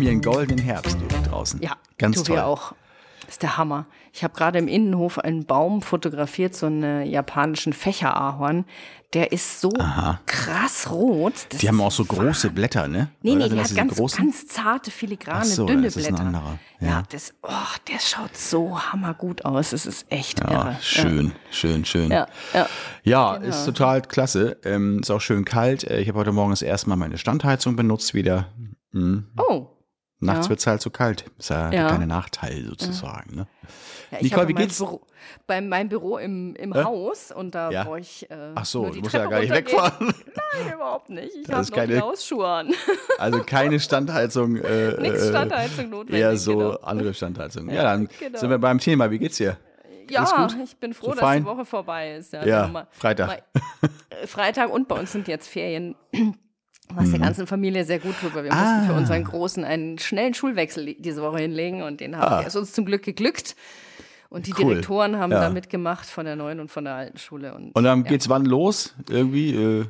haben 0.00 0.02
hier 0.02 0.10
einen 0.12 0.22
goldenen 0.22 0.64
Herbst 0.64 0.96
draußen. 1.28 1.60
Ja, 1.62 1.72
ganz 1.98 2.16
du 2.16 2.22
toll. 2.22 2.36
wir 2.36 2.46
auch. 2.46 2.72
Das 3.26 3.34
ist 3.34 3.42
der 3.42 3.58
Hammer. 3.58 3.86
Ich 4.12 4.24
habe 4.24 4.34
gerade 4.34 4.58
im 4.58 4.66
Innenhof 4.66 5.18
einen 5.18 5.44
Baum 5.44 5.82
fotografiert, 5.82 6.54
so 6.56 6.66
einen 6.66 7.06
japanischen 7.06 7.72
Fächerahorn. 7.72 8.64
Der 9.12 9.30
ist 9.30 9.60
so 9.60 9.70
krass 10.26 10.90
rot. 10.90 11.34
Das 11.50 11.60
Die 11.60 11.68
haben 11.68 11.80
auch 11.80 11.92
so 11.92 12.04
große 12.04 12.50
Blätter, 12.50 12.88
ne? 12.88 13.10
Nee, 13.22 13.32
Oder 13.36 13.48
nee, 13.48 13.56
das 13.56 13.70
hat 13.70 13.76
ganz, 13.76 13.94
großen? 13.96 14.18
ganz 14.24 14.46
zarte, 14.48 14.90
filigrane, 14.90 15.44
so, 15.44 15.66
dünne 15.66 15.82
das 15.82 15.96
ist 15.96 16.06
ein 16.08 16.14
Blätter. 16.14 16.26
anderer, 16.26 16.58
Ja, 16.80 16.86
ja. 16.88 17.02
das, 17.10 17.34
oh, 17.42 17.48
der 17.88 17.98
schaut 18.00 18.36
so 18.36 18.80
hammergut 18.80 19.44
aus. 19.44 19.72
Es 19.72 19.84
ist 19.86 20.06
echt 20.10 20.40
Ja, 20.40 20.50
irre. 20.50 20.76
schön, 20.80 21.32
schön, 21.50 21.84
schön. 21.84 22.10
Ja, 22.10 22.26
ja. 22.54 22.66
Ja, 23.04 23.36
Genau. 23.36 23.48
ist 23.48 23.64
total 23.64 24.02
klasse. 24.02 24.56
Ähm, 24.64 25.00
ist 25.00 25.10
auch 25.10 25.20
schön 25.20 25.44
kalt. 25.44 25.84
Äh, 25.84 26.00
Ich 26.00 26.08
habe 26.08 26.18
heute 26.18 26.32
Morgen 26.32 26.50
das 26.50 26.62
erste 26.62 26.88
Mal 26.88 26.96
meine 26.96 27.18
Standheizung 27.18 27.76
benutzt 27.76 28.14
wieder. 28.14 28.46
Mhm. 28.92 29.26
Oh. 29.36 29.66
Nachts 30.20 30.46
Ja. 30.46 30.50
wird's 30.50 30.66
halt 30.66 30.80
zu 30.82 30.90
kalt. 30.90 31.24
Ist 31.38 31.50
ja, 31.50 31.64
Ja. 31.64 31.70
der 31.70 31.86
kleine 31.88 32.06
Nachteil 32.06 32.64
sozusagen. 32.66 33.36
Ne? 33.36 33.46
Ja, 34.10 34.18
ich 34.18 34.24
Nicole, 34.24 34.48
wie 34.48 34.54
geht's? 34.54 34.78
Büro, 34.78 35.00
bei 35.46 35.60
meinem 35.60 35.88
Büro 35.88 36.18
im, 36.18 36.54
im 36.56 36.74
Hä? 36.74 36.84
Haus 36.84 37.32
und 37.32 37.54
da 37.54 37.70
Ja. 37.70 37.84
brauche 37.84 38.00
ich. 38.00 38.30
Äh, 38.30 38.52
Ach 38.54 38.64
so, 38.66 38.86
du 38.86 38.92
die 38.92 39.00
musst 39.00 39.14
ja 39.14 39.20
Treppe 39.20 39.30
gar 39.34 39.40
nicht 39.40 39.52
wegfahren. 39.54 40.06
Nein, 40.64 40.74
überhaupt 40.74 41.08
nicht. 41.10 41.34
Ich 41.34 41.48
habe 41.48 41.60
noch 41.62 41.66
die 41.66 41.72
keine- 41.72 42.00
Hausschuhe 42.00 42.46
an. 42.46 42.72
Also 43.18 43.42
keine 43.44 43.78
Standheizung. 43.80 44.56
Äh, 44.56 45.00
Nichts 45.00 45.22
äh, 45.22 45.28
Standheizung 45.28 45.90
notwendig. 45.90 46.20
Eher 46.20 46.36
so 46.36 46.56
genau. 46.56 46.70
andere 46.82 47.14
Standheizung. 47.14 47.68
Ja, 47.70 47.82
dann 47.82 48.08
genau. 48.18 48.38
sind 48.38 48.50
wir 48.50 48.58
beim 48.58 48.78
Thema. 48.78 49.10
Wie 49.10 49.18
geht's 49.18 49.36
dir? 49.36 49.56
Ja, 50.10 50.48
ich 50.64 50.76
bin 50.78 50.92
froh, 50.92 51.06
So 51.06 51.10
dass 51.12 51.20
fein? 51.20 51.42
die 51.42 51.46
Woche 51.48 51.64
vorbei 51.64 52.16
ist. 52.16 52.32
Ja, 52.32 52.44
Ja, 52.44 52.66
mal- 52.66 52.86
Freitag. 52.90 53.26
Mal, 53.28 53.42
äh, 54.22 54.26
Freitag 54.26 54.70
und 54.70 54.88
bei 54.88 54.98
uns 54.98 55.12
sind 55.12 55.28
jetzt 55.28 55.48
Ferien. 55.48 55.94
Was 56.94 57.10
der 57.10 57.20
ganzen 57.20 57.46
Familie 57.46 57.84
sehr 57.84 57.98
gut 57.98 58.14
tut, 58.20 58.34
weil 58.34 58.44
wir 58.44 58.52
Mhm. 58.52 58.58
Ah. 58.58 58.64
mussten 58.74 58.86
für 58.88 58.94
unseren 58.98 59.24
Großen 59.24 59.64
einen 59.64 59.98
schnellen 59.98 60.34
Schulwechsel 60.34 60.94
diese 60.98 61.22
Woche 61.22 61.38
hinlegen 61.38 61.82
und 61.82 62.00
den 62.00 62.16
haben 62.16 62.32
Ah. 62.32 62.40
ist 62.40 62.56
uns 62.56 62.72
zum 62.72 62.84
Glück 62.84 63.02
geglückt. 63.02 63.54
Und 64.28 64.46
die 64.46 64.52
Cool. 64.52 64.66
Direktoren 64.74 65.16
haben 65.18 65.32
Ja. 65.32 65.40
da 65.40 65.50
mitgemacht 65.50 66.06
von 66.06 66.24
der 66.24 66.36
neuen 66.36 66.60
und 66.60 66.70
von 66.70 66.84
der 66.84 66.94
alten 66.94 67.18
Schule. 67.18 67.52
Und, 67.54 67.72
Und 67.74 67.82
dann 67.84 68.04
ja. 68.04 68.08
geht's 68.10 68.28
wann 68.28 68.44
los? 68.44 68.94
Irgendwie? 69.08 69.54
Äh, 69.54 69.86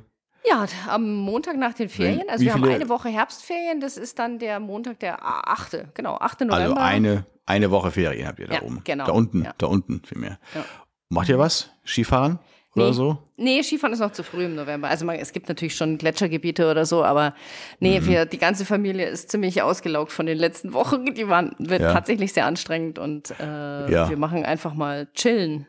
Ja, 0.48 0.64
am 0.88 1.14
Montag 1.16 1.58
nach 1.58 1.74
den 1.74 1.90
Ferien. 1.90 2.22
Also 2.30 2.40
Wie 2.40 2.46
wir 2.46 2.54
haben 2.54 2.64
eine 2.64 2.88
Woche 2.88 3.10
Herbstferien. 3.10 3.78
Das 3.80 3.98
ist 3.98 4.18
dann 4.18 4.38
der 4.38 4.58
Montag, 4.58 4.98
der 5.00 5.18
8. 5.22 5.88
Genau, 5.94 6.16
8. 6.16 6.40
also 6.50 6.62
November. 6.72 6.80
eine, 6.82 7.26
eine 7.44 7.70
Woche 7.70 7.90
Ferien 7.90 8.26
habt 8.26 8.38
ihr 8.38 8.46
da 8.48 8.54
Ja, 8.54 8.62
oben. 8.62 8.80
genau. 8.82 9.04
Da 9.04 9.12
unten, 9.12 9.46
da 9.58 9.66
unten 9.66 10.00
vielmehr. 10.06 10.38
Ja. 10.54 10.64
Macht 11.10 11.28
ihr 11.28 11.38
was? 11.38 11.70
Skifahren? 11.84 12.38
Oder 12.76 12.86
Nee. 12.86 12.92
so? 12.92 13.18
Nee, 13.36 13.62
Skifahren 13.62 13.92
ist 13.92 13.98
noch 13.98 14.12
zu 14.12 14.22
früh 14.22 14.44
im 14.44 14.54
November. 14.54 14.88
Also 14.88 15.04
man, 15.04 15.16
es 15.16 15.32
gibt 15.32 15.48
natürlich 15.48 15.74
schon 15.74 15.98
Gletschergebiete 15.98 16.70
oder 16.70 16.84
so, 16.86 17.02
aber 17.04 17.34
nee, 17.80 17.98
Mhm. 18.00 18.06
wir, 18.06 18.26
die 18.26 18.38
ganze 18.38 18.64
Familie 18.64 19.08
ist 19.08 19.30
ziemlich 19.30 19.60
ausgelaugt 19.62 20.12
von 20.12 20.26
den 20.26 20.38
letzten 20.38 20.72
Wochen. 20.72 21.14
Die 21.14 21.28
waren 21.28 21.54
wird 21.58 21.82
Ja. 21.82 21.92
tatsächlich 21.92 22.32
sehr 22.32 22.46
anstrengend 22.46 22.98
und 23.00 23.30
äh, 23.40 23.90
Ja. 23.90 24.08
wir 24.08 24.16
machen 24.16 24.44
einfach 24.44 24.74
mal 24.74 25.08
chillen. 25.14 25.66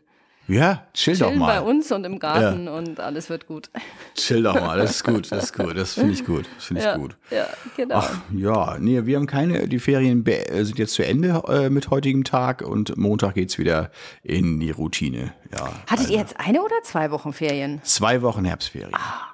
Ja, 0.47 0.85
chill 0.93 1.17
doch 1.17 1.27
Chillen 1.27 1.39
bei 1.39 1.59
mal. 1.59 1.59
uns 1.59 1.91
und 1.91 2.03
im 2.03 2.19
Garten 2.19 2.67
und 2.67 2.99
alles 2.99 3.29
wird 3.29 3.47
gut. 3.47 3.69
Chill 4.15 4.43
doch 4.43 4.55
mal. 4.55 4.77
Das 4.77 4.91
ist 4.91 5.03
gut, 5.03 5.31
das 5.31 5.45
ist 5.45 5.53
gut. 5.57 5.77
Das 5.77 5.93
finde 5.93 6.13
ich 6.13 6.25
gut. 6.25 6.45
Das 6.57 6.65
finde 6.65 6.81
ich 6.81 6.85
Ja, 6.85 6.97
gut. 6.97 7.15
ja 7.29 7.45
genau. 7.77 7.95
Ach, 7.99 8.17
ja, 8.35 8.77
nee, 8.79 9.05
wir 9.05 9.15
haben 9.17 9.27
keine, 9.27 9.67
die 9.69 9.79
Ferien 9.79 10.25
äh, 10.25 10.63
sind 10.65 10.77
jetzt 10.77 10.93
zu 10.93 11.05
Ende 11.05 11.41
äh, 11.47 11.69
mit 11.69 11.89
heutigem 11.89 12.23
Tag 12.25 12.63
und 12.63 12.97
Montag 12.97 13.35
geht's 13.35 13.57
wieder 13.59 13.91
in 14.23 14.59
die 14.59 14.71
Routine. 14.71 15.33
Ja. 15.57 15.69
Hattet 15.87 16.09
ihr 16.09 16.17
jetzt 16.17 16.37
eine 16.39 16.61
oder 16.61 16.75
zwei 16.83 17.11
Wochen 17.11 17.31
Ferien? 17.33 17.79
Zwei 17.83 18.21
Wochen 18.21 18.43
Herbstferien. 18.43 18.93
Ah. 18.93 19.27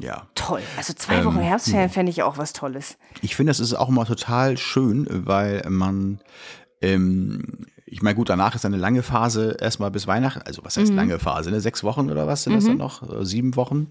Ja. 0.00 0.26
Toll. 0.34 0.62
Also 0.78 0.94
zwei 0.94 1.16
Ähm, 1.16 1.26
Wochen 1.26 1.40
Herbstferien 1.40 1.90
fände 1.90 2.10
ich 2.10 2.22
auch 2.22 2.38
was 2.38 2.54
Tolles. 2.54 2.96
Ich 3.20 3.36
finde, 3.36 3.50
das 3.50 3.60
ist 3.60 3.74
auch 3.74 3.90
mal 3.90 4.06
total 4.06 4.56
schön, 4.56 5.06
weil 5.10 5.62
man, 5.68 6.20
ähm, 6.80 7.66
ich 7.92 8.00
meine, 8.00 8.14
gut, 8.14 8.30
danach 8.30 8.54
ist 8.54 8.64
eine 8.64 8.78
lange 8.78 9.02
Phase 9.02 9.54
erstmal 9.60 9.90
bis 9.90 10.06
Weihnachten, 10.06 10.40
also 10.46 10.64
was 10.64 10.78
heißt 10.78 10.94
lange 10.94 11.18
Phase, 11.18 11.50
ne? 11.50 11.60
Sechs 11.60 11.84
Wochen 11.84 12.10
oder 12.10 12.26
was 12.26 12.44
sind 12.44 12.54
das 12.54 12.64
dann 12.64 12.78
noch? 12.78 13.02
Äh, 13.02 13.26
Sieben 13.26 13.54
Wochen, 13.54 13.88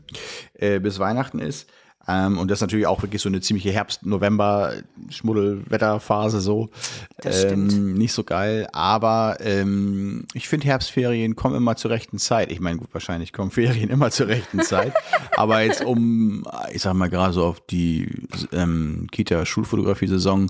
äh, 0.56 0.80
bis 0.80 0.98
Weihnachten 0.98 1.38
ist. 1.38 1.70
Ähm, 2.08 2.38
und 2.38 2.50
das 2.50 2.58
ist 2.58 2.62
natürlich 2.62 2.88
auch 2.88 3.02
wirklich 3.02 3.22
so 3.22 3.28
eine 3.30 3.40
ziemliche 3.42 3.72
Herbst-November-Schmuddelwetterphase 3.72 6.40
so. 6.42 6.70
Das 7.18 7.44
ähm, 7.44 7.70
stimmt. 7.70 7.98
Nicht 7.98 8.14
so 8.14 8.24
geil, 8.24 8.68
aber 8.74 9.38
ähm, 9.40 10.26
ich 10.34 10.50
finde 10.50 10.66
Herbstferien 10.68 11.36
kommen 11.36 11.56
immer 11.56 11.76
zur 11.76 11.92
rechten 11.92 12.18
Zeit. 12.18 12.52
Ich 12.52 12.60
meine, 12.60 12.80
gut, 12.80 12.90
wahrscheinlich 12.94 13.34
kommen 13.34 13.52
Ferien 13.52 13.90
immer 13.90 14.10
zur 14.12 14.28
rechten 14.28 14.62
Zeit. 14.62 14.94
aber 15.38 15.62
jetzt 15.62 15.84
um, 15.84 16.48
ich 16.72 16.82
sag 16.82 16.96
mal, 16.96 17.10
gerade 17.10 17.34
so 17.34 17.46
auf 17.46 17.60
die 17.62 18.28
ähm, 18.52 19.08
Kita-Schulfotografie-Saison 19.12 20.50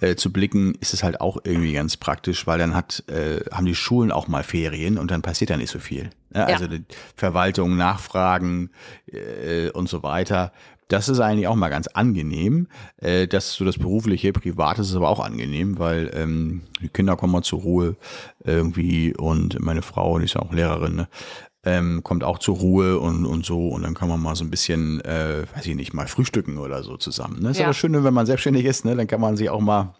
äh, 0.00 0.16
zu 0.16 0.32
blicken, 0.32 0.74
ist 0.80 0.94
es 0.94 1.02
halt 1.02 1.20
auch 1.20 1.38
irgendwie 1.44 1.72
ganz 1.72 1.96
praktisch, 1.96 2.46
weil 2.46 2.58
dann 2.58 2.74
hat, 2.74 3.04
äh, 3.08 3.40
haben 3.50 3.66
die 3.66 3.74
Schulen 3.74 4.12
auch 4.12 4.28
mal 4.28 4.42
Ferien 4.42 4.98
und 4.98 5.10
dann 5.10 5.22
passiert 5.22 5.50
da 5.50 5.56
nicht 5.56 5.70
so 5.70 5.78
viel. 5.78 6.10
Ja, 6.34 6.44
also 6.44 6.66
Verwaltung, 7.16 7.76
Nachfragen 7.76 8.70
äh, 9.06 9.70
und 9.70 9.88
so 9.88 10.02
weiter. 10.02 10.52
Das 10.90 11.08
ist 11.08 11.20
eigentlich 11.20 11.46
auch 11.46 11.54
mal 11.54 11.68
ganz 11.68 11.86
angenehm. 11.86 12.66
Äh, 12.96 13.28
das 13.28 13.46
ist 13.46 13.54
so 13.54 13.64
das 13.64 13.78
berufliche, 13.78 14.32
private 14.32 14.82
ist 14.82 14.94
aber 14.94 15.08
auch 15.08 15.20
angenehm, 15.20 15.78
weil 15.78 16.10
ähm, 16.14 16.62
die 16.82 16.88
Kinder 16.88 17.16
kommen 17.16 17.32
mal 17.32 17.42
zur 17.42 17.60
Ruhe 17.60 17.96
irgendwie 18.44 19.16
und 19.16 19.60
meine 19.60 19.82
Frau, 19.82 20.18
die 20.18 20.24
ist 20.24 20.34
ja 20.34 20.42
auch 20.42 20.52
Lehrerin, 20.52 20.96
ne? 20.96 21.08
ähm, 21.62 22.02
kommt 22.02 22.24
auch 22.24 22.38
zur 22.38 22.56
Ruhe 22.56 22.98
und, 22.98 23.24
und 23.24 23.46
so 23.46 23.68
und 23.68 23.82
dann 23.82 23.94
kann 23.94 24.08
man 24.08 24.20
mal 24.20 24.34
so 24.34 24.42
ein 24.44 24.50
bisschen, 24.50 25.00
äh, 25.02 25.44
weiß 25.54 25.66
ich 25.66 25.76
nicht, 25.76 25.94
mal 25.94 26.08
frühstücken 26.08 26.58
oder 26.58 26.82
so 26.82 26.96
zusammen. 26.96 27.40
Ne? 27.40 27.50
Ist 27.50 27.58
Ja. 27.58 27.66
aber 27.66 27.74
schön, 27.74 27.92
wenn 28.02 28.14
man 28.14 28.26
selbstständig 28.26 28.64
ist, 28.64 28.84
ne? 28.84 28.96
dann 28.96 29.06
kann 29.06 29.20
man 29.20 29.36
sich 29.36 29.48
auch 29.48 29.60
mal 29.60 29.94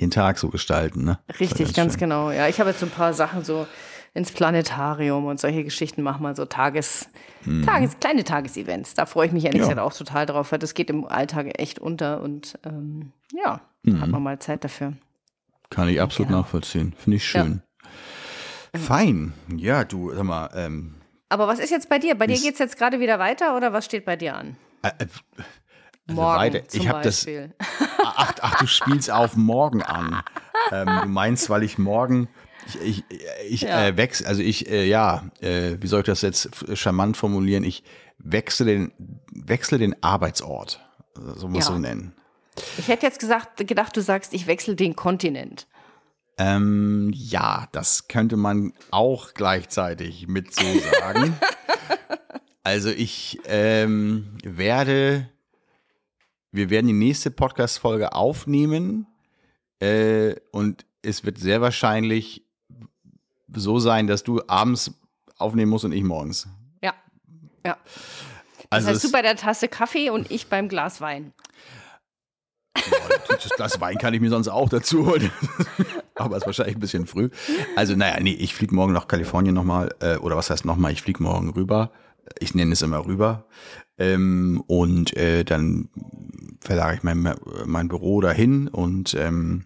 den 0.00 0.10
Tag 0.10 0.38
so 0.38 0.48
gestalten. 0.48 1.04
Ne? 1.04 1.18
Richtig, 1.40 1.72
ganz 1.72 1.94
schön. 1.94 2.00
genau. 2.00 2.30
Ja, 2.30 2.48
ich 2.48 2.60
habe 2.60 2.70
jetzt 2.70 2.80
so 2.80 2.86
ein 2.86 2.92
paar 2.92 3.14
Sachen 3.14 3.42
so 3.44 3.66
ins 4.14 4.30
Planetarium 4.32 5.26
und 5.26 5.40
solche 5.40 5.64
Geschichten 5.64 6.02
machen 6.02 6.22
wir 6.22 6.34
so 6.36 6.44
Tages, 6.44 7.08
Tages, 7.64 7.98
kleine 8.00 8.22
Tagesevents. 8.24 8.94
Da 8.94 9.06
freue 9.06 9.26
ich 9.26 9.32
mich 9.32 9.44
ehrlich 9.44 9.60
Mhm. 9.62 9.64
Ja. 9.68 9.74
gesagt 9.74 9.86
auch 9.92 9.96
total 9.96 10.24
drauf, 10.26 10.52
weil 10.52 10.58
das 10.60 10.74
geht 10.74 10.88
im 10.88 11.04
Alltag 11.04 11.58
echt 11.58 11.78
unter 11.80 12.22
und 12.22 12.58
ähm, 12.64 13.12
ja, 13.32 13.60
Mhm. 13.82 14.00
hat 14.00 14.08
man 14.10 14.22
mal 14.22 14.38
Zeit 14.38 14.64
dafür. 14.64 14.94
Kann 15.70 15.88
ich 15.88 16.00
absolut 16.00 16.30
Ja. 16.30 16.38
nachvollziehen. 16.38 16.94
Finde 16.96 17.16
ich 17.16 17.24
schön. 17.28 17.60
Fein. 18.76 19.32
Ja, 19.56 19.84
du, 19.84 20.12
sag 20.14 20.24
mal, 20.24 20.50
ähm, 20.54 20.94
Aber 21.28 21.48
was 21.48 21.58
ist 21.58 21.70
jetzt 21.70 21.88
bei 21.88 21.98
dir? 21.98 22.14
Bei 22.16 22.26
dir 22.26 22.38
geht 22.40 22.52
es 22.54 22.58
jetzt 22.58 22.78
gerade 22.78 23.00
wieder 23.00 23.18
weiter 23.18 23.56
oder 23.56 23.72
was 23.72 23.84
steht 23.84 24.04
bei 24.04 24.16
dir 24.16 24.36
an? 24.36 24.56
äh, 24.82 24.88
äh, 24.88 24.92
also 26.06 26.20
Morgen 26.20 26.36
weiter. 26.38 26.68
zum 26.68 26.80
Ich 26.80 26.88
habe 26.88 27.02
das, 27.02 27.26
ach, 28.04 28.34
ach, 28.40 28.54
du 28.56 28.66
spielst 28.66 29.10
auf 29.10 29.36
morgen 29.36 29.82
an. 29.82 30.22
Ähm, 30.70 31.00
du 31.02 31.08
meinst, 31.08 31.48
weil 31.50 31.62
ich 31.62 31.78
morgen, 31.78 32.28
ich, 32.66 32.80
ich, 32.82 33.04
ich 33.48 33.60
Ja. 33.62 33.86
äh, 33.86 33.96
wechsle, 33.96 34.26
also 34.26 34.42
ich, 34.42 34.68
äh, 34.70 34.84
ja, 34.86 35.24
äh, 35.40 35.76
wie 35.80 35.86
soll 35.86 36.00
ich 36.00 36.06
das 36.06 36.22
jetzt 36.22 36.50
charmant 36.74 37.16
formulieren? 37.16 37.64
Ich 37.64 37.82
wechsle 38.18 38.66
den, 38.66 38.92
wechsle 39.32 39.78
den 39.78 40.02
Arbeitsort. 40.02 40.80
So 41.36 41.48
muss 41.48 41.66
Ja. 41.66 41.72
so 41.72 41.78
nennen. 41.78 42.12
Ich 42.78 42.88
hätte 42.88 43.04
jetzt 43.06 43.18
gesagt, 43.18 43.66
gedacht, 43.66 43.96
du 43.96 44.00
sagst, 44.00 44.32
ich 44.32 44.46
wechsle 44.46 44.76
den 44.76 44.94
Kontinent. 44.96 45.66
Ähm, 46.38 47.10
ja, 47.14 47.68
das 47.72 48.08
könnte 48.08 48.36
man 48.36 48.72
auch 48.90 49.34
gleichzeitig 49.34 50.26
mit 50.26 50.52
so 50.54 50.64
sagen. 51.00 51.36
also 52.64 52.90
ich 52.90 53.40
ähm, 53.46 54.36
werde, 54.42 55.28
wir 56.50 56.70
werden 56.70 56.86
die 56.88 56.92
nächste 56.92 57.30
Podcast-Folge 57.30 58.12
aufnehmen 58.14 59.06
äh, 59.80 60.34
und 60.50 60.84
es 61.02 61.24
wird 61.24 61.38
sehr 61.38 61.60
wahrscheinlich 61.60 62.43
so 63.56 63.78
sein, 63.78 64.06
dass 64.06 64.22
du 64.24 64.40
abends 64.46 64.92
aufnehmen 65.38 65.70
musst 65.70 65.84
und 65.84 65.92
ich 65.92 66.02
morgens. 66.04 66.46
Ja. 66.82 66.94
Ja. 67.64 67.76
Das 67.84 68.66
Also 68.70 68.88
heißt, 68.88 69.02
du 69.02 69.06
es- 69.08 69.12
bei 69.12 69.22
der 69.22 69.36
Tasse 69.36 69.68
Kaffee 69.68 70.10
und 70.10 70.30
ich 70.30 70.48
beim 70.48 70.68
Glas 70.68 71.00
Wein. 71.00 71.32
Das 73.28 73.48
Glas 73.50 73.80
Wein 73.80 73.98
kann 73.98 74.14
ich 74.14 74.20
mir 74.20 74.30
sonst 74.30 74.48
auch 74.48 74.68
dazu 74.68 75.06
holen. 75.06 75.30
Aber 76.14 76.36
ist 76.36 76.46
wahrscheinlich 76.46 76.76
ein 76.76 76.80
bisschen 76.80 77.06
früh. 77.06 77.30
Also, 77.76 77.96
naja, 77.96 78.20
nee, 78.20 78.32
ich 78.34 78.54
fliege 78.54 78.74
morgen 78.74 78.92
nach 78.92 79.08
Kalifornien 79.08 79.54
nochmal. 79.54 79.94
Äh, 80.00 80.16
oder 80.16 80.36
was 80.36 80.50
heißt 80.50 80.64
nochmal? 80.64 80.92
Ich 80.92 81.02
fliege 81.02 81.22
morgen 81.22 81.50
rüber. 81.50 81.90
Ich 82.38 82.54
nenne 82.54 82.72
es 82.72 82.82
immer 82.82 83.04
rüber. 83.06 83.46
Ähm, 83.98 84.62
und 84.66 85.16
äh, 85.16 85.44
dann 85.44 85.88
verlagere 86.60 86.96
ich 86.96 87.02
mein, 87.02 87.34
mein 87.64 87.88
Büro 87.88 88.20
dahin 88.20 88.68
und 88.68 89.14
ähm, 89.14 89.64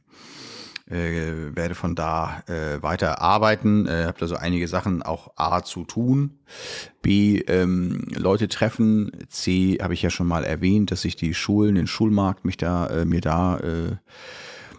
äh, 0.90 1.54
werde 1.54 1.74
von 1.74 1.94
da 1.94 2.42
äh, 2.46 2.82
weiter 2.82 3.20
arbeiten. 3.20 3.86
Äh, 3.86 4.04
habe 4.04 4.18
da 4.18 4.26
so 4.26 4.36
einige 4.36 4.68
Sachen 4.68 5.02
auch 5.02 5.32
A 5.36 5.62
zu 5.62 5.84
tun, 5.84 6.38
B 7.02 7.38
ähm, 7.46 8.06
Leute 8.14 8.48
treffen, 8.48 9.12
C 9.28 9.78
habe 9.80 9.94
ich 9.94 10.02
ja 10.02 10.10
schon 10.10 10.26
mal 10.26 10.44
erwähnt, 10.44 10.90
dass 10.90 11.04
ich 11.04 11.16
die 11.16 11.34
Schulen, 11.34 11.74
den 11.74 11.86
Schulmarkt 11.86 12.44
mich 12.44 12.56
da 12.56 12.86
äh, 12.86 13.04
mir 13.04 13.20
da 13.20 13.58
äh, 13.58 13.96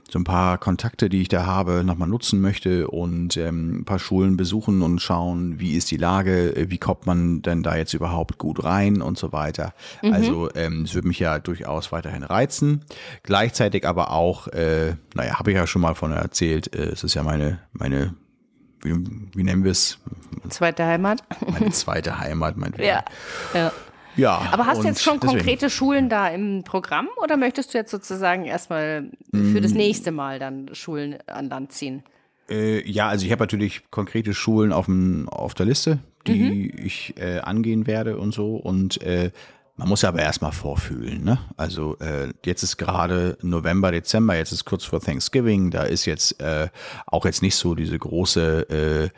so 0.09 0.19
ein 0.19 0.23
paar 0.23 0.57
Kontakte, 0.57 1.09
die 1.09 1.21
ich 1.21 1.27
da 1.27 1.45
habe, 1.45 1.83
nochmal 1.83 2.07
nutzen 2.07 2.41
möchte 2.41 2.87
und 2.87 3.37
ähm, 3.37 3.79
ein 3.81 3.85
paar 3.85 3.99
Schulen 3.99 4.37
besuchen 4.37 4.81
und 4.81 4.99
schauen, 5.01 5.59
wie 5.59 5.75
ist 5.75 5.91
die 5.91 5.97
Lage, 5.97 6.55
äh, 6.55 6.69
wie 6.69 6.77
kommt 6.77 7.05
man 7.05 7.41
denn 7.41 7.63
da 7.63 7.75
jetzt 7.75 7.93
überhaupt 7.93 8.37
gut 8.37 8.63
rein 8.63 9.01
und 9.01 9.17
so 9.17 9.31
weiter. 9.31 9.73
Mhm. 10.01 10.13
Also 10.13 10.49
ähm, 10.55 10.83
es 10.83 10.95
würde 10.95 11.07
mich 11.07 11.19
ja 11.19 11.39
durchaus 11.39 11.91
weiterhin 11.91 12.23
reizen. 12.23 12.85
Gleichzeitig 13.23 13.87
aber 13.87 14.11
auch, 14.11 14.47
äh, 14.47 14.95
naja, 15.13 15.37
habe 15.37 15.51
ich 15.51 15.57
ja 15.57 15.67
schon 15.67 15.81
mal 15.81 15.95
von 15.95 16.11
erzählt, 16.11 16.73
äh, 16.75 16.89
es 16.89 17.03
ist 17.03 17.13
ja 17.13 17.23
meine, 17.23 17.59
meine 17.71 18.15
wie, 18.81 18.93
wie 19.35 19.43
nennen 19.43 19.63
wir 19.63 19.71
es? 19.71 19.99
Zweite 20.49 20.85
Heimat. 20.85 21.23
Meine 21.45 21.71
zweite 21.71 22.19
Heimat, 22.19 22.55
mein 22.57 22.73
Ja, 22.77 23.03
ja. 23.53 23.71
Ja, 24.19 24.49
Aber 24.51 24.65
hast 24.65 24.83
du 24.83 24.87
jetzt 24.87 25.01
schon 25.01 25.19
deswegen. 25.19 25.37
konkrete 25.37 25.69
Schulen 25.69 26.09
da 26.09 26.27
im 26.27 26.63
Programm 26.63 27.07
oder 27.23 27.37
möchtest 27.37 27.73
du 27.73 27.77
jetzt 27.77 27.91
sozusagen 27.91 28.45
erstmal 28.45 29.09
für 29.31 29.61
das 29.61 29.73
mm. 29.73 29.77
nächste 29.77 30.11
Mal 30.11 30.39
dann 30.39 30.69
Schulen 30.73 31.17
an 31.27 31.49
Land 31.49 31.71
ziehen? 31.71 32.03
Äh, 32.49 32.89
ja, 32.89 33.07
also 33.07 33.25
ich 33.25 33.31
habe 33.31 33.43
natürlich 33.43 33.89
konkrete 33.91 34.33
Schulen 34.33 34.73
auf, 34.73 34.85
dem, 34.85 35.29
auf 35.29 35.53
der 35.53 35.65
Liste, 35.65 35.99
die 36.27 36.71
mhm. 36.73 36.85
ich 36.85 37.15
äh, 37.17 37.39
angehen 37.39 37.87
werde 37.87 38.17
und 38.17 38.33
so. 38.33 38.55
Und 38.55 39.01
äh, 39.01 39.31
man 39.79 39.87
muss 39.87 40.01
ja 40.01 40.09
aber 40.09 40.19
erstmal 40.19 40.51
vorfühlen. 40.51 41.23
Ne? 41.23 41.39
Also 41.55 41.97
äh, 41.99 42.33
jetzt 42.45 42.63
ist 42.63 42.77
gerade 42.77 43.37
November, 43.41 43.91
Dezember, 43.91 44.35
jetzt 44.35 44.51
ist 44.51 44.65
kurz 44.65 44.83
vor 44.83 44.99
Thanksgiving, 44.99 45.71
da 45.71 45.83
ist 45.83 46.05
jetzt 46.05 46.41
äh, 46.41 46.67
auch 47.05 47.25
jetzt 47.25 47.41
nicht 47.41 47.55
so 47.55 47.75
diese 47.75 47.97
große, 47.97 49.11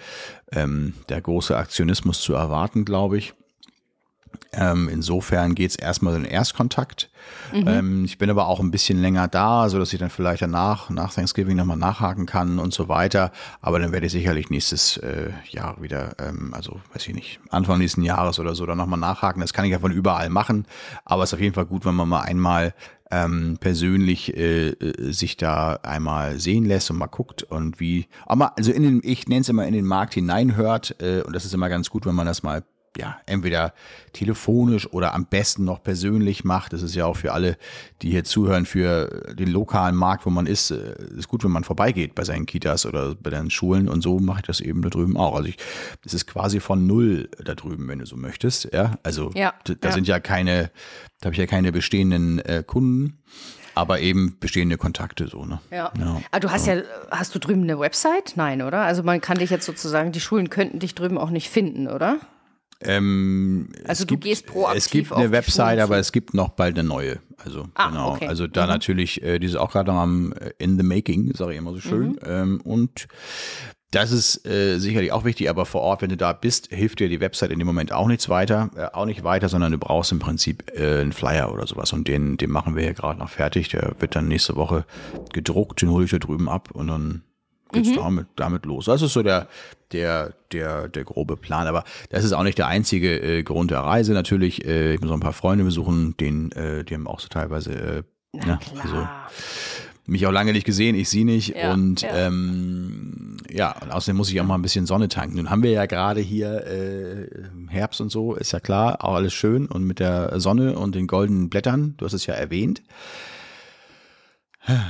äh, 0.53 0.57
ähm, 0.59 0.93
der 1.09 1.21
große 1.21 1.57
Aktionismus 1.57 2.21
zu 2.21 2.33
erwarten, 2.33 2.85
glaube 2.85 3.17
ich. 3.17 3.33
Ähm, 4.53 4.89
insofern 4.89 5.55
geht's 5.55 5.75
erstmal 5.75 6.15
in 6.15 6.23
den 6.23 6.31
Erstkontakt. 6.31 7.09
Mhm. 7.53 7.67
Ähm, 7.67 8.05
ich 8.05 8.17
bin 8.17 8.29
aber 8.29 8.47
auch 8.47 8.59
ein 8.59 8.71
bisschen 8.71 9.01
länger 9.01 9.29
da, 9.29 9.69
so 9.69 9.79
dass 9.79 9.93
ich 9.93 9.99
dann 9.99 10.09
vielleicht 10.09 10.41
danach, 10.41 10.89
nach 10.89 11.13
Thanksgiving 11.13 11.55
nochmal 11.55 11.77
nachhaken 11.77 12.25
kann 12.25 12.59
und 12.59 12.73
so 12.73 12.89
weiter. 12.89 13.31
Aber 13.61 13.79
dann 13.79 13.93
werde 13.93 14.07
ich 14.07 14.11
sicherlich 14.11 14.49
nächstes 14.49 14.97
äh, 14.97 15.31
Jahr 15.49 15.81
wieder, 15.81 16.15
ähm, 16.19 16.53
also 16.53 16.81
weiß 16.93 17.07
ich 17.07 17.15
nicht, 17.15 17.39
Anfang 17.49 17.79
nächsten 17.79 18.03
Jahres 18.03 18.39
oder 18.39 18.53
so, 18.53 18.65
dann 18.65 18.77
nochmal 18.77 18.99
nachhaken. 18.99 19.41
Das 19.41 19.53
kann 19.53 19.63
ich 19.63 19.71
ja 19.71 19.79
von 19.79 19.91
überall 19.91 20.29
machen. 20.29 20.65
Aber 21.05 21.23
es 21.23 21.29
ist 21.29 21.35
auf 21.35 21.41
jeden 21.41 21.55
Fall 21.55 21.65
gut, 21.65 21.85
wenn 21.85 21.95
man 21.95 22.09
mal 22.09 22.21
einmal 22.21 22.73
ähm, 23.09 23.57
persönlich 23.59 24.35
äh, 24.35 24.69
äh 24.69 25.11
sich 25.11 25.37
da 25.37 25.79
einmal 25.83 26.39
sehen 26.39 26.65
lässt 26.65 26.89
und 26.91 26.97
mal 26.97 27.07
guckt 27.07 27.43
und 27.43 27.79
wie, 27.79 28.07
aber 28.25 28.57
also 28.57 28.71
in 28.71 28.83
den, 28.83 29.01
ich 29.03 29.27
nenne 29.27 29.41
es 29.41 29.49
immer 29.49 29.67
in 29.67 29.73
den 29.73 29.85
Markt 29.85 30.13
hineinhört 30.13 30.95
äh, 31.01 31.21
und 31.21 31.35
das 31.35 31.43
ist 31.43 31.53
immer 31.53 31.67
ganz 31.67 31.89
gut, 31.89 32.05
wenn 32.05 32.15
man 32.15 32.25
das 32.25 32.41
mal 32.41 32.63
ja, 32.97 33.19
entweder 33.25 33.73
telefonisch 34.13 34.91
oder 34.91 35.13
am 35.13 35.25
besten 35.25 35.63
noch 35.63 35.81
persönlich 35.81 36.43
macht. 36.43 36.73
Das 36.73 36.81
ist 36.81 36.93
ja 36.95 37.05
auch 37.05 37.15
für 37.15 37.31
alle, 37.31 37.57
die 38.01 38.11
hier 38.11 38.23
zuhören, 38.23 38.65
für 38.65 39.33
den 39.33 39.49
lokalen 39.49 39.95
Markt, 39.95 40.25
wo 40.25 40.29
man 40.29 40.45
ist, 40.45 40.71
äh, 40.71 40.95
ist 41.17 41.27
gut, 41.27 41.43
wenn 41.43 41.51
man 41.51 41.63
vorbeigeht 41.63 42.15
bei 42.15 42.23
seinen 42.23 42.45
Kitas 42.45 42.85
oder 42.85 43.15
bei 43.15 43.29
den 43.29 43.49
Schulen 43.49 43.87
und 43.87 44.01
so 44.01 44.19
mache 44.19 44.39
ich 44.41 44.47
das 44.47 44.59
eben 44.59 44.81
da 44.81 44.89
drüben 44.89 45.15
auch. 45.15 45.35
Also 45.35 45.47
ich, 45.47 45.57
das 46.03 46.13
ist 46.13 46.27
quasi 46.27 46.59
von 46.59 46.85
null 46.85 47.29
da 47.43 47.55
drüben, 47.55 47.87
wenn 47.87 47.99
du 47.99 48.05
so 48.05 48.17
möchtest. 48.17 48.69
Ja, 48.73 48.97
also 49.03 49.31
ja, 49.35 49.53
da 49.63 49.89
ja. 49.89 49.91
sind 49.93 50.07
ja 50.07 50.19
keine, 50.19 50.71
da 51.21 51.27
habe 51.27 51.33
ich 51.33 51.39
ja 51.39 51.47
keine 51.47 51.71
bestehenden 51.71 52.39
äh, 52.39 52.63
Kunden 52.65 53.19
aber 53.73 54.01
eben 54.01 54.37
bestehende 54.39 54.77
Kontakte 54.77 55.27
so, 55.27 55.45
ne? 55.45 55.59
Ja. 55.71 55.93
ja. 55.97 56.05
Aber 56.05 56.21
ah, 56.31 56.39
du 56.39 56.51
hast 56.51 56.67
ja. 56.67 56.75
ja, 56.75 56.83
hast 57.09 57.33
du 57.33 57.39
drüben 57.39 57.63
eine 57.63 57.79
Website? 57.79 58.33
Nein, 58.35 58.61
oder? 58.61 58.81
Also 58.81 59.01
man 59.01 59.21
kann 59.21 59.37
dich 59.37 59.49
jetzt 59.49 59.65
sozusagen, 59.65 60.11
die 60.11 60.19
Schulen 60.19 60.49
könnten 60.49 60.79
dich 60.79 60.93
drüben 60.93 61.17
auch 61.17 61.29
nicht 61.29 61.49
finden, 61.49 61.87
oder? 61.87 62.19
Ähm, 62.83 63.69
also 63.85 64.05
du 64.05 64.13
gibt, 64.13 64.23
gehst 64.23 64.45
proaktiv 64.45 64.77
Es 64.77 64.89
gibt 64.89 65.11
eine 65.11 65.31
Website, 65.31 65.79
aber 65.79 65.97
es 65.97 66.11
gibt 66.11 66.33
noch 66.33 66.49
bald 66.49 66.77
eine 66.77 66.87
neue. 66.87 67.19
Also 67.37 67.67
ah, 67.75 67.89
genau. 67.89 68.13
Okay. 68.13 68.27
Also 68.27 68.47
da 68.47 68.63
mhm. 68.63 68.69
natürlich, 68.69 69.21
äh, 69.23 69.39
die 69.39 69.47
ist 69.47 69.55
auch 69.55 69.71
gerade 69.71 69.91
am 69.91 70.33
äh, 70.33 70.51
in 70.57 70.77
the 70.77 70.83
making, 70.83 71.33
sage 71.35 71.53
ich 71.53 71.57
immer 71.57 71.73
so 71.73 71.79
schön. 71.79 72.09
Mhm. 72.09 72.19
Ähm, 72.25 72.61
und 72.63 73.07
das 73.91 74.11
ist 74.11 74.45
äh, 74.47 74.79
sicherlich 74.79 75.11
auch 75.11 75.25
wichtig, 75.25 75.49
aber 75.49 75.65
vor 75.65 75.81
Ort, 75.81 76.01
wenn 76.01 76.09
du 76.09 76.17
da 76.17 76.31
bist, 76.31 76.67
hilft 76.71 76.99
dir 76.99 77.09
die 77.09 77.19
Website 77.19 77.51
in 77.51 77.59
dem 77.59 77.67
Moment 77.67 77.91
auch 77.91 78.07
nichts 78.07 78.29
weiter, 78.29 78.71
äh, 78.75 78.85
auch 78.93 79.05
nicht 79.05 79.25
weiter, 79.25 79.49
sondern 79.49 79.73
du 79.73 79.77
brauchst 79.77 80.13
im 80.13 80.19
Prinzip 80.19 80.71
äh, 80.73 81.01
einen 81.01 81.11
Flyer 81.11 81.51
oder 81.51 81.67
sowas 81.67 81.91
und 81.91 82.07
den, 82.07 82.37
den 82.37 82.51
machen 82.51 82.75
wir 82.75 82.83
hier 82.83 82.93
gerade 82.93 83.19
noch 83.19 83.29
fertig. 83.29 83.67
Der 83.69 83.95
wird 83.99 84.15
dann 84.15 84.29
nächste 84.29 84.55
Woche 84.55 84.85
gedruckt, 85.33 85.81
den 85.81 85.89
hole 85.89 86.05
ich 86.05 86.11
da 86.11 86.19
drüben 86.19 86.47
ab 86.47 86.71
und 86.71 86.87
dann 86.87 87.23
geht's 87.71 87.89
mhm. 87.89 87.95
damit, 87.95 88.27
damit 88.35 88.65
los. 88.65 88.85
Das 88.85 89.01
ist 89.01 89.13
so 89.13 89.23
der, 89.23 89.47
der, 89.91 90.33
der, 90.51 90.87
der 90.87 91.03
grobe 91.03 91.37
Plan. 91.37 91.67
Aber 91.67 91.83
das 92.09 92.23
ist 92.23 92.33
auch 92.33 92.43
nicht 92.43 92.57
der 92.57 92.67
einzige 92.67 93.19
äh, 93.19 93.43
Grund 93.43 93.71
der 93.71 93.79
Reise. 93.79 94.13
Natürlich, 94.13 94.65
äh, 94.65 94.93
ich 94.93 95.01
muss 95.01 95.09
noch 95.09 95.17
ein 95.17 95.21
paar 95.21 95.33
Freunde 95.33 95.63
besuchen, 95.63 96.15
den, 96.17 96.51
äh, 96.51 96.83
die 96.83 96.93
haben 96.93 97.07
auch 97.07 97.19
so 97.19 97.27
teilweise, 97.27 98.03
äh, 98.33 98.37
ne, 98.45 98.59
also 98.81 99.07
mich 100.05 100.25
auch 100.27 100.31
lange 100.31 100.51
nicht 100.51 100.65
gesehen, 100.65 100.95
ich 100.95 101.09
sie 101.09 101.23
nicht. 101.23 101.55
Ja, 101.55 101.73
und 101.73 102.01
ja. 102.01 102.27
Ähm, 102.27 103.37
ja, 103.49 103.75
und 103.81 103.91
außerdem 103.91 104.17
muss 104.17 104.29
ich 104.29 104.39
auch 104.41 104.45
mal 104.45 104.55
ein 104.55 104.61
bisschen 104.61 104.85
Sonne 104.85 105.07
tanken. 105.07 105.37
Nun 105.37 105.49
haben 105.49 105.63
wir 105.63 105.71
ja 105.71 105.85
gerade 105.85 106.21
hier 106.21 106.65
äh, 106.65 107.27
Herbst 107.69 108.01
und 108.01 108.09
so, 108.09 108.35
ist 108.35 108.51
ja 108.51 108.59
klar, 108.59 109.03
auch 109.03 109.15
alles 109.15 109.33
schön 109.33 109.67
und 109.67 109.83
mit 109.83 109.99
der 109.99 110.39
Sonne 110.39 110.77
und 110.77 110.95
den 110.95 111.07
goldenen 111.07 111.49
Blättern, 111.49 111.95
du 111.97 112.05
hast 112.05 112.13
es 112.13 112.25
ja 112.25 112.33
erwähnt. 112.33 112.81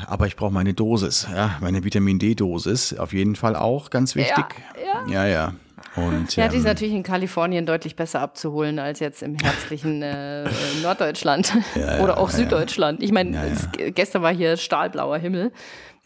Aber 0.08 0.28
ich 0.28 0.36
brauche 0.36 0.54
meine 0.54 0.74
Dosis, 0.74 1.28
ja, 1.34 1.58
meine 1.62 1.84
Vitamin 1.84 2.20
D-Dosis, 2.20 2.98
auf 2.98 3.14
jeden 3.14 3.36
Fall 3.36 3.56
auch 3.56 3.90
ganz 3.90 4.16
wichtig. 4.16 4.46
Ja, 4.76 5.08
ja. 5.08 5.26
ja. 5.26 5.28
ja. 5.28 5.54
Und, 5.96 6.36
ja, 6.38 6.48
die 6.48 6.56
ist 6.56 6.64
ähm, 6.64 6.70
natürlich 6.70 6.94
in 6.94 7.04
Kalifornien 7.04 7.66
deutlich 7.66 7.96
besser 7.96 8.22
abzuholen 8.22 8.80
als 8.80 9.00
jetzt 9.00 9.22
im 9.24 9.36
herbstlichen 9.36 10.02
äh, 10.02 10.48
Norddeutschland 10.84 11.54
ja, 11.76 12.00
oder 12.00 12.18
auch 12.18 12.30
Süddeutschland. 12.30 13.04
Ich 13.04 13.12
meine, 13.12 13.58
gestern 13.94 14.22
war 14.22 14.34
hier 14.34 14.56
stahlblauer 14.56 15.18
Himmel. 15.18 15.52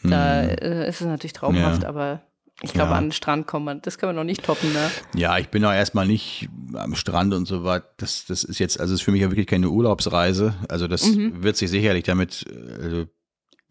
Da 0.01 0.44
mm. 0.44 0.50
äh, 0.50 0.89
ist 0.89 1.01
es 1.01 1.07
natürlich 1.07 1.33
traumhaft, 1.33 1.85
aber 1.85 2.21
ich 2.62 2.73
glaube, 2.73 2.91
ja. 2.91 2.97
an 2.97 3.06
den 3.06 3.12
Strand 3.12 3.47
kommen 3.47 3.65
wir, 3.65 3.75
das 3.75 3.97
können 3.97 4.12
wir 4.12 4.21
noch 4.21 4.23
nicht 4.23 4.44
toppen, 4.44 4.71
ne? 4.71 4.89
Ja, 5.13 5.38
ich 5.38 5.50
bin 5.50 5.63
auch 5.65 5.73
erstmal 5.73 6.07
nicht 6.07 6.47
am 6.73 6.95
Strand 6.95 7.33
und 7.33 7.45
so 7.45 7.63
weiter. 7.63 7.85
Das, 7.97 8.25
das 8.25 8.44
ist 8.44 8.59
jetzt, 8.59 8.79
also 8.79 8.94
ist 8.94 9.01
für 9.01 9.12
mich 9.12 9.21
ja 9.21 9.29
wirklich 9.29 9.47
keine 9.47 9.69
Urlaubsreise. 9.69 10.56
Also 10.69 10.88
das 10.88 11.06
mhm. 11.06 11.44
wird 11.44 11.57
sich 11.57 11.69
sicherlich 11.69 12.06
damit, 12.06 12.45
also 12.81 13.06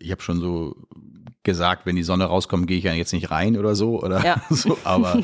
ich 0.05 0.11
habe 0.11 0.23
schon 0.23 0.41
so 0.41 0.77
gesagt, 1.45 1.85
wenn 1.85 1.95
die 1.95 2.03
Sonne 2.03 2.25
rauskommt, 2.25 2.67
gehe 2.67 2.79
ich 2.79 2.85
ja 2.85 2.93
jetzt 2.95 3.13
nicht 3.13 3.31
rein 3.31 3.59
oder 3.59 3.75
so 3.75 4.03
oder 4.03 4.25
ja. 4.25 4.43
so. 4.51 4.79
Aber 4.83 5.21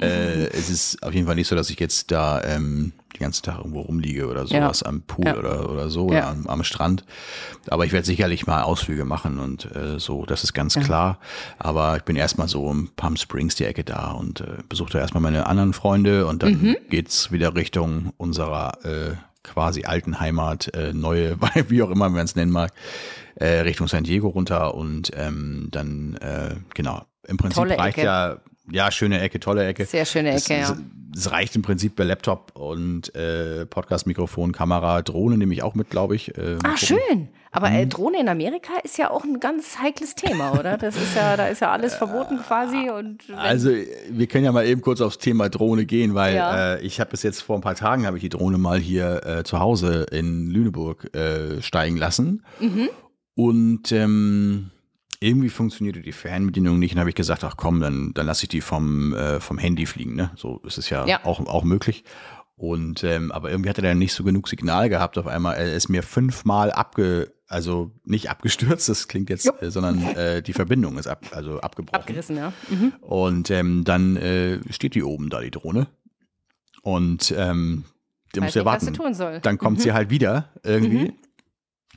äh, 0.00 0.46
es 0.48 0.70
ist 0.70 1.02
auf 1.02 1.14
jeden 1.14 1.26
Fall 1.26 1.36
nicht 1.36 1.48
so, 1.48 1.56
dass 1.56 1.70
ich 1.70 1.80
jetzt 1.80 2.10
da 2.10 2.42
ähm, 2.42 2.92
den 3.14 3.20
ganzen 3.20 3.44
Tag 3.44 3.58
irgendwo 3.58 3.80
rumliege 3.80 4.26
oder 4.28 4.46
sowas 4.46 4.80
ja. 4.80 4.88
am 4.88 5.02
Pool 5.02 5.26
ja. 5.26 5.36
oder, 5.36 5.70
oder 5.70 5.88
so 5.88 6.06
oder 6.06 6.26
am, 6.26 6.46
am, 6.46 6.64
Strand. 6.64 7.04
Aber 7.68 7.86
ich 7.86 7.92
werde 7.92 8.06
sicherlich 8.06 8.46
mal 8.46 8.62
Ausflüge 8.62 9.04
machen 9.04 9.38
und 9.38 9.74
äh, 9.74 9.98
so, 9.98 10.26
das 10.26 10.44
ist 10.44 10.52
ganz 10.52 10.74
klar. 10.74 11.18
Aber 11.58 11.96
ich 11.96 12.02
bin 12.02 12.16
erstmal 12.16 12.48
so 12.48 12.70
im 12.70 12.90
Palm 12.96 13.16
Springs 13.16 13.54
die 13.54 13.64
Ecke 13.64 13.84
da 13.84 14.10
und 14.10 14.40
äh, 14.40 14.58
besuche 14.68 14.92
da 14.92 14.98
erstmal 14.98 15.22
meine 15.22 15.46
anderen 15.46 15.72
Freunde 15.72 16.26
und 16.26 16.42
dann 16.42 16.60
mhm. 16.60 16.76
geht's 16.90 17.32
wieder 17.32 17.54
Richtung 17.54 18.12
unserer 18.18 18.84
äh, 18.84 19.14
quasi 19.44 19.84
alten 19.84 20.18
Heimat, 20.18 20.74
äh, 20.74 20.92
neue, 20.92 21.36
wie 21.68 21.82
auch 21.82 21.90
immer 21.90 22.08
man 22.08 22.24
es 22.24 22.34
nennen 22.34 22.50
mag 22.50 22.72
äh, 23.36 23.60
Richtung 23.60 23.88
San 23.88 24.04
Diego 24.04 24.28
runter 24.28 24.74
und 24.74 25.10
ähm, 25.16 25.68
dann, 25.70 26.14
äh, 26.16 26.56
genau, 26.74 27.02
im 27.26 27.36
Prinzip 27.36 27.56
tolle 27.56 27.78
reicht 27.78 27.98
Ecke. 27.98 28.06
ja, 28.06 28.36
ja, 28.70 28.90
schöne 28.90 29.20
Ecke, 29.20 29.40
tolle 29.40 29.66
Ecke. 29.66 29.84
Sehr 29.84 30.04
schöne 30.04 30.30
Ecke, 30.30 30.54
es, 30.54 30.68
ja. 30.68 30.76
Es 31.16 31.30
reicht 31.30 31.54
im 31.54 31.62
Prinzip 31.62 31.96
bei 31.96 32.04
Laptop 32.04 32.52
und 32.56 33.14
äh, 33.14 33.66
Podcast-Mikrofon, 33.66 34.52
Kamera, 34.52 35.02
Drohne 35.02 35.38
nehme 35.38 35.54
ich 35.54 35.62
auch 35.62 35.74
mit, 35.74 35.90
glaube 35.90 36.16
ich. 36.16 36.36
Äh, 36.36 36.56
ah, 36.64 36.76
schön. 36.76 37.28
Aber 37.54 37.70
äh, 37.70 37.84
mhm. 37.84 37.90
Drohne 37.90 38.20
in 38.20 38.28
Amerika 38.28 38.72
ist 38.82 38.98
ja 38.98 39.12
auch 39.12 39.22
ein 39.22 39.38
ganz 39.38 39.78
heikles 39.78 40.16
Thema, 40.16 40.58
oder? 40.58 40.76
Das 40.76 40.96
ist 40.96 41.14
ja, 41.14 41.36
da 41.36 41.46
ist 41.46 41.60
ja 41.60 41.70
alles 41.70 41.94
verboten 41.94 42.38
quasi. 42.38 42.90
Und 42.90 43.22
also 43.36 43.70
wir 43.70 44.26
können 44.26 44.44
ja 44.44 44.50
mal 44.50 44.66
eben 44.66 44.80
kurz 44.80 45.00
aufs 45.00 45.18
Thema 45.18 45.48
Drohne 45.48 45.84
gehen, 45.86 46.14
weil 46.14 46.34
ja. 46.34 46.74
äh, 46.74 46.80
ich 46.80 46.98
habe 46.98 47.10
bis 47.10 47.22
jetzt 47.22 47.42
vor 47.42 47.54
ein 47.54 47.62
paar 47.62 47.76
Tagen 47.76 48.06
habe 48.06 48.16
ich 48.16 48.22
die 48.22 48.28
Drohne 48.28 48.58
mal 48.58 48.80
hier 48.80 49.24
äh, 49.24 49.44
zu 49.44 49.60
Hause 49.60 50.06
in 50.10 50.50
Lüneburg 50.50 51.14
äh, 51.14 51.62
steigen 51.62 51.96
lassen. 51.96 52.44
Mhm. 52.58 52.88
Und 53.36 53.92
ähm, 53.92 54.72
irgendwie 55.24 55.48
funktionierte 55.48 56.00
die 56.00 56.12
Fernbedienung 56.12 56.78
nicht. 56.78 56.94
Und 56.94 57.00
habe 57.00 57.10
ich 57.10 57.16
gesagt, 57.16 57.44
ach 57.44 57.56
komm, 57.56 57.80
dann, 57.80 58.12
dann 58.14 58.26
lasse 58.26 58.44
ich 58.44 58.48
die 58.48 58.60
vom, 58.60 59.14
äh, 59.14 59.40
vom 59.40 59.58
Handy 59.58 59.86
fliegen. 59.86 60.14
Ne? 60.14 60.30
So 60.36 60.60
ist 60.64 60.78
es 60.78 60.90
ja, 60.90 61.06
ja. 61.06 61.24
Auch, 61.24 61.40
auch 61.46 61.64
möglich. 61.64 62.04
Und 62.56 63.02
ähm, 63.02 63.32
aber 63.32 63.50
irgendwie 63.50 63.70
hat 63.70 63.78
er 63.78 63.82
dann 63.82 63.98
nicht 63.98 64.12
so 64.12 64.22
genug 64.22 64.48
Signal 64.48 64.88
gehabt. 64.88 65.18
Auf 65.18 65.26
einmal 65.26 65.56
er 65.56 65.74
ist 65.74 65.88
mir 65.88 66.02
fünfmal 66.02 66.70
abge, 66.70 67.32
also 67.48 67.90
nicht 68.04 68.30
abgestürzt, 68.30 68.88
das 68.88 69.08
klingt 69.08 69.28
jetzt, 69.28 69.50
äh, 69.60 69.70
sondern 69.70 70.02
äh, 70.14 70.42
die 70.42 70.52
Verbindung 70.52 70.98
ist 70.98 71.08
ab, 71.08 71.24
also 71.32 71.60
abgebrochen. 71.60 72.00
Abgerissen, 72.00 72.36
ja. 72.36 72.52
Mhm. 72.70 72.92
Und 73.00 73.50
ähm, 73.50 73.82
dann 73.84 74.16
äh, 74.16 74.60
steht 74.70 74.94
die 74.94 75.02
oben 75.02 75.30
da, 75.30 75.40
die 75.40 75.50
Drohne. 75.50 75.88
Und 76.82 77.34
ähm, 77.36 77.84
der 78.34 78.42
muss 78.42 78.54
ja 78.54 78.64
warten. 78.64 78.92
Dann 79.42 79.58
kommt 79.58 79.78
mhm. 79.78 79.82
sie 79.82 79.92
halt 79.92 80.10
wieder 80.10 80.50
irgendwie. 80.62 81.06
Mhm. 81.06 81.12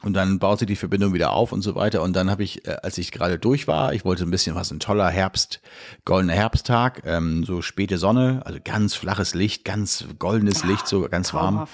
Und 0.03 0.13
dann 0.13 0.39
baut 0.39 0.59
sich 0.59 0.67
die 0.67 0.75
Verbindung 0.75 1.13
wieder 1.13 1.33
auf 1.33 1.51
und 1.51 1.61
so 1.61 1.75
weiter. 1.75 2.03
Und 2.03 2.15
dann 2.15 2.29
habe 2.29 2.43
ich, 2.43 2.67
äh, 2.67 2.77
als 2.83 2.97
ich 2.97 3.11
gerade 3.11 3.39
durch 3.39 3.67
war, 3.67 3.93
ich 3.93 4.05
wollte 4.05 4.23
ein 4.23 4.31
bisschen 4.31 4.55
was, 4.55 4.71
ein 4.71 4.79
toller 4.79 5.09
Herbst, 5.09 5.59
goldener 6.05 6.33
Herbsttag, 6.33 7.01
ähm, 7.05 7.43
so 7.43 7.61
späte 7.61 7.97
Sonne, 7.97 8.41
also 8.45 8.59
ganz 8.63 8.93
flaches 8.93 9.33
Licht, 9.33 9.65
ganz 9.65 10.05
goldenes 10.19 10.63
Licht, 10.63 10.87
so 10.87 11.07
ganz 11.09 11.33
warm. 11.33 11.67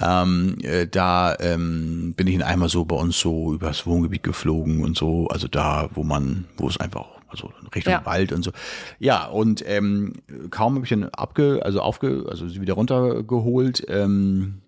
Ähm, 0.00 0.58
äh, 0.62 0.86
da 0.86 1.34
ähm, 1.40 2.14
bin 2.14 2.26
ich 2.26 2.34
in 2.34 2.42
einmal 2.42 2.68
so 2.68 2.84
bei 2.84 2.96
uns 2.96 3.18
so 3.18 3.54
übers 3.54 3.86
Wohngebiet 3.86 4.22
geflogen 4.22 4.84
und 4.84 4.96
so, 4.96 5.28
also 5.28 5.48
da, 5.48 5.88
wo 5.94 6.02
man, 6.02 6.46
wo 6.58 6.68
es 6.68 6.78
einfach 6.78 7.06
also 7.28 7.52
Richtung 7.74 7.92
ja. 7.92 8.06
Wald 8.06 8.32
und 8.32 8.42
so. 8.42 8.52
Ja, 8.98 9.26
und 9.26 9.64
ähm, 9.66 10.12
kaum 10.50 10.74
habe 10.74 10.84
ich 10.84 10.90
dann 10.90 11.04
abge, 11.04 11.60
also 11.64 11.80
aufge, 11.80 12.26
also 12.28 12.48
sie 12.48 12.60
wieder 12.60 12.74
runtergeholt, 12.74 13.84
ähm, 13.88 14.62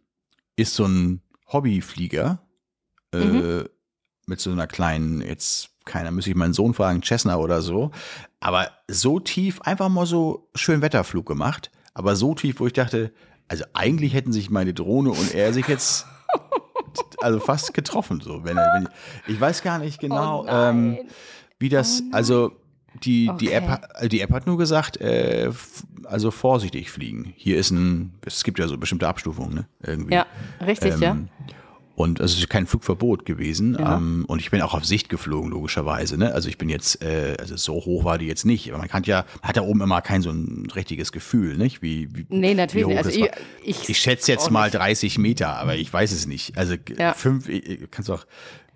ist 0.56 0.74
so 0.74 0.84
ein 0.84 1.20
Hobbyflieger 1.52 2.40
äh, 3.12 3.18
mhm. 3.18 3.68
mit 4.26 4.40
so 4.40 4.50
einer 4.50 4.66
kleinen, 4.66 5.20
jetzt 5.20 5.70
keiner, 5.84 6.10
müsste 6.10 6.30
ich 6.30 6.36
meinen 6.36 6.54
Sohn 6.54 6.74
fragen, 6.74 7.02
Cessna 7.02 7.36
oder 7.36 7.62
so, 7.62 7.90
aber 8.40 8.70
so 8.88 9.18
tief, 9.18 9.60
einfach 9.62 9.88
mal 9.88 10.06
so 10.06 10.48
schön 10.54 10.82
Wetterflug 10.82 11.26
gemacht, 11.26 11.70
aber 11.94 12.14
so 12.14 12.34
tief, 12.34 12.60
wo 12.60 12.66
ich 12.66 12.72
dachte, 12.74 13.12
also 13.48 13.64
eigentlich 13.72 14.14
hätten 14.14 14.32
sich 14.32 14.50
meine 14.50 14.74
Drohne 14.74 15.10
und 15.10 15.34
er 15.34 15.52
sich 15.52 15.66
jetzt 15.66 16.06
also 17.18 17.40
fast 17.40 17.74
getroffen, 17.74 18.20
so. 18.20 18.44
Wenn, 18.44 18.56
er, 18.58 18.74
wenn 18.74 18.88
ich, 19.26 19.34
ich, 19.34 19.40
weiß 19.40 19.62
gar 19.62 19.78
nicht 19.78 19.98
genau, 19.98 20.44
oh 20.44 20.48
ähm, 20.48 20.98
wie 21.58 21.68
das, 21.68 22.02
oh 22.02 22.14
also 22.14 22.52
die, 23.02 23.28
okay. 23.28 23.38
die, 23.38 23.52
App, 23.52 24.08
die 24.08 24.20
App 24.20 24.30
hat 24.30 24.46
nur 24.46 24.58
gesagt, 24.58 25.00
äh, 25.00 25.50
also 26.04 26.30
vorsichtig 26.30 26.90
fliegen. 26.90 27.32
Hier 27.36 27.58
ist 27.58 27.70
ein, 27.70 28.14
es 28.24 28.44
gibt 28.44 28.58
ja 28.58 28.66
so 28.66 28.78
bestimmte 28.78 29.06
Abstufungen, 29.06 29.54
ne? 29.54 29.68
Irgendwie. 29.82 30.14
Ja, 30.14 30.26
richtig, 30.60 30.94
ähm, 30.94 31.00
ja. 31.00 31.16
Und 31.98 32.20
es 32.20 32.38
ist 32.38 32.48
kein 32.48 32.68
Flugverbot 32.68 33.24
gewesen. 33.24 33.76
Ja. 33.76 33.96
Ähm, 33.96 34.24
und 34.28 34.38
ich 34.38 34.52
bin 34.52 34.62
auch 34.62 34.72
auf 34.72 34.84
Sicht 34.84 35.08
geflogen, 35.08 35.50
logischerweise. 35.50 36.16
Ne? 36.16 36.32
Also 36.32 36.48
ich 36.48 36.56
bin 36.56 36.68
jetzt, 36.68 37.02
äh, 37.02 37.34
also 37.40 37.56
so 37.56 37.74
hoch 37.74 38.04
war 38.04 38.18
die 38.18 38.26
jetzt 38.26 38.46
nicht. 38.46 38.70
Aber 38.70 38.78
man 38.78 38.86
kann 38.86 39.02
ja, 39.02 39.24
hat 39.42 39.56
da 39.56 39.62
oben 39.62 39.80
immer 39.80 40.00
kein 40.00 40.22
so 40.22 40.30
ein 40.30 40.68
richtiges 40.76 41.10
Gefühl, 41.10 41.56
nicht? 41.56 41.82
Wie, 41.82 42.08
wie, 42.14 42.24
nee, 42.28 42.54
natürlich 42.54 42.86
wie 42.86 42.90
nicht. 42.90 43.04
Also 43.04 43.10
ich, 43.10 43.28
ich, 43.64 43.88
ich, 43.88 43.98
schätze 43.98 44.30
jetzt 44.30 44.48
mal 44.52 44.70
30 44.70 45.18
Meter, 45.18 45.56
aber 45.56 45.74
ich 45.74 45.92
weiß 45.92 46.12
es 46.12 46.28
nicht. 46.28 46.56
Also 46.56 46.76
ja. 46.96 47.14
fünf, 47.14 47.50
kannst 47.90 48.08
du 48.08 48.14
auch 48.14 48.26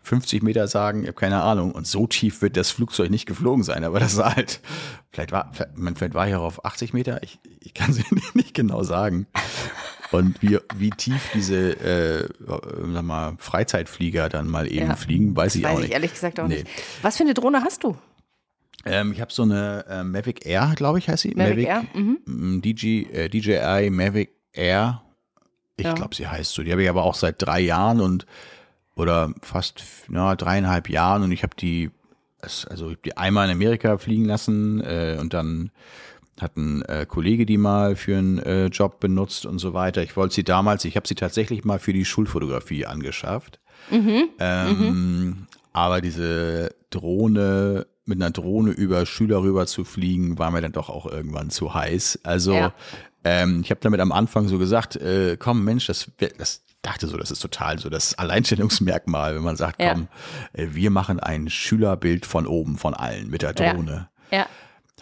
50 0.03 0.43
Meter 0.43 0.67
sagen, 0.67 1.03
ich 1.03 1.07
habe 1.07 1.17
keine 1.17 1.43
Ahnung. 1.43 1.71
Und 1.71 1.87
so 1.87 2.09
tief 2.09 2.43
wird 2.43 2.57
das 2.57 2.73
Flugzeug 2.73 3.11
nicht 3.11 3.27
geflogen 3.27 3.63
sein. 3.63 3.85
Aber 3.85 4.01
das 4.01 4.17
war 4.17 4.35
halt, 4.35 4.61
vielleicht 5.13 5.31
war, 5.31 5.53
man 5.77 5.95
vielleicht 5.95 6.15
war 6.15 6.27
hier 6.27 6.41
auf 6.41 6.65
80 6.65 6.93
Meter. 6.93 7.23
Ich, 7.23 7.39
ich 7.61 7.73
kann 7.73 7.93
es 7.93 8.01
nicht 8.35 8.55
genau 8.55 8.83
sagen. 8.83 9.27
Und 10.13 10.41
wie, 10.43 10.59
wie 10.77 10.91
tief 10.91 11.31
diese 11.35 11.71
äh, 11.81 12.29
sag 12.47 13.03
mal, 13.03 13.35
Freizeitflieger 13.39 14.29
dann 14.29 14.47
mal 14.47 14.71
eben 14.71 14.89
ja, 14.89 14.97
fliegen, 14.97 15.35
weiß 15.35 15.57
ich 15.57 15.65
weiß 15.65 15.73
auch 15.73 15.79
nicht. 15.79 15.89
Ich 15.89 15.95
ehrlich 15.95 16.13
gesagt 16.13 16.39
auch 16.39 16.47
nee. 16.47 16.57
nicht. 16.57 16.69
Was 17.01 17.17
für 17.17 17.23
eine 17.23 17.35
Drohne 17.35 17.63
hast 17.65 17.83
du? 17.83 17.97
Ähm, 18.85 19.13
ich 19.13 19.21
habe 19.21 19.33
so 19.33 19.43
eine 19.43 19.85
äh, 19.89 20.05
Mavic 20.05 20.45
Air, 20.45 20.73
glaube 20.77 20.99
ich, 20.99 21.09
heißt 21.09 21.23
sie. 21.23 21.35
Mavic, 21.35 21.67
Mavic 21.67 21.69
Air. 21.69 21.85
Mhm. 21.95 22.19
Mm, 22.27 22.61
DJ, 22.63 23.03
äh, 23.13 23.29
DJI 23.29 23.91
Mavic 23.91 24.33
Air. 24.53 25.03
Ich 25.77 25.87
ja. 25.87 25.95
glaube, 25.95 26.15
sie 26.15 26.27
heißt 26.27 26.53
so. 26.53 26.63
Die 26.63 26.73
habe 26.73 26.83
ich 26.83 26.89
aber 26.89 27.05
auch 27.05 27.15
seit 27.15 27.41
drei 27.41 27.61
Jahren 27.61 28.01
und 28.01 28.27
oder 28.95 29.33
fast 29.41 29.83
na, 30.09 30.37
dreieinhalb 30.37 30.89
Jahren 30.89 31.23
und 31.23 31.33
ich 31.33 31.43
habe 31.43 31.57
die, 31.57 31.91
also 32.41 32.91
ich 32.91 32.97
hab 32.97 33.03
die 33.03 33.17
einmal 33.17 33.49
in 33.49 33.55
Amerika 33.55 33.97
fliegen 33.99 34.27
lassen 34.27 34.81
äh, 34.83 35.17
und 35.19 35.33
dann 35.33 35.71
hat 36.43 36.57
ein 36.57 36.83
äh, 36.83 37.07
Kollege 37.07 37.47
die 37.47 37.59
mal 37.59 37.97
für 37.97 38.17
einen 38.17 38.39
äh, 38.39 38.67
Job 38.67 39.01
benutzt 39.01 39.47
und 39.47 39.59
so 39.59 39.73
weiter. 39.75 40.03
Ich 40.03 40.17
wollte 40.17 40.35
sie 40.35 40.45
damals, 40.45 40.85
ich 40.85 40.97
habe 40.97 41.09
sie 41.09 41.15
tatsächlich 41.15 41.65
mal 41.65 41.79
für 41.79 41.93
die 41.93 42.05
Schulfotografie 42.05 42.87
angeschafft. 42.87 43.61
Mhm. 43.91 44.29
Ähm, 44.39 44.79
mhm. 44.79 45.47
Aber 45.73 46.01
diese 46.01 46.75
Drohne, 46.91 47.87
mit 48.05 48.21
einer 48.21 48.31
Drohne 48.31 48.73
über 48.73 49.07
Schüler 49.07 49.43
rüber 49.43 49.67
zu 49.67 49.85
fliegen, 49.85 50.39
war 50.39 50.51
mir 50.51 50.61
dann 50.61 50.73
doch 50.73 50.91
auch 50.91 51.07
irgendwann 51.07 51.51
zu 51.51 51.73
heiß. 51.73 52.21
Also 52.25 52.53
ja. 52.53 52.75
ähm, 53.25 53.63
ich 53.65 53.71
habe 53.71 53.81
damit 53.81 54.01
am 54.01 54.13
Anfang 54.13 54.49
so 54.49 54.59
gesagt, 54.59 54.97
äh, 54.97 55.37
komm 55.39 55.65
Mensch, 55.65 55.87
das, 55.87 56.11
das 56.37 56.63
dachte 56.83 57.07
so, 57.07 57.17
das 57.17 57.31
ist 57.31 57.41
total 57.41 57.79
so 57.79 57.89
das 57.89 58.19
Alleinstellungsmerkmal, 58.19 59.37
wenn 59.37 59.43
man 59.43 59.57
sagt, 59.57 59.79
komm, 59.79 60.09
ja. 60.57 60.63
äh, 60.63 60.75
wir 60.75 60.91
machen 60.91 61.21
ein 61.21 61.49
Schülerbild 61.49 62.27
von 62.27 62.47
oben, 62.47 62.77
von 62.77 62.95
allen 62.95 63.31
mit 63.31 63.43
der 63.43 63.55
Drohne. 63.55 64.09
Ja. 64.31 64.39
ja 64.39 64.47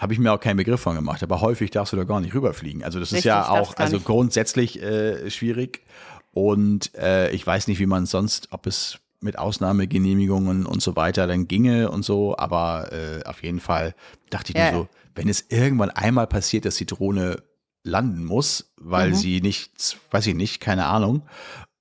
habe 0.00 0.14
ich 0.14 0.19
mir 0.19 0.33
auch 0.33 0.40
keinen 0.40 0.57
Begriff 0.57 0.80
von 0.80 0.97
gemacht. 0.97 1.23
Aber 1.23 1.42
häufig 1.42 1.71
darfst 1.71 1.92
du 1.92 1.97
da 1.99 2.04
gar 2.04 2.21
nicht 2.21 2.35
rüberfliegen. 2.35 2.83
Also 2.83 2.99
das 2.99 3.12
Richtig, 3.12 3.19
ist 3.19 3.25
ja 3.26 3.50
auch 3.50 3.76
also 3.76 4.00
grundsätzlich 4.00 4.83
äh, 4.83 5.30
schwierig. 5.30 5.83
Und 6.33 6.95
äh, 6.95 7.30
ich 7.33 7.47
weiß 7.47 7.69
nicht, 7.69 7.78
wie 7.80 7.87
man 7.87 8.07
sonst, 8.07 8.49
ob 8.50 8.66
es 8.66 8.99
mit 9.21 9.38
Ausnahmegenehmigungen 9.38 10.64
und 10.64 10.80
so 10.80 10.97
weiter 10.97 11.26
dann 11.26 11.49
ginge 11.49 11.90
und 11.90 12.02
so. 12.02 12.35
Aber 12.38 12.90
äh, 12.92 13.23
auf 13.25 13.42
jeden 13.42 13.61
Fall 13.61 13.95
dachte 14.30 14.52
ich 14.52 14.59
ja. 14.59 14.71
mir 14.71 14.78
so, 14.78 14.88
wenn 15.14 15.28
es 15.28 15.45
irgendwann 15.50 15.90
einmal 15.90 16.26
passiert, 16.26 16.64
dass 16.64 16.76
die 16.76 16.87
Drohne 16.87 17.42
landen 17.83 18.25
muss, 18.25 18.73
weil 18.78 19.11
mhm. 19.11 19.14
sie 19.14 19.40
nicht, 19.42 19.99
weiß 20.11 20.26
ich 20.28 20.35
nicht, 20.35 20.61
keine 20.61 20.87
Ahnung. 20.87 21.28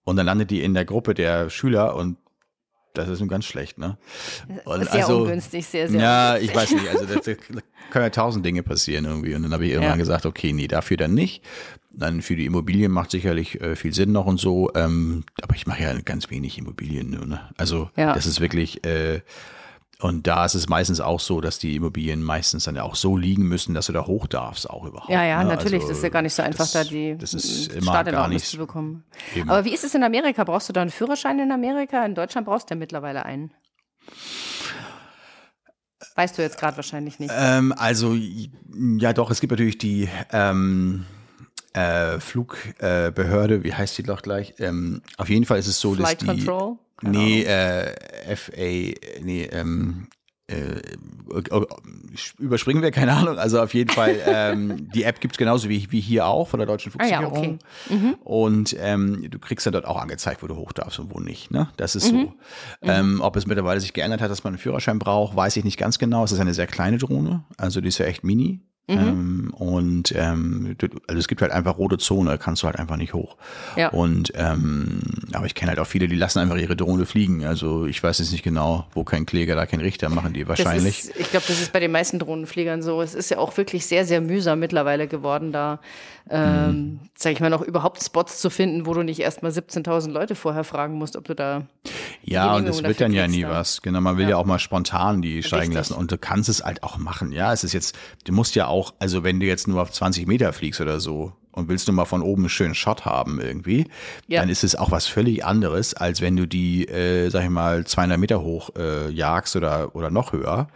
Und 0.04 0.18
dann 0.18 0.26
landet 0.26 0.52
die 0.52 0.62
in 0.62 0.74
der 0.74 0.84
Gruppe 0.84 1.14
der 1.14 1.50
Schüler 1.50 1.96
und 1.96 2.18
das 2.93 3.10
ist 3.10 3.19
nun 3.19 3.29
ganz 3.29 3.46
schlecht, 3.46 3.77
ne? 3.77 3.98
Und 4.65 4.84
sehr 4.86 4.93
also, 5.01 5.19
ungünstig, 5.19 5.65
sehr, 5.67 5.88
sehr 5.88 6.00
Ja, 6.00 6.34
ungünstig. 6.34 6.50
ich 6.50 6.55
weiß 6.55 6.72
nicht, 6.72 6.88
also 6.89 7.05
da, 7.05 7.62
können 7.89 8.05
ja 8.05 8.10
tausend 8.10 8.46
Dinge 8.46 8.63
passieren 8.63 9.05
irgendwie. 9.05 9.36
Und 9.36 9.43
dann 9.43 9.53
habe 9.53 9.65
ich 9.65 9.72
irgendwann 9.72 9.93
ja. 9.93 10.03
gesagt, 10.03 10.25
okay, 10.25 10.53
nee, 10.53 10.67
dafür 10.67 10.98
dann 10.98 11.13
nicht. 11.13 11.43
Dann 11.91 12.22
für 12.22 12.36
die 12.36 12.46
Immobilien 12.46 12.91
macht 12.91 13.12
sicherlich 13.12 13.60
äh, 13.62 13.75
viel 13.75 13.93
Sinn 13.93 14.12
noch 14.12 14.25
und 14.25 14.39
so. 14.39 14.72
Ähm, 14.75 15.24
aber 15.41 15.55
ich 15.55 15.67
mache 15.67 15.84
ja 15.84 16.00
ganz 16.01 16.29
wenig 16.29 16.58
Immobilien 16.58 17.10
nur, 17.10 17.25
ne? 17.25 17.50
Also 17.58 17.89
ja. 17.96 18.13
das 18.13 18.25
ist 18.25 18.41
wirklich 18.41 18.86
äh, 18.86 19.22
und 20.01 20.27
da 20.27 20.46
ist 20.46 20.56
es 20.56 20.70
meistens 20.70 21.01
auch 21.01 21.20
so, 21.20 21.41
dass 21.41 21.60
die 21.60 21.75
Immobilien 21.75 22.24
meistens 22.24 22.63
dann 22.63 22.77
ja 22.77 22.84
auch 22.84 22.96
so 22.96 23.18
liegen 23.18 23.44
müssen, 23.44 23.74
dass 23.74 23.88
du 23.88 23.94
da 23.94 24.06
hoch 24.06 24.27
darfst, 24.27 24.70
auch 24.70 24.86
überhaupt. 24.86 25.12
Ja, 25.12 25.25
ja, 25.25 25.44
ne? 25.44 25.50
natürlich. 25.50 25.82
Also, 25.82 25.89
das 25.89 25.98
ist 25.98 26.03
ja 26.03 26.10
gar 26.10 26.22
nicht 26.22 26.34
so 26.34 26.41
einfach, 26.41 26.60
das, 26.60 26.72
da 26.72 26.84
die 26.86 27.18
das 27.18 27.34
ist 27.34 27.74
immer 27.74 28.03
gar 28.06 28.29
nicht, 28.29 28.46
zu 28.46 28.58
bekommen. 28.58 29.03
Eben. 29.36 29.50
Aber 29.50 29.65
wie 29.65 29.74
ist 29.74 29.84
es 29.84 29.94
in 29.96 30.03
Amerika? 30.03 30.46
Brauchst 30.46 30.70
du 30.70 30.74
da 30.74 30.82
einen 30.82 30.89
Führerschein 30.89 31.39
in 31.39 31.51
Amerika? 31.51 32.06
In 32.06 32.15
Deutschland 32.15 32.48
brauchst 32.48 32.70
du 32.70 32.75
ja 32.75 32.79
mittlerweile 32.79 33.25
einen. 33.25 33.51
Weißt 36.15 36.38
du 36.38 36.44
jetzt 36.44 36.58
gerade 36.58 36.77
wahrscheinlich 36.77 37.20
nicht. 37.20 37.34
Ähm, 37.38 37.74
also, 37.77 38.15
ja 38.98 39.12
doch, 39.12 39.32
es 39.32 39.41
gibt 39.41 39.51
natürlich 39.51 39.79
die 39.79 40.08
ähm, 40.32 41.06
äh, 41.80 42.20
Flugbehörde, 42.20 43.64
wie 43.64 43.74
heißt 43.74 43.98
die 43.98 44.04
doch 44.04 44.22
gleich? 44.22 44.54
Ähm, 44.60 45.02
auf 45.18 45.30
jeden 45.30 45.46
Fall 45.46 45.60
ist 45.60 45.68
es 45.68 45.80
so, 45.80 45.94
Flight 45.94 46.22
dass 46.22 46.36
die. 46.36 46.46
Control? 46.46 46.78
Keine 46.98 47.18
nee, 47.18 47.44
äh, 47.44 48.36
FA, 48.36 49.22
nee, 49.22 49.46
ähm, 49.52 50.08
äh, 50.50 50.82
überspringen 52.40 52.82
wir, 52.82 52.92
keine 52.92 53.14
Ahnung. 53.14 53.38
Also 53.38 53.62
auf 53.62 53.74
jeden 53.74 53.92
Fall, 53.92 54.20
ähm, 54.26 54.90
die 54.94 55.04
App 55.04 55.22
gibt 55.22 55.36
es 55.36 55.38
genauso 55.38 55.70
wie, 55.70 55.92
wie 55.92 56.02
hier 56.02 56.26
auch 56.26 56.48
von 56.48 56.60
der 56.60 56.68
Deutschen 56.68 56.92
Flugsicherung. 56.92 57.32
Ah, 57.32 57.36
ja, 57.36 57.42
okay. 57.42 57.60
mhm. 57.90 58.14
Und 58.24 58.76
ähm, 58.80 59.30
du 59.30 59.40
kriegst 59.40 59.66
dann 59.66 59.74
dort 59.74 59.86
auch 59.86 60.02
angezeigt, 60.02 60.42
wo 60.42 60.48
du 60.48 60.56
hoch 60.56 60.74
darfst 60.74 61.00
und 61.00 61.14
wo 61.14 61.20
nicht. 61.20 61.52
Ne? 61.52 61.70
Das 61.78 61.96
ist 61.96 62.12
mhm. 62.12 62.18
so. 62.22 62.34
Ähm, 62.82 63.14
mhm. 63.16 63.22
ob 63.22 63.36
es 63.36 63.46
mittlerweile 63.46 63.80
sich 63.80 63.94
geändert 63.94 64.22
hat, 64.22 64.32
dass 64.32 64.44
man 64.44 64.54
einen 64.54 64.60
Führerschein 64.60 65.00
braucht, 65.00 65.36
weiß 65.36 65.56
ich 65.58 65.64
nicht 65.64 65.78
ganz 65.78 66.00
genau. 66.00 66.24
Es 66.24 66.32
ist 66.32 66.40
eine 66.40 66.54
sehr 66.54 66.68
kleine 66.68 66.98
Drohne, 66.98 67.44
also 67.58 67.80
die 67.80 67.88
ist 67.88 68.00
ja 68.00 68.08
echt 68.08 68.24
mini. 68.24 68.60
Mhm. 68.89 68.98
Ähm, 68.98 69.53
und 69.55 70.13
ähm, 70.15 70.75
also 71.08 71.19
es 71.19 71.27
gibt 71.27 71.41
halt 71.41 71.51
einfach 71.51 71.77
rote 71.77 72.00
Zone, 72.00 72.39
kannst 72.39 72.63
du 72.63 72.67
halt 72.67 72.77
einfach 72.77 72.98
nicht 72.98 73.13
hoch. 73.13 73.38
Ja. 73.75 73.89
Und 73.89 74.34
ähm, 74.36 75.01
aber 75.34 75.46
ich 75.46 75.53
kenne 75.53 75.69
halt 75.69 75.79
auch 75.79 75.86
viele, 75.86 76.08
die 76.08 76.15
lassen 76.15 76.39
einfach 76.39 76.58
ihre 76.58 76.75
Drohne 76.75 77.05
fliegen. 77.05 77.46
Also 77.46 77.86
ich 77.86 78.01
weiß 78.01 78.17
jetzt 78.17 78.31
nicht 78.31 78.43
genau, 78.43 78.88
wo 78.93 79.03
kein 79.03 79.27
Kläger, 79.27 79.55
da 79.55 79.67
kein 79.67 79.79
Richter, 79.79 80.10
machen 80.10 80.34
die 80.34 80.48
wahrscheinlich. 80.48 81.01
Ist, 81.01 81.19
ich 81.19 81.29
glaube, 81.29 81.46
das 81.48 81.62
ist 81.62 81.72
bei 81.72 81.79
den 81.79 81.91
meisten 81.91 82.17
Drohnenfliegern 82.17 82.81
so. 82.81 83.01
Es 83.01 83.13
ist 83.13 83.29
ja 83.29 83.38
auch 83.38 83.55
wirklich 83.58 83.86
sehr, 83.86 84.05
sehr 84.05 84.22
mühsam 84.22 84.60
mittlerweile 84.60 85.08
geworden, 85.08 85.51
da 85.51 85.79
ähm, 86.30 86.68
mhm. 86.68 87.00
sag 87.16 87.34
ich 87.34 87.40
mal, 87.40 87.50
noch 87.50 87.62
überhaupt 87.62 88.04
Spots 88.04 88.40
zu 88.40 88.50
finden, 88.50 88.86
wo 88.86 88.94
du 88.94 89.04
nicht 89.04 89.20
erstmal 89.20 89.52
17.000 89.52 90.12
Leute 90.12 90.36
vorher 90.36 90.64
fragen 90.64 90.96
musst, 90.96 91.16
ob 91.16 91.26
du 91.26 91.34
da. 91.34 91.64
Ja, 92.24 92.56
und 92.56 92.68
es 92.68 92.84
wird 92.84 93.02
dann 93.02 93.14
ja 93.14 93.28
nie 93.28 93.42
da. 93.42 93.50
was. 93.50 93.82
Genau, 93.82 94.00
man 94.02 94.18
will 94.18 94.26
ja. 94.26 94.32
ja. 94.32 94.38
auch 94.38 94.46
mal 94.46 94.60
spontan 94.60 95.22
die 95.22 95.42
steigen 95.42 95.62
Richtig. 95.62 95.76
lassen 95.76 95.94
und 95.94 96.12
du 96.12 96.18
kannst 96.18 96.48
es 96.50 96.64
halt 96.64 96.84
auch 96.84 96.98
machen. 96.98 97.32
Ja, 97.32 97.52
es 97.52 97.64
ist 97.64 97.74
jetzt, 97.74 97.98
du 98.26 98.34
musst 98.34 98.56
ja 98.56 98.68
auch, 98.68 98.94
also 99.00 99.24
wenn 99.24 99.40
du 99.40 99.48
jetzt 99.48 99.68
nur 99.68 99.82
auf 99.82 99.92
20 99.92 100.28
Meter 100.28 100.54
fliegst 100.54 100.82
oder 100.82 101.00
so 101.00 101.34
und 101.52 101.68
willst 101.68 101.88
du 101.88 101.94
mal 101.94 102.06
von 102.06 102.22
oben 102.22 102.44
einen 102.44 102.50
schönen 102.50 102.76
Shot 102.76 103.06
haben 103.06 103.42
irgendwie, 103.42 103.88
ja. 104.28 104.42
dann 104.42 104.50
ist 104.50 104.64
es 104.64 104.76
auch 104.76 104.92
was 104.92 105.08
völlig 105.08 105.44
anderes, 105.44 105.96
als 105.96 106.22
wenn 106.22 106.36
du 106.36 106.48
die, 106.48 106.88
äh, 106.88 107.30
sag 107.30 107.44
ich 107.44 107.50
mal, 107.50 107.86
200 107.86 108.20
Meter 108.20 108.42
hoch 108.42 108.70
äh, 108.78 109.10
jagst 109.10 109.56
oder, 109.56 109.96
oder 109.96 110.12
noch 110.12 110.32
höher, 110.32 110.68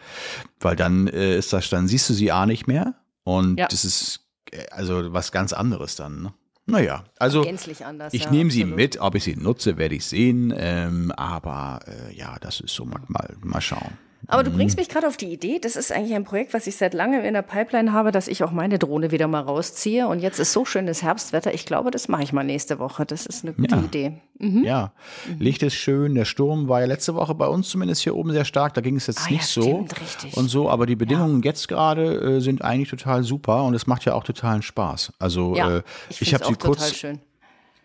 weil 0.59 0.75
dann 0.75 1.07
äh, 1.07 1.37
ist 1.37 1.53
das, 1.53 1.69
dann 1.69 1.87
siehst 1.87 2.09
du 2.09 2.13
sie 2.13 2.31
A 2.31 2.47
nicht 2.47 2.67
mehr 2.67 2.95
und 3.23 3.59
ja. 3.59 3.67
das 3.67 3.85
ist 3.85 4.22
also 4.71 5.13
was 5.13 5.31
ganz 5.31 5.53
anderes 5.53 5.95
dann. 5.95 6.23
Ne? 6.23 6.33
Naja, 6.65 7.03
also 7.19 7.41
anders, 7.41 8.13
ich 8.13 8.23
ja, 8.23 8.31
nehme 8.31 8.49
sie 8.49 8.63
mit, 8.63 8.97
ob 8.99 9.15
ich 9.15 9.25
sie 9.25 9.35
nutze, 9.35 9.77
werde 9.77 9.95
ich 9.95 10.05
sehen. 10.05 10.53
Ähm, 10.55 11.11
aber 11.11 11.81
äh, 11.87 12.15
ja, 12.15 12.37
das 12.39 12.61
ist 12.61 12.73
so 12.73 12.85
mal, 12.85 13.01
mal 13.41 13.59
schauen. 13.59 13.97
Aber 14.27 14.43
du 14.43 14.51
bringst 14.51 14.77
mich 14.77 14.87
gerade 14.89 15.07
auf 15.07 15.17
die 15.17 15.31
Idee, 15.31 15.59
das 15.59 15.75
ist 15.75 15.91
eigentlich 15.91 16.15
ein 16.15 16.23
Projekt, 16.23 16.53
was 16.53 16.65
ich 16.65 16.75
seit 16.77 16.93
langem 16.93 17.23
in 17.25 17.33
der 17.33 17.41
Pipeline 17.41 17.91
habe, 17.91 18.11
dass 18.11 18.27
ich 18.27 18.43
auch 18.43 18.51
meine 18.51 18.79
Drohne 18.79 19.11
wieder 19.11 19.27
mal 19.27 19.41
rausziehe. 19.41 20.07
Und 20.07 20.19
jetzt 20.19 20.39
ist 20.39 20.53
so 20.53 20.63
schönes 20.65 21.03
Herbstwetter. 21.03 21.53
Ich 21.53 21.65
glaube, 21.65 21.91
das 21.91 22.07
mache 22.07 22.23
ich 22.23 22.31
mal 22.33 22.43
nächste 22.43 22.79
Woche. 22.79 23.05
Das 23.05 23.25
ist 23.25 23.43
eine 23.43 23.53
gute 23.53 23.75
Ja. 23.75 23.81
Idee. 23.81 24.13
Mhm. 24.39 24.63
Ja, 24.63 24.91
Licht 25.39 25.61
ist 25.63 25.75
schön. 25.75 26.15
Der 26.15 26.25
Sturm 26.25 26.67
war 26.69 26.79
ja 26.81 26.85
letzte 26.87 27.15
Woche 27.15 27.35
bei 27.35 27.47
uns 27.47 27.69
zumindest 27.69 28.01
hier 28.01 28.15
oben 28.15 28.31
sehr 28.31 28.45
stark. 28.45 28.73
Da 28.73 28.81
ging 28.81 28.95
es 28.95 29.07
jetzt 29.07 29.21
Ah 29.25 29.29
ja, 29.29 29.33
nicht 29.33 29.45
so 29.45 29.61
stimmt, 29.61 29.99
richtig. 30.01 30.37
und 30.37 30.47
so. 30.47 30.69
Aber 30.69 30.85
die 30.85 30.95
Bedingungen 30.95 31.41
jetzt 31.43 31.67
gerade 31.67 32.37
äh, 32.37 32.39
sind 32.39 32.61
eigentlich 32.63 32.89
total 32.89 33.23
super 33.23 33.63
und 33.65 33.73
es 33.73 33.87
macht 33.87 34.05
ja 34.05 34.13
auch 34.13 34.23
totalen 34.23 34.61
Spaß. 34.61 35.13
Also 35.19 35.55
Ja, 35.55 35.77
äh, 35.77 35.83
ich 36.09 36.21
ich 36.21 36.33
habe 36.33 36.45
sie 36.45 36.53
kurz, 36.55 36.93
schön. 36.95 37.19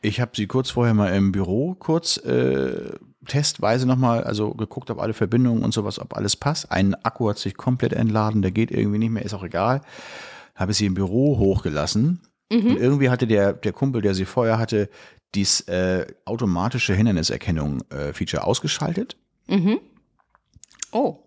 ich 0.02 0.21
habe 0.21 0.30
sie 0.35 0.47
kurz 0.47 0.71
vorher 0.71 0.95
mal 0.95 1.14
im 1.14 1.33
Büro 1.33 1.75
kurz 1.78 2.16
äh, 2.18 2.92
testweise 3.28 3.87
nochmal, 3.87 4.25
also 4.25 4.52
geguckt, 4.54 4.90
ob 4.90 5.00
alle 5.00 5.14
Verbindungen 5.14 5.62
und 5.62 5.73
sowas, 5.73 6.00
ob 6.00 6.16
alles 6.16 6.35
passt. 6.35 6.73
Ein 6.73 6.94
Akku 7.04 7.28
hat 7.28 7.38
sich 7.38 7.56
komplett 7.56 7.92
entladen, 7.92 8.42
der 8.42 8.50
geht 8.50 8.70
irgendwie 8.73 8.99
nicht 8.99 9.11
mehr, 9.11 9.25
ist 9.25 9.35
auch 9.35 9.44
egal. 9.44 9.82
Habe 10.56 10.73
sie 10.73 10.87
im 10.87 10.94
Büro 10.94 11.38
hochgelassen 11.38 12.20
Mhm. 12.50 12.66
und 12.66 12.76
irgendwie 12.80 13.11
hatte 13.11 13.26
der, 13.26 13.52
der 13.52 13.73
Kumpel, 13.75 14.00
der 14.02 14.14
sie 14.14 14.25
vorher 14.25 14.58
hatte, 14.58 14.88
dies 15.35 15.61
äh, 15.68 16.06
automatische 16.25 16.94
Hinderniserkennung-Feature 16.94 18.42
ausgeschaltet. 18.42 19.16
Oh, 20.90 21.18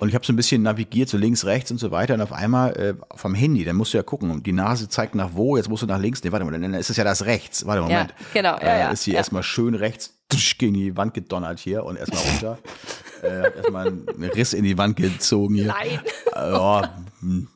Und 0.00 0.08
ich 0.08 0.14
habe 0.14 0.24
so 0.24 0.32
ein 0.32 0.36
bisschen 0.36 0.62
navigiert, 0.62 1.08
so 1.10 1.18
links, 1.18 1.44
rechts 1.44 1.70
und 1.70 1.78
so 1.78 1.90
weiter. 1.90 2.14
Und 2.14 2.22
auf 2.22 2.32
einmal 2.32 2.72
äh, 2.76 2.94
vom 3.16 3.34
Handy, 3.34 3.64
dann 3.64 3.76
musst 3.76 3.92
du 3.92 3.98
ja 3.98 4.02
gucken, 4.02 4.42
die 4.42 4.52
Nase 4.52 4.88
zeigt 4.88 5.14
nach 5.14 5.30
wo, 5.34 5.56
jetzt 5.58 5.68
musst 5.68 5.82
du 5.82 5.86
nach 5.86 6.00
links. 6.00 6.22
Nee, 6.24 6.32
warte 6.32 6.44
mal, 6.46 6.58
dann 6.58 6.72
ist 6.74 6.88
es 6.88 6.96
ja 6.96 7.04
das 7.04 7.26
rechts. 7.26 7.66
Warte, 7.66 7.82
Moment. 7.82 8.14
genau, 8.32 8.52
ja, 8.54 8.58
äh, 8.60 8.80
ja, 8.80 8.90
Ist 8.90 9.04
sie 9.04 9.10
ja. 9.12 9.18
erstmal 9.18 9.42
schön 9.42 9.74
rechts 9.74 10.15
gegen 10.58 10.74
die 10.74 10.96
Wand 10.96 11.14
gedonnert 11.14 11.58
hier 11.58 11.84
und 11.84 11.96
erstmal 11.96 12.22
runter. 12.22 12.58
äh, 13.22 13.56
erstmal 13.56 13.86
einen 13.88 14.30
Riss 14.34 14.52
in 14.52 14.64
die 14.64 14.76
Wand 14.78 14.96
gezogen 14.96 15.54
hier. 15.54 15.66
nein. 15.68 16.00
Äh, 16.34 16.52
ja, 16.52 16.94
hm. 17.20 17.48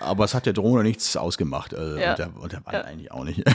aber 0.00 0.24
es 0.24 0.34
hat 0.34 0.46
der 0.46 0.52
Drohne 0.52 0.82
nichts 0.82 1.16
ausgemacht. 1.16 1.74
Also, 1.74 1.96
Ja. 1.98 2.10
und, 2.12 2.18
der, 2.18 2.36
und 2.36 2.52
der 2.52 2.66
Wand 2.66 2.84
eigentlich 2.84 3.12
auch 3.12 3.24
nicht. 3.24 3.42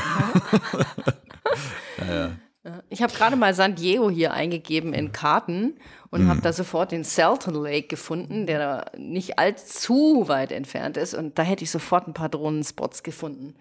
Ich 2.90 3.02
habe 3.02 3.12
gerade 3.12 3.36
mal 3.36 3.56
San 3.56 3.74
Diego 3.74 4.12
hier 4.12 4.34
eingegeben 4.34 4.94
in 4.94 5.12
Karten 5.12 5.80
und 6.12 6.24
Mhm. 6.26 6.28
habe 6.30 6.42
da 6.42 6.54
sofort 6.54 6.92
den 6.92 7.04
Salton 7.04 7.56
Lake 7.56 7.88
gefunden, 7.88 8.46
der 8.46 8.60
da 8.60 8.86
nicht 9.00 9.40
allzu 9.40 10.26
weit 10.28 10.52
entfernt 10.52 10.96
ist. 10.96 11.16
Und 11.16 11.40
da 11.40 11.44
hätte 11.44 11.64
ich 11.64 11.72
sofort 11.72 12.08
ein 12.08 12.14
paar 12.14 12.30
Drohnenspots 12.30 13.02
gefunden. 13.02 13.56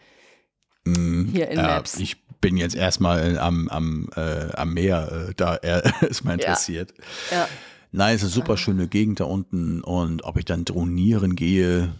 Hier 0.84 1.48
in 1.48 1.56
Ja, 1.56 1.62
Maps. 1.62 1.98
ich 1.98 2.18
bin 2.40 2.56
jetzt 2.56 2.74
erstmal 2.74 3.38
am, 3.38 3.68
am, 3.68 4.08
äh, 4.16 4.52
am 4.54 4.74
Meer, 4.74 5.28
äh, 5.28 5.34
da 5.36 5.56
er 5.56 6.02
ist 6.08 6.24
mal 6.24 6.34
interessiert. 6.34 6.94
ja. 7.30 7.48
Nein, 7.92 8.14
es 8.14 8.22
ist 8.22 8.28
eine 8.28 8.34
super 8.34 8.56
schöne 8.56 8.86
Gegend 8.86 9.18
da 9.18 9.24
unten 9.24 9.80
und 9.80 10.22
ob 10.22 10.36
ich 10.36 10.44
dann 10.44 10.64
dronieren 10.64 11.34
gehe, 11.34 11.92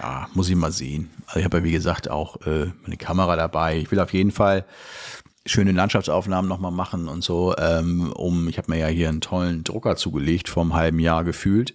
ja, 0.00 0.28
muss 0.34 0.48
ich 0.48 0.56
mal 0.56 0.72
sehen. 0.72 1.10
Also 1.26 1.38
ich 1.38 1.44
habe 1.44 1.58
ja 1.58 1.64
wie 1.64 1.70
gesagt 1.70 2.10
auch 2.10 2.44
äh, 2.44 2.72
meine 2.82 2.96
Kamera 2.96 3.36
dabei. 3.36 3.78
Ich 3.78 3.92
will 3.92 4.00
auf 4.00 4.12
jeden 4.12 4.32
Fall 4.32 4.64
schöne 5.46 5.72
Landschaftsaufnahmen 5.72 6.48
nochmal 6.48 6.72
machen 6.72 7.06
und 7.08 7.22
so. 7.22 7.54
Ähm, 7.56 8.12
um, 8.12 8.48
ich 8.48 8.58
habe 8.58 8.72
mir 8.72 8.78
ja 8.78 8.86
hier 8.88 9.08
einen 9.08 9.20
tollen 9.20 9.62
Drucker 9.62 9.94
zugelegt 9.94 10.48
vor 10.48 10.62
einem 10.62 10.74
halben 10.74 10.98
Jahr 10.98 11.22
gefühlt. 11.22 11.74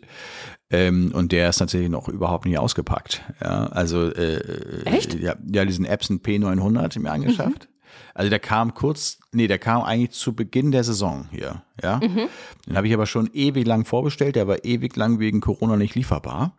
Ähm, 0.71 1.11
und 1.13 1.31
der 1.31 1.49
ist 1.49 1.57
tatsächlich 1.57 1.89
noch 1.89 2.07
überhaupt 2.07 2.45
nicht 2.45 2.59
ausgepackt. 2.59 3.23
Ja, 3.41 3.67
also 3.67 4.11
äh, 4.11 4.83
Echt? 4.85 5.15
Ja, 5.15 5.35
ja, 5.51 5.65
diesen 5.65 5.85
Epson 5.85 6.19
P900 6.19 6.99
mir 6.99 7.11
angeschafft. 7.11 7.67
Also 8.13 8.29
der 8.29 8.39
kam 8.39 8.73
kurz, 8.73 9.19
nee, 9.31 9.47
der 9.47 9.59
kam 9.59 9.81
eigentlich 9.81 10.11
zu 10.11 10.33
Beginn 10.33 10.71
der 10.71 10.83
Saison 10.83 11.27
hier, 11.31 11.63
ja. 11.81 11.99
Den 12.67 12.75
habe 12.75 12.87
ich 12.87 12.93
aber 12.93 13.05
schon 13.05 13.29
ewig 13.33 13.65
lang 13.65 13.85
vorbestellt, 13.85 14.35
der 14.35 14.47
war 14.47 14.65
ewig 14.65 14.95
lang 14.95 15.19
wegen 15.19 15.39
Corona 15.39 15.77
nicht 15.77 15.95
lieferbar. 15.95 16.53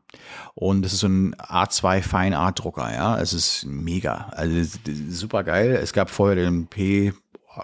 Und 0.54 0.82
das 0.82 0.92
ist 0.92 1.00
so 1.00 1.08
ein 1.08 1.34
A2 1.36 2.02
Fine 2.02 2.38
Art 2.38 2.64
Drucker, 2.64 2.92
ja. 2.92 3.20
Es 3.20 3.32
ist 3.32 3.66
mega, 3.66 4.30
also 4.30 4.78
super 5.08 5.44
geil. 5.44 5.78
Es 5.82 5.92
gab 5.92 6.08
vorher 6.08 6.36
den 6.36 6.66
P, 6.66 7.12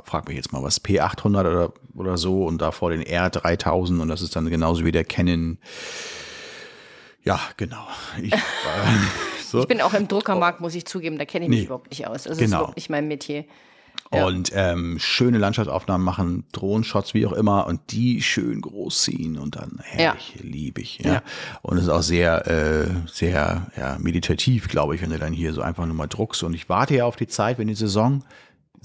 frag 0.04 0.28
mich 0.28 0.36
jetzt 0.36 0.52
mal 0.52 0.62
was, 0.62 0.84
P800 0.84 1.40
oder, 1.40 1.72
oder 1.94 2.18
so 2.18 2.44
und 2.44 2.60
davor 2.60 2.90
den 2.90 3.02
R3000 3.02 4.00
und 4.00 4.08
das 4.08 4.20
ist 4.20 4.36
dann 4.36 4.50
genauso 4.50 4.84
wie 4.84 4.92
der 4.92 5.04
Canon. 5.04 5.58
Ja, 7.26 7.40
genau. 7.56 7.86
Ich, 8.22 8.32
äh, 8.32 8.36
so. 9.44 9.60
Ich 9.60 9.68
bin 9.68 9.80
auch 9.82 9.92
im 9.94 10.08
Druckermarkt, 10.08 10.60
muss 10.60 10.74
ich 10.74 10.86
zugeben, 10.86 11.18
da 11.18 11.24
kenne 11.24 11.44
ich 11.46 11.50
mich 11.50 11.58
Nee. 11.60 11.64
überhaupt 11.66 11.90
nicht 11.90 12.06
aus. 12.06 12.26
Also 12.26 12.30
das 12.30 12.38
ist 12.38 12.44
Genau. 12.44 12.58
überhaupt 12.60 12.76
nicht 12.76 12.88
mein 12.88 13.08
Metier. 13.08 13.44
Ja. 14.12 14.26
Und 14.26 14.52
ähm, 14.54 14.98
schöne 15.00 15.38
Landschaftsaufnahmen 15.38 16.04
machen, 16.04 16.44
Drohenshots, 16.52 17.12
wie 17.14 17.26
auch 17.26 17.32
immer, 17.32 17.66
und 17.66 17.80
die 17.90 18.22
schön 18.22 18.60
groß 18.60 19.02
ziehen 19.02 19.36
und 19.36 19.56
dann 19.56 19.80
herrlich, 19.82 20.36
liebe 20.40 20.80
ich. 20.80 21.00
Ja. 21.00 21.14
Ja. 21.14 21.22
Und 21.62 21.78
es 21.78 21.84
ist 21.84 21.88
auch 21.90 22.02
sehr, 22.02 22.46
äh, 22.46 22.86
sehr 23.10 23.66
ja, 23.76 23.96
meditativ, 23.98 24.68
glaube 24.68 24.94
ich, 24.94 25.02
wenn 25.02 25.10
du 25.10 25.18
dann 25.18 25.32
hier 25.32 25.52
so 25.52 25.60
einfach 25.60 25.84
nur 25.86 25.96
mal 25.96 26.06
druckst. 26.06 26.44
Und 26.44 26.54
ich 26.54 26.68
warte 26.68 26.94
ja 26.94 27.04
auf 27.04 27.16
die 27.16 27.26
Zeit, 27.26 27.58
wenn 27.58 27.66
die 27.66 27.74
Saison 27.74 28.22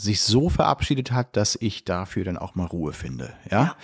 sich 0.02 0.22
so 0.22 0.50
verabschiedet 0.50 1.12
hat, 1.12 1.36
dass 1.38 1.58
ich 1.60 1.86
dafür 1.86 2.24
dann 2.24 2.38
auch 2.38 2.56
mal 2.56 2.66
Ruhe 2.66 2.94
finde. 2.94 3.34
Ja, 3.50 3.76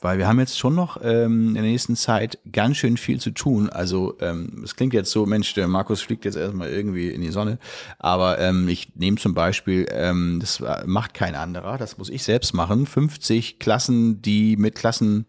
weil 0.00 0.18
wir 0.18 0.26
haben 0.26 0.38
jetzt 0.38 0.58
schon 0.58 0.74
noch 0.74 0.98
ähm, 1.02 1.48
in 1.48 1.54
der 1.54 1.62
nächsten 1.62 1.96
Zeit 1.96 2.38
ganz 2.50 2.76
schön 2.78 2.96
viel 2.96 3.20
zu 3.20 3.30
tun. 3.30 3.68
Also 3.68 4.16
ähm, 4.20 4.62
es 4.64 4.76
klingt 4.76 4.94
jetzt 4.94 5.10
so, 5.10 5.26
Mensch, 5.26 5.54
der 5.54 5.68
Markus 5.68 6.00
fliegt 6.00 6.24
jetzt 6.24 6.36
erstmal 6.36 6.70
irgendwie 6.70 7.10
in 7.10 7.20
die 7.20 7.30
Sonne, 7.30 7.58
aber 7.98 8.38
ähm, 8.38 8.68
ich 8.68 8.94
nehme 8.96 9.18
zum 9.18 9.34
Beispiel, 9.34 9.86
ähm, 9.90 10.38
das 10.40 10.62
macht 10.86 11.14
kein 11.14 11.34
anderer, 11.34 11.78
das 11.78 11.98
muss 11.98 12.08
ich 12.08 12.22
selbst 12.24 12.54
machen, 12.54 12.86
50 12.86 13.58
Klassen, 13.58 14.22
die 14.22 14.56
mit 14.56 14.74
Klassen 14.74 15.26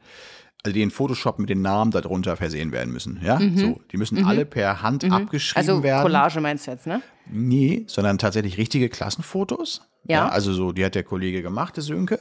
also 0.63 0.73
die 0.73 0.81
in 0.81 0.91
Photoshop 0.91 1.39
mit 1.39 1.49
den 1.49 1.61
Namen 1.61 1.91
darunter 1.91 2.35
versehen 2.35 2.73
werden 2.73 2.91
müssen. 2.91 3.19
Ja, 3.23 3.39
so. 3.55 3.79
Die 3.91 3.97
müssen 3.97 4.25
alle 4.25 4.45
per 4.45 4.81
Hand 4.81 5.09
abgeschrieben 5.09 5.69
Also 5.69 5.83
werden. 5.83 6.01
Collage 6.01 6.41
meinst 6.41 6.67
du 6.67 6.71
jetzt, 6.71 6.85
ne? 6.85 7.01
Nee, 7.31 7.85
sondern 7.87 8.17
tatsächlich 8.17 8.57
richtige 8.57 8.89
Klassenfotos. 8.89 9.88
Ja. 10.05 10.27
also 10.29 10.53
so, 10.53 10.71
die 10.71 10.83
hat 10.85 10.95
der 10.95 11.03
Kollege 11.03 11.41
gemacht, 11.41 11.75
der 11.77 11.83
Sönke. 11.83 12.19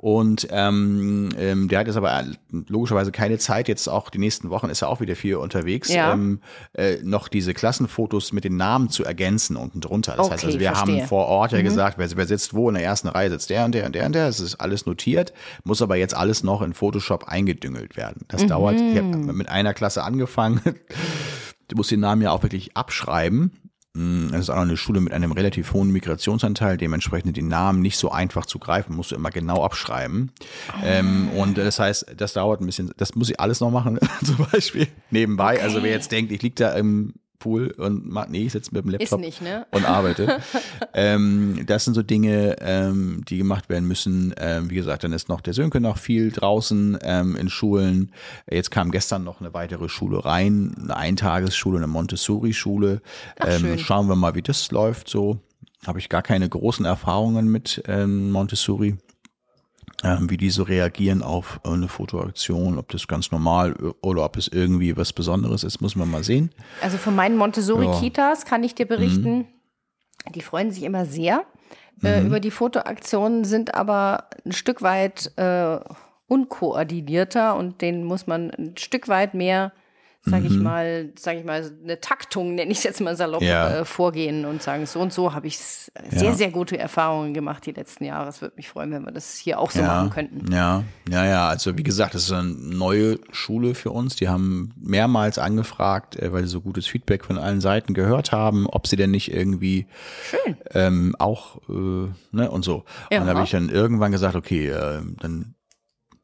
Und 0.00 0.46
ähm, 0.52 1.30
ähm, 1.36 1.66
der 1.66 1.80
hat 1.80 1.88
jetzt 1.88 1.96
aber 1.96 2.24
logischerweise 2.68 3.10
keine 3.10 3.36
Zeit, 3.38 3.66
jetzt 3.66 3.88
auch 3.88 4.10
die 4.10 4.18
nächsten 4.18 4.48
Wochen 4.48 4.68
ist 4.70 4.80
er 4.82 4.90
auch 4.90 5.00
wieder 5.00 5.16
viel 5.16 5.34
unterwegs, 5.34 5.88
Ja. 5.92 6.12
ähm, 6.12 6.40
äh, 6.74 6.98
noch 7.02 7.26
diese 7.26 7.52
Klassenfotos 7.52 8.32
mit 8.32 8.44
den 8.44 8.56
Namen 8.56 8.90
zu 8.90 9.04
ergänzen 9.04 9.56
unten 9.56 9.80
drunter. 9.80 10.14
Das 10.16 10.30
heißt 10.30 10.44
Okay, 10.44 10.46
also, 10.46 10.60
wir 10.60 10.68
verstehe. 10.72 11.00
haben 11.00 11.08
vor 11.08 11.26
Ort 11.26 11.50
ja 11.50 11.62
gesagt, 11.62 11.98
wer, 11.98 12.08
wer 12.16 12.26
sitzt 12.28 12.54
wo 12.54 12.68
in 12.68 12.76
der 12.76 12.84
ersten 12.84 13.08
Reihe, 13.08 13.28
sitzt 13.28 13.50
der 13.50 13.64
und 13.64 13.72
der 13.74 13.86
und 13.86 13.94
der 13.96 14.06
und 14.06 14.12
der. 14.14 14.28
Es 14.28 14.38
ist 14.38 14.54
alles 14.60 14.86
notiert, 14.86 15.32
muss 15.64 15.82
aber 15.82 15.96
jetzt 15.96 16.14
alles 16.16 16.44
noch 16.44 16.62
in 16.62 16.74
Photoshop 16.74 17.24
eingedüngelt 17.26 17.96
werden. 17.96 18.24
Das 18.28 18.46
dauert, 18.46 18.76
ich 18.80 18.96
habe 18.98 19.16
mit 19.16 19.48
einer 19.48 19.74
Klasse 19.74 20.04
angefangen. 20.04 20.60
Du 21.70 21.76
musst 21.76 21.90
den 21.90 22.00
Namen 22.00 22.22
ja 22.22 22.30
auch 22.30 22.42
wirklich 22.42 22.78
abschreiben. 22.78 23.52
Mm, 23.98 24.28
Das 24.30 24.42
ist 24.42 24.50
auch 24.50 24.54
noch 24.56 24.62
eine 24.62 24.76
Schule 24.76 25.00
mit 25.00 25.12
einem 25.12 25.32
relativ 25.32 25.72
hohen 25.72 25.90
Migrationsanteil, 25.90 26.76
dementsprechend 26.76 27.36
die 27.36 27.42
Namen 27.42 27.82
nicht 27.82 27.98
so 27.98 28.10
einfach 28.12 28.46
zu 28.46 28.58
greifen, 28.58 28.94
musst 28.94 29.10
du 29.10 29.16
immer 29.16 29.30
genau 29.30 29.64
abschreiben. 29.64 30.30
Ähm, 30.84 31.30
und 31.30 31.58
das 31.58 31.78
heißt, 31.80 32.06
das 32.16 32.32
dauert 32.32 32.60
ein 32.60 32.66
bisschen, 32.66 32.92
das 32.96 33.14
muss 33.16 33.28
ich 33.30 33.40
alles 33.40 33.60
noch 33.60 33.70
machen, 33.70 33.98
zum 34.24 34.46
Beispiel 34.52 34.86
nebenbei. 35.10 35.60
Also 35.62 35.82
wer 35.82 35.90
jetzt 35.90 36.12
denkt, 36.12 36.30
ich 36.32 36.42
lieg 36.42 36.54
da 36.56 36.72
im 36.74 37.14
Pool 37.38 37.70
und 37.72 38.06
mach, 38.06 38.28
nee, 38.28 38.46
ich 38.46 38.52
sitze 38.52 38.74
mit 38.74 38.84
dem 38.84 38.90
Laptop 38.90 39.20
nicht, 39.20 39.42
ne? 39.42 39.66
und 39.70 39.84
arbeite. 39.84 40.40
ähm, 40.94 41.64
das 41.66 41.84
sind 41.84 41.94
so 41.94 42.02
Dinge, 42.02 42.56
ähm, 42.60 43.22
die 43.28 43.38
gemacht 43.38 43.68
werden 43.68 43.86
müssen. 43.86 44.34
Ähm, 44.38 44.70
wie 44.70 44.74
gesagt, 44.74 45.04
dann 45.04 45.12
ist 45.12 45.28
noch 45.28 45.40
der 45.40 45.54
Sönke 45.54 45.80
noch 45.80 45.98
viel 45.98 46.30
draußen 46.30 46.98
ähm, 47.02 47.36
in 47.36 47.48
Schulen. 47.48 48.12
Jetzt 48.50 48.70
kam 48.70 48.90
gestern 48.90 49.24
noch 49.24 49.40
eine 49.40 49.54
weitere 49.54 49.88
Schule 49.88 50.24
rein, 50.24 50.74
eine 50.80 50.96
Eintagesschule, 50.96 51.78
eine 51.78 51.86
Montessori-Schule. 51.86 53.00
Ähm, 53.44 53.78
schauen 53.78 54.08
wir 54.08 54.16
mal, 54.16 54.34
wie 54.34 54.42
das 54.42 54.70
läuft 54.70 55.08
so. 55.08 55.38
Habe 55.86 56.00
ich 56.00 56.08
gar 56.08 56.22
keine 56.22 56.48
großen 56.48 56.84
Erfahrungen 56.84 57.48
mit 57.48 57.82
ähm, 57.86 58.30
Montessori 58.32 58.96
wie 60.02 60.36
die 60.36 60.50
so 60.50 60.62
reagieren 60.62 61.22
auf 61.22 61.60
eine 61.64 61.88
Fotoaktion, 61.88 62.78
ob 62.78 62.88
das 62.90 63.08
ganz 63.08 63.32
normal 63.32 63.74
oder 64.00 64.24
ob 64.24 64.36
es 64.36 64.46
irgendwie 64.46 64.96
was 64.96 65.12
Besonderes 65.12 65.64
ist, 65.64 65.80
muss 65.80 65.96
man 65.96 66.10
mal 66.10 66.22
sehen. 66.22 66.50
Also 66.80 66.98
von 66.98 67.16
meinen 67.16 67.36
Montessori-Kitas 67.36 68.44
kann 68.44 68.62
ich 68.62 68.74
dir 68.74 68.86
berichten, 68.86 69.46
die 70.34 70.40
freuen 70.40 70.70
sich 70.70 70.84
immer 70.84 71.04
sehr 71.04 71.44
äh, 72.02 72.24
über 72.24 72.40
die 72.40 72.50
Fotoaktionen, 72.50 73.44
sind 73.44 73.74
aber 73.74 74.28
ein 74.44 74.52
Stück 74.52 74.82
weit 74.82 75.32
äh, 75.36 75.78
unkoordinierter 76.26 77.56
und 77.56 77.80
denen 77.80 78.04
muss 78.04 78.26
man 78.26 78.50
ein 78.50 78.76
Stück 78.76 79.08
weit 79.08 79.34
mehr, 79.34 79.72
sage 80.28 80.46
ich 80.46 80.56
mal, 80.56 81.10
sage 81.18 81.38
ich 81.40 81.44
mal, 81.44 81.70
eine 81.82 82.00
Taktung, 82.00 82.54
nenne 82.54 82.70
ich 82.70 82.78
es 82.78 82.84
jetzt 82.84 83.00
mal 83.00 83.16
salopp, 83.16 83.42
Ja. 83.42 83.80
äh, 83.80 83.84
vorgehen 83.84 84.44
und 84.44 84.62
sagen, 84.62 84.86
so 84.86 85.00
und 85.00 85.12
so 85.12 85.34
habe 85.34 85.46
ich 85.46 85.58
sehr, 85.58 85.90
Ja. 86.12 86.34
sehr 86.34 86.50
gute 86.50 86.78
Erfahrungen 86.78 87.34
gemacht 87.34 87.66
die 87.66 87.72
letzten 87.72 88.04
Jahre. 88.04 88.28
Es 88.28 88.40
würde 88.42 88.54
mich 88.56 88.68
freuen, 88.68 88.90
wenn 88.92 89.04
wir 89.04 89.12
das 89.12 89.36
hier 89.36 89.58
auch 89.58 89.70
so 89.70 89.82
machen 89.82 90.10
könnten. 90.10 90.52
Ja, 90.52 90.84
ja, 91.10 91.24
ja. 91.26 91.48
Also 91.48 91.76
wie 91.78 91.82
gesagt, 91.82 92.14
das 92.14 92.24
ist 92.24 92.32
eine 92.32 92.48
neue 92.48 93.18
Schule 93.32 93.74
für 93.74 93.90
uns. 93.90 94.16
Die 94.16 94.28
haben 94.28 94.72
mehrmals 94.80 95.38
angefragt, 95.38 96.16
äh, 96.16 96.32
weil 96.32 96.42
sie 96.44 96.48
so 96.50 96.60
gutes 96.60 96.86
Feedback 96.86 97.24
von 97.24 97.38
allen 97.38 97.60
Seiten 97.60 97.94
gehört 97.94 98.32
haben, 98.32 98.66
ob 98.66 98.86
sie 98.86 98.96
denn 98.96 99.10
nicht 99.10 99.32
irgendwie 99.32 99.86
ähm, 100.74 101.14
auch 101.18 101.56
äh, 101.68 102.08
ne 102.32 102.50
und 102.50 102.64
so. 102.64 102.84
Ja. 103.10 103.20
Und 103.20 103.26
da 103.26 103.34
habe 103.34 103.44
ich 103.44 103.50
dann 103.50 103.68
irgendwann 103.68 104.12
gesagt, 104.12 104.34
okay, 104.36 104.68
äh, 104.68 105.00
dann 105.20 105.54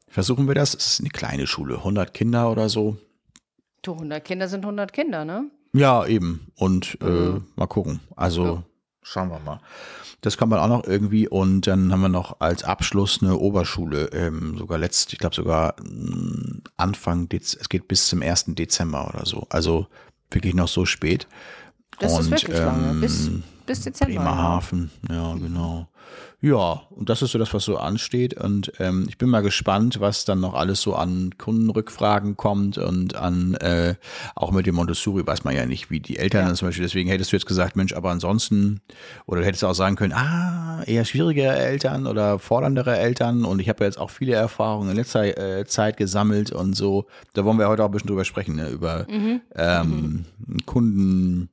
versuchen 0.07 0.47
wir 0.47 0.55
das. 0.55 0.73
Es 0.73 0.87
ist 0.87 0.99
eine 1.01 1.09
kleine 1.09 1.47
Schule, 1.47 1.77
100 1.77 2.13
Kinder 2.13 2.49
oder 2.51 2.69
so. 2.69 2.97
Du, 3.85 3.93
100 3.93 4.23
Kinder 4.23 4.47
sind 4.47 4.65
100 4.65 4.91
Kinder, 4.91 5.25
ne? 5.25 5.49
Ja, 5.73 6.05
eben. 6.05 6.47
Und 6.55 6.97
äh, 7.01 7.05
mhm. 7.05 7.45
mal 7.55 7.67
gucken. 7.67 7.99
Also 8.15 8.45
ja. 8.45 8.63
schauen 9.03 9.29
wir 9.29 9.39
mal. 9.39 9.59
Das 10.21 10.37
kann 10.37 10.49
man 10.49 10.59
auch 10.59 10.67
noch 10.67 10.85
irgendwie. 10.85 11.27
Und 11.27 11.67
dann 11.67 11.91
haben 11.91 12.01
wir 12.01 12.09
noch 12.09 12.39
als 12.39 12.63
Abschluss 12.63 13.21
eine 13.21 13.37
Oberschule, 13.37 14.05
ähm, 14.13 14.57
sogar 14.57 14.79
letzt, 14.79 15.13
ich 15.13 15.19
glaube 15.19 15.35
sogar 15.35 15.75
mm, 15.83 16.63
Anfang, 16.77 17.29
Dez 17.29 17.55
es 17.59 17.69
geht 17.69 17.87
bis 17.87 18.07
zum 18.07 18.23
1. 18.23 18.45
Dezember 18.55 19.07
oder 19.07 19.25
so. 19.25 19.45
Also 19.49 19.85
wirklich 20.31 20.55
noch 20.55 20.67
so 20.67 20.85
spät. 20.85 21.27
Das 21.99 22.13
und, 22.13 22.21
ist 22.21 22.31
wirklich 22.31 22.57
ähm, 22.57 22.65
lange. 22.65 22.93
Bis, 23.01 23.31
bis 23.65 23.81
Dezember. 23.81 24.15
Bremerhaven, 24.15 24.91
ja, 25.09 25.15
ja 25.15 25.33
genau. 25.35 25.87
Ja, 26.41 26.83
und 26.91 27.09
das 27.09 27.23
ist 27.23 27.31
so 27.31 27.39
das, 27.39 27.53
was 27.55 27.63
so 27.63 27.77
ansteht. 27.77 28.35
Und 28.35 28.71
ähm, 28.79 29.05
ich 29.09 29.17
bin 29.17 29.29
mal 29.29 29.41
gespannt, 29.41 29.99
was 29.99 30.25
dann 30.25 30.41
noch 30.41 30.53
alles 30.53 30.79
so 30.79 30.93
an 30.93 31.31
Kundenrückfragen 31.39 32.37
kommt 32.37 32.77
und 32.77 33.15
an 33.15 33.55
äh, 33.55 33.95
auch 34.35 34.51
mit 34.51 34.67
dem 34.67 34.75
Montessori 34.75 35.25
weiß 35.25 35.43
man 35.43 35.55
ja 35.55 35.65
nicht, 35.65 35.89
wie 35.89 35.99
die 35.99 36.17
Eltern 36.17 36.41
ja. 36.41 36.47
dann 36.47 36.55
zum 36.55 36.67
Beispiel. 36.67 36.85
Deswegen 36.85 37.09
hättest 37.09 37.31
du 37.31 37.35
jetzt 37.35 37.47
gesagt, 37.47 37.75
Mensch, 37.75 37.93
aber 37.93 38.11
ansonsten, 38.11 38.81
oder 39.25 39.41
du 39.41 39.47
hättest 39.47 39.63
auch 39.63 39.73
sagen 39.73 39.95
können, 39.95 40.13
ah, 40.13 40.83
eher 40.85 41.05
schwierige 41.05 41.43
Eltern 41.43 42.05
oder 42.05 42.37
forderndere 42.37 42.95
Eltern. 42.95 43.43
Und 43.43 43.59
ich 43.59 43.67
habe 43.67 43.83
ja 43.83 43.87
jetzt 43.87 43.97
auch 43.97 44.11
viele 44.11 44.33
Erfahrungen 44.33 44.91
in 44.91 44.97
letzter 44.97 45.25
äh, 45.37 45.65
Zeit 45.65 45.97
gesammelt 45.97 46.51
und 46.51 46.75
so. 46.75 47.07
Da 47.33 47.43
wollen 47.43 47.57
wir 47.57 47.69
heute 47.69 47.83
auch 47.83 47.87
ein 47.87 47.91
bisschen 47.91 48.09
drüber 48.09 48.25
sprechen, 48.25 48.55
ne? 48.55 48.69
über 48.69 49.07
mhm. 49.09 49.41
Ähm, 49.55 50.25
mhm. 50.45 50.65
Kunden 50.67 51.49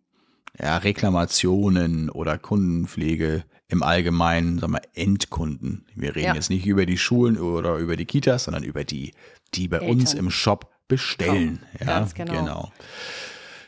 ja, 0.59 0.77
Reklamationen 0.77 2.11
oder 2.11 2.39
Kundenpflege 2.39 3.45
im 3.69 3.83
Allgemeinen, 3.83 4.59
sagen 4.59 4.75
wir, 4.75 4.83
Endkunden. 4.95 5.87
Wir 5.95 6.15
reden 6.15 6.27
ja. 6.27 6.35
jetzt 6.35 6.51
nicht 6.51 6.67
über 6.67 6.85
die 6.85 6.99
Schulen 6.99 7.39
oder 7.39 7.77
über 7.77 7.97
die 7.97 8.05
Kitas, 8.05 8.45
sondern 8.45 8.63
über 8.63 8.85
die, 8.85 9.15
die 9.55 9.69
bei 9.69 9.79
Eltern. 9.79 9.91
uns 9.91 10.15
im 10.15 10.31
Shop 10.31 10.71
bestellen. 10.89 11.61
Komm, 11.79 11.89
ja, 11.89 12.09
genau. 12.15 12.33
genau. 12.33 12.73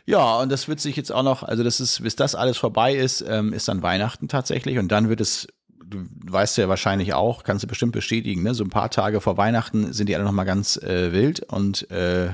Ja, 0.07 0.37
und 0.37 0.53
das 0.53 0.69
wird 0.69 0.81
sich 0.81 0.97
jetzt 0.97 1.11
auch 1.11 1.23
noch, 1.23 1.43
also 1.43 1.65
das 1.65 1.81
ist, 1.81 2.03
bis 2.03 2.15
das 2.17 2.35
alles 2.35 2.59
vorbei 2.59 2.95
ist, 2.95 3.25
ähm, 3.27 3.55
ist 3.55 3.69
dann 3.69 3.83
Weihnachten 3.83 4.29
tatsächlich 4.29 4.79
und 4.79 4.89
dann 4.93 5.09
wird 5.09 5.23
es 5.23 5.49
du 5.87 6.07
weißt 6.27 6.57
ja 6.59 6.69
wahrscheinlich 6.69 7.15
auch, 7.15 7.45
kannst 7.45 7.65
du 7.65 7.69
bestimmt 7.69 7.93
bestätigen, 7.93 8.43
ne? 8.43 8.55
so 8.55 8.65
ein 8.65 8.71
paar 8.71 8.91
Tage 8.91 9.21
vor 9.21 9.37
Weihnachten 9.37 9.93
sind 9.93 10.09
die 10.09 10.15
alle 10.15 10.25
nochmal 10.25 10.47
ganz 10.47 10.77
äh, 10.79 11.13
wild 11.13 11.41
und 11.41 11.91
äh, 11.91 12.31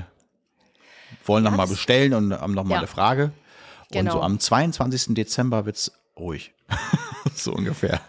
wollen 1.25 1.43
nochmal 1.43 1.67
bestellen 1.67 2.13
und 2.13 2.33
haben 2.33 2.53
nochmal 2.53 2.75
ja. 2.75 2.79
eine 2.79 2.87
Frage. 2.87 3.31
Genau. 3.91 4.13
Und 4.13 4.17
so 4.17 4.21
am 4.21 4.39
22. 4.39 5.13
Dezember 5.15 5.65
wird's 5.65 5.91
ruhig. 6.17 6.53
so 7.35 7.53
ungefähr. 7.53 8.01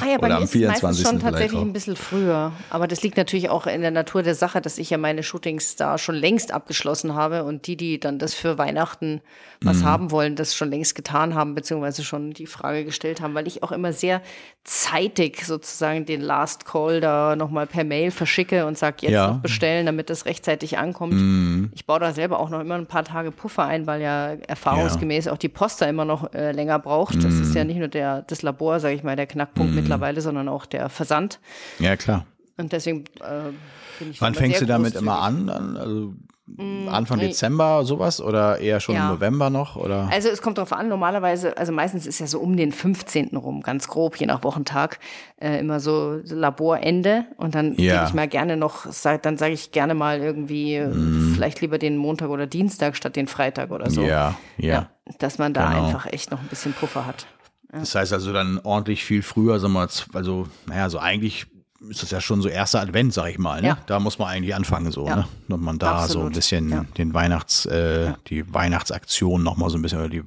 Ah 0.00 0.06
ja, 0.06 0.18
bei 0.18 0.26
Oder 0.26 0.38
mir 0.38 0.44
ist 0.44 0.54
es 0.54 0.82
meistens 0.82 1.08
schon 1.08 1.20
tatsächlich 1.20 1.60
ein 1.60 1.72
bisschen 1.72 1.96
früher. 1.96 2.52
Aber 2.68 2.86
das 2.86 3.02
liegt 3.02 3.16
natürlich 3.16 3.48
auch 3.48 3.66
in 3.66 3.80
der 3.80 3.90
Natur 3.90 4.22
der 4.22 4.34
Sache, 4.34 4.60
dass 4.60 4.76
ich 4.76 4.90
ja 4.90 4.98
meine 4.98 5.22
Shootings 5.22 5.76
da 5.76 5.96
schon 5.96 6.14
längst 6.14 6.52
abgeschlossen 6.52 7.14
habe 7.14 7.44
und 7.44 7.66
die, 7.66 7.76
die 7.76 7.98
dann 7.98 8.18
das 8.18 8.34
für 8.34 8.58
Weihnachten 8.58 9.22
was 9.62 9.78
mhm. 9.78 9.84
haben 9.84 10.10
wollen, 10.10 10.36
das 10.36 10.54
schon 10.54 10.70
längst 10.70 10.94
getan 10.94 11.34
haben, 11.34 11.54
beziehungsweise 11.54 12.02
schon 12.02 12.32
die 12.32 12.46
Frage 12.46 12.84
gestellt 12.84 13.20
haben, 13.20 13.34
weil 13.34 13.46
ich 13.46 13.62
auch 13.62 13.72
immer 13.72 13.92
sehr 13.92 14.22
zeitig 14.64 15.44
sozusagen 15.44 16.06
den 16.06 16.20
Last 16.20 16.64
Call 16.66 17.00
da 17.00 17.36
nochmal 17.36 17.66
per 17.66 17.84
Mail 17.84 18.10
verschicke 18.10 18.66
und 18.66 18.78
sage, 18.78 18.96
jetzt 19.00 19.12
ja. 19.12 19.28
noch 19.32 19.38
bestellen, 19.40 19.86
damit 19.86 20.10
das 20.10 20.26
rechtzeitig 20.26 20.78
ankommt. 20.78 21.14
Mhm. 21.14 21.70
Ich 21.74 21.86
baue 21.86 22.00
da 22.00 22.12
selber 22.12 22.38
auch 22.40 22.50
noch 22.50 22.60
immer 22.60 22.74
ein 22.74 22.86
paar 22.86 23.04
Tage 23.04 23.30
Puffer 23.30 23.64
ein, 23.64 23.86
weil 23.86 24.00
ja 24.00 24.34
erfahrungsgemäß 24.46 25.26
ja. 25.26 25.32
auch 25.32 25.38
die 25.38 25.48
Post 25.48 25.80
da 25.82 25.86
immer 25.86 26.04
noch 26.04 26.32
äh, 26.32 26.52
länger 26.52 26.78
braucht. 26.78 27.16
Mhm. 27.16 27.22
Das 27.22 27.34
ist 27.34 27.54
ja 27.54 27.64
nicht 27.64 27.78
nur 27.78 27.88
der, 27.88 28.22
das 28.22 28.42
Labor, 28.42 28.80
sage 28.80 28.94
ich 28.94 29.02
mal, 29.02 29.16
der 29.16 29.26
Knackpunkt 29.26 29.69
mhm. 29.70 29.76
mittlerweile, 29.76 30.20
sondern 30.20 30.48
auch 30.48 30.66
der 30.66 30.88
Versand. 30.88 31.40
Ja, 31.78 31.96
klar. 31.96 32.26
Und 32.56 32.72
deswegen 32.72 33.04
äh, 33.20 33.50
bin 33.98 34.10
ich 34.10 34.20
Wann 34.20 34.34
fängst 34.34 34.60
du 34.60 34.66
damit 34.66 34.94
immer 34.94 35.20
an? 35.20 35.48
Also 35.48 36.14
mm, 36.46 36.88
Anfang 36.88 37.18
nee. 37.18 37.28
Dezember 37.28 37.84
sowas 37.84 38.20
oder 38.20 38.58
eher 38.58 38.80
schon 38.80 38.96
ja. 38.96 39.08
im 39.08 39.14
November 39.14 39.48
noch? 39.48 39.76
Oder? 39.76 40.08
Also 40.12 40.28
es 40.28 40.42
kommt 40.42 40.58
darauf 40.58 40.72
an, 40.72 40.88
normalerweise, 40.88 41.56
also 41.56 41.72
meistens 41.72 42.06
ist 42.06 42.20
ja 42.20 42.26
so 42.26 42.38
um 42.38 42.56
den 42.56 42.72
15. 42.72 43.36
rum, 43.36 43.62
ganz 43.62 43.88
grob, 43.88 44.16
je 44.16 44.26
nach 44.26 44.44
Wochentag, 44.44 44.98
äh, 45.40 45.58
immer 45.58 45.80
so 45.80 46.20
Laborende. 46.24 47.24
Und 47.38 47.54
dann 47.54 47.74
ja. 47.76 47.94
gebe 47.94 48.08
ich 48.08 48.14
mal 48.14 48.28
gerne 48.28 48.56
noch, 48.58 48.86
sag, 48.90 49.22
dann 49.22 49.38
sage 49.38 49.54
ich 49.54 49.72
gerne 49.72 49.94
mal 49.94 50.20
irgendwie, 50.20 50.80
mm. 50.80 51.32
vielleicht 51.34 51.60
lieber 51.62 51.78
den 51.78 51.96
Montag 51.96 52.28
oder 52.28 52.46
Dienstag 52.46 52.96
statt 52.96 53.16
den 53.16 53.26
Freitag 53.26 53.70
oder 53.70 53.88
so. 53.90 54.02
Ja, 54.02 54.36
ja. 54.58 54.68
ja 54.68 54.90
dass 55.18 55.38
man 55.38 55.52
da 55.52 55.70
genau. 55.70 55.86
einfach 55.86 56.06
echt 56.06 56.30
noch 56.30 56.40
ein 56.40 56.46
bisschen 56.46 56.72
Puffer 56.72 57.06
hat. 57.06 57.26
Das 57.72 57.94
heißt 57.94 58.12
also 58.12 58.32
dann 58.32 58.58
ordentlich 58.62 59.04
viel 59.04 59.22
früher, 59.22 59.60
sagen 59.60 59.74
wir, 59.74 59.88
also, 60.12 60.48
naja, 60.66 60.90
so 60.90 60.98
eigentlich 60.98 61.46
ist 61.88 62.02
das 62.02 62.10
ja 62.10 62.20
schon 62.20 62.42
so 62.42 62.48
erster 62.48 62.80
Advent, 62.80 63.14
sag 63.14 63.30
ich 63.30 63.38
mal. 63.38 63.62
Ne? 63.62 63.68
Ja. 63.68 63.78
Da 63.86 64.00
muss 64.00 64.18
man 64.18 64.28
eigentlich 64.28 64.54
anfangen, 64.54 64.92
so, 64.92 65.06
ja. 65.06 65.16
ne? 65.16 65.28
Und 65.48 65.62
man 65.62 65.78
da 65.78 66.02
Absolut. 66.02 66.10
so 66.10 66.26
ein 66.26 66.32
bisschen 66.32 66.70
ja. 66.70 66.84
den 66.98 67.14
Weihnachts, 67.14 67.64
äh, 67.66 68.12
die 68.26 68.52
Weihnachtsaktion 68.52 69.42
nochmal 69.42 69.70
so 69.70 69.78
ein 69.78 69.82
bisschen 69.82 70.00
oder 70.00 70.08
die 70.08 70.24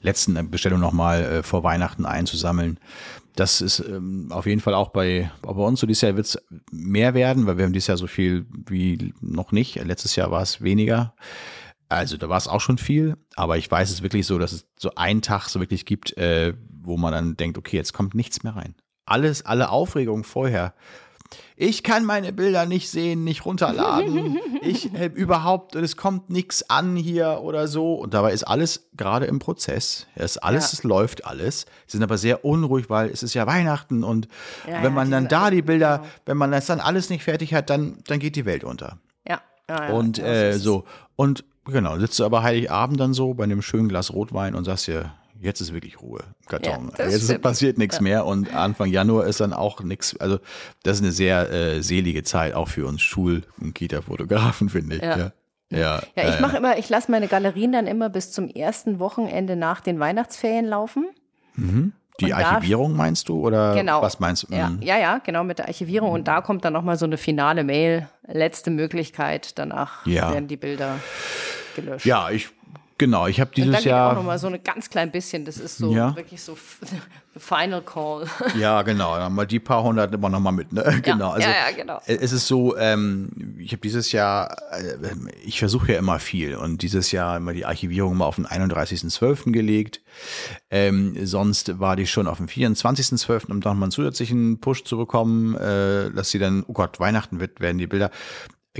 letzten 0.00 0.50
Bestellungen 0.50 0.82
nochmal 0.82 1.22
äh, 1.22 1.42
vor 1.42 1.62
Weihnachten 1.62 2.06
einzusammeln. 2.06 2.78
Das 3.36 3.60
ist 3.60 3.80
ähm, 3.80 4.28
auf 4.30 4.46
jeden 4.46 4.60
Fall 4.60 4.74
auch 4.74 4.88
bei, 4.88 5.30
auch 5.42 5.54
bei 5.54 5.62
uns 5.62 5.78
so 5.78 5.86
dieses 5.86 6.00
Jahr 6.00 6.16
wird 6.16 6.26
es 6.26 6.38
mehr 6.72 7.14
werden, 7.14 7.46
weil 7.46 7.58
wir 7.58 7.66
haben 7.66 7.72
dieses 7.72 7.86
Jahr 7.86 7.98
so 7.98 8.06
viel 8.06 8.46
wie 8.66 9.12
noch 9.20 9.52
nicht. 9.52 9.76
Letztes 9.84 10.16
Jahr 10.16 10.30
war 10.30 10.42
es 10.42 10.62
weniger. 10.62 11.14
Also 11.88 12.16
da 12.16 12.28
war 12.28 12.38
es 12.38 12.48
auch 12.48 12.60
schon 12.60 12.78
viel, 12.78 13.16
aber 13.36 13.58
ich 13.58 13.70
weiß 13.70 13.90
es 13.90 14.02
wirklich 14.02 14.26
so, 14.26 14.38
dass 14.38 14.52
es 14.52 14.66
so 14.78 14.90
einen 14.96 15.22
Tag 15.22 15.48
so 15.48 15.60
wirklich 15.60 15.84
gibt, 15.84 16.16
äh, 16.16 16.54
wo 16.82 16.96
man 16.96 17.12
dann 17.12 17.36
denkt, 17.36 17.58
okay, 17.58 17.76
jetzt 17.76 17.92
kommt 17.92 18.14
nichts 18.14 18.42
mehr 18.42 18.56
rein. 18.56 18.74
Alles, 19.04 19.46
alle 19.46 19.70
Aufregung 19.70 20.24
vorher. 20.24 20.74
Ich 21.56 21.82
kann 21.82 22.04
meine 22.04 22.32
Bilder 22.32 22.66
nicht 22.66 22.90
sehen, 22.90 23.24
nicht 23.24 23.44
runterladen. 23.44 24.38
Ich 24.62 24.92
äh, 24.94 25.06
überhaupt, 25.06 25.76
es 25.76 25.96
kommt 25.96 26.28
nichts 26.28 26.68
an 26.70 26.96
hier 26.96 27.40
oder 27.42 27.68
so. 27.68 27.94
Und 27.94 28.14
dabei 28.14 28.32
ist 28.32 28.42
alles 28.42 28.88
gerade 28.96 29.26
im 29.26 29.38
Prozess. 29.38 30.08
Es 30.16 30.32
ist 30.32 30.38
alles, 30.38 30.72
ja. 30.72 30.78
es 30.78 30.82
läuft 30.82 31.24
alles. 31.24 31.66
Sie 31.86 31.92
sind 31.98 32.02
aber 32.02 32.18
sehr 32.18 32.44
unruhig, 32.44 32.90
weil 32.90 33.08
es 33.10 33.22
ist 33.22 33.34
ja 33.34 33.46
Weihnachten 33.46 34.02
und 34.02 34.26
ja, 34.68 34.82
wenn 34.82 34.92
man 34.92 35.08
ja, 35.08 35.18
dann 35.18 35.28
da 35.28 35.50
die 35.50 35.62
Bilder, 35.62 35.98
genau. 35.98 36.10
wenn 36.24 36.36
man 36.36 36.50
das 36.50 36.66
dann 36.66 36.80
alles 36.80 37.10
nicht 37.10 37.22
fertig 37.22 37.54
hat, 37.54 37.70
dann, 37.70 37.98
dann 38.08 38.18
geht 38.18 38.34
die 38.34 38.44
Welt 38.44 38.64
unter. 38.64 38.98
Ja. 39.28 39.40
und 39.92 40.18
äh, 40.18 40.54
so. 40.58 40.84
Und 41.14 41.44
genau, 41.66 41.98
sitzt 41.98 42.18
du 42.18 42.24
aber 42.24 42.42
Heiligabend 42.42 42.98
dann 43.00 43.14
so 43.14 43.34
bei 43.34 43.44
einem 43.44 43.62
schönen 43.62 43.88
Glas 43.88 44.12
Rotwein 44.12 44.54
und 44.54 44.64
sagst 44.64 44.86
dir, 44.86 45.12
jetzt 45.40 45.60
ist 45.60 45.72
wirklich 45.72 46.00
Ruhe 46.00 46.24
Karton. 46.46 46.92
Ja, 46.98 47.06
jetzt 47.08 47.24
stimmt. 47.24 47.42
passiert 47.42 47.78
nichts 47.78 47.96
ja. 47.96 48.02
mehr 48.02 48.26
und 48.26 48.54
Anfang 48.54 48.90
Januar 48.90 49.26
ist 49.26 49.40
dann 49.40 49.52
auch 49.52 49.82
nichts. 49.82 50.18
Also 50.18 50.38
das 50.82 50.96
ist 50.96 51.02
eine 51.02 51.12
sehr 51.12 51.50
äh, 51.50 51.82
selige 51.82 52.22
Zeit 52.22 52.54
auch 52.54 52.68
für 52.68 52.86
uns 52.86 53.02
Schul- 53.02 53.42
und 53.60 53.74
Kita-Fotografen, 53.74 54.68
finde 54.70 54.96
ich. 54.96 55.02
Ja. 55.02 55.18
ja. 55.18 55.32
Ja, 55.68 56.00
ja, 56.14 56.28
ich 56.32 56.38
mache 56.38 56.58
immer, 56.58 56.78
ich 56.78 56.88
lasse 56.88 57.10
meine 57.10 57.26
Galerien 57.26 57.72
dann 57.72 57.88
immer 57.88 58.08
bis 58.08 58.30
zum 58.30 58.48
ersten 58.48 59.00
Wochenende 59.00 59.56
nach 59.56 59.80
den 59.80 59.98
Weihnachtsferien 59.98 60.64
laufen. 60.64 61.06
Mhm. 61.56 61.92
Die 62.20 62.26
und 62.26 62.32
Archivierung 62.32 62.92
da, 62.92 62.96
meinst 62.98 63.28
du 63.28 63.40
oder 63.40 63.74
genau, 63.74 64.00
was 64.02 64.20
meinst 64.20 64.44
du? 64.44 64.54
Ja, 64.54 64.70
mhm. 64.70 64.82
ja, 64.82 64.98
ja, 64.98 65.18
genau 65.18 65.44
mit 65.44 65.58
der 65.58 65.68
Archivierung. 65.68 66.10
Und 66.10 66.28
da 66.28 66.40
kommt 66.40 66.64
dann 66.64 66.72
nochmal 66.72 66.96
so 66.96 67.04
eine 67.04 67.18
finale 67.18 67.64
Mail, 67.64 68.08
letzte 68.26 68.70
Möglichkeit. 68.70 69.58
Danach 69.58 70.06
ja. 70.06 70.32
werden 70.32 70.48
die 70.48 70.56
Bilder 70.56 70.98
gelöscht. 71.74 72.06
Ja, 72.06 72.30
ich 72.30 72.48
Genau, 72.98 73.26
ich 73.26 73.40
habe 73.40 73.50
dieses 73.54 73.74
dann 73.74 73.84
Jahr. 73.84 74.10
auch 74.12 74.14
noch 74.16 74.22
mal 74.24 74.38
so 74.38 74.46
ein 74.46 74.58
ganz 74.62 74.88
klein 74.88 75.10
bisschen. 75.10 75.44
Das 75.44 75.58
ist 75.58 75.76
so 75.76 75.92
ja. 75.92 76.16
wirklich 76.16 76.40
so 76.40 76.56
Final 77.36 77.82
Call. 77.82 78.26
Ja, 78.58 78.80
genau. 78.82 79.16
Dann 79.16 79.34
mal 79.34 79.46
die 79.46 79.60
paar 79.60 79.82
hundert 79.82 80.14
immer 80.14 80.30
noch 80.30 80.40
mal 80.40 80.52
mit. 80.52 80.72
Ne? 80.72 81.00
Genau. 81.02 81.32
Also, 81.32 81.46
ja, 81.46 81.54
ja, 81.68 81.76
genau. 81.76 82.00
Es 82.06 82.32
ist 82.32 82.46
so. 82.46 82.76
Ähm, 82.76 83.56
ich 83.58 83.72
habe 83.72 83.82
dieses 83.82 84.12
Jahr. 84.12 84.56
Äh, 84.72 84.96
ich 85.44 85.58
versuche 85.58 85.92
ja 85.92 85.98
immer 85.98 86.18
viel 86.18 86.56
und 86.56 86.80
dieses 86.80 87.12
Jahr 87.12 87.36
immer 87.36 87.52
die 87.52 87.66
Archivierung 87.66 88.16
mal 88.16 88.24
auf 88.24 88.36
den 88.36 88.46
31.12. 88.46 89.52
gelegt. 89.52 90.00
Ähm, 90.70 91.14
sonst 91.26 91.78
war 91.78 91.96
die 91.96 92.06
schon 92.06 92.26
auf 92.26 92.38
den 92.38 92.48
24.12., 92.48 93.50
um 93.50 93.60
dann 93.60 93.78
mal 93.78 93.86
einen 93.86 93.92
zusätzlichen 93.92 94.58
Push 94.60 94.84
zu 94.84 94.96
bekommen, 94.96 95.54
äh, 95.56 96.10
dass 96.12 96.30
sie 96.30 96.38
dann, 96.38 96.64
oh 96.66 96.72
Gott, 96.72 96.98
Weihnachten 96.98 97.40
wird, 97.40 97.60
werden 97.60 97.78
die 97.78 97.86
Bilder 97.86 98.10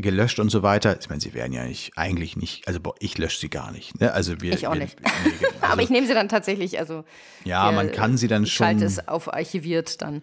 gelöscht 0.02 0.38
und 0.38 0.50
so 0.50 0.62
weiter. 0.62 0.96
Ich 1.00 1.08
meine, 1.08 1.20
sie 1.20 1.34
werden 1.34 1.52
ja 1.52 1.64
nicht, 1.64 1.92
eigentlich 1.96 2.36
nicht, 2.36 2.66
also 2.68 2.80
ich 2.98 3.18
lösche 3.18 3.40
sie 3.40 3.50
gar 3.50 3.72
nicht. 3.72 4.00
Ne? 4.00 4.12
Also 4.12 4.40
wir, 4.40 4.52
ich 4.52 4.66
auch 4.66 4.74
wir, 4.74 4.80
nicht. 4.80 5.00
Nee, 5.00 5.06
also, 5.60 5.72
Aber 5.72 5.82
ich 5.82 5.90
nehme 5.90 6.06
sie 6.06 6.14
dann 6.14 6.28
tatsächlich, 6.28 6.78
also. 6.78 7.04
Ja, 7.44 7.70
wir, 7.70 7.76
man 7.76 7.92
kann 7.92 8.16
sie 8.16 8.28
dann 8.28 8.44
ich 8.44 8.52
schon. 8.52 8.66
Ich 8.66 8.72
schalte 8.72 8.84
es 8.84 9.08
auf 9.08 9.32
archiviert 9.32 10.02
dann. 10.02 10.22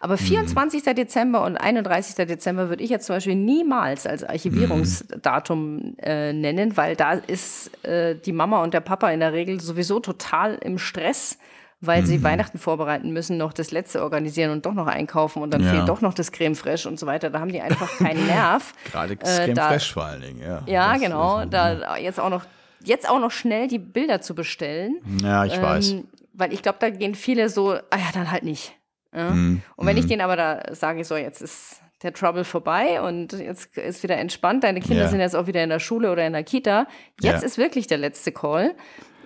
Aber 0.00 0.18
24. 0.18 0.84
Mhm. 0.84 0.94
Dezember 0.94 1.44
und 1.44 1.56
31. 1.56 2.26
Dezember 2.26 2.68
würde 2.68 2.82
ich 2.82 2.90
jetzt 2.90 3.06
zum 3.06 3.16
Beispiel 3.16 3.34
niemals 3.34 4.06
als 4.06 4.24
Archivierungsdatum 4.24 5.96
äh, 5.98 6.32
nennen, 6.32 6.76
weil 6.76 6.96
da 6.96 7.12
ist 7.12 7.84
äh, 7.84 8.16
die 8.16 8.32
Mama 8.32 8.62
und 8.62 8.74
der 8.74 8.80
Papa 8.80 9.10
in 9.10 9.20
der 9.20 9.32
Regel 9.32 9.60
sowieso 9.60 10.00
total 10.00 10.54
im 10.54 10.78
Stress 10.78 11.38
weil 11.80 12.02
mhm. 12.02 12.06
sie 12.06 12.22
Weihnachten 12.22 12.58
vorbereiten 12.58 13.12
müssen, 13.12 13.36
noch 13.36 13.52
das 13.52 13.70
letzte 13.70 14.02
organisieren 14.02 14.50
und 14.50 14.66
doch 14.66 14.74
noch 14.74 14.86
einkaufen 14.86 15.42
und 15.42 15.52
dann 15.52 15.62
ja. 15.62 15.72
fehlt 15.72 15.88
doch 15.88 16.00
noch 16.00 16.14
das 16.14 16.32
Creme 16.32 16.54
fraiche 16.54 16.88
und 16.88 16.98
so 16.98 17.06
weiter. 17.06 17.30
Da 17.30 17.40
haben 17.40 17.52
die 17.52 17.60
einfach 17.60 17.98
keinen 17.98 18.26
Nerv. 18.28 18.72
Gerade 18.90 19.16
das 19.16 19.38
äh, 19.38 19.44
Creme 19.44 19.54
da, 19.54 19.68
fraiche 19.68 19.92
vor 19.92 20.04
allen 20.04 20.22
Dingen, 20.22 20.40
ja. 20.40 20.62
Ja, 20.66 20.92
das 20.94 21.02
genau. 21.02 21.44
Da 21.44 21.96
jetzt 21.96 22.18
auch 22.18 22.30
noch 22.30 22.44
jetzt 22.82 23.08
auch 23.08 23.20
noch 23.20 23.30
schnell 23.30 23.68
die 23.68 23.78
Bilder 23.78 24.20
zu 24.20 24.34
bestellen. 24.34 24.96
Ja, 25.22 25.44
ich 25.44 25.54
ähm, 25.54 25.62
weiß. 25.62 25.94
Weil 26.32 26.52
ich 26.52 26.62
glaube, 26.62 26.78
da 26.80 26.90
gehen 26.90 27.14
viele 27.14 27.48
so, 27.48 27.72
ah 27.72 27.96
ja, 27.96 28.10
dann 28.12 28.30
halt 28.30 28.44
nicht. 28.44 28.74
Ja? 29.14 29.30
Mhm. 29.30 29.62
Und 29.74 29.86
wenn 29.86 29.96
ich 29.96 30.04
mhm. 30.04 30.08
denen 30.08 30.20
aber 30.22 30.36
da 30.36 30.74
sage, 30.74 31.04
so 31.04 31.16
jetzt 31.16 31.40
ist 31.40 31.80
der 32.02 32.12
Trouble 32.12 32.44
vorbei 32.44 33.00
und 33.00 33.32
jetzt 33.32 33.76
ist 33.76 34.02
wieder 34.02 34.16
entspannt. 34.16 34.64
Deine 34.64 34.80
Kinder 34.80 35.04
Ja. 35.04 35.08
sind 35.08 35.20
jetzt 35.20 35.34
auch 35.34 35.46
wieder 35.46 35.62
in 35.62 35.70
der 35.70 35.80
Schule 35.80 36.12
oder 36.12 36.26
in 36.26 36.34
der 36.34 36.44
Kita. 36.44 36.86
Jetzt 37.20 37.40
Ja. 37.40 37.46
ist 37.46 37.56
wirklich 37.56 37.86
der 37.86 37.98
letzte 37.98 38.32
Call. 38.32 38.74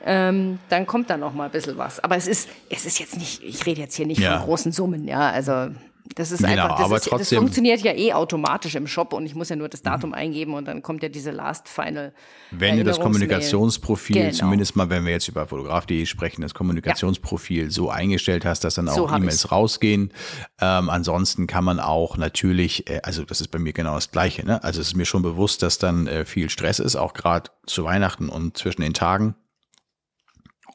Ähm, 0.05 0.59
dann 0.69 0.87
kommt 0.87 1.11
da 1.11 1.17
noch 1.17 1.35
mal 1.35 1.45
ein 1.47 1.51
bisschen 1.51 1.77
was. 1.79 2.03
Aber 2.03 2.17
es 2.17 2.27
ist, 2.27 2.49
es 2.71 2.87
ist 2.87 2.99
jetzt 3.01 3.17
nicht, 3.19 3.43
ich 3.43 3.67
rede 3.67 3.81
jetzt 3.81 3.95
hier 3.97 4.07
nicht 4.07 4.19
Ja. 4.21 4.39
von 4.39 4.47
großen 4.47 4.73
Summen, 4.73 5.07
ja. 5.07 5.31
Also 5.31 5.69
das 6.17 6.33
ist 6.33 6.39
Genau, 6.41 6.51
einfach, 6.65 6.77
das, 6.79 6.85
aber 6.87 6.97
ist, 6.97 7.05
das 7.07 7.11
trotzdem- 7.11 7.39
funktioniert 7.39 7.81
ja 7.83 7.93
eh 7.93 8.13
automatisch 8.15 8.75
im 8.75 8.89
Shop 8.89 9.13
und 9.13 9.27
ich 9.27 9.35
muss 9.37 9.49
ja 9.49 9.55
nur 9.55 9.69
das 9.69 9.83
Datum 9.83 10.13
eingeben 10.13 10.55
und 10.55 10.67
dann 10.67 10.83
kommt 10.83 11.03
ja 11.05 11.09
diese 11.09 11.31
Last 11.31 11.69
Final. 11.69 12.13
Wenn 12.51 12.79
du 12.79 12.85
das. 12.85 12.99
Kommunikationsprofil, 12.99 14.17
Genau. 14.17 14.33
zumindest 14.33 14.75
mal, 14.75 14.89
wenn 14.91 15.05
wir 15.05 15.13
jetzt 15.13 15.29
über 15.29 15.47
fotograf.de 15.47 16.07
sprechen, 16.07 16.43
das 16.43 16.53
Kommunikationsprofil 16.55 17.71
so 17.71 17.91
eingestellt 17.91 18.45
hast, 18.45 18.65
dass 18.65 18.75
dann 18.75 18.89
So 18.89 19.05
auch 19.07 19.11
hab 19.13 19.19
E-Mails 19.21 19.37
ich's. 19.45 19.53
rausgehen. 19.53 20.13
Ähm, 20.61 20.91
ansonsten 20.91 21.47
kann 21.47 21.65
man 21.65 21.79
auch 21.79 22.17
natürlich, 22.17 22.89
äh, 22.91 23.01
also 23.05 23.25
das 23.25 23.41
ist 23.41 23.49
bei 23.49 23.59
mir 23.59 23.73
genau 23.73 23.95
das 23.95 24.11
Gleiche. 24.11 24.45
Ne? 24.45 24.63
Also 24.65 24.81
es 24.81 24.89
ist 24.89 24.95
mir 24.97 25.05
schon 25.07 25.23
bewusst, 25.23 25.63
dass 25.63 25.79
dann 25.79 26.07
äh, 26.09 26.25
viel 26.25 26.51
Stress 26.51 26.81
ist, 26.81 26.97
auch 26.97 27.13
gerade 27.15 27.51
zu 27.67 27.85
Weihnachten 27.85 28.29
und 28.29 28.57
zwischen 28.59 28.83
den 28.83 28.95
Tagen. 28.95 29.35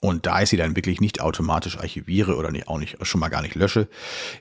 Und 0.05 0.27
da 0.27 0.43
ich 0.43 0.49
sie 0.49 0.57
dann 0.57 0.75
wirklich 0.75 1.01
nicht 1.01 1.19
automatisch 1.19 1.79
archiviere 1.79 2.35
oder 2.35 2.51
nicht, 2.51 2.67
auch 2.67 2.77
nicht, 2.77 2.97
schon 3.01 3.19
mal 3.19 3.29
gar 3.29 3.41
nicht 3.41 3.55
lösche, 3.55 3.87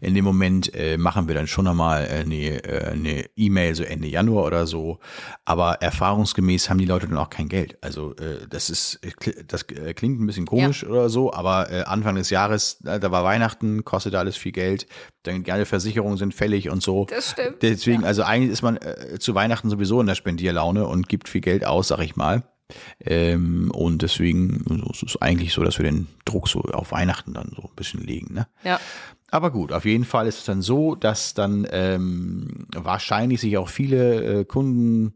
in 0.03 0.15
dem 0.15 0.23
Moment 0.23 0.75
äh, 0.75 0.99
machen 0.99 1.27
wir 1.27 1.35
dann 1.35 1.47
schon 1.47 1.65
nochmal 1.65 2.05
äh, 2.05 2.21
eine 2.21 2.63
äh, 2.65 2.91
eine 2.93 3.25
E-Mail 3.35 3.75
so 3.75 3.83
Ende 3.83 4.07
Januar 4.07 4.45
oder 4.45 4.67
so. 4.67 4.99
Aber 5.47 5.77
erfahrungsgemäß 5.81 6.69
haben 6.69 6.77
die 6.77 6.85
Leute 6.85 7.09
dann 7.09 7.17
auch 7.17 7.31
kein 7.31 7.49
Geld. 7.49 7.79
Also 7.81 8.15
äh, 8.17 8.47
das 8.47 8.69
ist, 8.69 9.01
äh, 9.03 9.45
das 9.47 9.67
klingt 9.67 10.21
ein 10.21 10.27
bisschen 10.27 10.45
komisch 10.45 10.85
oder 10.85 11.09
so, 11.09 11.33
aber 11.33 11.71
äh, 11.71 11.85
Anfang 11.85 12.17
des 12.17 12.29
Jahres, 12.29 12.77
da 12.81 13.11
war 13.11 13.25
Weihnachten, 13.25 13.85
kostet 13.85 14.15
alles 14.17 14.37
viel 14.37 14.53
Geld, 14.53 14.87
dann 15.23 15.45
gerne 15.45 15.65
Versicherungen 15.65 16.19
sind 16.19 16.35
fällig 16.35 16.69
und 16.69 16.83
so. 16.83 17.07
Das 17.07 17.31
stimmt. 17.31 17.63
Deswegen, 17.63 18.05
also 18.05 18.23
eigentlich 18.23 18.53
ist 18.53 18.61
man 18.61 18.79
zu 19.19 19.35
Weihnachten 19.35 19.71
sowieso 19.71 19.99
in 19.99 20.07
der 20.07 20.15
Spendierlaune 20.15 20.87
und 20.87 21.09
gibt 21.09 21.31
viel 21.31 21.41
Geld 21.41 21.65
aus, 21.65 21.89
sag 21.89 22.01
ich 22.01 22.17
mal. 22.17 22.43
Ähm, 23.01 23.71
und 23.73 24.03
deswegen 24.03 24.65
so, 24.67 24.91
es 24.91 25.03
ist 25.03 25.23
eigentlich 25.23 25.53
so, 25.53 25.63
dass 25.63 25.79
wir 25.79 25.85
den 25.85 26.07
Druck 26.25 26.49
so 26.49 26.61
auf 26.61 26.93
Weihnachten 26.93 27.35
dann 27.35 27.53
so 27.55 27.63
ein 27.63 27.77
bisschen 27.77 28.01
legen. 28.01 28.35
Ne? 28.35 28.47
Ja. 28.65 28.81
Aber 29.31 29.51
gut, 29.51 29.73
auf 29.73 29.85
jeden 29.85 30.05
Fall 30.05 30.27
ist 30.27 30.39
es 30.39 30.45
dann 30.45 30.63
so, 30.63 30.95
dass 30.95 31.35
dann 31.35 31.67
ähm, 31.71 32.67
wahrscheinlich 32.75 33.41
sich 33.41 33.59
auch 33.59 33.69
viele 33.69 34.41
äh, 34.41 34.45
Kunden 34.45 35.15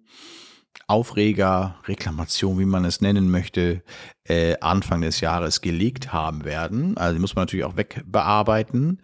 Aufreger, 0.89 1.77
Reklamation, 1.87 2.59
wie 2.59 2.65
man 2.65 2.87
es 2.87 3.03
nennen 3.03 3.31
möchte, 3.31 3.83
äh, 4.25 4.57
Anfang 4.61 5.03
des 5.03 5.21
Jahres 5.21 5.61
gelegt 5.61 6.15
haben 6.15 6.45
werden. 6.47 6.97
Also 6.97 7.15
die 7.15 7.21
muss 7.21 7.35
man 7.37 7.43
natürlich 7.43 7.67
auch 7.67 7.77
wegbearbeiten 7.77 8.99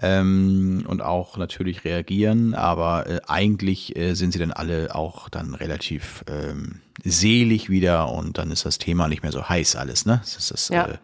ähm, 0.00 0.84
und 0.86 1.00
auch 1.00 1.38
natürlich 1.38 1.84
reagieren, 1.84 2.54
aber 2.54 3.06
äh, 3.08 3.20
eigentlich 3.26 3.96
äh, 3.96 4.12
sind 4.14 4.32
sie 4.32 4.38
dann 4.38 4.52
alle 4.52 4.94
auch 4.94 5.30
dann 5.30 5.54
relativ 5.54 6.24
ähm, 6.28 6.82
selig 7.04 7.70
wieder 7.70 8.12
und 8.12 8.36
dann 8.36 8.50
ist 8.50 8.66
das 8.66 8.76
Thema 8.76 9.08
nicht 9.08 9.22
mehr 9.22 9.32
so 9.32 9.48
heiß 9.48 9.76
alles, 9.76 10.04
ne? 10.04 10.18
Das 10.22 10.36
ist 10.36 10.50
das, 10.50 10.68
Ja. 10.68 10.88
äh, 10.88 10.98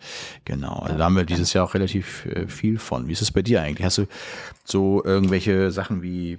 genau. 0.44 0.80
Also 0.80 0.98
da 0.98 1.04
haben 1.06 1.16
wir 1.16 1.24
dieses 1.24 1.54
Jahr 1.54 1.64
auch 1.64 1.72
relativ 1.72 2.26
äh, 2.26 2.46
viel 2.46 2.78
von. 2.78 3.08
Wie 3.08 3.12
ist 3.12 3.22
es 3.22 3.32
bei 3.32 3.40
dir 3.40 3.62
eigentlich? 3.62 3.86
Hast 3.86 3.96
du 3.96 4.06
so 4.64 5.02
irgendwelche 5.02 5.70
Sachen 5.70 6.02
wie, 6.02 6.38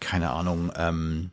keine 0.00 0.30
Ahnung, 0.30 0.70
ähm, 0.76 1.30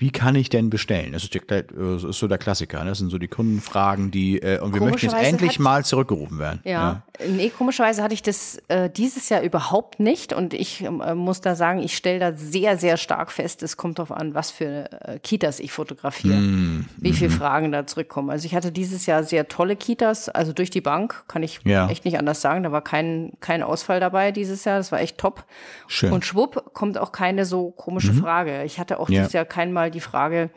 wie 0.00 0.10
kann 0.10 0.34
ich 0.34 0.48
denn 0.48 0.70
bestellen? 0.70 1.12
Das 1.12 1.24
ist, 1.24 1.34
der, 1.34 1.62
das 1.62 2.04
ist 2.04 2.18
so 2.18 2.26
der 2.26 2.38
Klassiker. 2.38 2.82
Ne? 2.82 2.90
Das 2.90 2.98
sind 2.98 3.10
so 3.10 3.18
die 3.18 3.28
Kundenfragen, 3.28 4.10
die 4.10 4.40
äh, 4.40 4.58
und 4.58 4.72
wir 4.74 4.80
möchten 4.80 5.06
jetzt 5.10 5.14
endlich 5.22 5.52
hat- 5.52 5.58
mal 5.60 5.84
zurückgerufen 5.84 6.38
werden. 6.38 6.60
Ja, 6.64 7.02
nee, 7.28 7.50
komischerweise 7.50 8.02
hatte 8.02 8.14
ich 8.14 8.22
das 8.22 8.60
äh, 8.68 8.88
dieses 8.88 9.28
Jahr 9.28 9.42
überhaupt 9.42 10.00
nicht 10.00 10.32
und 10.32 10.54
ich 10.54 10.82
äh, 10.82 10.90
muss 11.14 11.42
da 11.42 11.54
sagen, 11.54 11.80
ich 11.80 11.94
stelle 11.96 12.18
da 12.18 12.32
sehr, 12.34 12.78
sehr 12.78 12.96
stark 12.96 13.30
fest, 13.30 13.62
es 13.62 13.76
kommt 13.76 13.98
darauf 13.98 14.10
an, 14.10 14.34
was 14.34 14.50
für 14.50 14.90
äh, 15.06 15.18
Kitas 15.18 15.60
ich 15.60 15.70
fotografiere, 15.72 16.36
Hm, 16.36 16.86
wie 16.96 17.10
mhm. 17.10 17.14
viele 17.14 17.30
Fragen 17.30 17.70
da 17.70 17.86
zurückkommen. 17.86 18.30
Also 18.30 18.46
ich 18.46 18.54
hatte 18.54 18.72
dieses 18.72 19.04
Jahr 19.06 19.22
sehr 19.22 19.48
tolle 19.48 19.76
Kitas, 19.76 20.28
also 20.30 20.54
durch 20.54 20.70
die 20.70 20.80
Bank, 20.80 21.24
kann 21.28 21.42
ich 21.42 21.60
Ja. 21.64 21.88
echt 21.90 22.06
nicht 22.06 22.18
anders 22.18 22.40
sagen, 22.40 22.62
da 22.62 22.72
war 22.72 22.82
kein, 22.82 23.32
kein 23.40 23.62
Ausfall 23.62 24.00
dabei 24.00 24.32
dieses 24.32 24.64
Jahr, 24.64 24.78
das 24.78 24.90
war 24.92 25.00
echt 25.00 25.18
top. 25.18 25.44
Schön. 25.88 26.08
Mhm. 26.08 26.14
Und 26.14 26.24
schwupp 26.24 26.72
kommt 26.72 26.96
auch 26.96 27.12
keine 27.12 27.44
so 27.44 27.70
komische 27.70 28.14
Frage. 28.14 28.64
Ich 28.64 28.78
hatte 28.78 28.98
auch 28.98 29.10
Ja. 29.10 29.20
dieses 29.20 29.32
Jahr 29.34 29.44
keinmal 29.90 29.92
die 29.92 30.00
Frage, 30.00 30.50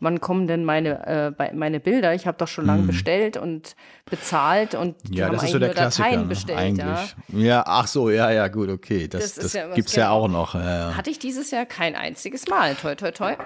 wann 0.00 0.20
kommen 0.20 0.46
denn 0.46 0.64
meine, 0.64 1.34
äh, 1.38 1.54
meine 1.54 1.80
Bilder? 1.80 2.14
Ich 2.14 2.26
habe 2.26 2.36
doch 2.38 2.48
schon 2.48 2.66
lange 2.66 2.82
bestellt 2.82 3.36
und 3.36 3.74
bezahlt 4.10 4.74
und 4.74 4.96
die. 5.08 5.16
Ja, 5.18 5.26
haben 5.26 5.34
das 5.34 5.44
ist 5.44 5.52
so 5.52 5.58
der 5.58 5.70
Klassiker. 5.70 6.16
Ne? 6.16 6.24
bestellt. 6.24 6.58
Eigentlich. 6.58 7.16
Ja. 7.28 7.38
Ja. 7.38 7.64
ach 7.66 7.86
so, 7.86 8.10
ja, 8.10 8.30
ja, 8.30 8.48
gut, 8.48 8.68
okay. 8.68 9.08
Das, 9.08 9.34
Das 9.34 9.44
das, 9.44 9.52
ja 9.54 9.68
was, 9.68 9.74
gibt's 9.76 9.96
ja 9.96 10.04
genau. 10.12 10.24
auch 10.24 10.28
noch. 10.28 10.54
Ja. 10.54 10.94
Hatte 10.96 11.10
ich 11.10 11.18
dieses 11.18 11.50
Jahr 11.50 11.66
kein 11.66 11.96
einziges 11.96 12.46
Mal. 12.48 12.74
Toi, 12.74 12.94
toi, 12.94 13.10
toi. 13.10 13.36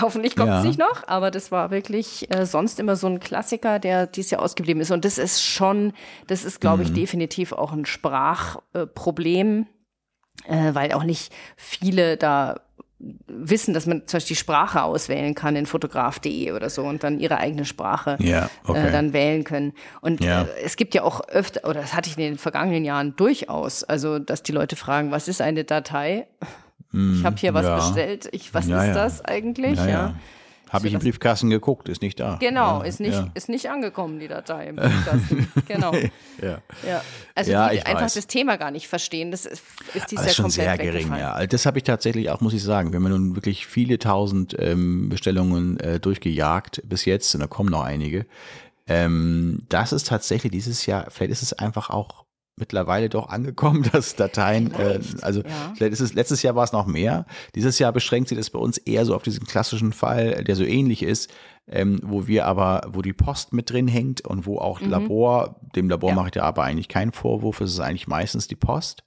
Hoffentlich 0.00 0.34
kommt 0.34 0.50
es 0.50 0.64
nicht 0.64 0.78
noch, 0.80 1.06
aber 1.06 1.30
das 1.30 1.52
war 1.52 1.70
wirklich 1.70 2.28
äh, 2.34 2.46
sonst 2.46 2.80
immer 2.80 2.96
so 2.96 3.06
ein 3.06 3.20
Klassiker, 3.20 3.78
der 3.78 4.08
dieses 4.08 4.32
Jahr 4.32 4.42
ausgeblieben 4.42 4.82
ist. 4.82 4.90
Und 4.90 5.04
das 5.04 5.18
ist 5.18 5.40
schon, 5.44 5.92
das 6.26 6.44
ist, 6.44 6.60
glaube 6.60 6.82
ich, 6.82 6.90
Mhm. 6.90 6.94
definitiv 6.94 7.52
auch 7.52 7.72
ein 7.72 7.86
Sprachproblem, 7.86 9.66
äh, 10.48 10.74
weil 10.74 10.92
auch 10.92 11.04
nicht 11.04 11.32
viele 11.56 12.16
da 12.16 12.60
wissen, 13.26 13.74
dass 13.74 13.86
man 13.86 14.06
zum 14.06 14.16
Beispiel 14.18 14.34
die 14.34 14.40
Sprache 14.40 14.82
auswählen 14.82 15.34
kann 15.34 15.56
in 15.56 15.66
fotograf.de 15.66 16.52
oder 16.52 16.70
so 16.70 16.82
und 16.82 17.04
dann 17.04 17.20
ihre 17.20 17.38
eigene 17.38 17.64
Sprache 17.64 18.16
Ja, 18.20 18.48
okay. 18.66 18.88
äh, 18.88 18.92
dann 18.92 19.12
wählen 19.12 19.44
können. 19.44 19.72
Und 20.00 20.22
Ja. 20.24 20.42
äh, 20.42 20.46
es 20.64 20.76
gibt 20.76 20.94
ja 20.94 21.02
auch 21.02 21.20
öfter, 21.28 21.68
oder 21.68 21.80
das 21.82 21.94
hatte 21.94 22.08
ich 22.08 22.16
in 22.16 22.24
den 22.24 22.38
vergangenen 22.38 22.84
Jahren 22.84 23.14
durchaus, 23.16 23.84
also 23.84 24.18
dass 24.18 24.42
die 24.42 24.52
Leute 24.52 24.76
fragen, 24.76 25.10
was 25.10 25.28
ist 25.28 25.40
eine 25.40 25.64
Datei? 25.64 26.26
Ich 26.92 27.24
habe 27.24 27.36
hier 27.36 27.52
was 27.54 27.64
Mm, 27.64 27.68
ja. 27.68 27.76
bestellt. 27.76 28.28
Ich, 28.30 28.54
was 28.54 28.68
Ja, 28.68 28.82
ist 28.82 28.88
ja. 28.88 28.94
das 28.94 29.24
eigentlich? 29.24 29.78
ja. 29.78 30.14
Habe 30.74 30.88
ich 30.88 30.94
im 30.94 31.00
Briefkasten 31.00 31.48
geguckt, 31.50 31.88
ist 31.88 32.02
nicht 32.02 32.20
da. 32.20 32.36
Genau, 32.40 32.80
ja, 32.80 32.84
ist 32.84 33.00
nicht, 33.00 33.14
Ja. 33.14 33.28
ist 33.34 33.48
nicht 33.48 33.70
angekommen, 33.70 34.20
die 34.20 34.28
Datei 34.28 34.68
im 34.68 34.76
Briefkasten. 34.76 35.48
genau. 35.66 35.92
Ja. 36.42 36.58
Ja. 36.86 37.02
Also 37.34 37.50
Ja, 37.52 37.68
die 37.70 37.76
ich 37.76 37.86
einfach 37.86 38.02
weiß. 38.02 38.14
das 38.14 38.26
Thema 38.26 38.56
gar 38.58 38.70
nicht 38.70 38.88
verstehen, 38.88 39.30
das 39.30 39.46
ist, 39.46 39.62
ist 39.94 40.10
dieses 40.10 40.24
Das 40.24 40.26
ist 40.32 40.36
schon 40.36 40.50
sehr 40.50 40.76
gering, 40.76 41.14
ja. 41.16 41.32
Also 41.32 41.46
Das 41.48 41.64
habe 41.66 41.78
ich 41.78 41.84
tatsächlich 41.84 42.28
auch, 42.30 42.40
muss 42.40 42.52
ich 42.54 42.62
sagen. 42.62 42.92
Wir 42.92 42.96
haben 42.96 43.04
ja 43.04 43.10
nun 43.10 43.34
wirklich 43.36 43.66
viele 43.66 43.98
tausend 43.98 44.54
ähm, 44.58 45.08
Bestellungen 45.08 45.78
äh, 45.80 46.00
durchgejagt 46.00 46.82
bis 46.84 47.04
jetzt 47.04 47.34
und 47.34 47.40
da 47.40 47.46
kommen 47.46 47.70
noch 47.70 47.82
einige. 47.84 48.26
Ähm, 48.86 49.62
das 49.68 49.92
ist 49.92 50.08
tatsächlich 50.08 50.52
dieses 50.52 50.84
Jahr, 50.86 51.06
vielleicht 51.10 51.32
ist 51.32 51.42
es 51.42 51.52
einfach 51.54 51.88
auch 51.90 52.23
mittlerweile 52.56 53.08
doch 53.08 53.28
angekommen, 53.28 53.88
dass 53.92 54.16
Dateien, 54.16 54.72
äh, 54.74 55.00
also 55.22 55.40
ja. 55.40 55.72
vielleicht 55.76 55.92
ist 55.92 56.00
es, 56.00 56.14
letztes 56.14 56.42
Jahr 56.42 56.54
war 56.54 56.64
es 56.64 56.72
noch 56.72 56.86
mehr. 56.86 57.26
Dieses 57.54 57.78
Jahr 57.78 57.92
beschränkt 57.92 58.28
sich 58.28 58.38
das 58.38 58.50
bei 58.50 58.58
uns 58.58 58.78
eher 58.78 59.04
so 59.04 59.14
auf 59.14 59.22
diesen 59.22 59.46
klassischen 59.46 59.92
Fall, 59.92 60.44
der 60.44 60.56
so 60.56 60.64
ähnlich 60.64 61.02
ist, 61.02 61.32
ähm, 61.66 61.98
wo 62.02 62.26
wir 62.26 62.46
aber, 62.46 62.82
wo 62.88 63.00
die 63.00 63.14
Post 63.14 63.54
mit 63.54 63.70
drin 63.70 63.88
hängt 63.88 64.20
und 64.20 64.46
wo 64.46 64.58
auch 64.58 64.80
Labor, 64.80 65.60
dem 65.74 65.88
Labor 65.88 66.10
Ja. 66.10 66.14
mache 66.14 66.26
ich 66.26 66.32
da 66.32 66.42
aber 66.42 66.62
eigentlich 66.62 66.88
keinen 66.88 67.12
Vorwurf, 67.12 67.60
es 67.60 67.72
ist 67.72 67.80
eigentlich 67.80 68.06
meistens 68.06 68.46
die 68.48 68.54
Post. 68.54 69.02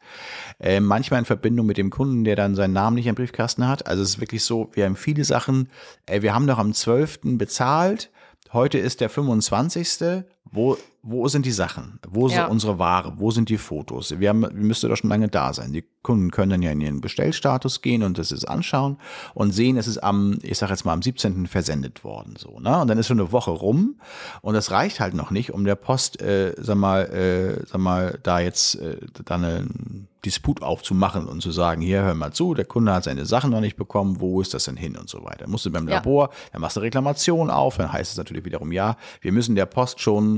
Äh, 0.60 0.80
manchmal 0.80 1.20
in 1.20 1.26
Verbindung 1.26 1.68
mit 1.68 1.78
dem 1.78 1.92
Kunden, 1.92 2.24
der 2.24 2.36
dann 2.36 2.56
seinen 2.56 2.74
Namen 2.74 2.96
nicht 2.96 3.08
im 3.08 3.16
Briefkasten 3.16 3.68
hat. 3.68 3.86
Also 3.86 4.02
es 4.02 4.10
ist 4.10 4.22
wirklich 4.22 4.44
so, 4.44 4.72
wir 4.74 4.86
haben 4.86 4.96
viele 4.96 5.24
Sachen, 5.24 5.70
äh, 6.08 6.22
wir 6.24 6.34
haben 6.34 6.48
doch 6.48 6.58
am 6.58 6.74
12. 6.74 7.38
bezahlt, 7.38 8.10
heute 8.52 8.80
ist 8.80 9.02
der 9.02 9.10
25. 9.10 10.26
Wo, 10.52 10.78
wo 11.04 11.28
sind 11.28 11.46
die 11.46 11.52
Sachen? 11.52 12.00
Wo 12.08 12.28
Ja. 12.28 12.46
ist 12.46 12.52
unsere 12.52 12.80
Ware? 12.80 13.14
Wo 13.18 13.32
sind 13.32 13.50
die 13.50 13.58
Fotos? 13.58 14.20
Wir 14.20 14.30
haben, 14.30 14.46
müsste 14.54 14.88
doch 14.88 14.96
schon 14.98 15.10
lange 15.10 15.28
da 15.30 15.54
sein. 15.54 15.74
Die 15.74 15.84
Kunden 16.04 16.32
können 16.32 16.50
dann 16.52 16.62
ja 16.62 16.72
in 16.72 16.82
ihren 16.82 17.02
Bestellstatus 17.02 17.82
gehen 17.82 18.04
und 18.04 18.18
das 18.18 18.32
ist 18.32 18.46
anschauen 18.46 18.98
und 19.34 19.52
sehen, 19.52 19.78
es 19.78 19.88
ist 19.88 19.98
am, 19.98 20.38
ich 20.42 20.58
sag 20.58 20.70
jetzt 20.70 20.86
mal, 20.86 20.94
am 20.94 21.02
17. 21.02 21.48
versendet 21.48 22.04
worden, 22.04 22.36
so, 22.38 22.60
ne? 22.60 22.80
Und 22.80 22.88
dann 22.88 22.98
ist 22.98 23.08
schon 23.08 23.20
eine 23.20 23.32
Woche 23.32 23.52
rum 23.52 24.00
und 24.42 24.54
das 24.54 24.72
reicht 24.72 25.00
halt 25.00 25.14
noch 25.14 25.32
nicht, 25.32 25.52
um 25.54 25.66
der 25.66 25.76
Post, 25.76 26.22
äh, 26.22 26.54
sag 26.58 26.78
mal, 26.78 27.02
äh, 27.08 27.66
sag 27.68 27.80
mal, 27.82 28.20
da 28.24 28.40
jetzt, 28.40 28.76
äh, 28.76 28.98
da 29.26 29.36
einen 29.36 30.08
Disput 30.24 30.62
aufzumachen 30.62 31.26
und 31.26 31.42
zu 31.42 31.52
sagen, 31.52 31.82
hier, 31.82 32.02
hör 32.04 32.14
mal 32.16 32.32
zu, 32.34 32.54
der 32.54 32.66
Kunde 32.66 32.94
hat 32.94 33.04
seine 33.06 33.26
Sachen 33.26 33.52
noch 33.52 33.62
nicht 33.62 33.76
bekommen, 33.78 34.20
wo 34.20 34.42
ist 34.42 34.54
das 34.54 34.66
denn 34.66 34.76
hin 34.78 34.96
und 34.98 35.10
so 35.10 35.24
weiter. 35.24 35.48
Musst 35.48 35.66
du 35.66 35.72
beim 35.72 35.88
Ja. 35.88 35.96
Labor, 35.96 36.30
dann 36.52 36.62
machst 36.62 36.76
du 36.76 36.80
eine 36.80 36.86
Reklamation 36.88 37.50
auf, 37.50 37.78
dann 37.78 37.92
heißt 37.92 38.12
es 38.12 38.18
natürlich 38.18 38.46
wiederum, 38.46 38.72
ja, 38.72 38.98
wir 39.22 39.32
müssen 39.32 39.56
der 39.56 39.66
Post 39.66 40.00
schon, 40.00 40.37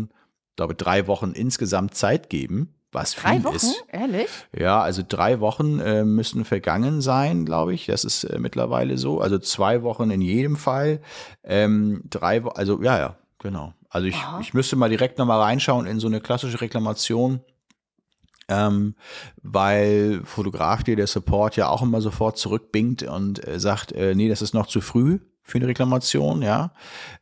glaube 0.59 0.75
drei 0.75 1.07
Wochen 1.07 1.31
insgesamt 1.31 1.95
Zeit 1.95 2.29
geben, 2.29 2.73
was 2.91 3.13
viel 3.13 3.23
Drei 3.23 3.43
Wochen? 3.45 3.55
ist. 3.55 3.85
Ehrlich? 3.87 4.29
Ja, 4.57 4.81
also 4.81 5.03
drei 5.07 5.39
Wochen 5.39 5.79
äh, 5.79 6.03
müssen 6.03 6.43
vergangen 6.43 7.01
sein, 7.01 7.45
glaube 7.45 7.73
ich. 7.73 7.85
Das 7.85 8.03
ist 8.03 8.25
äh, 8.25 8.39
mittlerweile 8.39 8.97
so. 8.97 9.21
Also 9.21 9.37
zwei 9.39 9.83
Wochen 9.83 10.11
in 10.11 10.21
jedem 10.21 10.57
Fall. 10.57 10.99
Ähm, 11.43 12.01
drei 12.09 12.43
Wochen, 12.43 12.57
also 12.57 12.81
ja, 12.81 12.97
ja, 12.97 13.15
genau. 13.37 13.73
Also 13.89 14.07
ich, 14.07 14.17
ich 14.41 14.53
müsste 14.53 14.75
mal 14.75 14.89
direkt 14.89 15.17
nochmal 15.17 15.39
reinschauen 15.39 15.85
in 15.85 15.99
so 15.99 16.07
eine 16.07 16.19
klassische 16.19 16.59
Reklamation. 16.61 17.39
Ähm, 18.49 18.95
weil 19.43 20.21
Fotograf 20.25 20.83
dir 20.83 20.95
der 20.95 21.05
Support 21.05 21.55
ja 21.55 21.69
auch 21.69 21.83
immer 21.83 22.01
sofort 22.01 22.37
zurückbingt 22.37 23.03
und 23.03 23.47
äh, 23.47 23.59
sagt, 23.59 23.91
äh, 23.91 24.15
nee, 24.15 24.27
das 24.27 24.41
ist 24.41 24.55
noch 24.55 24.65
zu 24.65 24.81
früh 24.81 25.19
für 25.49 25.57
eine 25.57 25.67
Reklamation, 25.67 26.41
ja. 26.41 26.71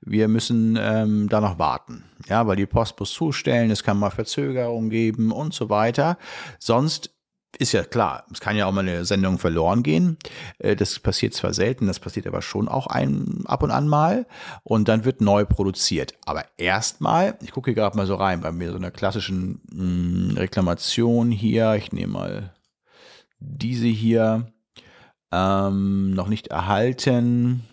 Wir 0.02 0.28
müssen 0.28 0.78
ähm, 0.80 1.30
da 1.30 1.42
noch 1.42 1.60
warten, 1.60 2.04
ja, 2.28 2.48
weil 2.48 2.56
die 2.56 2.66
Post 2.66 3.00
muss 3.00 3.13
zustellen, 3.13 3.72
es 3.72 3.84
kann 3.84 3.98
mal 3.98 4.12
Verzögerungen 4.12 4.90
geben 4.90 5.32
und 5.32 5.54
so 5.54 5.70
weiter. 5.70 6.18
Sonst 6.60 7.12
ist 7.60 7.72
ja 7.72 7.84
klar, 7.84 8.26
es 8.32 8.40
kann 8.40 8.56
ja 8.56 8.66
auch 8.68 8.72
mal 8.72 8.82
eine 8.82 9.06
Sendung 9.06 9.40
verloren 9.40 9.84
gehen. 9.84 10.18
Äh, 10.60 10.76
das 10.76 11.00
passiert 11.00 11.34
zwar 11.34 11.54
selten, 11.54 11.88
das 11.88 12.00
passiert 12.00 12.28
aber 12.28 12.42
schon 12.42 12.68
auch 12.68 12.88
ein, 12.88 13.44
ab 13.46 13.63
und 13.63 13.72
an 13.72 13.88
mal. 13.88 14.28
Und 14.63 14.88
dann 14.88 15.06
wird 15.06 15.22
neu 15.22 15.46
produziert. 15.46 16.13
Aber 16.26 16.46
erstmal, 16.58 17.38
ich 17.42 17.52
gucke 17.52 17.72
hier 17.72 17.76
gerade 17.76 17.98
mal 17.98 18.06
so 18.06 18.16
rein, 18.16 18.42
bei 18.42 18.52
mir 18.52 18.72
so 18.72 18.78
einer 18.78 18.92
klassischen 18.92 19.62
mh, 19.72 20.30
hm, 20.32 20.38
Reklamation 20.38 21.32
hier, 21.32 21.76
ich 21.76 21.92
nehme 21.92 22.13
mal 22.13 22.54
diese 23.40 23.88
hier, 23.88 24.52
ähm, 25.32 26.12
noch 26.13 26.28
nicht 26.28 26.48
erhalten, 26.48 27.63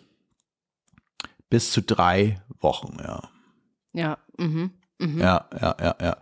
bis 1.55 1.71
zu 1.71 1.83
drei 1.83 2.43
Wochen, 2.59 2.97
ja. 3.01 3.23
Ja, 3.93 4.19
mhm. 4.39 4.73
Mhm. 4.99 5.21
Ja, 5.21 5.49
ja, 5.61 5.77
ja, 5.81 5.95
ja. 6.01 6.17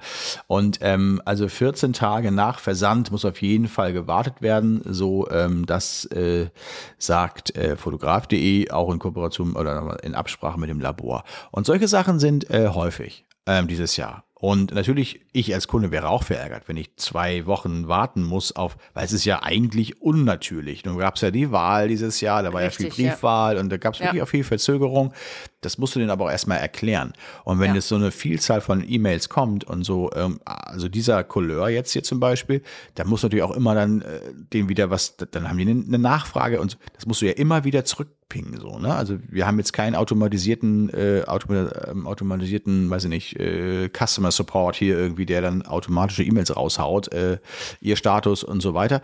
Und 0.47 0.81
ähm, 0.83 1.23
also 1.25 1.49
14 1.49 1.95
Tage 1.95 2.31
nach 2.31 2.59
Versand 2.59 3.11
muss 3.11 3.25
auf 3.25 3.41
jeden 3.41 3.67
Fall 3.67 3.95
gewartet 3.95 4.43
werden. 4.43 4.83
So, 4.85 5.27
ähm, 5.31 5.65
das 5.65 6.05
äh, 6.05 6.51
sagt 6.99 7.57
äh, 7.57 7.77
fotograf.de 7.79 8.71
auch 8.73 8.93
in 8.93 8.99
Kooperation 8.99 9.57
oder 9.57 10.05
in 10.05 10.15
Absprache 10.15 10.61
mit 10.61 10.69
dem 10.69 10.81
Labor. 10.81 11.25
Und 11.51 11.65
solche 11.65 11.89
Sachen 11.89 12.19
sind 12.19 12.51
äh, 12.51 12.69
häufig 12.69 13.25
ähm, 13.47 13.69
dieses 13.69 13.97
Jahr. 13.97 14.25
Und 14.43 14.75
natürlich, 14.75 15.21
ich 15.31 15.55
als 15.55 15.69
Kunde 15.69 15.93
wäre 15.93 16.09
auch 16.09 16.25
verärgert, 16.25 16.67
wenn 16.67 16.77
ich 16.77 16.97
zwei 16.97 17.47
Wochen 17.47 17.87
warten 17.87 18.25
muss 18.25 18.57
auf, 18.57 18.77
weil 18.93 19.05
es 19.05 19.13
ist 19.13 19.25
ja 19.25 19.45
eigentlich 19.45 20.03
unnatürlich. 20.03 20.85
Nun 20.85 20.99
gab 20.99 21.15
es 21.15 21.21
ja 21.21 21.31
die 21.31 21.53
Wahl 21.53 21.87
dieses 21.87 22.21
Jahr, 22.21 22.43
da 22.43 22.53
war 22.53 22.61
Richtig, 22.61 22.89
ja 22.89 22.93
viel 22.93 23.07
Briefwahl 23.07 23.55
ja. 23.55 23.61
und 23.61 23.69
da 23.69 23.77
gab 23.77 23.95
es 23.95 24.01
wirklich 24.01 24.17
ja. 24.17 24.25
auch 24.25 24.29
viel 24.29 24.43
Verzögerung. 24.43 25.13
Das 25.61 25.79
musst 25.79 25.95
du 25.95 26.01
denen 26.01 26.11
aber 26.11 26.25
auch 26.25 26.31
erstmal 26.31 26.59
erklären. 26.59 27.13
Und 27.45 27.61
wenn 27.61 27.69
ja. 27.69 27.77
jetzt 27.77 27.87
so 27.87 27.95
eine 27.95 28.11
Vielzahl 28.11 28.61
von 28.61 28.83
E-Mails 28.85 29.29
kommt 29.29 29.63
und 29.63 29.85
so, 29.85 30.11
ähm, 30.17 30.41
also 30.45 30.89
dieser 30.89 31.23
Couleur 31.23 31.69
jetzt 31.69 31.93
hier 31.93 32.03
zum 32.03 32.19
Beispiel, 32.19 32.63
da 32.97 33.05
muss 33.05 33.23
natürlich 33.23 33.45
auch 33.45 33.55
immer 33.55 33.77
dann 33.77 34.03
äh, 34.03 34.19
den 34.53 34.69
wieder 34.69 34.91
was, 34.91 35.17
dann 35.19 35.49
haben 35.49 35.59
die 35.59 35.71
eine 35.71 35.99
Nachfrage 35.99 36.61
und 36.61 36.79
das 36.95 37.07
musst 37.07 37.23
du 37.23 37.27
ja 37.27 37.33
immer 37.35 37.63
wieder 37.63 37.85
zurückpingen, 38.33 38.61
so, 38.61 38.79
ne? 38.79 38.95
Also 38.95 39.19
wir 39.29 39.47
haben 39.47 39.59
jetzt 39.59 39.73
keinen 39.73 39.95
automatisierten, 39.95 40.93
äh, 40.93 41.21
ähm, 41.21 42.07
automatisierten, 42.07 42.91
weiß 42.91 43.05
ich 43.05 43.11
nicht, 43.11 43.41
äh, 43.41 43.89
Customer 43.89 44.31
Support 44.31 44.77
hier 44.77 44.97
irgendwie, 44.99 45.27
der 45.27 45.43
dann 45.43 45.63
automatische 45.63 46.23
E-Mails 46.23 46.57
raushaut, 46.57 47.13
äh, 47.13 47.39
ihr 47.81 47.97
Status 47.97 48.45
und 48.45 48.61
so 48.61 48.75
weiter 48.75 49.03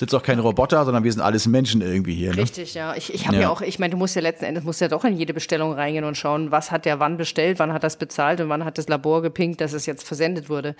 sitzt 0.00 0.14
auch 0.16 0.22
kein 0.22 0.40
Roboter, 0.40 0.84
sondern 0.84 1.04
wir 1.04 1.12
sind 1.12 1.20
alles 1.20 1.46
Menschen 1.46 1.80
irgendwie 1.80 2.14
hier. 2.14 2.30
Ne? 2.30 2.38
Richtig, 2.38 2.74
ja. 2.74 2.96
Ich, 2.96 3.14
ich 3.14 3.28
habe 3.28 3.36
ja. 3.36 3.42
ja. 3.42 3.50
auch, 3.50 3.60
ich 3.60 3.78
meine, 3.78 3.92
du 3.92 3.96
musst 3.96 4.16
ja 4.16 4.22
letzten 4.22 4.46
Endes 4.46 4.64
musst 4.64 4.80
ja 4.80 4.88
doch 4.88 5.04
in 5.04 5.16
jede 5.16 5.32
Bestellung 5.32 5.74
reingehen 5.74 6.04
und 6.04 6.16
schauen, 6.16 6.50
was 6.50 6.72
hat 6.72 6.86
der 6.86 6.98
wann 6.98 7.18
bestellt, 7.18 7.60
wann 7.60 7.72
hat 7.72 7.84
das 7.84 7.98
bezahlt 7.98 8.40
und 8.40 8.48
wann 8.48 8.64
hat 8.64 8.78
das 8.78 8.88
Labor 8.88 9.22
gepinkt, 9.22 9.60
dass 9.60 9.74
es 9.74 9.86
jetzt 9.86 10.04
versendet 10.04 10.48
wurde. 10.48 10.74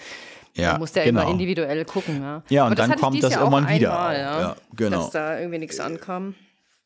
Ja, 0.55 0.73
du 0.73 0.81
musst 0.81 0.97
ja 0.97 1.05
genau. 1.05 1.23
immer 1.23 1.31
individuell 1.31 1.85
gucken. 1.85 2.21
Ja, 2.21 2.43
ja 2.49 2.67
und 2.67 2.77
dann 2.77 2.97
kommt 2.97 3.23
das 3.23 3.37
irgendwann 3.37 3.69
wieder. 3.69 3.93
Einmal, 3.93 4.17
ja, 4.17 4.41
ja, 4.41 4.57
genau. 4.75 5.03
Dass 5.03 5.11
da 5.11 5.39
irgendwie 5.39 5.59
nichts 5.59 5.79
ankam. 5.79 6.35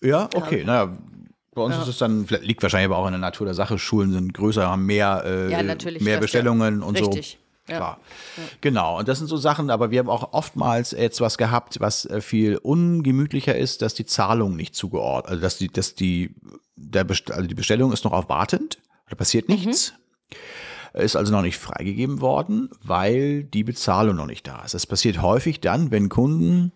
Ja, 0.03 0.29
okay, 0.35 0.61
ja. 0.61 0.67
naja. 0.67 0.99
Bei 1.55 1.63
uns 1.63 1.75
ja. 1.75 1.83
ist 1.83 1.89
es 1.89 1.97
dann, 1.97 2.27
liegt 2.43 2.63
wahrscheinlich 2.63 2.91
aber 2.91 2.99
auch 2.99 3.07
in 3.07 3.13
der 3.13 3.21
Natur 3.21 3.47
der 3.47 3.55
Sache, 3.55 3.79
Schulen 3.79 4.13
sind 4.13 4.35
größer, 4.35 4.69
haben 4.69 4.85
mehr, 4.85 5.23
äh, 5.25 5.51
ja, 5.51 5.63
mehr 6.01 6.21
Bestellungen 6.21 6.83
und 6.83 7.01
Richtig. 7.01 7.39
so. 7.41 7.47
Klar. 7.67 7.99
Ja. 8.37 8.43
Genau. 8.61 8.99
Und 8.99 9.09
das 9.09 9.19
sind 9.19 9.27
so 9.27 9.37
Sachen, 9.37 9.71
aber 9.71 9.91
wir 9.91 9.99
haben 9.99 10.09
auch 10.09 10.33
oftmals 10.33 10.93
jetzt 10.93 11.21
was 11.21 11.37
gehabt, 11.37 11.81
was 11.81 12.05
äh, 12.05 12.21
viel 12.21 12.59
ungemütlicher 12.59 13.57
ist, 13.57 13.83
dass 13.83 13.95
die 13.95 14.07
Zahlung 14.07 14.55
nicht 14.55 14.75
zugeordnet, 14.75 15.31
also 15.31 15.43
dass 15.43 15.59
die, 15.59 15.69
dass 15.69 15.95
die, 15.95 16.35
der 16.77 17.05
Best 17.05 17.31
also 17.31 17.49
die 17.49 17.55
Bestellung 17.55 17.93
ist 17.93 18.05
noch 18.05 18.13
auf 18.13 18.29
wartend, 18.29 18.79
da 19.09 19.17
passiert 19.17 19.49
mhm. 19.49 19.57
nichts. 19.57 19.95
Mhm. 20.95 21.01
Ist 21.01 21.17
also 21.17 21.33
noch 21.33 21.43
nicht 21.43 21.59
freigegeben 21.59 22.21
worden, 22.21 22.71
weil 22.83 23.45
die 23.45 23.65
Bezahlung 23.65 24.17
noch 24.17 24.27
nicht 24.27 24.47
da 24.47 24.63
ist. 24.65 24.73
Das 24.73 24.87
passiert 24.87 25.21
häufig 25.21 25.61
dann, 25.61 25.91
wenn 25.91 26.09
Kunden 26.09 26.73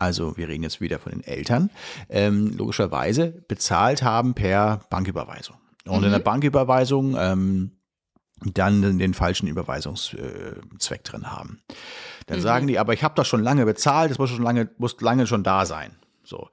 also 0.00 0.36
wir 0.36 0.48
reden 0.48 0.62
jetzt 0.62 0.80
wieder 0.80 0.98
von 0.98 1.12
den 1.12 1.22
Eltern, 1.22 1.70
ähm, 2.08 2.56
logischerweise 2.56 3.44
bezahlt 3.48 4.02
haben 4.02 4.34
per 4.34 4.80
Banküberweisung. 4.90 5.56
Und 5.86 6.00
mhm. 6.00 6.06
in 6.06 6.12
der 6.12 6.18
Banküberweisung 6.20 7.16
ähm, 7.18 7.72
dann 8.40 8.98
den 8.98 9.12
falschen 9.12 9.46
Überweisungszweck 9.46 11.04
drin 11.04 11.30
haben. 11.30 11.60
Dann 12.26 12.38
mhm. 12.38 12.42
sagen 12.42 12.66
die, 12.66 12.78
aber 12.78 12.94
ich 12.94 13.04
habe 13.04 13.14
doch 13.14 13.26
schon 13.26 13.42
lange 13.42 13.66
bezahlt, 13.66 14.10
das 14.10 14.18
muss 14.18 14.30
schon 14.30 14.42
lange, 14.42 14.70
muss 14.78 14.98
lange 15.00 15.26
schon 15.26 15.42
da 15.42 15.66
sein. 15.66 15.92
So. 16.24 16.48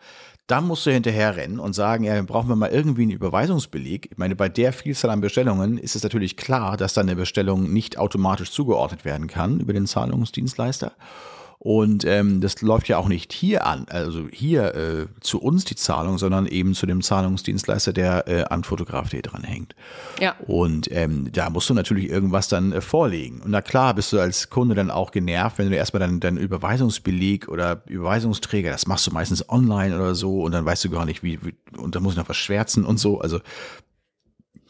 Dann 0.47 0.65
musst 0.65 0.85
du 0.85 0.91
hinterher 0.91 1.35
rennen 1.35 1.59
und 1.59 1.73
sagen, 1.73 2.03
ja, 2.03 2.21
brauchen 2.21 2.49
wir 2.49 2.55
mal 2.55 2.69
irgendwie 2.69 3.03
einen 3.03 3.11
Überweisungsbeleg. 3.11 4.11
Ich 4.11 4.17
meine, 4.17 4.35
bei 4.35 4.47
der 4.49 4.71
Vielzahl 4.73 5.11
an 5.11 5.21
Bestellungen 5.21 5.77
ist 5.77 5.95
es 5.95 6.03
natürlich 6.03 6.37
klar, 6.37 6.77
dass 6.77 6.93
dann 6.93 7.07
eine 7.07 7.17
Bestellung 7.17 7.71
nicht 7.71 7.97
automatisch 7.97 8.51
zugeordnet 8.51 9.03
werden 9.05 9.27
kann 9.27 9.59
über 9.59 9.73
den 9.73 9.87
Zahlungsdienstleister. 9.87 10.93
Und 11.59 12.05
ähm, 12.05 12.39
das 12.39 12.61
läuft 12.61 12.87
ja 12.87 12.97
auch 12.97 13.07
nicht 13.07 13.33
hier 13.33 13.65
an, 13.65 13.87
also 13.89 14.27
hier 14.31 14.75
äh, 14.75 15.05
zu 15.21 15.41
uns 15.41 15.65
die 15.65 15.75
Zahlung, 15.75 16.19
sondern 16.19 16.45
eben 16.45 16.75
zu 16.75 16.85
dem 16.85 17.01
Zahlungsdienstleister, 17.01 17.93
der 17.93 18.27
äh, 18.27 18.43
an 18.43 18.63
Fotograf.de 18.63 19.21
dran 19.23 19.43
hängt. 19.43 19.75
Ja. 20.19 20.35
Und 20.45 20.91
ähm, 20.91 21.31
da 21.31 21.49
musst 21.49 21.67
du 21.69 21.73
natürlich 21.73 22.09
irgendwas 22.09 22.47
dann 22.47 22.73
äh, 22.73 22.81
vorlegen. 22.81 23.41
Und 23.41 23.49
na 23.51 23.61
klar, 23.61 23.95
bist 23.95 24.13
du 24.13 24.19
als 24.19 24.51
Kunde 24.51 24.75
dann 24.75 24.91
auch 24.91 25.09
genervt, 25.09 25.57
wenn 25.57 25.71
du 25.71 25.75
erstmal 25.75 26.07
deinen 26.19 26.37
Überweisungsbeleg 26.37 27.47
oder 27.47 27.81
Überweisungsträger, 27.87 28.69
das 28.69 28.85
machst 28.85 29.07
du 29.07 29.11
meistens 29.11 29.49
online 29.49 29.95
oder 29.95 30.13
so 30.13 30.43
und 30.43 30.51
dann 30.51 30.63
weißt 30.63 30.85
du 30.85 30.91
gar 30.91 31.05
nicht, 31.05 31.23
wie, 31.23 31.43
wie 31.43 31.55
und 31.75 31.95
dann 31.95 32.03
muss 32.03 32.13
ich 32.13 32.19
noch 32.19 32.29
was 32.29 32.37
schwärzen 32.37 32.85
und 32.85 32.99
so. 32.99 33.19
Also 33.19 33.39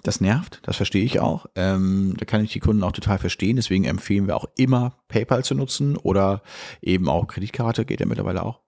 das 0.04 0.22
nervt, 0.22 0.60
das 0.64 0.78
verstehe 0.78 1.04
ich 1.04 1.20
auch. 1.20 1.48
Ähm, 1.56 2.14
da 2.18 2.26
kann 2.26 2.44
ich 2.44 2.54
die 2.54 2.60
Kunden 2.60 2.84
auch 2.84 2.92
total 2.92 3.18
verstehen. 3.18 3.56
Deswegen 3.56 3.86
empfehlen 3.86 4.28
wir 4.28 4.36
auch 4.36 4.46
immer 4.58 4.94
PayPal 5.08 5.44
zu 5.44 5.56
nutzen 5.56 5.98
oder 5.98 6.42
eben 6.82 7.10
auch 7.10 7.28
Kreditkarte, 7.28 7.86
geht 7.86 8.00
ja 8.00 8.06
mittlerweile 8.06 8.44
auch. 8.44 8.62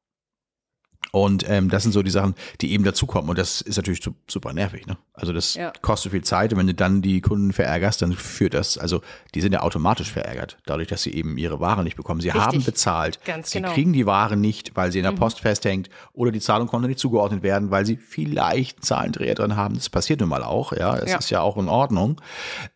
Und 1.12 1.50
ähm, 1.50 1.70
das 1.70 1.84
sind 1.84 1.92
so 1.92 2.04
die 2.04 2.12
Sachen, 2.12 2.36
die 2.62 2.72
eben 2.72 2.84
dazukommen. 2.84 3.30
Und 3.30 3.40
das 3.40 3.62
ist 3.62 3.78
natürlich 3.78 4.02
super 4.28 4.54
nervig. 4.54 4.86
Ne? 4.86 4.98
Also 5.14 5.34
das 5.34 5.56
ja. 5.56 5.74
kostet 5.82 6.12
viel 6.12 6.24
Zeit. 6.24 6.54
Und 6.54 6.60
wenn 6.60 6.68
du 6.68 6.76
dann 6.76 7.02
die 7.02 7.22
Kunden 7.22 7.52
verärgerst, 7.52 8.02
dann 8.04 8.14
führt 8.14 8.54
das, 8.54 8.78
also 8.78 9.02
die 9.34 9.42
sind 9.42 9.54
ja 9.54 9.62
automatisch 9.62 10.12
verärgert, 10.12 10.58
dadurch, 10.66 10.88
dass 10.88 11.02
sie 11.02 11.14
eben 11.14 11.38
ihre 11.38 11.60
Ware 11.60 11.84
nicht 11.84 11.96
bekommen. 11.96 12.22
Sie 12.22 12.30
Richtig. 12.30 12.44
haben 12.44 12.64
bezahlt. 12.64 13.20
Ganz 13.26 13.52
sie 13.52 13.60
genau. 13.60 13.74
kriegen 13.74 13.92
die 13.92 14.06
Ware 14.06 14.38
nicht, 14.38 14.76
weil 14.76 14.92
sie 14.92 15.00
in 15.00 15.04
der 15.04 15.14
mhm. 15.14 15.18
Post 15.18 15.40
festhängt 15.40 15.90
oder 16.14 16.32
die 16.32 16.42
Zahlung 16.42 16.68
konnte 16.68 16.88
nicht 16.88 17.00
zugeordnet 17.00 17.42
werden, 17.42 17.72
weil 17.72 17.88
sie 17.88 17.98
vielleicht 17.98 18.78
einen 18.78 18.84
Zahlendreher 18.84 19.34
drin 19.34 19.56
haben. 19.56 19.76
Das 19.76 19.90
passiert 19.90 20.20
nun 20.20 20.30
mal 20.30 20.44
auch. 20.44 20.74
Ja, 20.74 20.96
es 20.96 21.12
ja. 21.12 21.18
ist 21.18 21.32
ja 21.32 21.42
auch 21.42 21.58
in 21.58 21.70
Ordnung. 21.70 22.22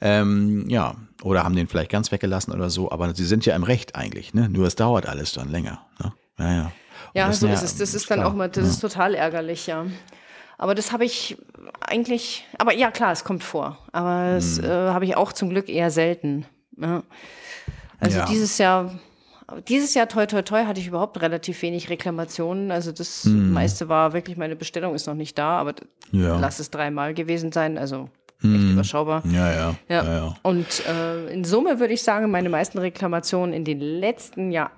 Ähm, 0.01 0.67
ja, 0.69 0.95
oder 1.21 1.43
haben 1.43 1.55
den 1.55 1.67
vielleicht 1.67 1.91
ganz 1.91 2.11
weggelassen 2.11 2.51
oder 2.51 2.71
so. 2.71 2.91
Aber 2.91 3.13
sie 3.13 3.25
sind 3.25 3.45
ja 3.45 3.55
im 3.55 3.63
Recht 3.63 3.95
eigentlich. 3.95 4.33
Ne? 4.33 4.49
Nur 4.49 4.65
es 4.65 4.75
dauert 4.75 5.05
alles 5.05 5.33
dann 5.33 5.49
länger. 5.49 5.85
Ne? 6.01 6.13
Naja. 6.37 6.71
Ja, 7.13 7.31
so 7.31 7.47
ist 7.47 7.63
es. 7.63 7.77
Das 7.77 7.93
ist 7.93 8.09
dann 8.09 8.23
auch 8.23 8.33
mal, 8.33 8.49
das 8.49 8.63
ja. 8.63 8.69
ist 8.71 8.79
total 8.79 9.13
ärgerlich, 9.15 9.67
ja. 9.67 9.85
Aber 10.57 10.75
das 10.75 10.91
habe 10.91 11.05
ich 11.05 11.37
eigentlich, 11.81 12.45
aber 12.57 12.73
ja 12.73 12.91
klar, 12.91 13.11
es 13.11 13.23
kommt 13.23 13.43
vor. 13.43 13.77
Aber 13.91 14.35
das 14.35 14.57
hm. 14.57 14.65
äh, 14.65 14.69
habe 14.69 15.05
ich 15.05 15.15
auch 15.15 15.33
zum 15.33 15.49
Glück 15.49 15.69
eher 15.69 15.91
selten. 15.91 16.45
Ja. 16.77 17.03
Also 17.99 18.19
ja. 18.19 18.25
dieses 18.25 18.57
Jahr, 18.57 18.99
dieses 19.67 19.93
Jahr 19.93 20.07
toi 20.07 20.25
toi 20.25 20.41
toi 20.41 20.65
hatte 20.65 20.79
ich 20.79 20.87
überhaupt 20.87 21.21
relativ 21.21 21.61
wenig 21.61 21.89
Reklamationen. 21.89 22.71
Also 22.71 22.91
das 22.91 23.25
hm. 23.25 23.51
meiste 23.51 23.89
war 23.89 24.13
wirklich, 24.13 24.37
meine 24.37 24.55
Bestellung 24.55 24.95
ist 24.95 25.07
noch 25.07 25.15
nicht 25.15 25.37
da, 25.37 25.57
aber 25.57 25.73
ja. 26.11 26.39
lass 26.39 26.59
es 26.59 26.71
dreimal 26.71 27.13
gewesen 27.13 27.51
sein. 27.51 27.77
Also 27.77 28.09
echt 28.37 28.43
hm. 28.43 28.73
überschaubar. 28.73 29.23
Ja, 29.25 29.51
ja. 29.51 29.75
ja. 29.87 30.03
ja, 30.03 30.35
Und 30.43 30.85
äh, 30.87 31.27
in 31.27 31.43
Summe 31.43 31.79
würde 31.79 31.93
ich 31.93 32.03
sagen, 32.03 32.29
meine 32.29 32.49
meisten 32.49 32.77
Reklamationen 32.77 33.53
in 33.53 33.63
den 33.63 33.79
letzten 33.79 34.51
Jahren, 34.51 34.71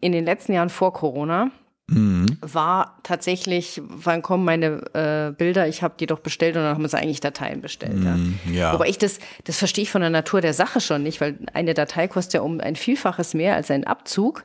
in 0.00 0.12
den 0.12 0.24
letzten 0.24 0.52
Jahren 0.52 0.68
vor 0.68 0.92
Corona 0.92 1.50
Mhm. 1.88 2.38
war 2.40 2.98
tatsächlich, 3.04 3.80
wann 3.86 4.20
kommen 4.20 4.44
meine 4.44 4.82
äh, 4.92 5.32
Bilder? 5.32 5.68
Ich 5.68 5.82
habe 5.82 5.94
die 6.00 6.06
doch 6.06 6.18
bestellt 6.18 6.56
und 6.56 6.62
dann 6.62 6.74
haben 6.74 6.82
wir 6.82 6.88
sie 6.88 6.98
eigentlich 6.98 7.20
Dateien 7.20 7.60
bestellt. 7.60 7.94
Mhm, 7.94 8.38
ja. 8.46 8.52
ja. 8.52 8.72
Wobei 8.74 8.88
ich 8.88 8.98
das, 8.98 9.20
das 9.44 9.58
verstehe 9.58 9.82
ich 9.82 9.90
von 9.90 10.00
der 10.00 10.10
Natur 10.10 10.40
der 10.40 10.52
Sache 10.52 10.80
schon 10.80 11.04
nicht, 11.04 11.20
weil 11.20 11.38
eine 11.52 11.74
Datei 11.74 12.08
kostet 12.08 12.34
ja 12.34 12.40
um 12.40 12.60
ein 12.60 12.74
Vielfaches 12.74 13.34
mehr 13.34 13.54
als 13.54 13.70
ein 13.70 13.84
Abzug. 13.84 14.44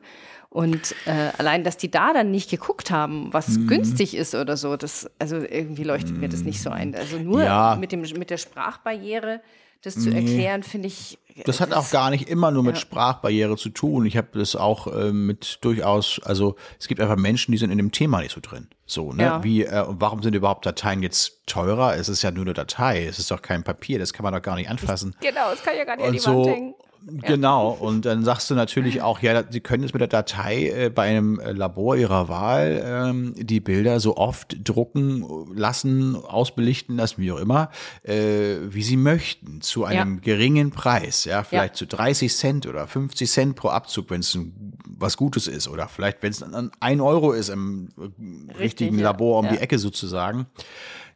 Und 0.49 0.93
äh, 1.05 1.31
allein, 1.37 1.63
dass 1.63 1.77
die 1.77 1.89
da 1.89 2.13
dann 2.13 2.29
nicht 2.29 2.49
geguckt 2.49 2.91
haben, 2.91 3.29
was 3.31 3.47
mhm. 3.47 3.67
günstig 3.67 4.15
ist 4.15 4.35
oder 4.35 4.57
so, 4.57 4.75
das, 4.75 5.09
also 5.17 5.37
irgendwie 5.37 5.83
leuchtet 5.83 6.17
mir 6.17 6.27
das 6.27 6.41
nicht 6.41 6.61
so 6.61 6.69
ein. 6.69 6.93
Also 6.93 7.17
nur 7.17 7.41
ja. 7.41 7.77
mit, 7.79 7.91
dem, 7.93 8.01
mit 8.01 8.29
der 8.29 8.37
Sprachbarriere 8.37 9.39
das 9.81 9.95
zu 9.95 10.13
erklären, 10.13 10.63
finde 10.63 10.87
ich. 10.87 11.17
Das 11.45 11.59
hat 11.59 11.73
auch 11.73 11.89
gar 11.89 12.09
nicht 12.09 12.29
immer 12.29 12.51
nur 12.51 12.61
mit 12.61 12.75
ja. 12.75 12.81
Sprachbarriere 12.81 13.57
zu 13.57 13.69
tun. 13.69 14.05
Ich 14.05 14.17
habe 14.17 14.27
das 14.33 14.55
auch 14.55 14.87
äh, 14.87 15.11
mit 15.11 15.59
durchaus, 15.61 16.21
also 16.23 16.55
es 16.79 16.87
gibt 16.87 17.01
einfach 17.01 17.15
Menschen, 17.15 17.51
die 17.51 17.57
sind 17.57 17.71
in 17.71 17.77
dem 17.77 17.91
Thema 17.91 18.21
nicht 18.21 18.33
so 18.33 18.41
drin. 18.41 18.67
So, 18.85 19.13
ne? 19.13 19.23
Ja. 19.23 19.43
Wie, 19.43 19.63
äh, 19.63 19.85
warum 19.87 20.21
sind 20.21 20.35
überhaupt 20.35 20.65
Dateien 20.65 21.01
jetzt 21.01 21.47
teurer? 21.47 21.95
Es 21.95 22.09
ist 22.09 22.21
ja 22.21 22.31
nur 22.31 22.43
eine 22.43 22.53
Datei, 22.53 23.05
es 23.05 23.17
ist 23.17 23.31
doch 23.31 23.41
kein 23.41 23.63
Papier, 23.63 23.97
das 23.97 24.13
kann 24.13 24.23
man 24.23 24.33
doch 24.33 24.41
gar 24.41 24.55
nicht 24.55 24.69
anfassen. 24.69 25.15
Genau, 25.21 25.49
das 25.49 25.63
kann 25.63 25.75
ja 25.77 25.85
gar 25.85 25.95
nicht 25.95 26.05
an 26.05 26.13
die 26.13 26.19
so, 26.19 26.45
Wand 26.45 26.47
hängen. 26.47 26.73
Genau, 27.03 27.71
und 27.71 28.05
dann 28.05 28.23
sagst 28.23 28.49
du 28.49 28.55
natürlich 28.55 29.01
auch, 29.01 29.21
ja, 29.21 29.43
Sie 29.49 29.59
können 29.59 29.83
jetzt 29.83 29.93
mit 29.93 30.01
der 30.01 30.07
Datei 30.07 30.69
äh, 30.69 30.89
bei 30.89 31.03
einem 31.03 31.39
äh, 31.39 31.51
Labor 31.51 31.95
Ihrer 31.95 32.29
Wahl 32.29 32.81
ähm, 32.85 33.33
die 33.35 33.59
Bilder 33.59 33.99
so 33.99 34.17
oft 34.17 34.57
drucken 34.63 35.25
lassen, 35.53 36.15
ausbelichten 36.15 36.97
lassen, 36.97 37.21
wie 37.21 37.31
auch 37.31 37.39
immer, 37.39 37.69
äh, 38.03 38.57
wie 38.69 38.83
Sie 38.83 38.97
möchten, 38.97 39.61
zu 39.61 39.83
einem 39.83 40.15
ja. 40.15 40.21
geringen 40.21 40.69
Preis, 40.69 41.25
ja, 41.25 41.43
vielleicht 41.43 41.75
ja. 41.75 41.79
zu 41.79 41.87
30 41.87 42.35
Cent 42.35 42.67
oder 42.67 42.87
50 42.87 43.29
Cent 43.29 43.55
pro 43.55 43.69
Abzug, 43.69 44.09
wenn 44.09 44.19
es 44.19 44.35
ein 44.35 44.73
was 45.01 45.17
Gutes 45.17 45.47
ist 45.47 45.67
oder 45.67 45.87
vielleicht, 45.87 46.21
wenn 46.21 46.31
es 46.31 46.43
ein 46.43 47.01
Euro 47.01 47.31
ist 47.31 47.49
im 47.49 47.89
Richtig, 47.97 48.59
richtigen 48.59 48.99
Labor 48.99 49.39
um 49.39 49.45
ja. 49.45 49.53
die 49.53 49.57
Ecke 49.57 49.79
sozusagen. 49.79 50.45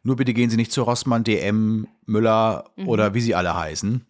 Nur 0.02 0.16
bitte 0.16 0.34
gehen 0.34 0.50
Sie 0.50 0.56
nicht 0.56 0.72
zu 0.72 0.82
Rossmann, 0.82 1.24
DM, 1.24 1.86
Müller 2.06 2.64
mhm. 2.76 2.88
oder 2.88 3.14
wie 3.14 3.20
sie 3.20 3.34
alle 3.34 3.56
heißen. 3.56 4.04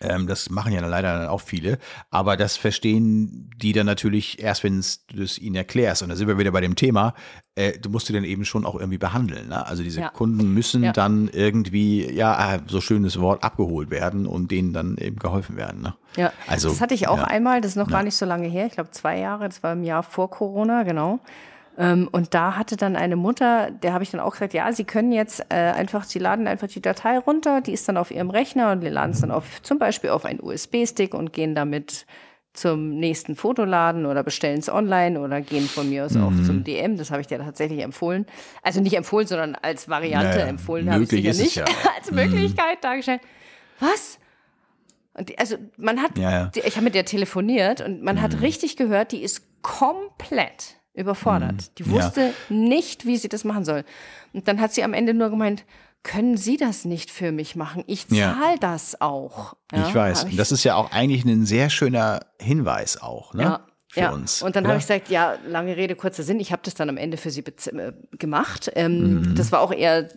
Ähm, 0.00 0.26
das 0.26 0.50
machen 0.50 0.72
ja 0.72 0.84
leider 0.86 1.30
auch 1.30 1.40
viele. 1.40 1.78
Aber 2.10 2.36
das 2.36 2.56
verstehen 2.56 3.50
die 3.56 3.72
dann 3.72 3.86
natürlich 3.86 4.42
erst, 4.42 4.64
wenn 4.64 4.82
du 5.12 5.22
es 5.22 5.38
ihnen 5.38 5.56
erklärst. 5.56 6.02
Und 6.02 6.08
da 6.08 6.16
sind 6.16 6.28
wir 6.28 6.38
wieder 6.38 6.52
bei 6.52 6.60
dem 6.60 6.76
Thema. 6.76 7.14
Äh, 7.54 7.78
du 7.78 7.90
musst 7.90 8.08
du 8.08 8.12
dann 8.12 8.24
eben 8.24 8.44
schon 8.44 8.64
auch 8.64 8.76
irgendwie 8.76 8.98
behandeln. 8.98 9.48
Ne? 9.48 9.66
Also 9.66 9.82
diese 9.82 10.00
ja. 10.00 10.08
Kunden 10.10 10.54
müssen 10.54 10.84
ja. 10.84 10.92
dann 10.92 11.28
irgendwie, 11.28 12.10
ja, 12.10 12.32
ah, 12.34 12.58
so 12.66 12.80
schönes 12.80 13.20
Wort, 13.20 13.42
abgeholt 13.42 13.90
werden 13.90 14.26
und 14.26 14.50
denen 14.50 14.72
dann 14.72 14.96
eben 14.98 15.16
geholfen 15.16 15.56
werden. 15.56 15.82
Ne? 15.82 15.94
Ja, 16.16 16.32
also, 16.46 16.68
das 16.68 16.80
hatte 16.80 16.94
ich 16.94 17.08
auch 17.08 17.18
ja. 17.18 17.24
einmal. 17.24 17.60
Das 17.60 17.72
ist 17.72 17.76
noch 17.76 17.90
gar 17.90 18.02
nicht 18.02 18.16
so 18.16 18.26
lange 18.26 18.48
her. 18.48 18.66
Ich 18.66 18.72
glaube, 18.72 18.90
zwei 18.90 19.18
Jahre. 19.18 19.48
Das 19.48 19.62
war 19.62 19.72
im 19.72 19.82
Jahr 19.82 20.02
vor 20.02 20.30
Corona, 20.30 20.84
genau. 20.84 21.20
Ähm, 21.78 22.08
und 22.10 22.34
da 22.34 22.56
hatte 22.56 22.76
dann 22.76 22.96
eine 22.96 23.14
Mutter, 23.14 23.70
der 23.70 23.92
habe 23.92 24.02
ich 24.02 24.10
dann 24.10 24.20
auch 24.20 24.32
gesagt, 24.32 24.52
ja, 24.52 24.72
Sie 24.72 24.82
können 24.84 25.12
jetzt 25.12 25.40
äh, 25.48 25.54
einfach, 25.54 26.02
Sie 26.02 26.18
laden 26.18 26.48
einfach 26.48 26.66
die 26.66 26.82
Datei 26.82 27.18
runter, 27.18 27.60
die 27.60 27.72
ist 27.72 27.88
dann 27.88 27.96
auf 27.96 28.10
Ihrem 28.10 28.30
Rechner 28.30 28.72
und 28.72 28.82
wir 28.82 28.90
laden 28.90 29.12
es 29.12 29.20
dann 29.20 29.30
auf 29.30 29.62
zum 29.62 29.78
Beispiel 29.78 30.10
auf 30.10 30.24
einen 30.24 30.40
USB-Stick 30.42 31.14
und 31.14 31.32
gehen 31.32 31.54
damit 31.54 32.04
zum 32.52 32.90
nächsten 32.98 33.36
Fotoladen 33.36 34.06
oder 34.06 34.24
bestellen 34.24 34.58
es 34.58 34.68
online 34.68 35.20
oder 35.20 35.40
gehen 35.40 35.68
von 35.68 35.88
mir 35.88 36.04
aus 36.04 36.14
mhm. 36.14 36.24
auch 36.24 36.44
zum 36.44 36.64
DM. 36.64 36.96
Das 36.96 37.12
habe 37.12 37.20
ich 37.20 37.28
dir 37.28 37.38
tatsächlich 37.38 37.80
empfohlen. 37.80 38.26
Also 38.64 38.80
nicht 38.80 38.96
empfohlen, 38.96 39.28
sondern 39.28 39.54
als 39.54 39.88
Variante 39.88 40.38
naja, 40.38 40.46
empfohlen 40.46 40.92
habe 40.92 41.04
ich 41.04 41.10
sicher 41.10 41.32
nicht. 41.32 41.56
Ja. 41.56 41.64
als 41.96 42.10
Möglichkeit 42.10 42.78
mhm. 42.78 42.82
dargestellt. 42.82 43.20
Was? 43.78 44.18
Und 45.14 45.38
also 45.38 45.56
man 45.76 46.02
hat, 46.02 46.18
ja, 46.18 46.30
ja. 46.30 46.50
Ich 46.54 46.74
habe 46.74 46.84
mit 46.84 46.96
der 46.96 47.04
telefoniert 47.04 47.80
und 47.80 48.02
man 48.02 48.16
mhm. 48.16 48.22
hat 48.22 48.40
richtig 48.40 48.76
gehört, 48.76 49.12
die 49.12 49.22
ist 49.22 49.46
komplett 49.62 50.77
überfordert. 50.98 51.52
Mhm. 51.52 51.74
Die 51.78 51.90
wusste 51.90 52.20
ja. 52.20 52.54
nicht, 52.54 53.06
wie 53.06 53.16
sie 53.16 53.28
das 53.28 53.44
machen 53.44 53.64
soll. 53.64 53.84
Und 54.32 54.48
dann 54.48 54.60
hat 54.60 54.72
sie 54.72 54.82
am 54.82 54.94
Ende 54.94 55.14
nur 55.14 55.30
gemeint, 55.30 55.64
können 56.04 56.36
Sie 56.36 56.56
das 56.56 56.84
nicht 56.84 57.10
für 57.10 57.32
mich 57.32 57.56
machen? 57.56 57.82
Ich 57.86 58.08
zahle 58.08 58.20
ja. 58.20 58.54
das 58.60 59.00
auch. 59.00 59.56
Ja, 59.72 59.88
ich 59.88 59.94
weiß. 59.94 60.24
Ich 60.30 60.36
das 60.36 60.52
ist 60.52 60.62
ja 60.64 60.76
auch 60.76 60.92
eigentlich 60.92 61.24
ein 61.24 61.44
sehr 61.44 61.70
schöner 61.70 62.20
Hinweis 62.40 63.02
auch. 63.02 63.34
Ne? 63.34 63.42
Ja 63.42 63.67
für 63.90 64.00
ja. 64.00 64.12
uns. 64.12 64.42
Und 64.42 64.54
dann 64.54 64.66
habe 64.66 64.76
ich 64.76 64.84
gesagt, 64.86 65.08
ja, 65.08 65.36
lange 65.46 65.74
Rede, 65.78 65.96
kurzer 65.96 66.22
Sinn. 66.22 66.40
Ich 66.40 66.52
habe 66.52 66.60
das 66.62 66.74
dann 66.74 66.90
am 66.90 66.98
Ende 66.98 67.16
für 67.16 67.30
sie 67.30 67.40
äh, 67.40 67.92
gemacht. 68.18 68.70
Ähm, 68.74 69.20
mhm. 69.20 69.34
Das 69.34 69.50
war 69.50 69.60
auch 69.60 69.72
eher 69.72 70.08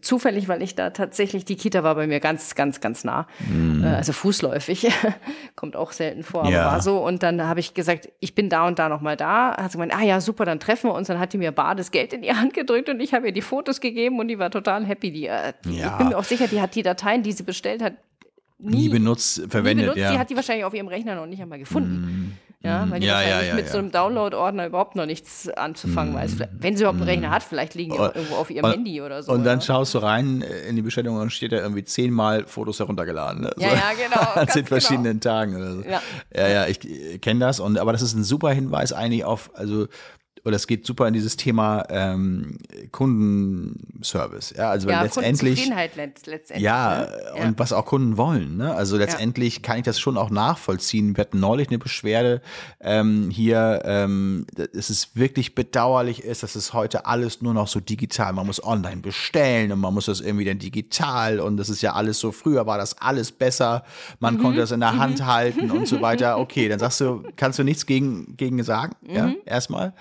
zufällig, 0.00 0.48
weil 0.48 0.62
ich 0.62 0.74
da 0.74 0.90
tatsächlich, 0.90 1.44
die 1.44 1.54
Kita 1.54 1.84
war 1.84 1.94
bei 1.94 2.08
mir 2.08 2.18
ganz, 2.18 2.56
ganz, 2.56 2.80
ganz 2.80 3.04
nah. 3.04 3.28
Mhm. 3.48 3.84
Äh, 3.84 3.86
also 3.86 4.12
fußläufig. 4.12 4.90
Kommt 5.56 5.76
auch 5.76 5.92
selten 5.92 6.24
vor, 6.24 6.42
aber 6.42 6.50
ja. 6.50 6.64
war 6.72 6.82
so. 6.82 6.98
Und 6.98 7.22
dann 7.22 7.46
habe 7.46 7.60
ich 7.60 7.72
gesagt, 7.72 8.08
ich 8.18 8.34
bin 8.34 8.48
da 8.48 8.66
und 8.66 8.80
da 8.80 8.88
nochmal 8.88 9.16
da. 9.16 9.56
Hat 9.56 9.70
sie 9.70 9.78
gemeint, 9.78 9.94
ah 9.94 10.02
ja, 10.02 10.20
super, 10.20 10.44
dann 10.44 10.58
treffen 10.58 10.90
wir 10.90 10.94
uns. 10.94 11.06
Dann 11.06 11.20
hat 11.20 11.32
die 11.32 11.38
mir 11.38 11.52
Bades 11.52 11.92
Geld 11.92 12.12
in 12.12 12.22
die 12.22 12.32
Hand 12.32 12.52
gedrückt 12.52 12.88
und 12.88 12.98
ich 12.98 13.14
habe 13.14 13.28
ihr 13.28 13.32
die 13.32 13.42
Fotos 13.42 13.80
gegeben 13.80 14.18
und 14.18 14.26
die 14.26 14.40
war 14.40 14.50
total 14.50 14.84
happy. 14.84 15.12
Die, 15.12 15.26
äh, 15.26 15.52
ja. 15.66 15.86
Ich 15.86 15.92
bin 15.98 16.08
mir 16.08 16.18
auch 16.18 16.24
sicher, 16.24 16.48
die 16.48 16.60
hat 16.60 16.74
die 16.74 16.82
Dateien, 16.82 17.22
die 17.22 17.30
sie 17.30 17.44
bestellt 17.44 17.80
hat, 17.80 17.92
nie, 18.58 18.76
nie 18.76 18.88
benutzt, 18.88 19.40
verwendet. 19.48 19.76
Nie 19.76 19.82
benutzt. 19.82 19.98
Ja. 19.98 20.12
Die 20.12 20.18
hat 20.18 20.30
die 20.30 20.34
wahrscheinlich 20.36 20.64
auf 20.64 20.74
ihrem 20.74 20.88
Rechner 20.88 21.14
noch 21.14 21.26
nicht 21.26 21.40
einmal 21.40 21.60
gefunden. 21.60 22.00
Mhm. 22.00 22.32
Ja, 22.62 22.84
weil 22.90 23.00
die 23.00 23.06
ja, 23.06 23.14
wahrscheinlich 23.14 23.40
ja, 23.40 23.48
ja, 23.48 23.54
mit 23.54 23.68
so 23.70 23.78
einem 23.78 23.90
Download-Ordner 23.90 24.66
überhaupt 24.66 24.94
noch 24.94 25.06
nichts 25.06 25.48
anzufangen 25.48 26.14
weiß. 26.14 26.36
Wenn 26.52 26.76
sie 26.76 26.82
überhaupt 26.82 27.00
einen 27.00 27.08
Rechner 27.08 27.30
hat, 27.30 27.42
vielleicht 27.42 27.74
liegen 27.74 27.94
die 27.94 27.98
auch 27.98 28.14
irgendwo 28.14 28.34
auf 28.34 28.50
ihrem 28.50 28.66
und, 28.66 28.72
Handy 28.72 29.00
oder 29.00 29.22
so. 29.22 29.32
Und 29.32 29.44
dann 29.44 29.62
schaust 29.62 29.94
du 29.94 29.98
rein 29.98 30.42
in 30.68 30.76
die 30.76 30.82
Bestellung 30.82 31.16
und 31.16 31.32
steht 31.32 31.52
da 31.52 31.56
irgendwie 31.56 31.84
zehnmal 31.84 32.46
Fotos 32.46 32.78
heruntergeladen. 32.78 33.42
Ne? 33.42 33.50
So 33.56 33.62
ja, 33.62 33.72
ja, 33.72 33.92
genau. 33.96 34.20
An 34.34 34.48
zehn 34.48 34.66
verschiedenen 34.66 35.20
genau. 35.20 35.34
Tagen 35.34 35.56
oder 35.56 35.72
so. 35.72 35.82
Ja, 35.82 36.02
ja, 36.36 36.48
ja 36.48 36.66
ich 36.66 36.80
kenne 37.22 37.40
das. 37.40 37.60
Und, 37.60 37.78
aber 37.78 37.92
das 37.92 38.02
ist 38.02 38.12
ein 38.12 38.24
super 38.24 38.50
Hinweis 38.50 38.92
eigentlich 38.92 39.24
auf, 39.24 39.50
also 39.54 39.86
oder 40.44 40.56
es 40.56 40.66
geht 40.66 40.86
super 40.86 41.06
in 41.06 41.14
dieses 41.14 41.36
Thema 41.36 41.84
ähm, 41.90 42.58
Kundenservice. 42.92 44.54
Ja, 44.56 44.70
also 44.70 44.88
ja, 44.88 45.02
letztendlich. 45.02 45.68
letztendlich. 46.26 46.60
Ja, 46.60 47.08
ne? 47.34 47.42
und 47.42 47.58
was 47.58 47.72
auch 47.72 47.84
Kunden 47.84 48.16
wollen. 48.16 48.56
Ne? 48.56 48.74
Also 48.74 48.96
letztendlich 48.96 49.56
ja. 49.56 49.62
kann 49.62 49.78
ich 49.78 49.84
das 49.84 50.00
schon 50.00 50.16
auch 50.16 50.30
nachvollziehen. 50.30 51.16
Wir 51.16 51.22
hatten 51.22 51.40
neulich 51.40 51.68
eine 51.68 51.78
Beschwerde 51.78 52.40
ähm, 52.80 53.30
hier. 53.30 53.82
Ähm, 53.84 54.46
es 54.72 54.88
ist 54.88 55.16
wirklich 55.16 55.54
bedauerlich 55.54 56.24
ist, 56.24 56.42
dass 56.42 56.54
es 56.54 56.72
heute 56.72 57.04
alles 57.06 57.42
nur 57.42 57.52
noch 57.52 57.68
so 57.68 57.80
digital. 57.80 58.32
Man 58.32 58.46
muss 58.46 58.64
online 58.64 59.02
bestellen 59.02 59.72
und 59.72 59.80
man 59.80 59.92
muss 59.92 60.06
das 60.06 60.20
irgendwie 60.20 60.46
dann 60.46 60.58
digital 60.58 61.40
und 61.40 61.58
das 61.58 61.68
ist 61.68 61.82
ja 61.82 61.92
alles 61.92 62.18
so. 62.18 62.32
Früher 62.32 62.66
war 62.66 62.78
das 62.78 62.96
alles 62.98 63.30
besser. 63.30 63.84
Man 64.20 64.36
mhm. 64.36 64.42
konnte 64.42 64.60
das 64.60 64.70
in 64.70 64.80
der 64.80 64.92
mhm. 64.92 65.00
Hand 65.00 65.26
halten 65.26 65.70
und 65.70 65.86
so 65.86 66.00
weiter. 66.00 66.38
Okay, 66.38 66.68
dann 66.68 66.78
sagst 66.78 67.00
du, 67.00 67.24
kannst 67.36 67.58
du 67.58 67.64
nichts 67.64 67.84
gegen 67.84 68.36
gegen 68.36 68.62
sagen. 68.62 68.94
Mhm. 69.02 69.14
Ja, 69.14 69.32
erstmal 69.44 69.92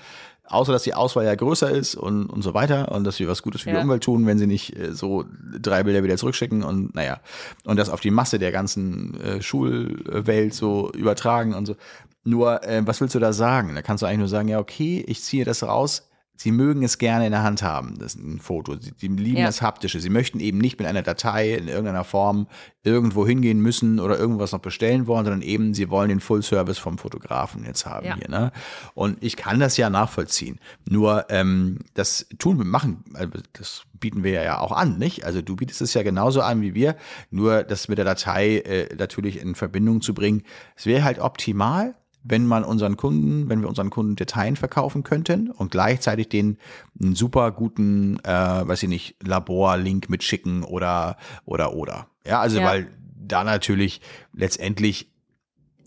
außer 0.50 0.72
dass 0.72 0.84
die 0.84 0.94
Auswahl 0.94 1.26
ja 1.26 1.36
größer 1.36 1.70
ist 1.70 1.96
und, 1.96 2.26
und 2.28 2.42
so 2.42 2.54
weiter 2.54 2.92
und 2.92 3.04
dass 3.04 3.20
wir 3.20 3.28
was 3.28 3.42
Gutes 3.42 3.62
für 3.62 3.70
ja. 3.70 3.78
die 3.78 3.84
Umwelt 3.84 4.04
tun, 4.04 4.26
wenn 4.26 4.38
sie 4.38 4.48
nicht 4.48 4.76
äh, 4.76 4.94
so 4.94 5.26
drei 5.60 5.84
Bilder 5.84 6.04
wieder 6.04 6.18
zurückschicken 6.18 6.64
und 6.64 6.96
naja, 6.96 7.20
und 7.66 7.78
das 7.78 7.90
auf 7.90 8.02
die 8.02 8.12
Masse 8.12 8.40
der 8.40 8.52
ganzen 8.52 9.20
äh, 9.22 9.42
Schulwelt 9.42 10.54
so 10.54 10.92
übertragen 10.92 11.54
und 11.54 11.66
so. 11.66 11.76
Nur, 12.24 12.64
äh, 12.68 12.86
was 12.86 13.00
willst 13.00 13.16
du 13.16 13.20
da 13.20 13.32
sagen? 13.32 13.76
Da 13.76 13.82
kannst 13.82 14.02
du 14.02 14.06
eigentlich 14.06 14.20
nur 14.20 14.28
sagen, 14.28 14.50
ja, 14.50 14.60
okay, 14.60 15.04
ich 15.08 15.22
ziehe 15.22 15.46
das 15.46 15.64
raus, 15.64 16.09
Sie 16.42 16.54
mögen 16.54 16.84
es 16.84 17.00
gerne 17.00 17.26
in 17.26 17.34
der 17.34 17.44
Hand 17.44 17.64
haben, 17.64 18.00
das 18.00 18.16
ist 18.16 18.24
ein 18.24 18.40
Foto. 18.40 18.80
Sie, 18.80 18.94
sie 18.96 19.10
lieben 19.10 19.40
ja. 19.40 19.46
das 19.46 19.62
Haptische. 19.62 20.00
Sie 20.00 20.10
möchten 20.10 20.40
eben 20.40 20.58
nicht 20.58 20.80
mit 20.80 20.88
einer 20.88 21.02
Datei 21.02 21.54
in 21.54 21.68
irgendeiner 21.68 22.06
Form 22.06 22.48
irgendwo 22.82 23.28
hingehen 23.28 23.60
müssen 23.60 24.00
oder 24.00 24.18
irgendwas 24.18 24.54
noch 24.54 24.62
bestellen 24.62 25.06
wollen, 25.06 25.26
sondern 25.26 25.42
eben, 25.42 25.74
sie 25.74 25.90
wollen 25.90 26.08
den 26.08 26.22
Full 26.22 26.42
Service 26.42 26.78
vom 26.78 26.98
Fotografen 26.98 27.66
jetzt 27.66 27.86
haben 27.86 28.06
ja. 28.06 28.16
hier. 28.16 28.30
Ne? 28.30 28.54
Und 28.94 29.22
ich 29.22 29.36
kann 29.36 29.60
das 29.60 29.76
ja 29.76 29.90
nachvollziehen. 29.90 30.62
Nur 30.90 31.26
ähm, 31.30 31.80
das 31.94 32.26
tun 32.38 32.58
wir, 32.58 32.64
machen, 32.64 33.04
also 33.16 33.32
das 33.52 33.84
bieten 34.00 34.24
wir 34.24 34.32
ja 34.32 34.60
auch 34.60 34.72
an, 34.72 34.98
nicht? 34.98 35.26
Also 35.26 35.42
du 35.42 35.58
bietest 35.58 35.82
es 35.82 35.94
ja 35.94 36.04
genauso 36.04 36.40
an 36.40 36.62
wie 36.62 36.74
wir, 36.74 36.96
nur 37.32 37.64
das 37.64 37.90
mit 37.90 37.98
der 37.98 38.06
Datei 38.06 38.60
äh, 38.60 38.96
natürlich 38.96 39.42
in 39.42 39.56
Verbindung 39.56 40.00
zu 40.00 40.14
bringen. 40.14 40.44
Es 40.78 40.86
wäre 40.86 41.04
halt 41.04 41.20
optimal, 41.20 41.96
wenn 42.24 42.46
man 42.46 42.64
unseren 42.64 42.98
Kunden, 42.98 43.50
wenn 43.50 43.62
wir 43.62 43.70
unseren 43.70 43.90
Kunden 43.90 44.16
Dateien 44.16 44.56
verkaufen 44.56 45.04
könnten 45.04 45.50
und 45.50 45.72
gleichzeitig 45.72 46.30
den 46.30 46.58
einen 47.02 47.16
super 47.16 47.52
guten, 47.52 48.20
äh, 48.24 48.68
weiß 48.68 48.84
ich 48.84 48.90
nicht, 48.90 49.16
Labor-Link 49.24 50.10
mitschicken 50.10 50.64
oder 50.64 51.18
oder 51.46 51.74
oder. 51.74 52.08
Ja, 52.26 52.42
also 52.42 52.60
ja. 52.60 52.66
weil 52.66 52.88
da 53.16 53.44
natürlich 53.44 54.02
letztendlich 54.34 55.12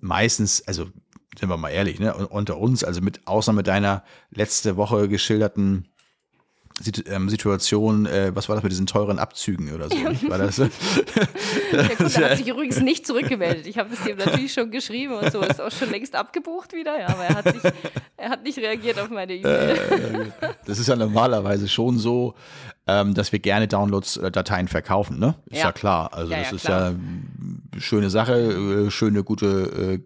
meistens, 0.00 0.66
also 0.66 0.86
sind 1.38 1.48
wir 1.48 1.56
mal 1.56 1.70
ehrlich, 1.70 1.98
ne, 1.98 2.14
unter 2.14 2.58
uns, 2.58 2.84
also 2.84 3.00
mit 3.00 3.26
Ausnahme 3.26 3.62
deiner 3.62 4.04
letzte 4.30 4.76
Woche 4.76 5.08
geschilderten 5.08 5.88
Situation, 6.82 8.06
äh, 8.06 8.32
was 8.34 8.48
war 8.48 8.56
das 8.56 8.62
mit 8.62 8.72
diesen 8.72 8.86
teuren 8.86 9.18
Abzügen 9.18 9.72
oder 9.74 9.88
so? 9.88 9.96
War 10.28 10.38
das, 10.38 10.56
Der 11.72 11.96
Kunde 11.96 12.30
hat 12.30 12.36
sich 12.36 12.48
übrigens 12.48 12.80
nicht 12.80 13.06
zurückgemeldet. 13.06 13.66
Ich 13.66 13.78
habe 13.78 13.90
das 13.90 14.06
ihm 14.06 14.16
natürlich 14.16 14.52
schon 14.52 14.70
geschrieben 14.70 15.14
und 15.14 15.32
so, 15.32 15.40
ist 15.40 15.60
auch 15.60 15.70
schon 15.70 15.90
längst 15.90 16.14
abgebucht 16.14 16.72
wieder, 16.72 16.98
ja, 16.98 17.08
aber 17.08 17.24
er 17.24 17.34
hat, 17.36 17.52
sich, 17.52 17.72
er 18.16 18.30
hat 18.30 18.42
nicht 18.42 18.58
reagiert 18.58 18.98
auf 18.98 19.10
meine 19.10 19.34
E-Mail. 19.34 20.32
Äh, 20.40 20.48
das 20.66 20.78
ist 20.78 20.88
ja 20.88 20.96
normalerweise 20.96 21.68
schon 21.68 21.98
so, 21.98 22.34
ähm, 22.86 23.14
dass 23.14 23.32
wir 23.32 23.38
gerne 23.38 23.68
Downloads, 23.68 24.16
äh, 24.16 24.30
Dateien 24.30 24.68
verkaufen, 24.68 25.18
ne? 25.18 25.36
Ist 25.46 25.58
ja, 25.58 25.66
ja 25.66 25.72
klar. 25.72 26.12
Also 26.12 26.32
ja, 26.32 26.38
das 26.38 26.50
ja, 26.50 26.56
ist 26.56 26.64
klar. 26.64 26.90
ja 26.90 26.96
schöne 27.78 28.10
Sache, 28.10 28.34
äh, 28.34 28.90
schöne 28.90 29.22
gute 29.22 30.00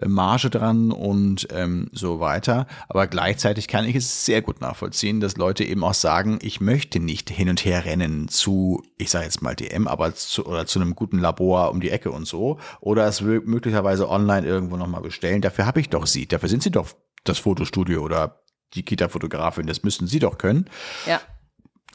äh, 0.00 0.06
Marge 0.06 0.50
dran 0.50 0.92
und 0.92 1.48
ähm, 1.50 1.88
so 1.92 2.20
weiter. 2.20 2.66
Aber 2.88 3.06
gleichzeitig 3.06 3.68
kann 3.68 3.86
ich 3.86 3.96
es 3.96 4.24
sehr 4.26 4.42
gut 4.42 4.60
nachvollziehen, 4.60 5.20
dass 5.20 5.36
Leute 5.36 5.64
eben 5.64 5.82
auch 5.82 5.94
sagen, 5.94 6.38
ich 6.42 6.60
möchte 6.60 7.00
nicht 7.00 7.30
hin 7.30 7.48
und 7.48 7.64
her 7.64 7.84
rennen 7.84 8.28
zu, 8.28 8.82
ich 8.98 9.10
sage 9.10 9.24
jetzt 9.24 9.42
mal 9.42 9.54
DM, 9.54 9.88
aber 9.88 10.14
zu, 10.14 10.46
oder 10.46 10.66
zu 10.66 10.80
einem 10.80 10.94
guten 10.94 11.18
Labor 11.18 11.70
um 11.70 11.80
die 11.80 11.90
Ecke 11.90 12.10
und 12.10 12.26
so. 12.26 12.58
Oder 12.80 13.06
es 13.06 13.20
möglicherweise 13.22 14.08
online 14.08 14.46
irgendwo 14.46 14.76
nochmal 14.76 15.02
bestellen. 15.02 15.40
Dafür 15.40 15.66
habe 15.66 15.80
ich 15.80 15.88
doch 15.90 16.06
sie. 16.06 16.26
Dafür 16.26 16.48
sind 16.48 16.62
sie 16.62 16.70
doch 16.70 16.88
das 17.24 17.38
Fotostudio 17.38 18.02
oder 18.02 18.42
die 18.74 18.82
Kita-Fotografin. 18.82 19.66
Das 19.66 19.82
müssten 19.82 20.06
sie 20.06 20.18
doch 20.18 20.38
können. 20.38 20.68
Ja. 21.06 21.20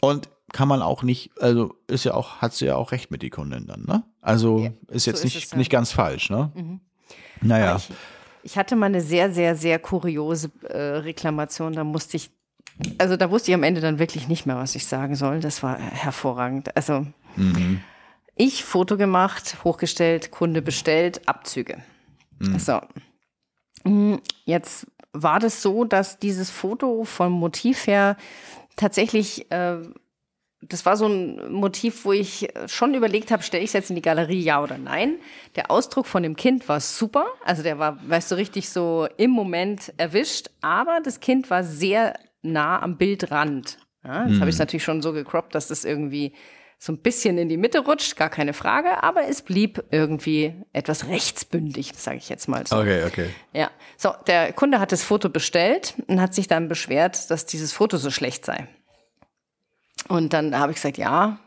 Und 0.01 0.29
kann 0.51 0.67
man 0.67 0.81
auch 0.81 1.03
nicht, 1.03 1.31
also 1.39 1.75
ist 1.87 2.05
ja 2.05 2.13
auch, 2.13 2.37
hat 2.37 2.53
sie 2.53 2.65
ja 2.65 2.75
auch 2.75 2.91
recht 2.91 3.11
mit 3.11 3.21
die 3.21 3.29
Kundin 3.29 3.67
dann, 3.67 3.83
ne? 3.85 4.03
Also 4.21 4.59
ja, 4.59 4.71
ist 4.87 5.05
jetzt 5.05 5.21
so 5.21 5.25
nicht, 5.25 5.51
ja. 5.51 5.57
nicht 5.57 5.69
ganz 5.69 5.91
falsch, 5.91 6.29
ne? 6.29 6.51
Mhm. 6.55 6.79
Naja. 7.41 7.77
Ich, 7.77 7.89
ich, 8.43 8.57
hatte 8.57 8.75
mal 8.75 8.87
eine 8.87 9.01
sehr, 9.01 9.31
sehr, 9.31 9.55
sehr 9.55 9.79
kuriose 9.79 10.51
äh, 10.67 10.77
Reklamation, 10.77 11.73
da 11.73 11.83
musste 11.83 12.17
ich, 12.17 12.31
also 12.97 13.15
da 13.15 13.29
wusste 13.29 13.51
ich 13.51 13.55
am 13.55 13.63
Ende 13.63 13.81
dann 13.81 13.99
wirklich 13.99 14.27
nicht 14.27 14.45
mehr, 14.45 14.57
was 14.57 14.75
ich 14.75 14.85
sagen 14.85 15.15
soll. 15.15 15.39
Das 15.39 15.63
war 15.63 15.77
hervorragend. 15.77 16.75
Also 16.75 17.05
mhm. 17.35 17.81
ich 18.35 18.63
Foto 18.63 18.97
gemacht, 18.97 19.57
hochgestellt, 19.63 20.31
Kunde 20.31 20.61
bestellt, 20.61 21.27
Abzüge. 21.27 21.77
Mhm. 22.39 22.59
So. 22.59 22.81
Hm, 23.85 24.19
jetzt 24.45 24.87
war 25.13 25.39
das 25.39 25.61
so, 25.61 25.85
dass 25.85 26.19
dieses 26.19 26.49
Foto 26.49 27.03
vom 27.03 27.33
Motiv 27.33 27.87
her 27.87 28.17
tatsächlich 28.75 29.51
äh, 29.51 29.77
das 30.61 30.85
war 30.85 30.97
so 30.97 31.07
ein 31.07 31.53
Motiv, 31.53 32.03
wo 32.03 32.11
ich 32.11 32.49
schon 32.67 32.93
überlegt 32.93 33.31
habe, 33.31 33.43
stelle 33.43 33.63
ich 33.63 33.69
es 33.69 33.73
jetzt 33.73 33.89
in 33.89 33.95
die 33.95 34.01
Galerie, 34.01 34.41
ja 34.41 34.61
oder 34.61 34.77
nein. 34.77 35.15
Der 35.55 35.71
Ausdruck 35.71 36.05
von 36.05 36.21
dem 36.21 36.35
Kind 36.35 36.67
war 36.67 36.81
super. 36.81 37.27
Also 37.45 37.63
der 37.63 37.79
war, 37.79 37.97
weißt 38.09 38.31
du, 38.31 38.35
richtig 38.35 38.69
so 38.69 39.07
im 39.17 39.31
Moment 39.31 39.93
erwischt. 39.97 40.49
Aber 40.61 40.99
das 41.01 41.21
Kind 41.21 41.49
war 41.49 41.63
sehr 41.63 42.19
nah 42.41 42.81
am 42.81 42.97
Bildrand. 42.97 43.77
Ja, 44.03 44.23
jetzt 44.23 44.33
hm. 44.33 44.39
habe 44.41 44.49
ich 44.49 44.55
es 44.55 44.59
natürlich 44.59 44.83
schon 44.83 45.01
so 45.01 45.13
gecroppt, 45.13 45.55
dass 45.55 45.67
das 45.67 45.85
irgendwie 45.85 46.33
so 46.81 46.93
ein 46.93 46.99
bisschen 46.99 47.37
in 47.37 47.49
die 47.49 47.57
Mitte 47.57 47.79
rutscht, 47.79 48.15
gar 48.15 48.29
keine 48.29 48.53
Frage, 48.53 49.03
aber 49.03 49.27
es 49.27 49.41
blieb 49.41 49.83
irgendwie 49.91 50.53
etwas 50.71 51.07
rechtsbündig, 51.07 51.91
sage 51.95 52.17
ich 52.17 52.29
jetzt 52.29 52.47
mal 52.47 52.65
so. 52.65 52.77
Okay, 52.77 53.03
okay. 53.03 53.29
Ja, 53.51 53.69
so, 53.97 54.13
der 54.27 54.53
Kunde 54.53 54.79
hat 54.79 54.93
das 54.93 55.03
Foto 55.03 55.29
bestellt 55.29 55.95
und 56.07 56.21
hat 56.21 56.33
sich 56.33 56.47
dann 56.47 56.69
beschwert, 56.69 57.29
dass 57.29 57.45
dieses 57.45 57.73
Foto 57.73 57.97
so 57.97 58.09
schlecht 58.09 58.45
sei. 58.45 58.67
Und 60.07 60.31
dann 60.31 60.57
habe 60.57 60.71
ich 60.71 60.77
gesagt, 60.77 60.97
ja, 60.97 61.39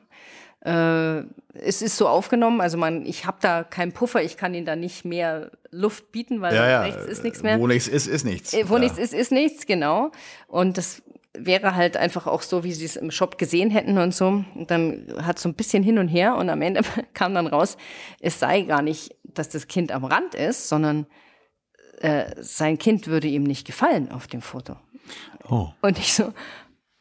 äh, 0.67 1.23
es 1.55 1.81
ist 1.81 1.97
so 1.97 2.09
aufgenommen, 2.09 2.61
also 2.61 2.77
man, 2.77 3.07
ich 3.07 3.25
habe 3.25 3.39
da 3.41 3.65
keinen 3.65 3.93
Puffer, 3.93 4.23
ich 4.23 4.37
kann 4.37 4.53
ihnen 4.53 4.67
da 4.67 4.77
nicht 4.77 5.07
mehr 5.07 5.51
Luft 5.71 6.13
bieten, 6.13 6.43
weil 6.43 6.55
ja, 6.55 6.69
ja. 6.69 6.83
rechts 6.83 7.07
ist 7.07 7.25
nichts 7.25 7.43
mehr. 7.43 7.59
Wo 7.59 7.67
nichts 7.67 7.89
ist, 7.89 8.07
ist 8.07 8.25
nichts. 8.25 8.53
Äh, 8.53 8.69
wo 8.69 8.75
ja. 8.75 8.81
nichts 8.81 8.99
ist, 8.99 9.15
ist 9.15 9.33
nichts, 9.33 9.65
genau. 9.65 10.13
Und 10.47 10.77
das 10.77 11.03
wäre 11.35 11.75
halt 11.75 11.97
einfach 11.97 12.27
auch 12.27 12.43
so, 12.43 12.63
wie 12.65 12.73
sie 12.73 12.85
es 12.85 12.97
im 12.97 13.11
Shop 13.11 13.39
gesehen 13.39 13.71
hätten 13.71 13.99
und 13.99 14.15
so. 14.15 14.45
Und 14.55 14.71
dann 14.71 15.07
hat 15.23 15.39
so 15.39 15.49
ein 15.49 15.55
bisschen 15.55 15.83
hin 15.83 15.99
und 15.99 16.09
her 16.09 16.37
und 16.37 16.51
am 16.51 16.63
Ende 16.63 16.83
kam 17.15 17.35
dann 17.35 17.47
raus, 17.47 17.77
es 18.21 18.39
sei 18.39 18.63
gar 18.63 18.83
nicht, 18.83 19.17
dass 19.25 19.49
das 19.49 19.67
Kind 19.67 19.93
am 19.93 20.05
Rand 20.05 20.35
ist, 20.35 20.69
sondern 20.69 21.07
äh, 22.01 22.35
sein 22.39 22.79
Kind 22.79 23.07
würde 23.07 23.29
ihm 23.29 23.45
nicht 23.45 23.67
gefallen 23.67 24.11
auf 24.11 24.27
dem 24.27 24.43
Foto. 24.43 24.77
Oh. 25.49 25.69
Und 25.81 25.99
ich 25.99 26.13
so, 26.13 26.33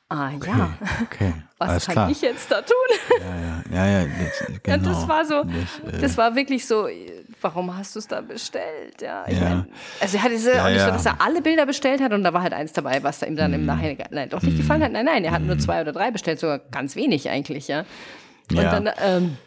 ah 0.09 0.31
okay, 0.35 0.49
ja, 0.49 0.77
okay. 1.03 1.33
was 1.57 1.69
Alles 1.69 1.85
kann 1.85 1.93
klar. 1.93 2.11
ich 2.11 2.21
jetzt 2.21 2.51
da 2.51 2.61
tun? 2.61 2.75
Ja, 3.19 3.35
ja, 3.35 3.85
ja, 3.85 4.01
ja, 4.01 4.07
das, 4.47 4.61
genau. 4.63 4.77
Und 4.77 4.85
das 4.85 5.07
war 5.07 5.25
so, 5.25 5.43
Das, 5.43 5.93
äh, 5.93 6.01
das 6.01 6.17
war 6.17 6.35
wirklich 6.35 6.65
so, 6.65 6.87
warum 7.41 7.75
hast 7.77 7.95
du 7.95 7.99
es 7.99 8.07
da 8.07 8.21
bestellt? 8.21 9.01
Ja, 9.01 9.25
ich 9.27 9.37
Ja. 9.39 9.49
mein, 9.49 9.65
also 9.99 10.17
er 10.17 10.23
hat 10.23 10.31
es 10.31 10.45
ja 10.45 10.63
auch 10.65 10.69
nicht 10.69 10.81
so, 10.81 10.91
dass 10.91 11.05
er 11.05 11.21
alle 11.21 11.41
Bilder 11.41 11.65
bestellt 11.65 12.01
hat 12.01 12.13
und 12.13 12.23
da 12.23 12.33
war 12.33 12.41
halt 12.43 12.53
eins 12.53 12.73
dabei, 12.73 13.01
was 13.03 13.21
ihm 13.23 13.35
dann 13.35 13.53
im 13.53 13.65
Nachhinein 13.65 13.97
nein, 14.11 14.29
doch 14.29 14.41
nicht 14.41 14.57
gefallen 14.57 14.83
hat. 14.83 14.91
Nein, 14.91 15.05
nein, 15.05 15.23
er 15.23 15.31
hat 15.31 15.41
nur 15.43 15.57
zwei 15.59 15.81
oder 15.81 15.91
drei 15.91 16.11
bestellt, 16.11 16.39
sogar 16.39 16.59
ganz 16.59 16.95
wenig 16.95 17.29
eigentlich, 17.29 17.67
ja. 17.67 17.85
Und 18.51 18.57
Ja. 18.57 18.79
dann, 18.79 18.89
ähm, 19.03 19.37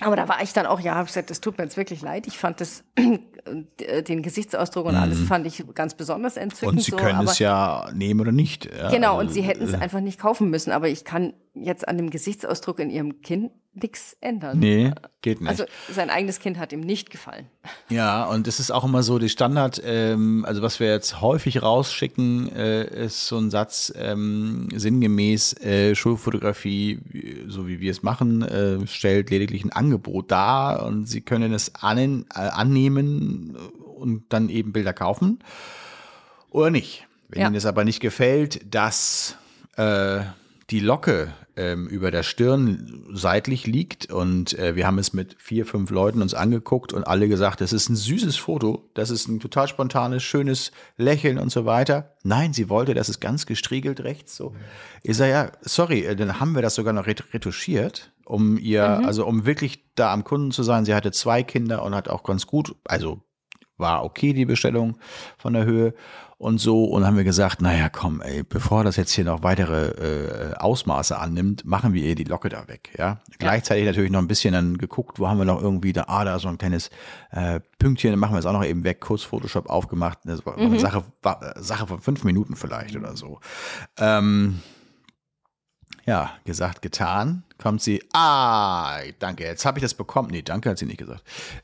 aber 0.00 0.16
da 0.16 0.28
war 0.28 0.42
ich 0.42 0.52
dann 0.52 0.66
auch, 0.66 0.80
ja, 0.80 0.94
habe 0.96 1.06
gesagt, 1.06 1.30
das 1.30 1.40
tut 1.40 1.56
mir 1.56 1.64
jetzt 1.64 1.76
wirklich 1.76 2.02
leid. 2.02 2.26
Ich 2.26 2.36
fand 2.36 2.60
das, 2.60 2.82
äh, 2.96 4.02
den 4.02 4.22
Gesichtsausdruck 4.22 4.86
und 4.86 4.96
alles 4.96 5.20
fand 5.20 5.46
ich 5.46 5.64
ganz 5.74 5.94
besonders 5.94 6.36
entzückend. 6.36 6.78
und 6.78 6.82
sie 6.82 6.90
so, 6.90 6.96
können 6.96 7.16
aber, 7.18 7.30
es 7.30 7.38
ja 7.38 7.88
nehmen 7.94 8.20
oder 8.20 8.32
nicht. 8.32 8.66
Ja, 8.74 8.88
Genau, 8.90 9.14
und 9.14 9.26
also, 9.28 9.34
sie 9.34 9.42
hätten 9.42 9.64
es 9.64 9.72
äh, 9.72 9.76
einfach 9.78 10.00
nicht 10.00 10.18
kaufen 10.18 10.50
müssen. 10.50 10.72
Aber 10.72 10.88
ich 10.88 11.04
kann 11.04 11.32
jetzt 11.54 11.86
an 11.88 11.96
dem 11.96 12.10
Gesichtsausdruck 12.10 12.78
in 12.80 12.90
ihrem 12.90 13.22
Kind 13.22 13.50
nichts 13.76 14.16
ändern. 14.20 14.60
Nee, 14.60 14.92
geht 15.22 15.40
nicht. 15.40 15.50
Also 15.50 15.64
sein 15.90 16.08
eigenes 16.08 16.38
Kind 16.38 16.58
hat 16.58 16.72
ihm 16.72 16.80
nicht 16.80 17.10
gefallen. 17.10 17.46
Ja, 17.88 18.24
und 18.24 18.46
es 18.46 18.60
ist 18.60 18.70
auch 18.70 18.84
immer 18.84 19.02
so 19.02 19.18
die 19.18 19.28
Standard, 19.28 19.82
ähm, 19.84 20.44
also 20.46 20.62
was 20.62 20.78
wir 20.78 20.88
jetzt 20.92 21.20
häufig 21.20 21.60
rausschicken, 21.62 22.50
äh, 22.54 23.04
ist 23.06 23.26
so 23.26 23.36
ein 23.36 23.50
Satz 23.50 23.92
ähm, 23.96 24.68
sinngemäß, 24.74 25.54
äh, 25.60 25.94
Schulfotografie, 25.96 27.00
wie- 27.04 27.44
so 27.48 27.66
wie 27.66 27.80
wir 27.80 27.90
es 27.90 28.02
machen, 28.04 28.42
äh, 28.42 28.86
stellt 28.86 29.30
lediglich 29.30 29.64
ein 29.64 29.72
Angebot 29.72 30.30
dar 30.30 30.86
und 30.86 31.06
Sie 31.06 31.20
können 31.22 31.52
es 31.52 31.74
annen, 31.74 32.26
äh, 32.32 32.38
annehmen 32.40 33.56
und 33.96 34.24
dann 34.32 34.48
eben 34.50 34.72
Bilder 34.72 34.92
kaufen 34.92 35.40
oder 36.50 36.70
nicht. 36.70 37.06
Wenn 37.28 37.40
Ja. 37.40 37.46
Ihnen 37.48 37.56
es 37.56 37.66
aber 37.66 37.84
nicht 37.84 37.98
gefällt, 38.00 38.60
dass 38.72 39.36
äh, 39.76 40.20
die 40.70 40.80
Locke 40.80 41.32
ähm, 41.56 41.86
über 41.88 42.10
der 42.10 42.22
Stirn 42.22 43.06
seitlich 43.12 43.66
liegt 43.66 44.10
und 44.10 44.58
äh, 44.58 44.76
wir 44.76 44.86
haben 44.86 44.98
es 44.98 45.12
mit 45.12 45.36
vier, 45.38 45.66
fünf 45.66 45.90
Leuten 45.90 46.22
uns 46.22 46.34
angeguckt 46.34 46.92
und 46.92 47.04
alle 47.04 47.28
gesagt, 47.28 47.60
das 47.60 47.72
ist 47.72 47.88
ein 47.88 47.96
süßes 47.96 48.36
Foto, 48.36 48.88
das 48.94 49.10
ist 49.10 49.28
ein 49.28 49.40
total 49.40 49.68
spontanes, 49.68 50.22
schönes 50.22 50.72
Lächeln 50.96 51.38
und 51.38 51.50
so 51.50 51.64
weiter. 51.66 52.14
Nein, 52.22 52.52
sie 52.54 52.68
wollte, 52.70 52.94
das 52.94 53.08
ist 53.08 53.20
ganz 53.20 53.46
gestriegelt 53.46 54.00
rechts 54.00 54.36
so. 54.36 54.54
Ich 55.02 55.16
sage, 55.16 55.32
ja, 55.32 55.52
sorry, 55.60 56.00
äh, 56.06 56.16
dann 56.16 56.40
haben 56.40 56.54
wir 56.54 56.62
das 56.62 56.74
sogar 56.74 56.92
noch 56.92 57.06
ret- 57.06 57.34
retuschiert, 57.34 58.12
um 58.24 58.56
ihr, 58.58 58.84
also 59.04 59.26
um 59.26 59.44
wirklich 59.44 59.84
da 59.94 60.12
am 60.12 60.24
Kunden 60.24 60.50
zu 60.50 60.62
sein. 60.62 60.86
Sie 60.86 60.94
hatte 60.94 61.12
zwei 61.12 61.42
Kinder 61.42 61.82
und 61.82 61.94
hat 61.94 62.08
auch 62.08 62.22
ganz 62.22 62.46
gut, 62.46 62.74
also 62.84 63.22
war 63.76 64.04
okay, 64.04 64.32
die 64.32 64.44
Bestellung 64.44 64.96
von 65.36 65.52
der 65.52 65.64
Höhe 65.64 65.94
und 66.38 66.58
so. 66.58 66.84
Und 66.84 67.06
haben 67.06 67.16
wir 67.16 67.24
gesagt, 67.24 67.60
naja, 67.62 67.88
komm, 67.88 68.20
ey, 68.20 68.42
bevor 68.42 68.84
das 68.84 68.96
jetzt 68.96 69.12
hier 69.12 69.24
noch 69.24 69.42
weitere 69.42 70.52
äh, 70.52 70.54
Ausmaße 70.56 71.18
annimmt, 71.18 71.64
machen 71.64 71.94
wir 71.94 72.04
ihr 72.04 72.14
die 72.14 72.24
Locke 72.24 72.48
da 72.48 72.68
weg, 72.68 72.90
ja. 72.98 73.20
Gleichzeitig 73.38 73.84
natürlich 73.84 74.10
noch 74.10 74.20
ein 74.20 74.28
bisschen 74.28 74.52
dann 74.52 74.78
geguckt, 74.78 75.18
wo 75.18 75.28
haben 75.28 75.38
wir 75.38 75.44
noch 75.44 75.60
irgendwie 75.60 75.92
da, 75.92 76.04
ah, 76.08 76.24
da 76.24 76.38
so 76.38 76.48
ein 76.48 76.58
kleines 76.58 76.90
äh, 77.30 77.60
Pünktchen, 77.78 78.10
dann 78.10 78.20
machen 78.20 78.34
wir 78.34 78.38
es 78.38 78.46
auch 78.46 78.52
noch 78.52 78.64
eben 78.64 78.84
weg, 78.84 79.00
kurz 79.00 79.22
Photoshop 79.22 79.68
aufgemacht. 79.68 80.18
Das 80.24 80.44
war, 80.44 80.56
war 80.56 80.64
eine 80.64 80.80
Sache, 80.80 81.04
war, 81.22 81.42
äh, 81.42 81.62
Sache 81.62 81.86
von 81.86 82.00
fünf 82.00 82.24
Minuten 82.24 82.56
vielleicht 82.56 82.96
oder 82.96 83.16
so. 83.16 83.40
Ähm, 83.98 84.60
ja, 86.06 86.32
gesagt, 86.44 86.82
getan. 86.82 87.44
Kommt 87.56 87.82
sie, 87.82 88.02
ah, 88.12 88.98
danke, 89.20 89.44
jetzt 89.44 89.64
habe 89.64 89.78
ich 89.78 89.82
das 89.82 89.94
bekommen. 89.94 90.28
Nee, 90.30 90.42
danke 90.42 90.70
hat 90.70 90.78
sie 90.78 90.86
nicht 90.86 90.98
gesagt. 90.98 91.22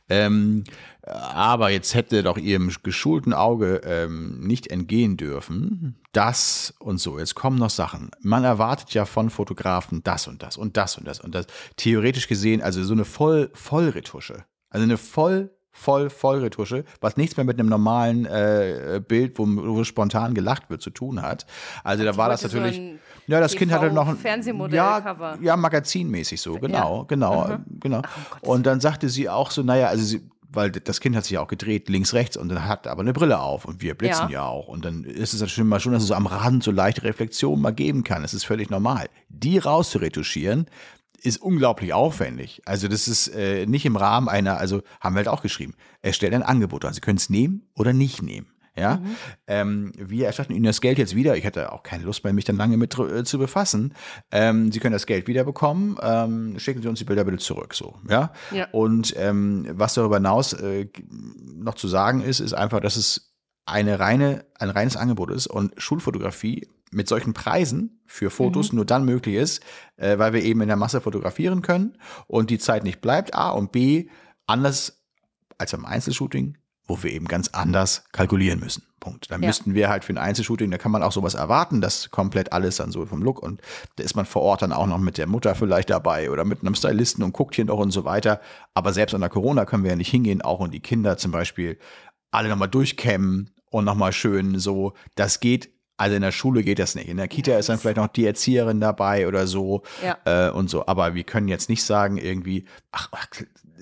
Ähm, 0.09 0.65
aber 1.03 1.71
jetzt 1.71 1.95
hätte 1.95 2.23
doch 2.23 2.39
ihrem 2.39 2.71
geschulten 2.83 3.35
Auge 3.35 3.81
ähm, 3.85 4.41
nicht 4.41 4.69
entgehen 4.69 5.17
dürfen, 5.17 6.01
das 6.13 6.75
und 6.79 6.99
so. 6.99 7.19
Jetzt 7.19 7.35
kommen 7.35 7.59
noch 7.59 7.71
Sachen. 7.71 8.11
Man 8.21 8.45
erwartet 8.45 8.95
ja 8.95 9.05
von 9.05 9.31
Fotografen 9.31 10.03
das 10.03 10.27
und 10.27 10.43
das 10.43 10.57
und 10.57 10.77
das 10.77 10.97
und 10.97 11.07
das 11.07 11.21
und 11.21 11.35
das. 11.35 11.47
Theoretisch 11.77 12.29
gesehen, 12.29 12.63
also 12.63 12.83
so 12.85 12.95
eine 12.95 13.05
voll 13.05 13.51
Vollretusche. 13.55 14.45
Also 14.71 14.85
eine 14.85 14.97
voll 14.97 15.51
voll 15.73 16.11
Vollretusche, 16.11 16.85
was 17.01 17.17
nichts 17.17 17.37
mehr 17.37 17.45
mit 17.45 17.59
einem 17.59 17.69
normalen 17.69 18.27
äh, 18.27 19.01
Bild, 19.07 19.39
wo, 19.39 19.47
wo 19.47 19.85
spontan 19.85 20.35
gelacht 20.35 20.69
wird, 20.69 20.83
zu 20.83 20.91
tun 20.91 21.23
hat. 21.23 21.47
Also 21.85 22.05
da 22.05 22.17
war 22.17 22.29
das 22.29 22.43
so 22.43 22.49
natürlich. 22.49 22.79
ein 22.79 23.01
ja, 23.31 23.41
das 23.41 23.55
Kind 23.55 23.73
hatte 23.73 23.91
noch 23.93 24.09
ein 24.09 24.17
Fernsehmodell-Cover. 24.17 25.37
Ja, 25.37 25.43
ja, 25.43 25.57
magazinmäßig 25.57 26.41
so, 26.41 26.55
genau, 26.59 27.05
genau, 27.07 27.43
Aha. 27.43 27.55
äh, 27.55 27.59
genau. 27.81 27.99
um 27.99 28.03
Gottes 28.31 28.49
Und 28.49 28.67
dann 28.67 28.81
sagte 28.81 29.09
sie 29.09 29.29
auch 29.29 29.51
so, 29.51 29.63
naja, 29.63 29.89
also 29.89 30.05
sie, 30.05 30.21
weil 30.53 30.71
das 30.71 31.01
Kind 31.01 31.15
hat 31.17 31.25
sich 31.25 31.33
ja 31.33 31.41
auch 31.41 31.49
gedreht, 31.49 31.89
links, 31.89 32.13
rechts, 32.13 32.37
und 32.37 32.49
dann 32.49 32.67
hat 32.67 32.87
aber 32.87 33.03
eine 33.03 33.13
Brille 33.13 33.39
auf 33.41 33.65
und 33.65 33.81
wir 33.83 33.95
blitzen 33.95 34.29
ja, 34.31 34.41
Ja. 34.41 34.47
auch. 34.47 34.69
Und 34.69 34.85
dann 34.85 35.05
ist 35.05 35.33
es 35.33 35.41
natürlich 35.41 35.69
mal 35.69 35.81
schon, 35.81 35.93
dass 35.93 36.03
es 36.03 36.09
so 36.09 36.15
am 36.15 36.27
Rand 36.27 36.65
so 36.65 36.71
leichte 36.71 37.05
Reflexionen 37.05 37.63
mal 37.63 37.71
geben 37.71 38.05
kann. 38.05 38.23
Das 38.23 38.35
ist 38.35 38.45
völlig 38.45 38.69
normal. 38.71 39.09
Die 39.29 39.59
rauszuretuschieren, 39.59 40.67
ist 41.23 41.41
unglaublich 41.43 41.93
aufwendig. 41.93 42.63
Also 42.65 42.89
das 42.89 43.09
ist 43.09 43.29
äh, 43.29 43.67
nicht 43.67 43.85
im 43.85 43.97
Rahmen 43.97 44.29
einer, 44.29 44.57
also 44.57 44.83
haben 45.01 45.15
wir 45.15 45.19
halt 45.19 45.29
auch 45.29 45.43
geschrieben, 45.43 45.75
erstellt 46.03 46.35
ein 46.35 46.43
Angebot 46.43 46.85
an. 46.85 46.95
Sie 46.95 47.01
können 47.01 47.19
es 47.19 47.31
nehmen 47.31 47.69
oder 47.75 47.93
nicht 47.93 48.23
nehmen. 48.23 48.47
Ja, 48.77 49.03
ähm, 49.47 49.93
wir 49.97 50.27
erstatten 50.27 50.53
Ihnen 50.53 50.65
das 50.65 50.81
Geld 50.81 50.99
jetzt 50.99 51.15
wieder. 51.15 51.37
Ich 51.37 51.45
hatte 51.45 51.73
auch 51.73 51.83
keine 51.83 52.05
Lust 52.05 52.23
mehr, 52.25 52.33
mich 52.33 52.45
dann 52.45 52.57
lange 52.57 52.77
mit 52.77 52.97
äh, 52.99 53.25
zu 53.25 53.39
befassen. 53.39 53.95
Ähm, 54.31 54.71
Sie 54.71 54.79
können 54.79 54.93
das 54.93 55.07
Geld 55.07 55.27
wieder 55.27 55.45
bekommen. 55.45 55.99
Ähm, 56.03 56.59
schicken 56.59 56.81
Sie 56.81 56.89
uns 56.89 57.01
die 57.01 57.05
Bilder 57.05 57.25
bitte 57.25 57.39
zurück. 57.39 57.75
So, 57.75 57.97
ja. 58.09 58.33
Ja. 58.53 58.69
Und 58.73 59.15
ähm, 59.17 59.67
was 59.73 59.95
darüber 59.95 60.17
hinaus 60.17 60.53
äh, 60.53 60.87
noch 61.11 61.75
zu 61.75 61.89
sagen 61.89 62.21
ist, 62.23 62.41
ist 62.41 62.53
einfach, 62.53 62.81
dass 62.81 62.97
es 62.97 63.35
eine 63.67 63.99
reine, 64.01 64.47
ein 64.59 64.71
reines 64.71 64.97
Angebot 64.97 65.31
ist 65.31 65.47
und 65.47 65.73
Schulfotografie 65.77 66.69
mit 66.91 67.09
solchen 67.09 67.35
Preisen 67.35 68.03
für 68.07 68.31
Fotos 68.31 68.73
nur 68.73 68.85
dann 68.85 69.05
möglich 69.05 69.37
ist, 69.37 69.63
äh, 69.97 70.19
weil 70.19 70.33
wir 70.33 70.43
eben 70.43 70.61
in 70.61 70.69
der 70.69 70.77
Masse 70.77 71.01
fotografieren 71.01 71.63
können 71.63 71.97
und 72.27 72.51
die 72.51 72.59
Zeit 72.59 72.85
nicht 72.85 73.01
bleibt. 73.01 73.35
A 73.35 73.51
und 73.51 73.73
B, 73.73 74.09
anders 74.47 75.05
als 75.59 75.73
beim 75.73 75.85
Einzelshooting, 75.85 76.57
wo 76.91 77.03
wir 77.03 77.11
eben 77.13 77.27
ganz 77.27 77.49
anders 77.49 78.05
kalkulieren 78.13 78.61
müssen. 78.61 78.83
Punkt. 79.01 79.31
Dann 79.31 79.41
Ja. 79.41 79.47
müssten 79.49 79.73
wir 79.73 79.89
halt 79.89 80.05
für 80.05 80.13
ein 80.13 80.19
Einzelshooting, 80.19 80.71
da 80.71 80.77
kann 80.77 80.93
man 80.93 81.03
auch 81.03 81.13
sowas 81.13 81.33
erwarten, 81.33 81.81
dass 81.81 82.11
komplett 82.11 82.53
alles 82.53 82.77
dann 82.77 82.91
so 82.93 83.07
vom 83.07 83.23
Look 83.23 83.43
und 83.43 83.63
da 83.97 84.05
ist 84.05 84.15
man 84.15 84.27
vor 84.27 84.43
Ort 84.43 84.61
dann 84.61 84.73
auch 84.75 84.87
noch 84.87 84.99
mit 84.99 85.17
der 85.17 85.27
Mutter 85.27 85.55
vielleicht 85.55 85.89
dabei 85.89 86.31
oder 86.31 86.45
mit 86.45 86.61
einem 86.61 86.75
Stylisten 86.75 87.25
und 87.25 87.33
guckt 87.33 87.55
hier 87.55 87.65
noch 87.65 87.79
und 87.79 87.93
so 87.93 88.05
weiter. 88.05 88.43
Aber 88.75 88.93
selbst 88.93 89.15
unter 89.15 89.31
Corona 89.31 89.65
können 89.65 89.85
wir 89.85 89.91
ja 89.91 89.97
nicht 89.97 90.11
hingehen, 90.11 90.43
auch 90.43 90.59
und 90.61 90.75
die 90.75 90.81
Kinder 90.81 91.17
zum 91.17 91.31
Beispiel 91.33 91.79
alle 92.31 92.51
nochmal 92.51 92.69
durchkämmen 92.69 93.51
und 93.71 93.85
nochmal 93.87 94.13
schön 94.13 94.59
so. 94.59 94.93
Das 95.15 95.41
geht, 95.41 95.71
also 95.97 96.15
in 96.17 96.23
der 96.23 96.33
Schule 96.33 96.63
geht 96.63 96.79
das 96.79 96.95
nicht. 96.95 97.09
In 97.09 97.17
der 97.17 97.29
Kita 97.29 97.57
ist 97.57 97.71
dann 97.71 97.79
vielleicht 97.79 97.97
noch 97.97 98.09
die 98.09 98.27
Erzieherin 98.27 98.81
dabei 98.81 99.27
oder 99.29 99.47
so 99.47 99.83
Ja. 100.05 100.19
äh, 100.49 100.51
und 100.51 100.69
so. 100.69 100.87
Aber 100.87 101.15
wir 101.15 101.25
können 101.25 101.49
jetzt 101.49 101.71
nicht 101.71 101.85
sagen 101.85 102.19
irgendwie, 102.19 102.67
ach, 102.93 103.09
ach, 103.13 103.27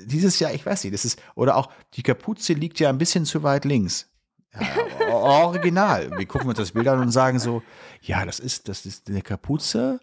dieses 0.07 0.39
Jahr, 0.39 0.53
ich 0.53 0.65
weiß 0.65 0.85
nicht, 0.85 0.95
das 0.95 1.05
ist, 1.05 1.21
oder 1.35 1.57
auch 1.57 1.71
die 1.95 2.03
Kapuze 2.03 2.53
liegt 2.53 2.81
ja 2.81 2.89
ein 2.89 2.99
bisschen 2.99 3.25
zu 3.25 3.43
weit 3.43 3.65
links. 3.65 4.09
Ja, 4.55 5.15
original. 5.15 6.11
Wir 6.17 6.27
gucken 6.27 6.49
uns 6.49 6.59
das 6.59 6.73
Bild 6.73 6.89
an 6.89 7.01
und 7.01 7.11
sagen 7.11 7.39
so, 7.39 7.63
ja, 8.03 8.25
das 8.25 8.41
ist, 8.41 8.69
das 8.69 8.87
ist 8.87 9.09
eine 9.09 9.23
Kapuze, 9.23 10.01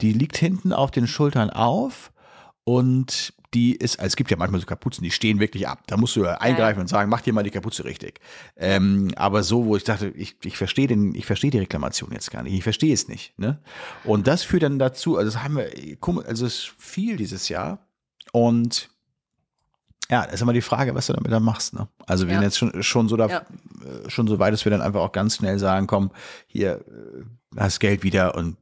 die 0.00 0.12
liegt 0.12 0.36
hinten 0.36 0.72
auf 0.72 0.90
den 0.90 1.06
Schultern 1.06 1.50
auf 1.50 2.12
und 2.64 3.34
die 3.54 3.76
ist, 3.76 3.98
also 3.98 4.06
es 4.06 4.16
gibt 4.16 4.30
ja 4.30 4.36
manchmal 4.36 4.60
so 4.60 4.66
Kapuzen, 4.66 5.04
die 5.04 5.10
stehen 5.10 5.38
wirklich 5.38 5.68
ab. 5.68 5.82
Da 5.86 5.96
musst 5.96 6.16
du 6.16 6.24
ja 6.24 6.36
eingreifen 6.36 6.80
und 6.80 6.88
sagen, 6.88 7.10
mach 7.10 7.20
dir 7.20 7.34
mal 7.34 7.42
die 7.42 7.50
Kapuze 7.50 7.84
richtig. 7.84 8.20
Ähm, 8.56 9.12
aber 9.16 9.42
so, 9.42 9.66
wo 9.66 9.76
ich 9.76 9.84
dachte, 9.84 10.08
ich, 10.08 10.36
ich 10.42 10.56
verstehe 10.56 10.86
den, 10.86 11.14
ich 11.14 11.26
verstehe 11.26 11.50
die 11.50 11.58
Reklamation 11.58 12.12
jetzt 12.12 12.30
gar 12.30 12.42
nicht. 12.42 12.54
Ich 12.54 12.62
verstehe 12.62 12.94
es 12.94 13.08
nicht. 13.08 13.38
Ne? 13.38 13.60
Und 14.04 14.26
das 14.26 14.42
führt 14.42 14.62
dann 14.62 14.78
dazu, 14.78 15.18
also 15.18 15.30
das 15.30 15.42
haben 15.42 15.56
wir, 15.56 15.70
also 16.26 16.46
es 16.46 16.54
ist 16.54 16.72
viel 16.78 17.16
dieses 17.16 17.50
Jahr. 17.50 17.86
Und 18.32 18.88
ja, 20.10 20.24
ist 20.24 20.42
immer 20.42 20.52
die 20.52 20.62
Frage, 20.62 20.94
was 20.94 21.06
du 21.06 21.12
damit 21.12 21.32
dann 21.32 21.42
machst. 21.42 21.74
Ne? 21.74 21.88
Also 22.06 22.26
wir 22.26 22.34
ja. 22.34 22.40
sind 22.40 22.44
jetzt 22.44 22.58
schon, 22.58 22.82
schon 22.82 23.08
so 23.08 23.16
da, 23.16 23.26
ja. 23.28 23.38
Äh, 23.38 24.10
schon 24.10 24.26
so 24.26 24.38
weit, 24.38 24.52
dass 24.52 24.64
wir 24.64 24.70
dann 24.70 24.82
einfach 24.82 25.00
auch 25.00 25.12
ganz 25.12 25.36
schnell 25.36 25.58
sagen, 25.58 25.86
komm, 25.86 26.10
hier, 26.46 26.84
äh, 26.86 27.58
hast 27.58 27.80
Geld 27.80 28.02
wieder 28.02 28.34
und 28.34 28.56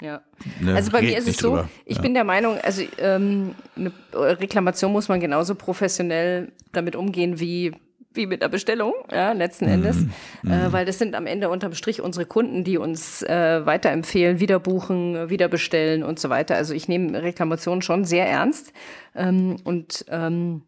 ja. 0.00 0.22
Ne, 0.60 0.74
also 0.74 0.90
bei 0.90 1.02
mir 1.02 1.16
ist 1.16 1.28
es 1.28 1.36
so, 1.36 1.50
drüber. 1.50 1.68
ich 1.86 1.96
ja. 1.96 2.02
bin 2.02 2.14
der 2.14 2.24
Meinung, 2.24 2.58
also 2.58 2.82
ähm, 2.98 3.54
eine 3.76 3.92
Reklamation 4.12 4.92
muss 4.92 5.08
man 5.08 5.20
genauso 5.20 5.54
professionell 5.54 6.52
damit 6.72 6.96
umgehen 6.96 7.38
wie 7.38 7.72
wie 8.14 8.26
mit 8.26 8.42
der 8.42 8.48
Bestellung, 8.48 8.94
ja, 9.10 9.32
letzten 9.32 9.66
Endes, 9.66 9.96
mhm. 9.96 10.10
äh, 10.44 10.68
mhm. 10.68 10.72
weil 10.72 10.86
das 10.86 10.98
sind 10.98 11.16
am 11.16 11.26
Ende 11.26 11.48
unterm 11.48 11.74
Strich 11.74 12.00
unsere 12.00 12.26
Kunden, 12.26 12.62
die 12.62 12.78
uns 12.78 13.22
äh, 13.22 13.66
weiterempfehlen, 13.66 14.38
wieder 14.38 14.60
buchen, 14.60 15.28
wieder 15.30 15.48
bestellen 15.48 16.04
und 16.04 16.20
so 16.20 16.30
weiter. 16.30 16.54
Also 16.54 16.74
ich 16.74 16.86
nehme 16.86 17.22
Reklamationen 17.22 17.82
schon 17.82 18.04
sehr 18.04 18.28
ernst 18.28 18.72
ähm, 19.16 19.56
und 19.64 20.04
ähm, 20.08 20.62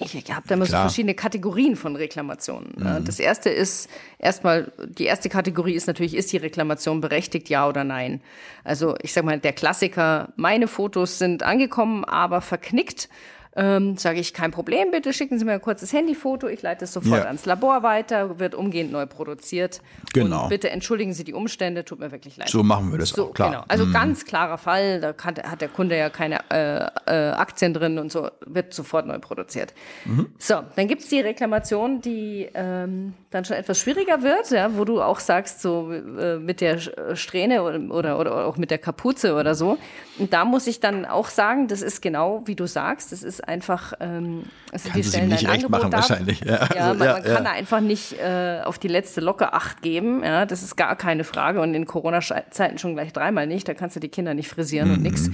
ich 0.00 0.32
habe 0.32 0.46
da 0.48 0.54
immer 0.54 0.66
so 0.66 0.72
verschiedene 0.72 1.14
Kategorien 1.14 1.76
von 1.76 1.96
Reklamationen. 1.96 2.72
Mhm. 2.76 3.04
Das 3.04 3.20
erste 3.20 3.50
ist 3.50 3.88
erstmal, 4.18 4.72
die 4.86 5.04
erste 5.04 5.28
Kategorie 5.28 5.74
ist 5.74 5.86
natürlich, 5.86 6.14
ist 6.14 6.32
die 6.32 6.38
Reklamation 6.38 7.00
berechtigt, 7.00 7.48
ja 7.48 7.68
oder 7.68 7.84
nein? 7.84 8.20
Also 8.64 8.94
ich 9.02 9.12
sag 9.12 9.24
mal, 9.24 9.38
der 9.38 9.52
Klassiker, 9.52 10.32
meine 10.36 10.68
Fotos 10.68 11.18
sind 11.18 11.42
angekommen, 11.42 12.04
aber 12.04 12.40
verknickt 12.40 13.08
ähm, 13.56 13.96
Sage 13.96 14.20
ich, 14.20 14.32
kein 14.32 14.52
Problem, 14.52 14.92
bitte 14.92 15.12
schicken 15.12 15.38
Sie 15.38 15.44
mir 15.44 15.52
ein 15.52 15.60
kurzes 15.60 15.92
Handyfoto, 15.92 16.46
ich 16.46 16.62
leite 16.62 16.84
es 16.84 16.92
sofort 16.92 17.22
ja. 17.22 17.26
ans 17.26 17.46
Labor 17.46 17.82
weiter, 17.82 18.38
wird 18.38 18.54
umgehend 18.54 18.92
neu 18.92 19.06
produziert. 19.06 19.82
Genau. 20.12 20.44
Und 20.44 20.50
bitte 20.50 20.70
entschuldigen 20.70 21.12
Sie 21.12 21.24
die 21.24 21.34
Umstände, 21.34 21.84
tut 21.84 21.98
mir 21.98 22.12
wirklich 22.12 22.36
leid. 22.36 22.48
So 22.48 22.62
machen 22.62 22.92
wir 22.92 22.98
das 22.98 23.08
so, 23.08 23.30
auch, 23.30 23.34
klar. 23.34 23.50
Genau. 23.50 23.64
Also 23.66 23.86
mhm. 23.86 23.92
ganz 23.92 24.24
klarer 24.24 24.56
Fall, 24.56 25.00
da 25.00 25.12
kann, 25.12 25.34
hat 25.36 25.60
der 25.60 25.68
Kunde 25.68 25.98
ja 25.98 26.10
keine 26.10 26.38
äh, 26.50 26.86
äh, 27.06 27.30
Aktien 27.32 27.74
drin 27.74 27.98
und 27.98 28.12
so, 28.12 28.30
wird 28.46 28.72
sofort 28.72 29.06
neu 29.06 29.18
produziert. 29.18 29.74
Mhm. 30.04 30.28
So, 30.38 30.62
dann 30.76 30.86
gibt 30.86 31.02
es 31.02 31.08
die 31.08 31.20
Reklamation, 31.20 32.00
die 32.00 32.48
ähm, 32.54 33.14
dann 33.30 33.44
schon 33.44 33.56
etwas 33.56 33.78
schwieriger 33.78 34.22
wird, 34.22 34.50
ja, 34.50 34.76
wo 34.76 34.84
du 34.84 35.00
auch 35.00 35.20
sagst, 35.20 35.62
so 35.62 35.92
äh, 35.92 36.38
mit 36.38 36.60
der 36.60 36.78
Strähne 37.14 37.62
oder, 37.62 37.94
oder, 37.94 38.18
oder 38.18 38.44
auch 38.44 38.56
mit 38.56 38.72
der 38.72 38.78
Kapuze 38.78 39.34
oder 39.34 39.54
so. 39.54 39.78
Und 40.18 40.32
da 40.32 40.44
muss 40.44 40.66
ich 40.66 40.80
dann 40.80 41.04
auch 41.04 41.28
sagen, 41.28 41.68
das 41.68 41.80
ist 41.80 42.02
genau 42.02 42.42
wie 42.46 42.56
du 42.56 42.66
sagst, 42.66 43.12
das 43.12 43.22
ist 43.22 43.46
einfach, 43.46 43.92
ähm, 44.00 44.42
also 44.72 44.88
kann 44.88 45.00
die 45.00 45.06
stellen 45.06 45.28
nicht 45.28 45.46
ein 45.46 45.52
Angebot 45.52 45.80
machen, 45.80 45.92
wahrscheinlich. 45.92 46.40
Ja, 46.40 46.68
ja 46.74 46.88
also, 46.88 46.98
man, 46.98 47.06
ja, 47.06 47.12
man 47.14 47.22
kann 47.22 47.44
da 47.44 47.52
einfach 47.52 47.80
nicht 47.80 48.18
äh, 48.18 48.62
auf 48.64 48.80
die 48.80 48.88
letzte 48.88 49.20
Locke 49.20 49.52
Acht 49.52 49.80
geben. 49.80 50.24
Ja, 50.24 50.44
das 50.44 50.64
ist 50.64 50.74
gar 50.74 50.96
keine 50.96 51.22
Frage. 51.22 51.60
Und 51.60 51.74
in 51.74 51.86
Corona-Zeiten 51.86 52.78
schon 52.78 52.94
gleich 52.94 53.12
dreimal 53.12 53.46
nicht. 53.46 53.68
Da 53.68 53.74
kannst 53.74 53.94
du 53.94 54.00
die 54.00 54.08
Kinder 54.08 54.34
nicht 54.34 54.48
frisieren 54.48 54.88
mhm. 54.88 54.94
und 54.94 55.02
nix. 55.02 55.30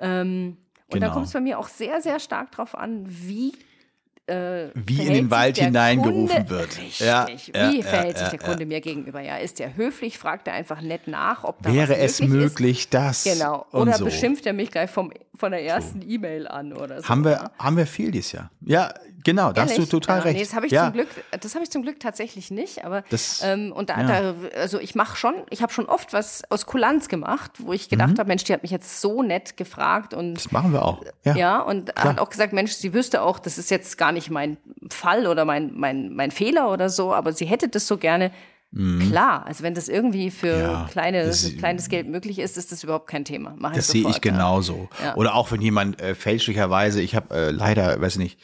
Ähm, 0.00 0.56
und 0.88 0.94
genau. 0.94 1.06
da 1.06 1.12
kommt 1.12 1.26
es 1.26 1.32
bei 1.32 1.40
mir 1.40 1.60
auch 1.60 1.68
sehr, 1.68 2.00
sehr 2.00 2.18
stark 2.18 2.50
drauf 2.50 2.76
an, 2.76 3.04
wie 3.06 3.52
äh, 4.32 4.70
wie 4.74 5.06
in 5.06 5.12
den 5.12 5.30
Wald 5.30 5.58
hineingerufen 5.58 6.48
wird. 6.48 6.78
Richtig. 6.78 7.00
Ja, 7.00 7.26
wie 7.28 7.80
ja, 7.80 7.82
verhält 7.82 8.16
ja, 8.16 8.20
sich 8.20 8.30
der 8.30 8.38
Kunde 8.38 8.66
mir 8.66 8.80
gegenüber? 8.80 9.20
Ja, 9.20 9.36
ist 9.36 9.60
er 9.60 9.76
höflich? 9.76 10.18
Fragt 10.18 10.48
er 10.48 10.54
einfach 10.54 10.80
nett 10.80 11.06
nach, 11.08 11.44
ob 11.44 11.62
da 11.62 11.72
Wäre 11.72 11.96
es 11.96 12.20
möglich, 12.20 12.80
ist? 12.80 12.94
das? 12.94 13.24
Genau. 13.24 13.66
Oder 13.72 13.94
so. 13.94 14.04
beschimpft 14.04 14.46
er 14.46 14.52
mich 14.52 14.70
gleich 14.70 14.90
vom, 14.90 15.12
von 15.34 15.52
der 15.52 15.64
ersten 15.64 16.02
so. 16.02 16.08
E-Mail 16.08 16.48
an 16.48 16.72
oder 16.72 17.02
so. 17.02 17.08
Haben 17.08 17.24
wir, 17.24 17.50
haben 17.58 17.76
wir 17.76 17.86
viel 17.86 18.10
dieses 18.10 18.32
Jahr. 18.32 18.50
Ja, 18.62 18.92
Genau, 19.24 19.52
da 19.52 19.62
hast 19.62 19.78
du 19.78 19.86
total 19.86 20.18
ja, 20.18 20.24
recht. 20.24 20.36
Nee, 20.36 20.44
das 20.44 20.54
habe 20.54 20.66
ich, 20.66 20.72
ja. 20.72 20.84
zum 20.84 20.92
Glück, 20.94 21.08
das 21.40 21.54
hab 21.54 21.62
ich 21.62 21.70
zum 21.70 21.82
Glück 21.82 22.00
tatsächlich 22.00 22.50
nicht. 22.50 22.84
Aber 22.84 23.02
das, 23.10 23.42
ähm, 23.44 23.72
und 23.72 23.90
da, 23.90 24.00
ja. 24.00 24.32
da, 24.32 24.34
also 24.56 24.78
ich 24.78 24.94
mache 24.94 25.16
schon, 25.16 25.34
ich 25.50 25.62
habe 25.62 25.72
schon 25.72 25.86
oft 25.86 26.12
was 26.12 26.42
aus 26.50 26.66
Kulanz 26.66 27.08
gemacht, 27.08 27.52
wo 27.58 27.72
ich 27.72 27.88
gedacht 27.88 28.14
mhm. 28.14 28.18
habe, 28.18 28.28
Mensch, 28.28 28.44
die 28.44 28.52
hat 28.52 28.62
mich 28.62 28.70
jetzt 28.70 29.00
so 29.00 29.22
nett 29.22 29.56
gefragt 29.56 30.14
und 30.14 30.34
das 30.34 30.50
machen 30.52 30.72
wir 30.72 30.84
auch. 30.84 31.02
Ja, 31.24 31.36
ja 31.36 31.60
und 31.60 31.94
Klar. 31.94 32.10
hat 32.10 32.18
auch 32.18 32.30
gesagt, 32.30 32.52
Mensch, 32.52 32.72
sie 32.72 32.94
wüsste 32.94 33.22
auch, 33.22 33.38
das 33.38 33.58
ist 33.58 33.70
jetzt 33.70 33.98
gar 33.98 34.12
nicht 34.12 34.30
mein 34.30 34.56
Fall 34.90 35.26
oder 35.26 35.44
mein, 35.44 35.72
mein, 35.74 36.14
mein 36.14 36.30
Fehler 36.30 36.70
oder 36.70 36.88
so, 36.88 37.12
aber 37.12 37.32
sie 37.32 37.46
hätte 37.46 37.68
das 37.68 37.86
so 37.86 37.96
gerne. 37.96 38.32
Mhm. 38.74 39.10
Klar, 39.10 39.46
also 39.46 39.62
wenn 39.62 39.74
das 39.74 39.90
irgendwie 39.90 40.30
für 40.30 40.58
ja, 40.58 40.88
kleine, 40.90 41.26
das, 41.26 41.56
kleines 41.58 41.90
Geld 41.90 42.08
möglich 42.08 42.38
ist, 42.38 42.56
ist 42.56 42.72
das 42.72 42.82
überhaupt 42.82 43.06
kein 43.06 43.26
Thema. 43.26 43.54
Mach 43.58 43.74
das 43.74 43.88
sehe 43.88 44.08
ich 44.08 44.22
genauso. 44.22 44.88
Ja. 45.02 45.14
Oder 45.14 45.34
auch 45.34 45.52
wenn 45.52 45.60
jemand 45.60 46.00
äh, 46.00 46.14
fälschlicherweise, 46.14 47.02
ich 47.02 47.14
habe 47.14 47.34
äh, 47.34 47.50
leider, 47.50 48.00
weiß 48.00 48.16
nicht, 48.16 48.40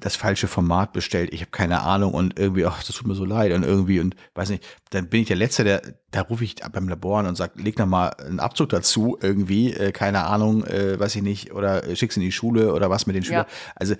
das 0.00 0.16
falsche 0.16 0.48
Format 0.48 0.92
bestellt, 0.92 1.32
ich 1.32 1.40
habe 1.42 1.50
keine 1.50 1.82
Ahnung 1.82 2.14
und 2.14 2.38
irgendwie, 2.38 2.64
ach, 2.66 2.82
das 2.82 2.96
tut 2.96 3.06
mir 3.06 3.14
so 3.14 3.24
leid 3.24 3.52
und 3.52 3.62
irgendwie 3.62 4.00
und 4.00 4.16
weiß 4.34 4.50
nicht, 4.50 4.66
dann 4.90 5.08
bin 5.08 5.22
ich 5.22 5.28
der 5.28 5.36
Letzte, 5.36 5.64
der, 5.64 5.82
da 6.10 6.22
rufe 6.22 6.44
ich 6.44 6.56
beim 6.72 6.88
Labor 6.88 7.20
an 7.20 7.26
und 7.26 7.36
sag, 7.36 7.52
leg 7.56 7.78
noch 7.78 7.86
mal 7.86 8.08
einen 8.08 8.40
Abzug 8.40 8.70
dazu 8.70 9.18
irgendwie, 9.20 9.72
äh, 9.72 9.92
keine 9.92 10.24
Ahnung, 10.24 10.64
äh, 10.64 10.98
weiß 10.98 11.14
ich 11.16 11.22
nicht, 11.22 11.52
oder 11.52 11.86
äh, 11.86 11.96
schick's 11.96 12.16
in 12.16 12.22
die 12.22 12.32
Schule 12.32 12.74
oder 12.74 12.90
was 12.90 13.06
mit 13.06 13.14
den 13.14 13.24
Schülern. 13.24 13.46
Ja. 13.46 13.72
Also 13.76 13.94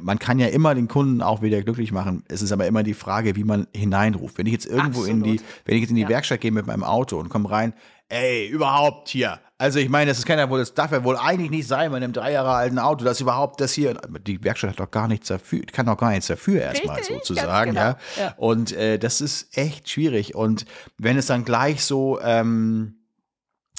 man 0.00 0.18
kann 0.18 0.38
ja 0.38 0.46
immer 0.46 0.74
den 0.74 0.88
Kunden 0.88 1.22
auch 1.22 1.42
wieder 1.42 1.60
glücklich 1.62 1.92
machen. 1.92 2.24
Es 2.28 2.40
ist 2.42 2.52
aber 2.52 2.66
immer 2.66 2.82
die 2.82 2.94
Frage, 2.94 3.36
wie 3.36 3.44
man 3.44 3.66
hineinruft. 3.74 4.38
Wenn 4.38 4.46
ich 4.46 4.52
jetzt 4.52 4.66
irgendwo 4.66 5.00
Absolut. 5.00 5.08
in 5.08 5.22
die, 5.22 5.40
wenn 5.64 5.74
ich 5.74 5.82
jetzt 5.82 5.90
in 5.90 5.96
die 5.96 6.02
ja. 6.02 6.08
Werkstatt 6.08 6.40
gehe 6.40 6.52
mit 6.52 6.66
meinem 6.66 6.84
Auto 6.84 7.18
und 7.18 7.28
komme 7.28 7.50
rein, 7.50 7.74
ey, 8.08 8.46
überhaupt 8.46 9.08
hier, 9.08 9.40
also 9.62 9.78
ich 9.78 9.88
meine, 9.88 10.10
das 10.10 10.18
ist 10.18 10.26
keiner 10.26 10.50
wohl, 10.50 10.58
das 10.58 10.74
darf 10.74 10.90
ja 10.90 11.04
wohl 11.04 11.16
eigentlich 11.16 11.50
nicht 11.50 11.68
sein 11.68 11.92
bei 11.92 11.98
einem 11.98 12.12
drei 12.12 12.32
Jahre 12.32 12.50
alten 12.50 12.80
Auto, 12.80 13.04
dass 13.04 13.20
überhaupt 13.20 13.60
das 13.60 13.72
hier, 13.72 13.94
die 14.26 14.42
Werkstatt 14.42 14.70
hat 14.70 14.80
doch 14.80 14.90
gar 14.90 15.06
nichts 15.06 15.28
dafür, 15.28 15.62
kann 15.72 15.86
doch 15.86 15.96
gar 15.96 16.10
nichts 16.10 16.26
dafür 16.26 16.62
erstmal 16.62 17.00
sozusagen, 17.04 17.70
genau. 17.70 17.80
ja? 17.80 17.98
ja. 18.18 18.34
Und 18.38 18.72
äh, 18.72 18.98
das 18.98 19.20
ist 19.20 19.56
echt 19.56 19.88
schwierig. 19.88 20.34
Und 20.34 20.66
wenn 20.98 21.16
es 21.16 21.26
dann 21.26 21.44
gleich 21.44 21.84
so 21.84 22.20
ähm, 22.20 22.96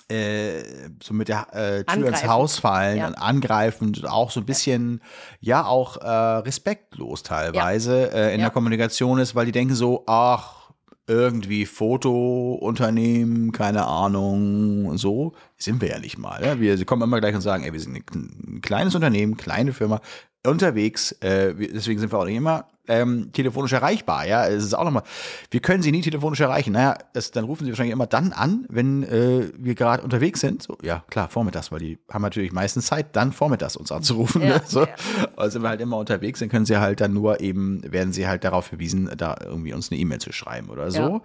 äh, 0.07 0.63
so 1.01 1.13
mit 1.13 1.27
der 1.27 1.53
äh, 1.53 1.84
Tür 1.84 2.07
ins 2.07 2.25
Haus 2.25 2.59
fallen 2.59 2.99
ja. 2.99 3.07
und 3.07 3.15
angreifen, 3.15 3.93
auch 4.05 4.31
so 4.31 4.39
ein 4.39 4.45
bisschen, 4.45 5.01
ja, 5.41 5.65
auch 5.65 5.97
äh, 5.97 6.07
respektlos 6.07 7.23
teilweise 7.23 8.03
ja. 8.03 8.07
äh, 8.07 8.34
in 8.34 8.39
der 8.39 8.51
Kommunikation 8.51 9.19
ist, 9.19 9.36
weil 9.36 9.47
die 9.47 9.51
denken 9.51 9.75
so, 9.75 10.05
ach, 10.07 10.62
irgendwie 11.08 11.66
Fotounternehmen, 11.66 13.51
keine 13.51 13.86
Ahnung, 13.86 14.97
so 14.97 15.34
sind 15.58 15.82
wir 15.82 15.89
ja 15.89 15.99
nicht 15.99 16.18
mal. 16.18 16.43
Ja? 16.43 16.60
Wir 16.60 16.86
kommen 16.86 17.01
immer 17.01 17.20
gleich 17.20 17.36
und 17.36 17.41
sagen, 17.41 17.64
ey, 17.64 17.74
wir 17.74 17.80
sind 17.80 17.97
ein 18.16 18.62
kleines 18.62 18.95
Unternehmen, 18.95 19.36
kleine 19.38 19.74
Firma, 19.74 20.01
unterwegs, 20.45 21.12
äh, 21.22 21.54
deswegen 21.56 21.99
sind 21.99 22.12
wir 22.12 22.20
auch 22.20 22.26
nicht 22.26 22.36
immer 22.36 22.68
ähm, 22.88 23.31
telefonisch 23.31 23.71
erreichbar. 23.71 24.27
Ja, 24.27 24.45
es 24.47 24.63
ist 24.63 24.73
auch 24.73 24.84
nochmal, 24.84 25.03
wir 25.51 25.59
können 25.61 25.84
sie 25.84 25.91
nie 25.91 26.01
telefonisch 26.01 26.39
erreichen. 26.39 26.73
Naja, 26.73 26.97
das, 27.13 27.31
dann 27.31 27.45
rufen 27.45 27.65
sie 27.65 27.71
wahrscheinlich 27.71 27.93
immer 27.93 28.07
dann 28.07 28.34
an, 28.34 28.65
wenn 28.69 29.03
äh, 29.03 29.51
wir 29.57 29.75
gerade 29.75 30.03
unterwegs 30.03 30.41
sind. 30.41 30.63
So, 30.63 30.77
ja, 30.81 31.03
klar, 31.09 31.29
vormittags, 31.29 31.71
weil 31.71 31.79
die 31.79 31.99
haben 32.11 32.21
natürlich 32.21 32.51
meistens 32.51 32.88
Zeit, 32.88 33.15
dann 33.15 33.31
vormittags 33.31 33.75
uns 33.75 33.91
anzurufen. 33.91 34.41
Ja, 34.41 34.47
ne? 34.47 34.61
so. 34.65 34.81
Ja. 34.81 34.88
Also 35.36 35.55
wenn 35.55 35.63
wir 35.63 35.69
halt 35.69 35.81
immer 35.81 35.97
unterwegs 35.97 36.39
sind, 36.39 36.49
können 36.49 36.65
sie 36.65 36.77
halt 36.77 37.01
dann 37.01 37.13
nur 37.13 37.41
eben, 37.41 37.81
werden 37.91 38.13
sie 38.13 38.27
halt 38.27 38.43
darauf 38.43 38.65
verwiesen, 38.65 39.09
da 39.17 39.36
irgendwie 39.43 39.73
uns 39.73 39.91
eine 39.91 39.99
E-Mail 39.99 40.19
zu 40.19 40.31
schreiben 40.31 40.69
oder 40.69 40.91
so. 40.91 41.21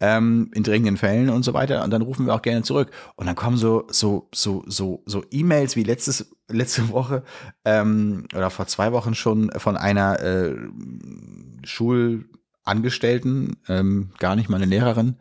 Ja. 0.00 0.18
Ähm, 0.18 0.50
in 0.54 0.62
dringenden 0.62 0.96
Fällen 0.96 1.30
und 1.30 1.44
so 1.44 1.54
weiter. 1.54 1.84
Und 1.84 1.90
dann 1.90 2.02
rufen 2.02 2.26
wir 2.26 2.34
auch 2.34 2.42
gerne 2.42 2.62
zurück. 2.62 2.90
Und 3.16 3.26
dann 3.26 3.36
kommen 3.36 3.56
so, 3.56 3.86
so, 3.90 4.28
so, 4.34 4.64
so, 4.66 5.02
so 5.06 5.24
E-Mails 5.30 5.76
wie 5.76 5.84
letztes 5.84 6.30
letzte 6.48 6.88
Woche 6.90 7.22
ähm, 7.64 8.26
oder 8.34 8.50
vor 8.50 8.66
zwei 8.66 8.92
Wochen 8.92 9.14
schon 9.14 9.50
von 9.56 9.76
einer 9.76 10.20
äh, 10.20 10.56
Schulangestellten, 11.64 13.56
ähm, 13.68 14.10
gar 14.18 14.36
nicht 14.36 14.48
meine 14.48 14.64
Lehrerin. 14.64 15.16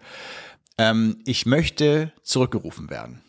Ähm, 0.77 1.19
ich 1.25 1.45
möchte 1.45 2.11
zurückgerufen 2.23 2.89
werden. 2.89 3.21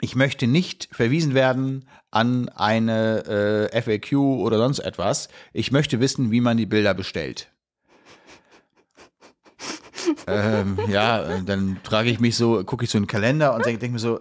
Ich 0.00 0.14
möchte 0.14 0.46
nicht 0.46 0.88
verwiesen 0.92 1.34
werden 1.34 1.88
an 2.10 2.48
eine 2.50 3.68
äh, 3.72 3.82
FAQ 3.82 4.12
oder 4.14 4.58
sonst 4.58 4.78
etwas. 4.78 5.28
Ich 5.52 5.72
möchte 5.72 6.00
wissen, 6.00 6.30
wie 6.30 6.40
man 6.40 6.56
die 6.56 6.66
Bilder 6.66 6.94
bestellt. 6.94 7.50
ähm, 10.26 10.78
ja, 10.88 11.40
dann 11.40 11.80
trage 11.82 12.10
ich 12.10 12.20
mich 12.20 12.36
so, 12.36 12.62
gucke 12.64 12.84
ich 12.84 12.90
so 12.90 12.98
in 12.98 13.04
den 13.04 13.08
Kalender 13.08 13.54
und 13.54 13.66
denke 13.66 13.80
denk 13.80 13.92
mir 13.92 13.98
so, 13.98 14.20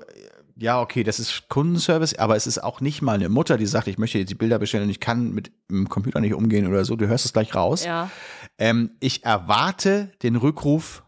ja, 0.60 0.82
okay, 0.82 1.04
das 1.04 1.20
ist 1.20 1.50
Kundenservice, 1.50 2.16
aber 2.16 2.36
es 2.36 2.48
ist 2.48 2.64
auch 2.64 2.82
nicht 2.82 3.02
mal 3.02 3.14
eine 3.14 3.30
Mutter, 3.30 3.58
die 3.58 3.66
sagt, 3.66 3.88
ich 3.88 3.98
möchte 3.98 4.18
jetzt 4.18 4.30
die 4.30 4.36
Bilder 4.36 4.58
bestellen 4.58 4.86
und 4.86 4.90
ich 4.90 5.00
kann 5.00 5.32
mit 5.32 5.52
dem 5.70 5.88
Computer 5.88 6.20
nicht 6.20 6.34
umgehen 6.34 6.68
oder 6.68 6.84
so. 6.84 6.96
Du 6.96 7.08
hörst 7.08 7.26
es 7.26 7.34
gleich 7.34 7.54
raus. 7.54 7.86
Ja. 7.86 8.10
Ähm, 8.58 8.92
ich 9.00 9.24
erwarte 9.24 10.12
den 10.24 10.36
Rückruf 10.36 11.04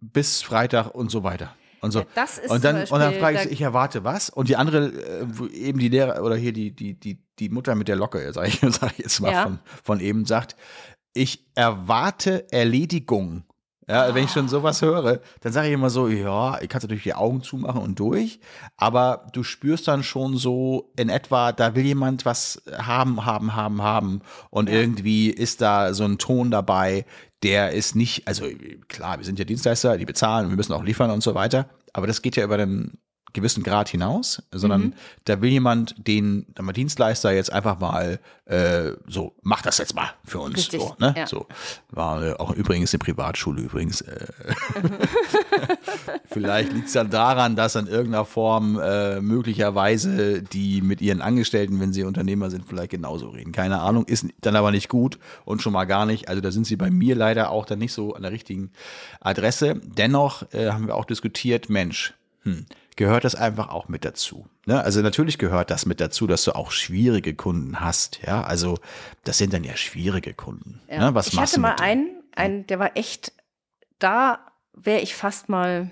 bis 0.00 0.42
Freitag 0.42 0.94
und 0.94 1.10
so 1.10 1.22
weiter. 1.22 1.54
Und 1.80 1.92
so. 1.92 2.00
Ja, 2.00 2.26
und 2.48 2.64
dann, 2.64 2.84
und 2.84 2.98
dann 2.98 3.14
frage 3.14 3.42
ich, 3.44 3.52
ich 3.52 3.60
erwarte 3.62 4.04
was? 4.04 4.30
Und 4.30 4.48
die 4.48 4.56
andere, 4.56 4.88
äh, 4.88 5.54
eben 5.54 5.78
die 5.78 5.88
Lehrer 5.88 6.22
oder 6.22 6.36
hier 6.36 6.52
die, 6.52 6.74
die, 6.74 6.98
die, 6.98 7.24
die 7.38 7.48
Mutter 7.48 7.74
mit 7.74 7.88
der 7.88 7.96
Locke, 7.96 8.32
sage 8.32 8.48
ich, 8.48 8.60
sag 8.74 8.92
ich 8.92 8.98
jetzt 8.98 9.20
mal 9.20 9.32
ja. 9.32 9.42
von, 9.44 9.58
von 9.82 10.00
eben, 10.00 10.24
sagt, 10.24 10.56
ich 11.14 11.46
erwarte 11.54 12.52
Erledigung 12.52 13.44
Ja, 13.88 14.14
wenn 14.14 14.24
ich 14.24 14.30
schon 14.30 14.48
sowas 14.48 14.82
höre, 14.82 15.20
dann 15.40 15.52
sage 15.52 15.68
ich 15.68 15.74
immer 15.74 15.88
so, 15.88 16.08
ja, 16.08 16.60
ich 16.60 16.68
kann 16.68 16.82
natürlich 16.82 17.04
die 17.04 17.14
Augen 17.14 17.42
zumachen 17.42 17.80
und 17.80 17.98
durch, 17.98 18.38
aber 18.76 19.26
du 19.32 19.42
spürst 19.42 19.88
dann 19.88 20.02
schon 20.02 20.36
so 20.36 20.92
in 20.96 21.08
etwa, 21.08 21.52
da 21.52 21.74
will 21.74 21.86
jemand 21.86 22.26
was 22.26 22.62
haben, 22.76 23.24
haben, 23.24 23.56
haben, 23.56 23.82
haben 23.82 24.20
und 24.50 24.68
ja. 24.68 24.74
irgendwie 24.74 25.30
ist 25.30 25.62
da 25.62 25.94
so 25.94 26.04
ein 26.04 26.18
Ton 26.18 26.50
dabei, 26.50 27.06
der 27.42 27.72
ist 27.72 27.96
nicht, 27.96 28.28
also 28.28 28.46
klar, 28.88 29.18
wir 29.18 29.24
sind 29.24 29.38
ja 29.38 29.46
Dienstleister, 29.46 29.96
die 29.96 30.04
bezahlen, 30.04 30.50
wir 30.50 30.56
müssen 30.56 30.74
auch 30.74 30.82
liefern 30.84 31.10
und 31.10 31.22
so 31.22 31.34
weiter, 31.34 31.70
aber 31.94 32.06
das 32.06 32.20
geht 32.20 32.36
ja 32.36 32.44
über 32.44 32.58
den 32.58 32.98
gewissen 33.32 33.62
Grad 33.62 33.88
hinaus, 33.88 34.42
sondern 34.52 34.80
mhm. 34.80 34.92
da 35.24 35.40
will 35.40 35.50
jemand 35.50 35.94
den 36.06 36.46
Dienstleister 36.74 37.32
jetzt 37.32 37.52
einfach 37.52 37.78
mal 37.78 38.20
äh, 38.48 38.92
so, 39.06 39.34
mach 39.42 39.60
das 39.60 39.76
jetzt 39.76 39.94
mal 39.94 40.10
für 40.24 40.40
uns. 40.40 40.56
Richtig, 40.56 40.80
so, 40.80 40.96
ne? 40.98 41.14
ja. 41.16 41.26
so 41.26 41.46
war 41.90 42.22
äh, 42.24 42.32
auch 42.32 42.52
übrigens 42.52 42.94
eine 42.94 42.98
Privatschule 42.98 43.60
übrigens. 43.60 44.00
Äh, 44.00 44.26
Vielleicht 46.24 46.72
liegt 46.72 46.86
es 46.86 46.94
dann 46.94 47.10
daran, 47.10 47.56
dass 47.56 47.74
in 47.74 47.86
irgendeiner 47.86 48.24
Form 48.24 48.80
äh, 48.82 49.20
möglicherweise 49.20 50.42
die 50.42 50.80
mit 50.80 51.02
ihren 51.02 51.20
Angestellten, 51.20 51.78
wenn 51.80 51.92
sie 51.92 52.04
Unternehmer 52.04 52.50
sind, 52.50 52.64
vielleicht 52.66 52.90
genauso 52.90 53.28
reden. 53.28 53.52
Keine 53.52 53.80
Ahnung, 53.80 54.06
ist 54.06 54.26
dann 54.40 54.56
aber 54.56 54.70
nicht 54.70 54.88
gut 54.88 55.18
und 55.44 55.60
schon 55.60 55.74
mal 55.74 55.84
gar 55.84 56.06
nicht. 56.06 56.28
Also 56.28 56.40
da 56.40 56.50
sind 56.50 56.66
sie 56.66 56.76
bei 56.76 56.90
mir 56.90 57.16
leider 57.16 57.50
auch 57.50 57.66
dann 57.66 57.78
nicht 57.78 57.92
so 57.92 58.14
an 58.14 58.22
der 58.22 58.32
richtigen 58.32 58.70
Adresse. 59.20 59.80
Dennoch 59.84 60.50
äh, 60.52 60.70
haben 60.70 60.86
wir 60.86 60.94
auch 60.94 61.04
diskutiert, 61.04 61.68
Mensch, 61.68 62.14
hm, 62.44 62.64
gehört 62.98 63.24
das 63.24 63.36
einfach 63.36 63.70
auch 63.70 63.88
mit 63.88 64.04
dazu. 64.04 64.46
Ne? 64.66 64.82
Also 64.82 65.00
natürlich 65.00 65.38
gehört 65.38 65.70
das 65.70 65.86
mit 65.86 66.00
dazu, 66.00 66.26
dass 66.26 66.42
du 66.42 66.54
auch 66.54 66.72
schwierige 66.72 67.32
Kunden 67.32 67.80
hast. 67.80 68.20
Ja, 68.26 68.42
also 68.42 68.78
das 69.22 69.38
sind 69.38 69.52
dann 69.52 69.62
ja 69.62 69.76
schwierige 69.76 70.34
Kunden. 70.34 70.80
Ja. 70.90 70.98
Ne? 70.98 71.14
Was 71.14 71.28
ich 71.28 71.38
hatte 71.38 71.60
mal 71.60 71.76
einen, 71.80 72.10
einen, 72.34 72.66
der 72.66 72.80
war 72.80 72.96
echt, 72.96 73.32
da 74.00 74.40
wäre 74.74 75.00
ich 75.00 75.14
fast 75.14 75.48
mal, 75.48 75.90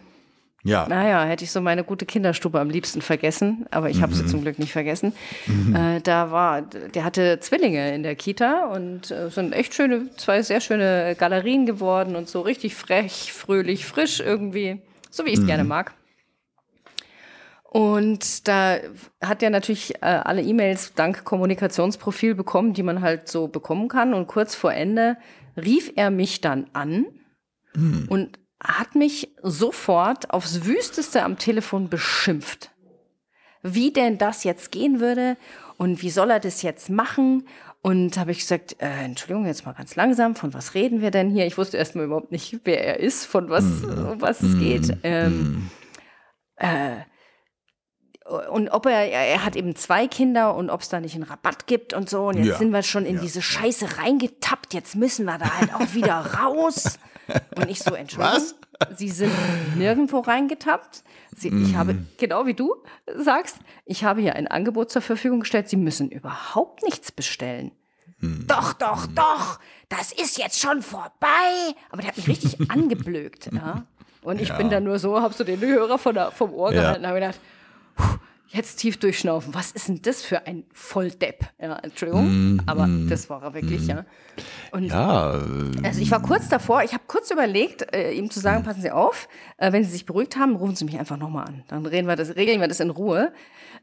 ja. 0.64 0.88
naja, 0.88 1.24
hätte 1.24 1.44
ich 1.44 1.52
so 1.52 1.60
meine 1.60 1.84
gute 1.84 2.06
Kinderstube 2.06 2.58
am 2.58 2.70
liebsten 2.70 3.00
vergessen, 3.00 3.66
aber 3.70 3.88
ich 3.88 4.02
habe 4.02 4.12
mhm. 4.12 4.16
sie 4.16 4.26
zum 4.26 4.42
Glück 4.42 4.58
nicht 4.58 4.72
vergessen. 4.72 5.12
Mhm. 5.46 5.76
Äh, 5.76 6.00
da 6.00 6.32
war, 6.32 6.62
der 6.62 7.04
hatte 7.04 7.38
Zwillinge 7.38 7.94
in 7.94 8.02
der 8.02 8.16
Kita 8.16 8.66
und 8.66 9.12
äh, 9.12 9.30
sind 9.30 9.52
echt 9.52 9.74
schöne, 9.74 10.10
zwei 10.16 10.42
sehr 10.42 10.60
schöne 10.60 11.14
Galerien 11.16 11.66
geworden 11.66 12.16
und 12.16 12.28
so 12.28 12.40
richtig 12.40 12.74
frech, 12.74 13.32
fröhlich, 13.32 13.86
frisch 13.86 14.18
irgendwie, 14.18 14.80
so 15.08 15.24
wie 15.24 15.30
ich 15.30 15.36
es 15.36 15.42
mhm. 15.42 15.46
gerne 15.46 15.62
mag. 15.64 15.94
Und 17.70 18.48
da 18.48 18.78
hat 19.20 19.42
er 19.42 19.50
natürlich 19.50 19.96
äh, 19.96 20.06
alle 20.06 20.42
E-Mails 20.42 20.94
dank 20.94 21.24
Kommunikationsprofil 21.24 22.34
bekommen, 22.34 22.72
die 22.72 22.82
man 22.82 23.02
halt 23.02 23.28
so 23.28 23.48
bekommen 23.48 23.88
kann. 23.88 24.14
Und 24.14 24.28
kurz 24.28 24.54
vor 24.54 24.72
Ende 24.72 25.16
rief 25.56 25.92
er 25.96 26.10
mich 26.10 26.40
dann 26.40 26.68
an 26.72 27.06
hm. 27.74 28.06
und 28.08 28.38
hat 28.62 28.94
mich 28.94 29.34
sofort 29.42 30.30
aufs 30.30 30.64
Wüsteste 30.64 31.22
am 31.22 31.38
Telefon 31.38 31.88
beschimpft. 31.88 32.70
Wie 33.62 33.92
denn 33.92 34.16
das 34.16 34.44
jetzt 34.44 34.70
gehen 34.70 35.00
würde 35.00 35.36
und 35.76 36.02
wie 36.02 36.10
soll 36.10 36.30
er 36.30 36.40
das 36.40 36.62
jetzt 36.62 36.88
machen? 36.88 37.46
Und 37.82 38.18
habe 38.18 38.32
ich 38.32 38.38
gesagt, 38.38 38.76
äh, 38.80 39.04
Entschuldigung, 39.04 39.46
jetzt 39.46 39.64
mal 39.64 39.72
ganz 39.72 39.94
langsam, 39.94 40.34
von 40.34 40.54
was 40.54 40.74
reden 40.74 41.02
wir 41.02 41.10
denn 41.10 41.30
hier? 41.30 41.46
Ich 41.46 41.58
wusste 41.58 41.76
erstmal 41.76 42.06
überhaupt 42.06 42.32
nicht, 42.32 42.60
wer 42.64 42.84
er 42.84 42.98
ist, 42.98 43.26
von 43.26 43.48
was, 43.48 43.64
mm. 43.64 44.08
um 44.12 44.20
was 44.20 44.42
es 44.42 44.58
geht. 44.58 44.88
Hm. 44.88 44.98
Ähm, 45.04 45.40
mm. 45.40 45.70
äh, 46.56 46.96
und 48.50 48.70
ob 48.70 48.86
er, 48.86 49.10
er 49.10 49.44
hat 49.44 49.54
eben 49.54 49.76
zwei 49.76 50.08
Kinder 50.08 50.54
und 50.54 50.68
ob 50.68 50.80
es 50.80 50.88
da 50.88 51.00
nicht 51.00 51.14
einen 51.14 51.24
Rabatt 51.24 51.66
gibt 51.66 51.94
und 51.94 52.10
so. 52.10 52.28
Und 52.28 52.38
jetzt 52.38 52.46
ja. 52.46 52.58
sind 52.58 52.72
wir 52.72 52.82
schon 52.82 53.06
in 53.06 53.16
ja. 53.16 53.20
diese 53.22 53.40
Scheiße 53.40 53.98
reingetappt. 53.98 54.74
Jetzt 54.74 54.96
müssen 54.96 55.26
wir 55.26 55.38
da 55.38 55.58
halt 55.58 55.74
auch 55.74 55.94
wieder 55.94 56.34
raus. 56.34 56.98
Und 57.56 57.70
ich 57.70 57.80
so, 57.80 57.94
Entschuldigung. 57.94 58.36
Was? 58.36 58.54
Sie 58.98 59.08
sind 59.08 59.32
nirgendwo 59.76 60.20
reingetappt. 60.20 61.02
Sie, 61.36 61.50
mm. 61.50 61.64
Ich 61.64 61.76
habe, 61.76 61.94
mm. 61.94 62.08
genau 62.18 62.46
wie 62.46 62.54
du 62.54 62.74
sagst, 63.16 63.58
ich 63.84 64.04
habe 64.04 64.20
hier 64.20 64.34
ein 64.34 64.48
Angebot 64.48 64.90
zur 64.90 65.02
Verfügung 65.02 65.40
gestellt. 65.40 65.68
Sie 65.68 65.76
müssen 65.76 66.10
überhaupt 66.10 66.82
nichts 66.82 67.12
bestellen. 67.12 67.72
Mm. 68.18 68.46
Doch, 68.46 68.72
doch, 68.74 69.08
mm. 69.08 69.14
doch. 69.14 69.60
Das 69.88 70.12
ist 70.12 70.36
jetzt 70.36 70.60
schon 70.60 70.82
vorbei. 70.82 71.74
Aber 71.90 72.02
der 72.02 72.08
hat 72.08 72.16
mich 72.16 72.28
richtig 72.28 72.58
angeblökt. 72.70 73.50
Ja? 73.52 73.86
Und 74.22 74.40
ich 74.40 74.52
bin 74.54 74.68
da 74.68 74.80
nur 74.80 74.98
so, 74.98 75.20
hab 75.20 75.32
so 75.34 75.44
den 75.44 75.60
Hörer 75.60 75.98
von 75.98 76.14
der, 76.14 76.32
vom 76.32 76.52
Ohr 76.52 76.72
gehalten 76.72 77.00
und 77.02 77.06
habe 77.06 77.20
gedacht, 77.20 77.40
jetzt 78.48 78.76
tief 78.76 78.96
durchschnaufen. 78.98 79.54
Was 79.54 79.72
ist 79.72 79.88
denn 79.88 80.00
das 80.02 80.22
für 80.22 80.46
ein 80.46 80.64
Volldepp? 80.72 81.44
Ja, 81.60 81.76
Entschuldigung, 81.76 82.54
mm, 82.54 82.60
aber 82.66 82.86
mm, 82.86 83.08
das 83.08 83.28
war 83.28 83.42
er 83.42 83.54
wirklich, 83.54 83.86
mm. 83.86 83.90
ja. 83.90 84.04
Und 84.70 84.84
ja. 84.84 85.42
Also 85.82 86.00
ich 86.00 86.10
war 86.10 86.22
kurz 86.22 86.48
davor, 86.48 86.82
ich 86.82 86.92
habe 86.92 87.04
kurz 87.06 87.30
überlegt, 87.30 87.94
äh, 87.94 88.12
ihm 88.12 88.30
zu 88.30 88.40
sagen, 88.40 88.62
mm. 88.62 88.64
passen 88.64 88.82
Sie 88.82 88.90
auf, 88.90 89.28
äh, 89.58 89.72
wenn 89.72 89.84
Sie 89.84 89.90
sich 89.90 90.06
beruhigt 90.06 90.36
haben, 90.36 90.56
rufen 90.56 90.76
Sie 90.76 90.84
mich 90.84 90.98
einfach 90.98 91.16
nochmal 91.16 91.46
an. 91.46 91.64
Dann 91.68 91.84
reden 91.86 92.06
wir 92.06 92.16
das, 92.16 92.36
regeln 92.36 92.60
wir 92.60 92.68
das 92.68 92.80
in 92.80 92.90
Ruhe. 92.90 93.32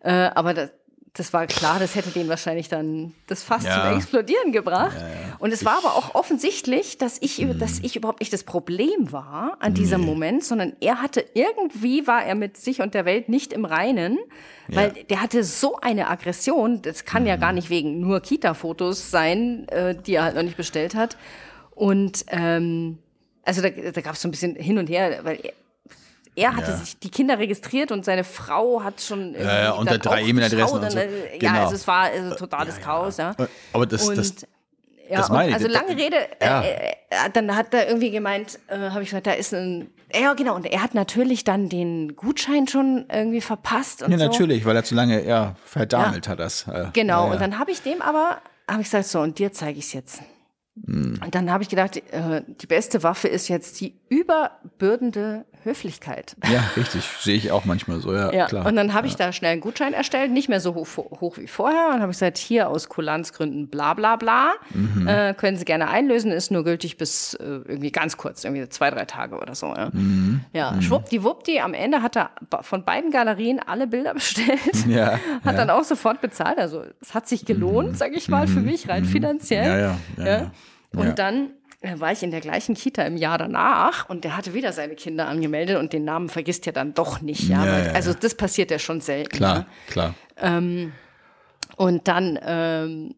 Äh, 0.02 0.12
aber 0.12 0.54
das, 0.54 0.72
das 1.16 1.32
war 1.32 1.46
klar, 1.46 1.78
das 1.78 1.94
hätte 1.94 2.10
den 2.10 2.28
wahrscheinlich 2.28 2.70
dann 2.70 3.14
das 3.28 3.44
fast 3.44 3.68
ja. 3.68 3.88
zum 3.88 3.98
Explodieren 3.98 4.52
gebracht. 4.52 4.98
Ja, 5.00 5.08
ja. 5.08 5.38
Und 5.38 5.54
es 5.54 5.64
war 5.64 5.78
aber 5.78 5.96
auch 5.96 6.16
offensichtlich, 6.16 6.98
dass 6.98 7.20
ich, 7.22 7.38
mhm. 7.38 7.60
dass 7.60 7.80
ich 7.80 7.96
überhaupt 7.96 8.20
nicht 8.20 8.34
das 8.34 8.44
Problem 8.44 9.12
war 9.12 9.58
an 9.60 9.76
diesem 9.76 10.02
nee. 10.02 10.08
Moment, 10.08 10.44
sondern 10.44 10.74
er 10.80 11.04
hatte 11.04 11.24
irgendwie 11.36 12.08
war 12.08 12.24
er 12.26 12.34
mit 12.34 12.58
sich 12.58 12.82
und 12.82 12.96
der 12.96 13.06
Welt 13.06 13.30
nicht 13.30 13.54
im 13.54 13.64
Reinen, 13.64 14.18
weil 14.70 14.92
der 15.10 15.22
hatte 15.22 15.44
so 15.44 15.78
eine 15.80 16.10
Aggression. 16.10 16.82
Das 16.82 17.06
kann 17.06 17.24
mhm. 17.24 17.30
ja 17.30 17.36
gar 17.36 17.54
nicht 17.54 17.70
wegen 17.70 18.00
nur 18.00 18.20
Kita-Fotos 18.20 19.12
sein, 19.12 19.68
äh, 19.68 19.96
die 19.96 20.16
er 20.16 20.24
halt 20.24 20.36
noch 20.36 20.44
nicht 20.44 20.58
bestellt 20.58 20.96
hat. 20.96 21.16
Und 21.76 22.26
ähm, 22.30 22.98
also 23.44 23.62
da, 23.62 23.70
da 23.70 24.02
gab 24.02 24.16
es 24.16 24.22
so 24.22 24.28
ein 24.28 24.32
bisschen 24.32 24.56
hin 24.56 24.80
und 24.80 24.90
her, 24.90 25.20
weil 25.24 25.54
er, 26.36 26.56
hatte 26.56 26.72
ja. 26.72 26.78
sich 26.78 26.98
die 27.00 27.10
Kinder 27.10 27.38
registriert 27.38 27.92
und 27.92 28.06
seine 28.06 28.24
Frau 28.24 28.84
hat 28.84 29.02
schon 29.02 29.34
ja, 29.34 29.64
ja, 29.64 29.72
unter 29.72 29.98
drei 29.98 30.24
E-Mail-Adressen 30.24 30.90
so. 30.90 30.98
Ja, 30.98 31.06
genau. 31.40 31.64
also 31.64 31.76
es 31.76 31.88
war 31.88 32.04
also 32.06 32.36
totales 32.36 32.78
ja, 32.78 32.84
Chaos, 32.84 33.18
ja. 33.18 33.36
Aber 33.72 33.86
das, 33.86 34.08
und, 34.08 34.18
das, 34.18 34.36
ja, 35.10 35.18
das 35.18 35.30
meine 35.30 35.50
ich. 35.50 35.56
Also 35.56 35.68
lange 35.68 35.96
Rede, 35.96 36.18
ja. 36.42 36.62
äh, 36.62 36.92
äh, 37.10 37.30
dann 37.34 37.56
hat 37.56 37.74
er 37.74 37.88
irgendwie 37.88 38.10
gemeint, 38.10 38.60
äh, 38.68 38.78
habe 38.90 39.04
ich 39.04 39.10
gesagt, 39.10 39.28
da 39.28 39.34
ist 39.34 39.54
ein, 39.54 39.92
ja 40.14 40.34
genau, 40.34 40.56
und 40.56 40.66
er 40.66 40.82
hat 40.82 40.96
natürlich 40.96 41.44
dann 41.44 41.70
den 41.70 42.16
Gutschein 42.16 42.68
schon 42.68 43.06
irgendwie 43.12 43.42
verpasst 43.42 44.02
und 44.02 44.12
Ja, 44.12 44.18
so. 44.18 44.26
natürlich, 44.26 44.66
weil 44.66 44.76
er 44.76 44.84
zu 44.84 44.96
lange, 44.96 45.26
ja, 45.26 45.56
verdammt 45.66 46.28
hat 46.28 46.40
das. 46.40 46.68
Äh, 46.68 46.88
genau, 46.94 47.32
und 47.32 47.42
dann 47.42 47.60
habe 47.60 47.72
ich 47.72 47.82
dem 47.82 48.02
aber, 48.02 48.38
habe 48.68 48.82
ich 48.82 48.88
gesagt, 48.88 49.06
so, 49.06 49.20
und 49.20 49.38
dir 49.40 49.52
zeige 49.54 49.78
ich 49.78 49.86
es 49.86 49.94
jetzt. 49.94 50.22
Mhm. 50.76 51.20
Und 51.24 51.36
dann 51.36 51.52
habe 51.52 51.64
ich 51.64 51.70
gedacht, 51.70 51.98
äh, 51.98 52.42
die 52.48 52.68
beste 52.68 53.04
Waffe 53.04 53.28
ist 53.28 53.48
jetzt 53.48 53.82
die 53.82 53.96
überbürdende 54.10 55.46
Höflichkeit. 55.64 56.36
Ja, 56.52 56.64
richtig. 56.78 57.04
Sehe 57.20 57.36
ich 57.36 57.52
auch 57.52 57.66
manchmal 57.66 58.00
so, 58.00 58.14
ja, 58.14 58.32
ja. 58.32 58.46
klar. 58.48 58.66
Und 58.66 58.76
dann 58.76 58.94
habe 58.94 59.08
ich 59.08 59.16
da 59.16 59.32
schnell 59.32 59.54
einen 59.54 59.62
Gutschein 59.62 59.94
erstellt, 59.94 60.32
nicht 60.32 60.50
mehr 60.50 60.60
so 60.60 60.76
hoch, 60.76 60.88
hoch 60.98 61.38
wie 61.38 61.48
vorher. 61.48 61.92
Und 61.94 62.02
habe 62.02 62.12
ich 62.12 62.18
gesagt, 62.18 62.38
hier 62.38 62.70
aus 62.70 62.90
Kulanzgründen 62.90 63.68
bla 63.68 63.94
bla 63.94 64.16
bla. 64.16 64.54
Mhm. 64.72 65.08
Äh, 65.08 65.34
können 65.34 65.58
Sie 65.58 65.66
gerne 65.66 65.90
einlösen, 65.90 66.32
ist 66.32 66.52
nur 66.52 66.64
gültig 66.64 66.98
bis 66.98 67.34
äh, 67.36 67.44
irgendwie 67.44 67.92
ganz 67.92 68.18
kurz, 68.18 68.44
irgendwie 68.44 68.68
zwei, 68.70 68.90
drei 68.90 69.06
Tage 69.06 69.38
oder 69.38 69.56
so. 69.56 69.68
Ja, 69.68 69.90
mhm. 69.92 70.42
ja 70.54 70.72
mhm. 70.72 70.82
schwuppdiwuppdi, 70.82 71.60
am 71.60 71.74
Ende 71.74 72.02
hat 72.02 72.18
er 72.18 72.32
von 72.62 72.84
beiden 72.84 73.12
Galerien 73.12 73.60
alle 73.60 73.88
Bilder 73.88 74.14
bestellt. 74.14 74.60
Ja, 74.88 75.20
hat 75.46 75.58
dann 75.58 75.70
auch 75.70 75.84
sofort 75.84 76.22
bezahlt. 76.22 76.58
Also 76.58 76.84
es 77.02 77.14
hat 77.14 77.28
sich 77.28 77.46
gelohnt, 77.46 77.92
mhm. 77.92 77.96
sage 77.96 78.16
ich 78.16 78.30
mal, 78.30 78.48
für 78.48 78.60
mhm. 78.60 78.66
mich 78.66 78.90
rein 78.90 79.04
mhm. 79.04 79.08
finanziell. 79.08 79.98
ja, 80.18 80.26
ja. 80.26 80.52
Und 80.96 81.18
dann 81.18 81.50
war 81.84 82.12
ich 82.12 82.24
in 82.24 82.32
der 82.32 82.40
gleichen 82.40 82.76
Kita 82.76 83.04
im 83.04 83.18
Jahr 83.18 83.38
danach 83.38 84.10
und 84.10 84.24
der 84.24 84.38
hatte 84.38 84.54
wieder 84.54 84.72
seine 84.72 84.96
Kinder 84.96 85.28
angemeldet 85.28 85.78
und 85.78 85.92
den 85.92 86.06
Namen 86.06 86.30
vergisst 86.30 86.66
ja 86.66 86.72
dann 86.72 86.94
doch 86.94 87.22
nicht. 87.22 87.50
Ja, 87.50 87.66
ja, 87.66 87.86
ja 87.86 87.92
also 87.92 88.14
das 88.14 88.36
passiert 88.36 88.72
ja 88.72 88.80
schon 88.80 89.02
selten. 89.02 89.36
Klar, 89.36 89.60
ne? 89.60 89.66
klar. 89.88 90.16
Ähm, 90.38 90.94
und 91.76 92.08
dann 92.08 92.40
ähm, 92.42 93.16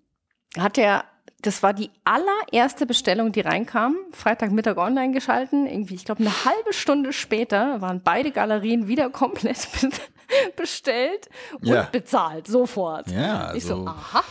hat 0.57 0.77
er, 0.77 1.03
das 1.45 1.61
war 1.61 1.73
die 1.73 1.91
allererste 2.03 2.85
Bestellung, 2.85 3.31
die 3.31 3.41
reinkam, 3.41 3.95
Freitagmittag 4.11 4.77
online 4.77 5.13
geschalten. 5.13 5.67
Irgendwie, 5.67 5.95
ich 5.95 6.05
glaube, 6.05 6.21
eine 6.21 6.45
halbe 6.45 6.73
Stunde 6.73 7.13
später 7.13 7.81
waren 7.81 8.01
beide 8.03 8.31
Galerien 8.31 8.87
wieder 8.87 9.09
komplett 9.09 9.67
bestellt 10.55 11.29
und 11.61 11.67
ja. 11.67 11.87
bezahlt, 11.91 12.47
sofort. 12.47 13.11
Ja, 13.11 13.53
ich 13.53 13.65
so, 13.65 13.75
also 13.75 13.87
aha. 13.87 14.23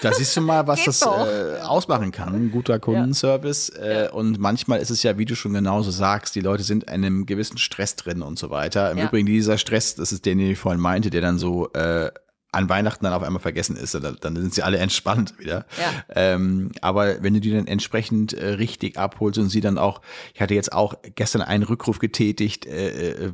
Da 0.00 0.12
siehst 0.12 0.36
du 0.36 0.40
mal, 0.40 0.66
was 0.66 0.84
das 0.84 1.02
äh, 1.02 1.60
ausmachen 1.62 2.12
kann, 2.12 2.34
ein 2.34 2.50
guter 2.50 2.78
Kundenservice. 2.78 3.72
Ja. 3.76 4.06
Äh, 4.06 4.10
und 4.10 4.38
manchmal 4.38 4.80
ist 4.80 4.90
es 4.90 5.02
ja, 5.02 5.18
wie 5.18 5.26
du 5.26 5.36
schon 5.36 5.52
genauso 5.52 5.90
sagst, 5.90 6.34
die 6.34 6.40
Leute 6.40 6.62
sind 6.62 6.84
in 6.84 6.90
einem 6.90 7.26
gewissen 7.26 7.58
Stress 7.58 7.96
drin 7.96 8.22
und 8.22 8.38
so 8.38 8.50
weiter. 8.50 8.90
Im. 8.90 8.98
Übrigen, 8.98 9.26
dieser 9.26 9.58
Stress, 9.58 9.96
das 9.96 10.12
ist 10.12 10.24
der, 10.24 10.34
den 10.34 10.50
ich 10.50 10.58
vorhin 10.58 10.80
meinte, 10.80 11.10
der 11.10 11.20
dann 11.20 11.38
so 11.38 11.70
äh, 11.72 12.10
an 12.54 12.68
Weihnachten 12.68 13.04
dann 13.04 13.12
auf 13.12 13.22
einmal 13.22 13.42
vergessen 13.42 13.76
ist, 13.76 13.94
dann, 13.94 14.36
sind 14.36 14.54
sie 14.54 14.62
alle 14.62 14.78
entspannt 14.78 15.38
wieder. 15.38 15.66
Ja. 15.78 15.92
Ähm, 16.14 16.72
aber 16.80 17.22
wenn 17.22 17.34
du 17.34 17.40
die 17.40 17.50
dann 17.50 17.66
entsprechend 17.66 18.32
äh, 18.32 18.50
richtig 18.54 18.98
abholst 18.98 19.38
und 19.38 19.48
sie 19.48 19.60
dann 19.60 19.78
auch, 19.78 20.00
ich 20.34 20.40
hatte 20.40 20.54
jetzt 20.54 20.72
auch 20.72 20.94
gestern 21.14 21.42
einen 21.42 21.64
Rückruf 21.64 21.98
getätigt 21.98 22.66
äh, 22.66 23.10
äh, 23.10 23.32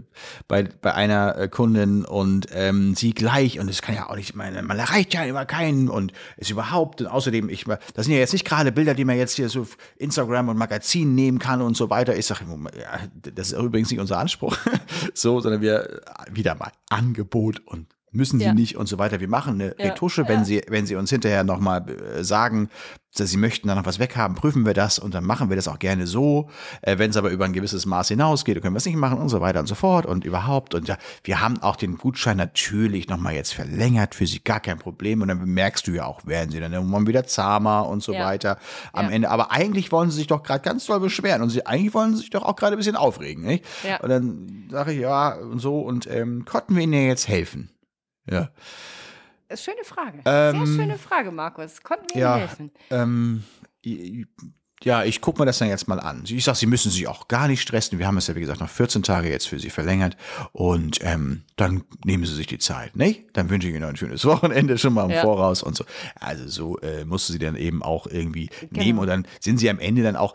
bei, 0.49 0.65
bei 0.65 0.95
einer 0.95 1.37
äh, 1.37 1.49
Kundin 1.49 2.05
und 2.05 2.49
ähm, 2.53 2.95
sie 2.95 3.13
gleich, 3.13 3.61
und 3.61 3.69
das 3.69 3.83
kann 3.83 3.95
ja 3.95 4.09
auch 4.09 4.17
nicht, 4.17 4.35
meine, 4.35 4.63
man 4.63 4.79
erreicht 4.79 5.15
ja 5.15 5.25
immer 5.25 5.45
keinen 5.45 5.89
und 5.89 6.13
ist 6.37 6.51
überhaupt, 6.51 7.01
und 7.01 7.07
außerdem, 7.07 7.49
ich, 7.49 7.65
das 7.65 8.07
sind 8.07 8.15
ja 8.15 8.21
jetzt 8.21 8.33
nicht 8.33 8.45
gerade 8.45 8.73
Bilder, 8.73 8.95
die 8.95 9.05
man 9.05 9.17
jetzt 9.17 9.37
hier 9.37 9.49
so 9.49 9.67
Instagram 9.97 10.49
und 10.49 10.57
Magazin 10.57 11.15
nehmen 11.15 11.39
kann 11.39 11.63
und 11.63 11.77
so 11.77 11.91
weiter. 11.91 12.17
Ich 12.17 12.27
sage, 12.27 12.45
das 13.35 13.53
ist 13.53 13.59
übrigens 13.59 13.91
nicht 13.91 14.01
unser 14.01 14.19
Anspruch, 14.19 14.57
so, 15.15 15.41
sondern 15.41 15.61
wir 15.61 16.01
wieder 16.31 16.55
mal 16.55 16.73
Angebot 16.89 17.61
und 17.67 17.87
müssen 18.13 18.39
sie 18.39 18.47
ja. 18.47 18.55
nicht 18.55 18.77
und 18.77 18.87
so 18.87 18.99
weiter. 18.99 19.21
Wir 19.21 19.29
machen 19.29 19.55
eine 19.55 19.75
ja. 19.79 19.91
Retusche, 19.91 20.29
wenn 20.29 20.41
ja. 20.41 20.45
sie, 20.45 20.63
wenn 20.69 20.87
sie 20.87 20.97
uns 20.97 21.11
hinterher 21.11 21.45
nochmal 21.45 21.89
äh, 21.89 22.25
sagen, 22.25 22.69
dass 23.17 23.31
sie 23.31 23.37
möchten 23.37 23.67
da 23.67 23.75
noch 23.75 23.87
was 23.87 23.99
weghaben, 23.99 24.37
prüfen 24.37 24.65
wir 24.65 24.75
das 24.75 24.99
und 24.99 25.15
dann 25.15 25.25
machen 25.25 25.49
wir 25.49 25.57
das 25.57 25.67
auch 25.67 25.79
gerne 25.79 26.07
so. 26.07 26.49
Äh, 26.83 26.99
wenn 26.99 27.11
es 27.11 27.17
aber 27.17 27.31
über 27.31 27.45
ein 27.45 27.53
gewisses 27.53 27.87
Maß 27.87 28.09
hinausgeht, 28.09 28.57
dann 28.57 28.63
können 28.63 28.75
wir 28.75 28.79
es 28.79 28.87
nicht 28.87 28.97
machen 28.97 29.19
und 29.19 29.29
so 29.29 29.41
weiter 29.41 29.61
und 29.61 29.67
so 29.67 29.75
fort 29.75 30.07
und 30.07 30.25
überhaupt. 30.25 30.75
Und 30.75 30.89
ja, 30.89 30.97
wir 31.25 31.41
haben 31.41 31.61
auch 31.63 31.77
den 31.77 31.99
Gutschein 31.99 32.37
natürlich 32.37 33.09
nochmal 33.09 33.35
jetzt 33.35 33.53
verlängert, 33.53 34.15
für 34.15 34.27
sie 34.27 34.41
gar 34.41 34.61
kein 34.61 34.79
Problem. 34.79 35.23
Und 35.23 35.29
dann 35.29 35.41
bemerkst 35.41 35.87
du 35.87 35.93
ja 35.93 36.05
auch, 36.05 36.27
werden 36.27 36.51
sie 36.51 36.61
dann 36.61 36.73
irgendwann 36.73 37.07
wieder 37.07 37.27
zahmer 37.27 37.89
und 37.89 38.03
so 38.03 38.13
weiter 38.13 38.59
am 38.93 39.11
Ende. 39.11 39.31
Aber 39.31 39.51
eigentlich 39.51 39.91
wollen 39.91 40.11
sie 40.11 40.19
sich 40.19 40.27
doch 40.29 40.43
gerade 40.43 40.63
ganz 40.63 40.87
doll 40.87 41.01
beschweren 41.01 41.43
und 41.43 41.51
sie 41.51 41.67
eigentlich 41.67 41.95
wollen 41.95 42.15
sie 42.15 42.21
sich 42.21 42.31
doch 42.31 42.43
auch 42.43 42.57
gerade 42.57 42.77
ein 42.77 42.79
bisschen 42.79 42.97
aufregen, 42.97 43.45
nicht? 43.45 43.65
Und 44.03 44.09
dann 44.09 44.69
sage 44.71 44.93
ich, 44.93 45.01
ja, 45.01 45.35
und 45.35 45.59
so, 45.59 45.81
und 45.81 46.07
ähm, 46.09 46.45
konnten 46.45 46.77
wir 46.77 46.83
ihnen 46.83 46.93
ja 46.93 47.01
jetzt 47.01 47.29
helfen. 47.29 47.71
Ja. 48.31 48.51
Schöne 49.57 49.85
Frage. 49.85 50.21
Ähm, 50.25 50.65
Sehr 50.65 50.77
schöne 50.77 50.99
Frage, 50.99 51.31
Markus. 51.33 51.83
Konnten 51.83 52.15
wir 52.15 52.21
ja, 52.21 52.37
helfen? 52.37 52.71
Ähm, 52.91 53.43
ja, 54.83 55.05
ich 55.05 55.21
gucke 55.21 55.41
mir 55.41 55.47
das 55.47 55.59
dann 55.59 55.69
jetzt 55.69 55.89
mal 55.89 56.01
an. 56.01 56.25
Ich 56.27 56.45
sage, 56.45 56.57
Sie 56.57 56.67
müssen 56.67 56.91
sich 56.91 57.07
auch 57.07 57.29
gar 57.29 57.49
nicht 57.49 57.61
stressen. 57.61 57.99
Wir 57.99 58.07
haben 58.07 58.17
es 58.17 58.29
ja, 58.29 58.35
wie 58.35 58.41
gesagt, 58.41 58.61
noch 58.61 58.69
14 58.69 59.03
Tage 59.03 59.29
jetzt 59.29 59.47
für 59.47 59.59
Sie 59.59 59.69
verlängert. 59.69 60.17
Und 60.53 60.99
ähm, 61.03 61.43
dann 61.57 61.85
nehmen 62.05 62.25
Sie 62.25 62.35
sich 62.35 62.47
die 62.47 62.59
Zeit, 62.59 62.97
nicht? 62.97 63.25
Dann 63.35 63.51
wünsche 63.51 63.69
ich 63.69 63.75
Ihnen 63.75 63.85
ein 63.85 63.97
schönes 63.97 64.25
Wochenende 64.27 64.79
schon 64.79 64.95
mal 64.95 65.05
im 65.05 65.11
ja. 65.11 65.21
Voraus 65.21 65.63
und 65.63 65.77
so. 65.77 65.85
Also 66.19 66.49
so 66.49 66.79
äh, 66.79 67.05
musst 67.05 67.29
du 67.29 67.35
sie 67.35 67.39
dann 67.39 67.57
eben 67.57 67.83
auch 67.83 68.07
irgendwie 68.07 68.49
genau. 68.71 68.83
nehmen. 68.83 68.99
Und 69.01 69.09
dann 69.09 69.27
sind 69.41 69.59
Sie 69.59 69.69
am 69.69 69.81
Ende 69.81 70.03
dann 70.03 70.17
auch 70.17 70.35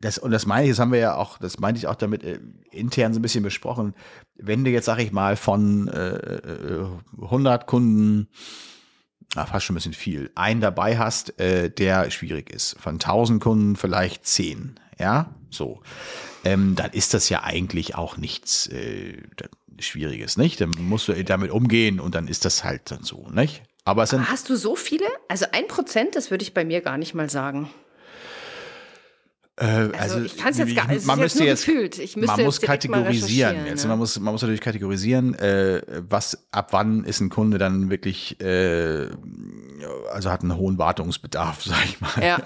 das, 0.00 0.18
und 0.18 0.30
das 0.30 0.46
meine 0.46 0.64
ich, 0.64 0.70
das 0.70 0.78
haben 0.78 0.92
wir 0.92 0.98
ja 0.98 1.14
auch, 1.14 1.38
das 1.38 1.58
meinte 1.58 1.78
ich 1.78 1.86
auch 1.86 1.94
damit 1.94 2.22
äh, 2.24 2.38
intern 2.70 3.12
so 3.12 3.18
ein 3.18 3.22
bisschen 3.22 3.42
besprochen. 3.42 3.94
Wenn 4.36 4.64
du 4.64 4.70
jetzt, 4.70 4.86
sag 4.86 4.98
ich 4.98 5.12
mal, 5.12 5.36
von 5.36 5.88
äh, 5.88 6.84
100 7.20 7.62
äh, 7.62 7.66
Kunden, 7.66 8.28
na, 9.34 9.46
fast 9.46 9.66
schon 9.66 9.74
ein 9.74 9.78
bisschen 9.78 9.94
viel, 9.94 10.30
einen 10.34 10.60
dabei 10.60 10.98
hast, 10.98 11.38
äh, 11.40 11.70
der 11.70 12.10
schwierig 12.10 12.50
ist. 12.50 12.76
Von 12.78 12.94
1000 12.94 13.42
Kunden 13.42 13.76
vielleicht 13.76 14.26
10, 14.26 14.78
ja, 14.98 15.34
so. 15.50 15.80
Ähm, 16.44 16.74
dann 16.74 16.90
ist 16.90 17.14
das 17.14 17.28
ja 17.28 17.42
eigentlich 17.44 17.94
auch 17.94 18.16
nichts 18.16 18.66
äh, 18.66 19.22
Schwieriges, 19.78 20.36
nicht? 20.36 20.60
Dann 20.60 20.70
musst 20.78 21.08
du 21.08 21.24
damit 21.24 21.50
umgehen 21.50 22.00
und 22.00 22.14
dann 22.14 22.28
ist 22.28 22.44
das 22.44 22.64
halt 22.64 22.90
dann 22.90 23.04
so, 23.04 23.28
nicht? 23.30 23.62
Aber, 23.84 24.02
Aber 24.02 24.28
hast 24.28 24.48
du 24.48 24.56
so 24.56 24.76
viele? 24.76 25.06
Also 25.28 25.46
ein 25.52 25.66
Prozent, 25.66 26.14
das 26.14 26.30
würde 26.30 26.42
ich 26.42 26.54
bei 26.54 26.64
mir 26.64 26.80
gar 26.80 26.98
nicht 26.98 27.14
mal 27.14 27.28
sagen. 27.28 27.68
Äh, 29.56 29.66
also, 29.66 29.92
also, 29.98 30.20
ich 30.22 30.36
kann 30.38 30.50
es 30.50 30.58
jetzt 30.58 30.74
gar 30.74 30.88
nicht. 30.88 31.04
Man 31.04 31.18
müsste 31.18 31.44
jetzt, 31.44 31.68
müsste 31.68 32.16
man 32.16 32.42
muss 32.42 32.58
kategorisieren. 32.58 33.66
Jetzt, 33.66 33.82
ja. 33.82 33.88
man 33.90 33.98
muss, 33.98 34.18
man 34.18 34.32
muss 34.32 34.40
natürlich 34.40 34.62
kategorisieren, 34.62 35.34
äh, 35.34 35.82
was 36.08 36.46
ab 36.52 36.68
wann 36.70 37.04
ist 37.04 37.20
ein 37.20 37.28
Kunde 37.28 37.58
dann 37.58 37.90
wirklich, 37.90 38.40
äh, 38.40 39.08
also 40.10 40.30
hat 40.30 40.42
einen 40.42 40.56
hohen 40.56 40.78
Wartungsbedarf, 40.78 41.62
sag 41.64 41.84
ich 41.84 42.00
mal. 42.00 42.12
Ja. 42.22 42.38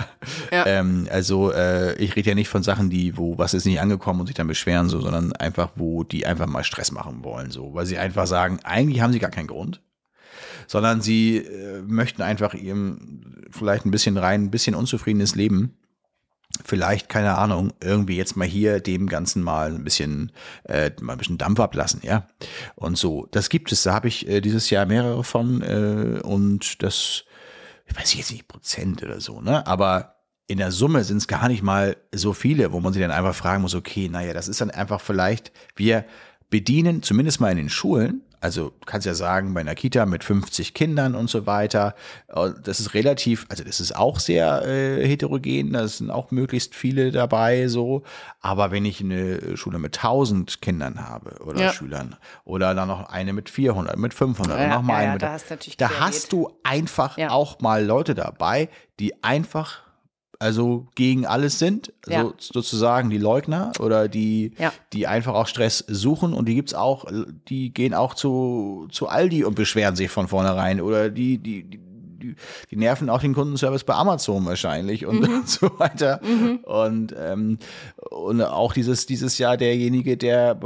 ja. 0.51 0.67
ähm, 0.67 1.07
also 1.09 1.53
äh, 1.53 1.95
ich 1.95 2.17
rede 2.17 2.31
ja 2.31 2.35
nicht 2.35 2.49
von 2.49 2.65
Sachen, 2.65 2.91
die, 2.91 3.17
wo 3.17 3.39
was 3.39 3.55
ist 3.55 3.67
nicht 3.67 3.81
angekommen 3.81 4.21
und 4.21 4.27
sich 4.27 4.35
dann 4.35 4.49
beschweren, 4.49 4.89
so, 4.89 5.01
sondern 5.01 5.33
einfach, 5.35 5.71
wo 5.77 6.03
die 6.03 6.27
einfach 6.27 6.47
mal 6.47 6.65
Stress 6.65 6.91
machen 6.91 7.23
wollen, 7.23 7.53
so, 7.53 7.73
weil 7.73 7.87
sie 7.87 7.99
einfach 7.99 8.27
sagen, 8.27 8.59
eigentlich 8.65 9.01
haben 9.01 9.13
sie 9.13 9.21
gar 9.21 9.31
keinen 9.31 9.49
Grund 9.49 9.81
sondern 10.69 11.01
sie 11.01 11.37
äh, 11.37 11.81
möchten 11.83 12.23
einfach 12.23 12.53
ihrem 12.53 13.45
vielleicht 13.51 13.87
ein 13.87 13.93
bisschen 13.93 14.17
rein, 14.17 14.43
ein 14.43 14.51
bisschen 14.51 14.75
unzufriedenes 14.75 15.37
Leben 15.37 15.77
vielleicht, 16.65 17.09
keine 17.09 17.37
Ahnung, 17.39 17.73
irgendwie 17.81 18.17
jetzt 18.17 18.37
mal 18.37 18.47
hier 18.47 18.81
dem 18.81 19.09
Ganzen 19.09 19.43
mal 19.43 19.75
ein 19.75 19.85
bisschen, 19.85 20.33
äh, 20.65 20.91
mal 21.01 21.13
ein 21.13 21.19
bisschen 21.19 21.39
Dampf 21.39 21.61
ablassen, 21.61 22.01
ja. 22.03 22.27
Und 22.75 22.97
so, 22.99 23.27
das 23.31 23.49
gibt 23.49 23.73
es. 23.73 23.83
Da 23.83 23.95
habe 23.95 24.09
ich 24.09 24.29
äh, 24.29 24.41
dieses 24.41 24.71
Jahr 24.71 24.87
mehrere 24.87 25.25
von 25.25 25.63
äh, 25.63 26.21
und 26.23 26.83
das, 26.83 27.25
ich 27.87 27.97
weiß 27.97 28.15
jetzt 28.15 28.33
nicht, 28.33 28.49
Prozent 28.49 29.03
oder 29.03 29.21
so, 29.21 29.41
ne? 29.41 29.67
Aber 29.67 30.17
in 30.49 30.59
der 30.59 30.71
Summe 30.71 31.05
sind 31.05 31.19
es 31.19 31.29
gar 31.29 31.49
nicht 31.49 31.63
mal 31.63 31.97
so 32.15 32.33
viele, 32.33 32.73
wo 32.73 32.81
man 32.81 32.93
sich 32.93 33.03
dann 33.03 33.11
einfach 33.11 33.35
fragen 33.35 33.63
muss, 33.63 33.75
okay, 33.75 34.09
naja, 34.09 34.33
das 34.33 34.49
ist 34.49 34.61
dann 34.61 34.71
einfach 34.71 35.01
vielleicht, 35.01 35.53
wir 35.75 36.05
bedienen, 36.51 37.03
zumindest 37.03 37.41
mal 37.41 37.51
in 37.51 37.57
den 37.57 37.69
Schulen, 37.69 38.23
also 38.41 38.71
du 38.71 38.87
kannst 38.87 39.07
ja 39.07 39.15
sagen, 39.15 39.55
bei 39.55 39.61
einer 39.61 39.75
Kita 39.75 40.07
mit 40.07 40.25
50 40.25 40.75
Kindern 40.75 41.15
und 41.15 41.31
so 41.31 41.47
weiter, 41.47 41.95
äh, 42.29 42.51
das 42.63 42.81
ist 42.81 42.95
relativ, 42.95 43.47
also 43.49 43.65
das 43.65 43.81
ist 43.81 43.97
auch 43.97 44.21
sehr 44.21 44.63
äh, 44.67 45.07
heterogen, 45.07 45.73
da 45.73 45.89
sind 45.89 46.11
auch 46.11 46.31
möglichst 46.31 46.75
viele 46.75 47.11
dabei 47.11 47.69
so, 47.69 48.03
aber 48.41 48.71
wenn 48.71 48.85
ich 48.85 49.01
eine 49.01 49.57
Schule 49.57 49.79
mit 49.79 49.97
1000 49.97 50.61
Kindern 50.61 51.07
habe 51.09 51.43
oder 51.45 51.61
ja. 51.61 51.73
Schülern 51.73 52.17
oder 52.45 52.75
dann 52.75 52.89
noch 52.89 53.09
eine 53.09 53.33
mit 53.33 53.51
400, 53.51 53.97
mit 53.97 54.15
500 54.15 54.59
ja, 54.59 54.69
nochmal 54.69 54.97
ja, 54.97 55.03
eine 55.05 55.13
mit, 55.15 55.23
da 55.23 55.33
hast, 55.33 55.81
da 55.81 55.91
hast 56.01 56.33
du 56.33 56.51
einfach 56.63 57.19
auch 57.29 57.61
mal 57.61 57.85
Leute 57.85 58.15
dabei, 58.15 58.69
die 58.99 59.23
einfach 59.25 59.86
also 60.39 60.87
gegen 60.95 61.27
alles 61.27 61.59
sind, 61.59 61.93
ja. 62.07 62.23
so, 62.23 62.35
sozusagen 62.39 63.11
die 63.11 63.19
Leugner 63.19 63.73
oder 63.79 64.09
die, 64.09 64.53
ja. 64.59 64.73
die 64.93 65.07
einfach 65.07 65.35
auch 65.35 65.47
Stress 65.47 65.85
suchen 65.89 66.33
und 66.33 66.47
die 66.47 66.55
gibt's 66.55 66.75
auch, 66.75 67.07
die 67.49 67.73
gehen 67.73 67.95
auch 67.95 68.15
zu, 68.15 68.89
zu 68.91 69.09
Aldi 69.09 69.45
und 69.45 69.55
beschweren 69.55 69.97
sich 69.97 70.11
von 70.11 70.29
vornherein 70.29 70.81
oder 70.81 71.11
die, 71.11 71.39
die, 71.39 71.65
die 71.65 71.81
die, 72.27 72.37
die 72.71 72.77
nerven 72.77 73.11
auch 73.11 73.21
den 73.21 73.35
Kundenservice 73.35 73.85
bei 73.85 73.95
Amazon 73.95 74.45
wahrscheinlich 74.47 75.07
und, 75.07 75.21
mhm. 75.21 75.43
so 75.47 75.71
weiter. 75.79 76.21
Mhm. 76.23 76.59
Und, 76.65 77.15
ähm, 77.19 77.59
und 78.11 78.43
auch 78.43 78.73
dieses, 78.73 79.07
dieses 79.07 79.39
Jahr 79.39 79.57
derjenige, 79.57 80.17
der 80.17 80.59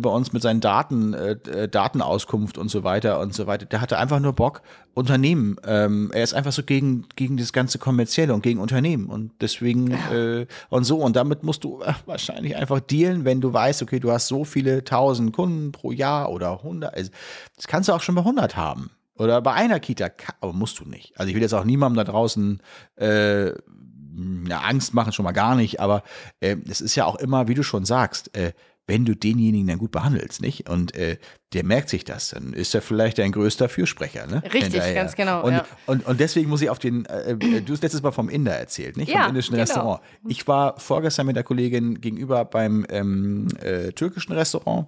bei 0.00 0.10
uns 0.10 0.32
mit 0.32 0.42
seinen 0.42 0.60
Daten, 0.60 1.14
äh, 1.14 1.32
äh, 1.50 1.68
Datenauskunft 1.68 2.58
und 2.58 2.70
so 2.70 2.84
weiter 2.84 3.20
und 3.20 3.34
so 3.34 3.46
weiter, 3.46 3.66
der 3.66 3.80
hatte 3.80 3.98
einfach 3.98 4.20
nur 4.20 4.32
Bock, 4.32 4.62
Unternehmen. 4.94 5.56
Ähm, 5.64 6.10
er 6.12 6.22
ist 6.22 6.34
einfach 6.34 6.52
so 6.52 6.62
gegen, 6.62 7.06
gegen 7.16 7.36
das 7.36 7.52
ganze 7.52 7.78
Kommerzielle 7.78 8.32
und 8.32 8.42
gegen 8.42 8.60
Unternehmen. 8.60 9.06
Und 9.06 9.32
deswegen 9.40 9.90
äh, 9.90 10.46
und 10.70 10.84
so. 10.84 10.98
Und 10.98 11.16
damit 11.16 11.42
musst 11.42 11.64
du 11.64 11.82
äh, 11.82 11.92
wahrscheinlich 12.06 12.56
einfach 12.56 12.80
dealen, 12.80 13.24
wenn 13.24 13.40
du 13.40 13.52
weißt, 13.52 13.82
okay, 13.82 14.00
du 14.00 14.10
hast 14.10 14.28
so 14.28 14.44
viele 14.44 14.84
tausend 14.84 15.34
Kunden 15.34 15.72
pro 15.72 15.92
Jahr 15.92 16.30
oder 16.30 16.62
hundert. 16.62 16.94
Also, 16.94 17.10
das 17.56 17.66
kannst 17.66 17.88
du 17.88 17.92
auch 17.92 18.02
schon 18.02 18.14
bei 18.14 18.24
hundert 18.24 18.56
haben. 18.56 18.90
Oder 19.18 19.40
bei 19.40 19.52
einer 19.52 19.80
Kita, 19.80 20.10
aber 20.40 20.52
musst 20.52 20.80
du 20.80 20.84
nicht. 20.84 21.18
Also 21.18 21.28
ich 21.28 21.34
will 21.34 21.42
jetzt 21.42 21.54
auch 21.54 21.64
niemandem 21.64 22.04
da 22.04 22.10
draußen 22.10 22.60
äh, 22.96 23.48
ja, 23.48 24.60
Angst 24.60 24.94
machen, 24.94 25.12
schon 25.12 25.24
mal 25.24 25.32
gar 25.32 25.56
nicht, 25.56 25.80
aber 25.80 26.02
äh, 26.40 26.56
es 26.68 26.80
ist 26.80 26.94
ja 26.96 27.04
auch 27.04 27.16
immer, 27.16 27.48
wie 27.48 27.54
du 27.54 27.62
schon 27.62 27.84
sagst, 27.84 28.36
äh, 28.36 28.52
wenn 28.88 29.04
du 29.04 29.16
denjenigen 29.16 29.66
dann 29.66 29.78
gut 29.78 29.90
behandelst, 29.90 30.40
nicht? 30.40 30.68
Und 30.68 30.94
äh, 30.94 31.18
der 31.52 31.64
merkt 31.64 31.88
sich 31.88 32.04
das, 32.04 32.30
dann 32.30 32.52
ist 32.52 32.72
er 32.74 32.82
vielleicht 32.82 33.18
dein 33.18 33.32
größter 33.32 33.68
Fürsprecher, 33.68 34.26
ne? 34.26 34.42
Richtig, 34.44 34.62
Hinterher. 34.62 34.94
ganz 34.94 35.16
genau. 35.16 35.42
Und, 35.42 35.54
ja. 35.54 35.66
und, 35.86 36.06
und 36.06 36.20
deswegen 36.20 36.48
muss 36.48 36.62
ich 36.62 36.70
auf 36.70 36.78
den, 36.78 37.04
äh, 37.06 37.32
äh, 37.32 37.60
du 37.62 37.72
hast 37.72 37.82
letztes 37.82 38.02
Mal 38.02 38.12
vom 38.12 38.28
Inder 38.28 38.54
erzählt, 38.54 38.96
nicht? 38.96 39.10
Vom 39.10 39.20
ja, 39.20 39.26
indischen 39.26 39.52
genau. 39.52 39.62
Restaurant. 39.62 40.00
Ich 40.28 40.46
war 40.46 40.78
vorgestern 40.78 41.26
mit 41.26 41.34
der 41.34 41.42
Kollegin 41.42 42.00
gegenüber 42.00 42.44
beim 42.44 42.86
ähm, 42.88 43.48
äh, 43.60 43.90
türkischen 43.92 44.32
Restaurant 44.32 44.86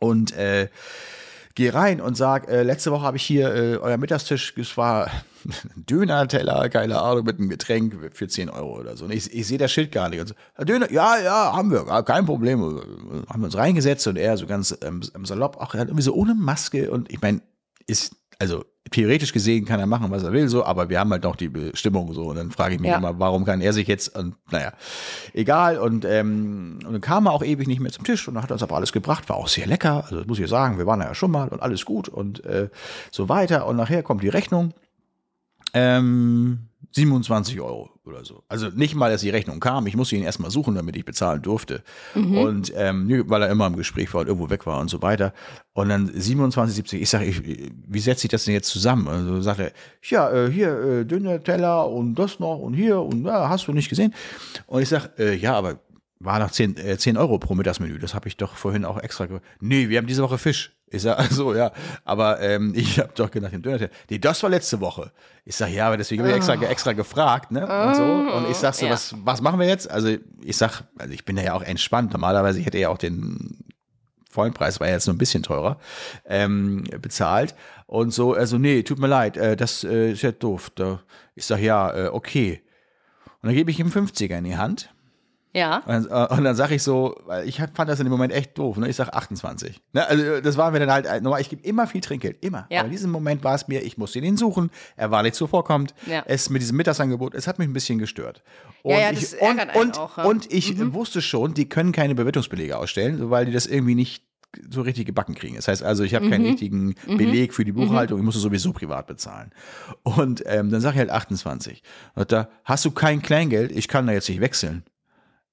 und 0.00 0.36
äh, 0.36 0.68
gehe 1.54 1.72
rein 1.72 2.00
und 2.00 2.16
sag, 2.16 2.48
äh, 2.48 2.62
letzte 2.62 2.90
Woche 2.90 3.02
habe 3.02 3.16
ich 3.16 3.22
hier 3.22 3.54
äh, 3.54 3.76
euer 3.76 3.96
Mittagstisch, 3.96 4.54
es 4.56 4.76
war 4.76 5.06
ein 5.06 5.52
Döner-Teller, 5.88 6.68
keine 6.68 7.00
Ahnung, 7.00 7.24
mit 7.24 7.38
einem 7.38 7.48
Getränk 7.48 8.10
für 8.12 8.28
10 8.28 8.50
Euro 8.50 8.80
oder 8.80 8.96
so. 8.96 9.04
Und 9.04 9.12
ich, 9.12 9.32
ich 9.32 9.46
sehe 9.46 9.58
das 9.58 9.70
Schild 9.70 9.92
gar 9.92 10.08
nicht. 10.08 10.20
Und 10.20 10.28
so, 10.28 10.64
Döner, 10.64 10.90
ja, 10.90 11.18
ja, 11.18 11.52
haben 11.54 11.70
wir, 11.70 11.84
kein 12.02 12.26
Problem. 12.26 12.60
Haben 13.28 13.40
wir 13.40 13.46
uns 13.46 13.56
reingesetzt 13.56 14.06
und 14.06 14.16
er 14.16 14.36
so 14.36 14.46
ganz 14.46 14.76
ähm, 14.82 15.02
salopp, 15.24 15.56
auch 15.58 15.74
irgendwie 15.74 16.02
so 16.02 16.14
ohne 16.14 16.34
Maske 16.34 16.90
und 16.90 17.12
ich 17.12 17.20
meine, 17.20 17.40
ist, 17.86 18.16
also 18.38 18.64
theoretisch 18.90 19.32
gesehen 19.32 19.64
kann 19.64 19.80
er 19.80 19.86
machen, 19.86 20.10
was 20.10 20.22
er 20.22 20.32
will, 20.32 20.48
so, 20.48 20.64
aber 20.64 20.88
wir 20.88 21.00
haben 21.00 21.10
halt 21.10 21.24
noch 21.24 21.36
die 21.36 21.48
Bestimmung 21.48 22.12
so. 22.12 22.26
Und 22.26 22.36
dann 22.36 22.50
frage 22.50 22.74
ich 22.74 22.80
mich 22.80 22.90
ja. 22.90 22.98
immer, 22.98 23.18
warum 23.18 23.44
kann 23.44 23.60
er 23.60 23.72
sich 23.72 23.88
jetzt, 23.88 24.16
und 24.16 24.34
naja, 24.50 24.72
egal. 25.32 25.78
Und, 25.78 26.04
ähm, 26.04 26.78
und 26.86 26.92
dann 26.92 27.00
kam 27.00 27.26
er 27.26 27.32
auch 27.32 27.42
ewig 27.42 27.66
nicht 27.66 27.80
mehr 27.80 27.92
zum 27.92 28.04
Tisch 28.04 28.28
und 28.28 28.34
dann 28.34 28.42
hat 28.42 28.50
er 28.50 28.54
uns 28.54 28.62
aber 28.62 28.76
alles 28.76 28.92
gebracht, 28.92 29.28
war 29.28 29.36
auch 29.36 29.48
sehr 29.48 29.66
lecker. 29.66 30.04
Also 30.04 30.18
das 30.18 30.26
muss 30.26 30.38
ich 30.38 30.48
sagen, 30.48 30.78
wir 30.78 30.86
waren 30.86 31.00
ja 31.00 31.14
schon 31.14 31.30
mal 31.30 31.48
und 31.48 31.62
alles 31.62 31.84
gut 31.84 32.08
und 32.08 32.44
äh, 32.44 32.68
so 33.10 33.28
weiter. 33.28 33.66
Und 33.66 33.76
nachher 33.76 34.02
kommt 34.02 34.22
die 34.22 34.28
Rechnung. 34.28 34.74
Ähm, 35.74 36.68
27 36.92 37.60
Euro 37.60 37.90
oder 38.04 38.24
so. 38.24 38.44
Also 38.48 38.68
nicht 38.68 38.94
mal, 38.94 39.10
dass 39.10 39.22
die 39.22 39.30
Rechnung 39.30 39.58
kam. 39.58 39.86
Ich 39.86 39.96
musste 39.96 40.14
ihn 40.14 40.22
erstmal 40.22 40.50
suchen, 40.50 40.74
damit 40.76 40.94
ich 40.96 41.04
bezahlen 41.04 41.42
durfte. 41.42 41.82
Mhm. 42.14 42.38
Und 42.38 42.72
ähm, 42.76 43.24
weil 43.26 43.42
er 43.42 43.50
immer 43.50 43.66
im 43.66 43.76
Gespräch 43.76 44.12
war 44.14 44.20
und 44.20 44.28
irgendwo 44.28 44.50
weg 44.50 44.64
war 44.66 44.78
und 44.78 44.88
so 44.88 45.02
weiter. 45.02 45.32
Und 45.72 45.88
dann 45.88 46.08
27,70. 46.08 46.98
Ich 46.98 47.10
sage, 47.10 47.34
wie 47.88 47.98
setze 47.98 48.26
ich 48.26 48.30
das 48.30 48.44
denn 48.44 48.54
jetzt 48.54 48.68
zusammen? 48.68 49.08
Also 49.08 49.40
sagt 49.40 49.60
er, 49.60 49.72
ja, 50.02 50.30
äh, 50.30 50.50
hier 50.50 50.78
äh, 50.78 51.04
dünner 51.04 51.42
Teller 51.42 51.88
und 51.90 52.14
das 52.14 52.38
noch 52.38 52.58
und 52.58 52.74
hier 52.74 53.00
und 53.00 53.24
da, 53.24 53.48
hast 53.48 53.66
du 53.66 53.72
nicht 53.72 53.88
gesehen. 53.88 54.14
Und 54.66 54.82
ich 54.82 54.88
sage, 54.88 55.10
äh, 55.18 55.34
ja, 55.34 55.54
aber 55.54 55.80
war 56.24 56.38
nach 56.38 56.50
10, 56.50 56.76
äh, 56.76 56.98
10 56.98 57.16
Euro 57.16 57.38
pro 57.38 57.54
Mittagsmenü. 57.54 57.98
Das 57.98 58.14
habe 58.14 58.28
ich 58.28 58.36
doch 58.36 58.56
vorhin 58.56 58.84
auch 58.84 58.98
extra 58.98 59.26
gemacht. 59.26 59.44
Nee, 59.60 59.88
wir 59.88 59.98
haben 59.98 60.06
diese 60.06 60.22
Woche 60.22 60.38
Fisch. 60.38 60.72
Ich 60.88 61.02
sage, 61.02 61.18
also 61.18 61.54
ja, 61.54 61.72
aber 62.04 62.40
ähm, 62.40 62.72
ich 62.74 62.98
habe 62.98 63.12
doch 63.14 63.30
gedacht, 63.30 63.52
den 63.52 63.62
Döner. 63.62 63.88
Nee, 64.08 64.18
das 64.18 64.42
war 64.42 64.50
letzte 64.50 64.80
Woche. 64.80 65.12
Ich 65.44 65.56
sage, 65.56 65.72
ja, 65.72 65.88
aber 65.88 65.96
deswegen 65.96 66.22
habe 66.22 66.30
ich 66.30 66.36
extra, 66.36 66.56
oh. 66.58 66.64
extra 66.64 66.92
gefragt, 66.92 67.50
ne? 67.50 67.66
Und 67.66 67.96
so. 67.96 68.02
Und 68.02 68.50
ich 68.50 68.56
sage 68.56 68.76
so, 68.76 68.86
ja. 68.86 68.92
was, 68.92 69.14
was 69.24 69.40
machen 69.40 69.58
wir 69.58 69.66
jetzt? 69.66 69.90
Also 69.90 70.16
ich 70.42 70.56
sag, 70.56 70.84
also 70.98 71.12
ich 71.12 71.24
bin 71.24 71.36
da 71.36 71.42
ja 71.42 71.54
auch 71.54 71.62
entspannt. 71.62 72.12
Normalerweise 72.12 72.60
ich 72.60 72.66
hätte 72.66 72.78
ja 72.78 72.88
auch 72.88 72.98
den 72.98 73.64
vollen 74.30 74.52
Preis, 74.52 74.80
war 74.80 74.88
ja 74.88 74.94
jetzt 74.94 75.06
nur 75.06 75.14
ein 75.14 75.18
bisschen 75.18 75.42
teurer, 75.42 75.78
ähm, 76.26 76.84
bezahlt. 77.00 77.54
Und 77.86 78.12
so, 78.12 78.34
also, 78.34 78.58
nee, 78.58 78.82
tut 78.82 78.98
mir 78.98 79.06
leid, 79.06 79.36
äh, 79.36 79.56
das 79.56 79.84
äh, 79.84 80.12
ist 80.12 80.22
ja 80.22 80.32
doof. 80.32 80.70
Da, 80.74 81.02
ich 81.34 81.46
sage, 81.46 81.62
ja, 81.62 81.94
äh, 81.94 82.08
okay. 82.08 82.62
Und 83.40 83.48
dann 83.48 83.54
gebe 83.54 83.70
ich 83.70 83.78
ihm 83.78 83.88
50er 83.88 84.38
in 84.38 84.44
die 84.44 84.56
Hand 84.56 84.93
ja. 85.54 85.78
Und, 85.86 86.10
äh, 86.10 86.26
und 86.34 86.44
dann 86.44 86.56
sage 86.56 86.74
ich 86.74 86.82
so, 86.82 87.14
weil 87.26 87.48
ich 87.48 87.56
fand 87.56 87.88
das 87.88 88.00
in 88.00 88.06
dem 88.06 88.10
Moment 88.10 88.32
echt 88.32 88.58
doof. 88.58 88.76
Ne? 88.76 88.88
Ich 88.88 88.96
sag 88.96 89.14
28. 89.14 89.80
Ne? 89.92 90.06
Also 90.06 90.40
das 90.40 90.56
war 90.56 90.72
mir 90.72 90.80
dann 90.80 90.90
halt, 90.90 91.22
normal, 91.22 91.40
ich 91.40 91.48
gebe 91.48 91.62
immer 91.62 91.86
viel 91.86 92.00
Trinkgeld, 92.00 92.44
immer. 92.44 92.66
Ja. 92.70 92.80
Aber 92.80 92.86
in 92.86 92.92
diesem 92.92 93.10
Moment 93.12 93.44
war 93.44 93.54
es 93.54 93.68
mir, 93.68 93.82
ich 93.82 93.96
musste 93.96 94.18
ihn 94.18 94.36
suchen, 94.36 94.70
er 94.96 95.10
war 95.12 95.22
nicht 95.22 95.36
zuvorkommt. 95.36 95.94
Ja. 96.06 96.24
Es 96.26 96.50
mit 96.50 96.60
diesem 96.60 96.76
Mittagsangebot, 96.76 97.34
es 97.34 97.46
hat 97.46 97.58
mich 97.58 97.68
ein 97.68 97.72
bisschen 97.72 97.98
gestört. 97.98 98.42
Und 98.82 98.92
ja, 98.92 99.00
ja, 99.00 99.12
das 99.12 99.34
ich, 99.34 99.40
und, 99.40 99.76
und, 99.76 99.98
auch, 99.98 100.18
ja. 100.18 100.24
und 100.24 100.52
ich 100.52 100.76
mhm. 100.76 100.92
wusste 100.92 101.22
schon, 101.22 101.54
die 101.54 101.68
können 101.68 101.92
keine 101.92 102.16
Bewertungsbelege 102.16 102.76
ausstellen, 102.76 103.30
weil 103.30 103.46
die 103.46 103.52
das 103.52 103.66
irgendwie 103.66 103.94
nicht 103.94 104.24
so 104.70 104.82
richtig 104.82 105.06
gebacken 105.06 105.34
kriegen. 105.34 105.56
Das 105.56 105.68
heißt 105.68 105.82
also, 105.82 106.02
ich 106.02 106.14
habe 106.14 106.26
mhm. 106.26 106.30
keinen 106.30 106.46
richtigen 106.46 106.94
mhm. 107.06 107.16
Beleg 107.16 107.54
für 107.54 107.64
die 107.64 107.72
mhm. 107.72 107.76
Buchhaltung, 107.76 108.18
ich 108.18 108.24
musste 108.24 108.40
sowieso 108.40 108.72
privat 108.72 109.06
bezahlen. 109.06 109.52
Und 110.02 110.42
ähm, 110.46 110.70
dann 110.70 110.80
sage 110.80 110.94
ich 110.94 110.98
halt 111.00 111.10
28. 111.10 111.82
Und 112.14 112.32
da 112.32 112.48
hast 112.64 112.84
du 112.84 112.90
kein 112.90 113.22
Kleingeld, 113.22 113.72
ich 113.72 113.88
kann 113.88 114.06
da 114.06 114.12
jetzt 114.12 114.28
nicht 114.28 114.40
wechseln. 114.40 114.84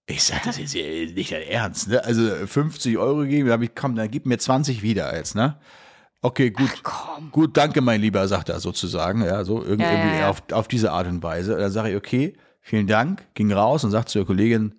Ich 0.08 0.24
sag, 0.24 0.44
das 0.44 0.58
ist 0.58 0.74
nicht 0.74 1.32
dein 1.32 1.44
Ernst, 1.44 1.88
ne? 1.88 2.04
Also 2.04 2.22
50 2.46 2.98
Euro 2.98 3.24
geben, 3.24 3.48
da 3.48 3.54
habe 3.54 3.66
ich, 3.66 3.76
komm, 3.76 3.96
dann 3.96 4.10
gib 4.10 4.26
mir 4.26 4.38
20 4.38 4.82
wieder 4.82 5.16
jetzt, 5.16 5.36
ne? 5.36 5.58
Okay, 6.22 6.52
gut. 6.52 6.70
Ach, 6.84 7.20
gut, 7.32 7.58
danke, 7.58 7.82
mein 7.82 8.02
Lieber, 8.02 8.28
sagt 8.28 8.50
er 8.50 8.60
sozusagen, 8.60 9.24
ja, 9.24 9.44
so 9.44 9.64
irgendwie, 9.64 9.86
ja, 9.86 10.06
ja, 10.06 10.16
ja. 10.20 10.30
Auf, 10.30 10.44
auf 10.52 10.68
diese 10.68 10.92
Art 10.92 11.08
und 11.08 11.24
Weise. 11.24 11.58
Dann 11.58 11.72
sage 11.72 11.92
ich, 11.92 11.96
okay, 11.96 12.34
vielen 12.60 12.88
Dank, 12.88 13.26
ging 13.34 13.52
raus 13.52 13.84
und 13.84 13.92
sagt 13.92 14.10
zur 14.10 14.26
Kollegin, 14.26 14.76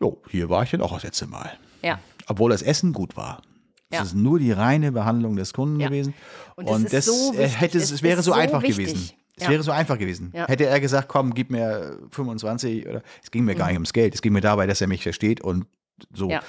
jo, 0.00 0.22
hier 0.30 0.48
war 0.48 0.62
ich 0.62 0.70
dann 0.70 0.80
auch 0.80 0.94
das 0.94 1.02
letzte 1.02 1.26
Mal. 1.26 1.52
Ja. 1.82 1.98
Obwohl 2.26 2.50
das 2.50 2.62
Essen 2.62 2.92
gut 2.92 3.16
war. 3.16 3.42
Es 3.90 4.00
ist 4.02 4.14
nur 4.14 4.38
die 4.38 4.52
reine 4.52 4.92
Behandlung 4.92 5.36
des 5.36 5.54
Kunden 5.54 5.78
gewesen. 5.78 6.12
Und 6.56 6.68
das, 6.68 6.76
und 6.76 6.92
das 6.92 7.04
so 7.06 7.32
äh, 7.34 7.48
hätte 7.48 7.78
es, 7.78 7.90
es 7.90 8.02
wäre 8.02 8.22
so, 8.22 8.32
so 8.32 8.38
einfach 8.38 8.62
wichtig. 8.62 8.88
gewesen. 8.88 9.10
Es 9.38 9.44
ja. 9.44 9.50
wäre 9.50 9.62
so 9.62 9.72
einfach 9.72 9.98
gewesen. 9.98 10.32
Ja. 10.34 10.46
Hätte 10.48 10.66
er 10.66 10.80
gesagt, 10.80 11.08
komm, 11.08 11.34
gib 11.34 11.50
mir 11.50 11.98
25 12.10 12.86
oder 12.86 13.02
es 13.22 13.30
ging 13.30 13.44
mir 13.44 13.54
gar 13.54 13.68
nicht 13.68 13.76
ums 13.76 13.92
Geld. 13.92 14.14
Es 14.14 14.22
ging 14.22 14.32
mir 14.32 14.40
dabei, 14.40 14.66
dass 14.66 14.80
er 14.80 14.88
mich 14.88 15.02
versteht 15.02 15.40
und 15.40 15.66
so. 16.12 16.30
Ja. 16.30 16.40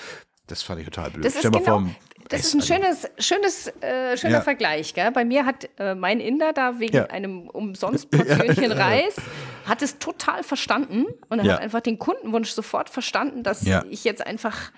Das 0.47 0.63
fand 0.63 0.79
ich 0.79 0.85
total 0.85 1.11
blöd. 1.11 1.25
Das 1.25 1.35
ist, 1.35 1.43
genau, 1.43 1.59
vor, 1.59 1.87
das 2.29 2.41
ist 2.41 2.55
ein 2.55 2.61
schönes, 2.61 3.07
schönes, 3.19 3.67
äh, 3.81 4.17
schöner. 4.17 4.41
Vergleich. 4.41 4.95
Gell? 4.95 5.11
Bei 5.11 5.23
mir 5.23 5.45
hat 5.45 5.69
äh, 5.77 5.93
mein 5.93 6.19
Inder 6.19 6.53
da 6.53 6.79
wegen 6.79 7.01
einem 7.01 7.47
umsonst 7.49 8.09
Portionchen 8.11 8.71
Reis, 8.71 9.15
hat 9.65 9.83
es 9.83 9.99
total 9.99 10.43
verstanden 10.43 11.05
und 11.29 11.39
er 11.39 11.53
hat 11.53 11.61
einfach 11.61 11.81
den 11.81 11.99
Kundenwunsch 11.99 12.49
sofort 12.49 12.89
verstanden, 12.89 13.43
dass 13.43 13.63
ich 13.89 14.03
jetzt 14.03 14.25
einfach 14.25 14.71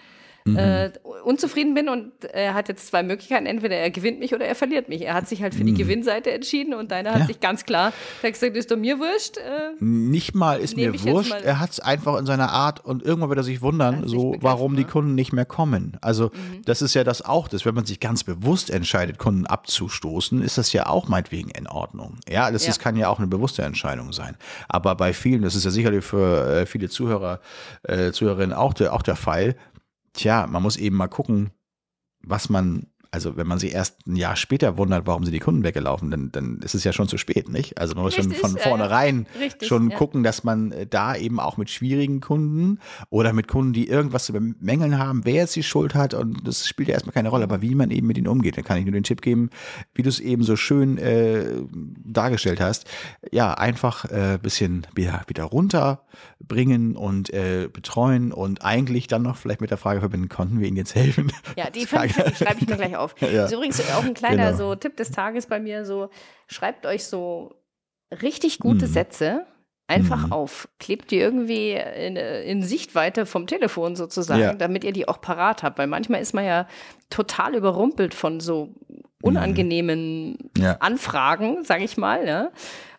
mhm. 0.46 0.58
äh, 0.58 0.92
unzufrieden 1.24 1.74
bin 1.74 1.90
und 1.90 2.12
er 2.26 2.54
hat 2.54 2.68
jetzt 2.70 2.88
zwei 2.88 3.04
Möglichkeiten. 3.04 3.46
Entweder 3.46 3.76
er 3.76 3.92
gewinnt 3.92 4.20
mich 4.20 4.34
oder 4.34 4.46
er 4.46 4.56
verliert 4.56 4.90
mich. 4.90 5.02
Er 5.04 5.14
hat 5.14 5.28
sich 5.28 5.42
halt 5.42 5.54
für 5.56 5.64
die 5.64 5.72
mhm. 5.72 5.78
Gewinnseite 5.78 6.32
entschieden 6.32 6.74
und 6.74 6.92
deiner 6.92 7.12
ja. 7.12 7.20
hat 7.20 7.28
sich 7.28 7.40
ganz 7.40 7.66
klar 7.66 7.94
gesagt, 8.22 8.56
ist 8.56 8.72
doch 8.72 8.78
mir 8.78 9.00
wurscht. 9.00 9.38
Äh, 9.38 9.84
Nicht 9.84 10.36
mal 10.36 10.60
ist 10.60 10.76
mir 10.76 10.94
wurscht. 10.94 11.34
Er 11.44 11.60
hat 11.60 11.72
es 11.72 11.80
einfach 11.80 12.18
in 12.18 12.26
seiner 12.26 12.52
Art 12.52 12.84
und 12.84 13.04
irgendwann 13.04 13.30
wird 13.30 13.40
er 13.40 13.44
sich 13.44 13.62
wundern, 13.62 14.08
so 14.08 14.36
warum 14.40 14.76
die 14.76 14.84
ne? 14.84 14.88
Kunden 14.90 15.16
nicht 15.16 15.34
mehr 15.34 15.46
kommen. 15.46 15.98
Also 16.02 16.26
mhm. 16.26 16.62
das 16.66 16.82
ist 16.82 16.94
ja 16.94 17.04
das 17.04 17.24
auch, 17.24 17.48
das, 17.48 17.66
wenn 17.66 17.76
man 17.76 17.86
sich 17.86 18.00
ganz 18.00 18.24
bewusst 18.24 18.70
entscheidet, 18.70 19.18
Kunden 19.18 19.46
abzustoßen, 19.46 20.42
ist 20.42 20.58
das 20.58 20.74
ja 20.74 20.88
auch 20.88 21.08
meinetwegen 21.08 21.50
in 21.52 21.68
Ordnung. 21.68 22.18
Ja, 22.30 22.52
das 22.52 22.66
ja. 22.66 22.72
Ist, 22.72 22.80
kann 22.80 22.96
ja 22.96 23.10
auch 23.10 23.20
eine 23.20 23.28
bewusste 23.28 23.64
Entscheidung 23.64 24.14
sein. 24.14 24.36
Aber 24.68 24.96
bei 24.96 25.14
vielen, 25.14 25.42
das 25.42 25.56
ist 25.56 25.66
ja 25.66 25.72
sicherlich 25.72 26.04
für 26.04 26.62
äh, 26.62 26.66
viele 26.66 26.90
Zuhörer, 26.90 27.40
äh, 27.84 28.12
Zuhörerinnen 28.12 28.54
auch 28.54 28.74
der, 28.74 28.94
auch 28.94 29.02
der 29.02 29.16
Fall, 29.16 29.56
tja, 30.14 30.48
man 30.48 30.64
muss 30.64 30.78
eben 30.78 30.96
mal 30.96 31.08
gucken, 31.08 31.52
was 32.22 32.50
man 32.50 32.91
also 33.14 33.36
wenn 33.36 33.46
man 33.46 33.60
sich 33.60 33.74
erst 33.74 34.08
ein 34.08 34.16
Jahr 34.16 34.38
später 34.38 34.78
wundert, 34.78 35.06
warum 35.06 35.26
sind 35.26 35.34
die 35.34 35.40
Kunden 35.40 35.66
weggelaufen, 35.66 36.12
dann, 36.12 36.32
dann 36.32 36.60
ist 36.60 36.76
es 36.76 36.86
ja 36.86 36.94
schon 36.94 37.10
zu 37.10 37.18
spät, 37.18 37.50
nicht? 37.50 37.78
Also 37.78 37.94
man 37.94 38.06
muss 38.06 38.18
Richtig, 38.18 38.38
schon 38.38 38.52
von 38.52 38.58
vornherein 38.58 39.28
ja, 39.38 39.68
schon 39.68 39.90
ja. 39.90 39.98
gucken, 39.98 40.24
dass 40.24 40.46
man 40.46 40.72
äh, 40.72 40.88
da 40.88 41.18
eben 41.18 41.42
auch 41.42 41.58
mit 41.58 41.70
schwierigen 41.70 42.22
Kunden 42.22 42.80
oder 43.10 43.34
mit 43.34 43.50
Kunden, 43.50 43.74
die 43.74 43.90
irgendwas 43.90 44.26
zu 44.26 44.34
bemängeln 44.34 44.98
haben, 44.98 45.26
wer 45.26 45.34
jetzt 45.34 45.58
die 45.58 45.64
Schuld 45.64 45.94
hat 45.94 46.14
und 46.14 46.48
das 46.48 46.66
spielt 46.66 46.88
ja 46.88 46.94
erstmal 46.94 47.14
keine 47.14 47.28
Rolle, 47.28 47.44
aber 47.44 47.62
wie 47.62 47.76
man 47.76 47.92
eben 47.92 48.08
mit 48.08 48.18
ihnen 48.18 48.28
umgeht, 48.28 48.56
dann 48.56 48.64
kann 48.64 48.78
ich 48.78 48.86
nur 48.86 48.94
den 48.94 49.04
Tipp 49.04 49.22
geben, 49.22 49.50
wie 49.94 50.04
du 50.04 50.10
es 50.10 50.22
eben 50.22 50.44
so 50.44 50.56
schön 50.56 50.98
äh, 50.98 51.48
dargestellt 52.06 52.62
hast, 52.62 52.86
ja, 53.30 53.54
einfach 53.54 54.06
äh, 54.06 54.40
bisschen 54.42 54.88
wieder, 54.96 55.24
wieder 55.28 55.44
runterbringen 55.44 56.96
und 56.96 57.30
äh, 57.34 57.68
betreuen 57.72 58.32
und 58.32 58.64
eigentlich 58.64 59.08
dann 59.08 59.24
noch 59.24 59.36
vielleicht 59.36 59.60
mit 59.60 59.70
der 59.70 59.78
Frage 59.78 60.00
verbinden, 60.00 60.30
konnten 60.30 60.62
wir 60.62 60.68
ihnen 60.70 60.78
jetzt 60.78 60.96
helfen? 60.96 61.34
Ja, 61.58 61.70
die, 61.70 61.82
die 61.82 61.88
schreibe 61.88 62.62
ich 62.62 62.68
mir 62.68 62.78
gleich 62.78 62.96
auf 62.96 63.01
auf. 63.02 63.16
Ja. 63.22 63.32
Das 63.32 63.52
ist 63.52 63.54
übrigens 63.54 63.82
auch 63.92 64.04
ein 64.04 64.14
kleiner 64.14 64.52
genau. 64.52 64.58
so 64.58 64.76
Tipp 64.76 64.98
des 64.98 65.12
Tages 65.12 65.48
bei 65.48 65.60
mir, 65.60 65.86
so 65.86 66.10
schreibt 66.48 66.86
euch 66.86 67.06
so 67.06 67.56
richtig 68.22 68.60
gute 68.60 68.88
mhm. 68.88 68.92
Sätze 68.92 69.46
einfach 69.92 70.28
mhm. 70.28 70.32
auf. 70.32 70.70
Klebt 70.80 71.12
die 71.12 71.18
irgendwie 71.18 71.72
in, 71.74 72.16
in, 72.16 72.64
Sichtweite 72.64 73.26
vom 73.26 73.46
Telefon 73.46 73.96
sozusagen, 73.96 74.42
ja. 74.42 74.54
damit 74.54 74.84
ihr 74.84 74.94
die 74.94 75.08
auch 75.08 75.20
parat 75.20 75.64
habt. 75.64 75.78
Weil 75.78 75.88
manchmal 75.88 76.22
ist 76.22 76.34
man 76.34 76.46
ja 76.46 76.68
total 77.10 77.56
überrumpelt 77.56 78.14
von 78.14 78.40
so 78.40 78.70
unangenehmen 79.22 80.38
mhm. 80.56 80.64
ja. 80.64 80.78
Anfragen, 80.80 81.64
sage 81.64 81.84
ich 81.84 81.98
mal. 81.98 82.24
Ne? 82.24 82.52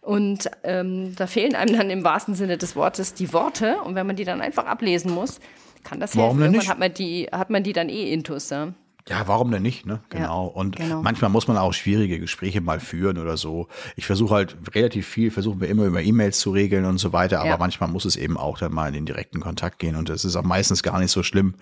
Und 0.03 0.51
ähm, 0.65 1.15
da 1.17 1.27
fehlen 1.27 1.55
einem 1.55 1.77
dann 1.77 1.91
im 1.91 2.05
wahrsten 2.05 2.35
Sinne 2.35 2.59
des 2.59 2.77
Wortes 2.77 3.15
die 3.15 3.33
Worte. 3.33 3.77
Und 3.85 3.95
wenn 3.95 4.07
man 4.07 4.17
die 4.17 4.25
dann 4.25 4.41
einfach 4.41 4.67
ablesen 4.67 5.13
muss, 5.13 5.41
kann 5.85 5.99
das 5.99 6.17
Warum 6.17 6.39
helfen. 6.39 6.55
Irgendwann 6.55 6.69
hat 6.69 6.79
man 6.79 6.95
die, 6.95 7.29
hat 7.33 7.51
man 7.51 7.63
die 7.63 7.73
dann 7.73 7.89
eh 7.89 8.13
intus. 8.13 8.51
Ja? 8.51 8.75
Ja, 9.09 9.27
warum 9.27 9.51
denn 9.51 9.63
nicht, 9.63 9.85
ne? 9.85 10.01
Genau. 10.11 10.47
Ja, 10.47 10.55
und 10.55 10.77
genau. 10.77 11.03
manchmal 11.03 11.31
muss 11.31 11.49
man 11.49 11.57
auch 11.57 11.73
schwierige 11.73 12.21
Gespräche 12.21 12.61
mal 12.61 12.79
führen 12.79 13.19
oder 13.19 13.37
so. 13.37 13.67
Ich 13.97 14.07
versuche 14.07 14.35
halt 14.35 14.57
relativ 14.75 15.09
viel, 15.09 15.33
versuchen 15.33 15.61
wir 15.61 15.69
immer 15.69 15.87
über 15.87 16.03
E-Mails 16.03 16.39
zu 16.39 16.53
regeln 16.53 16.85
und 16.85 16.99
so 16.99 17.13
weiter, 17.13 17.41
aber 17.41 17.49
ja. 17.49 17.57
manchmal 17.59 17.91
muss 17.91 18.05
es 18.05 18.15
eben 18.15 18.37
auch 18.37 18.59
dann 18.59 18.73
mal 18.73 18.87
in 18.89 18.95
den 18.95 19.07
direkten 19.07 19.41
Kontakt 19.41 19.81
gehen 19.81 19.97
und 19.97 20.09
das 20.09 20.25
ist 20.25 20.37
auch 20.37 20.45
meistens 20.45 20.85
gar 20.85 21.01
nicht 21.01 21.11
so 21.11 21.25
schlimm, 21.25 21.55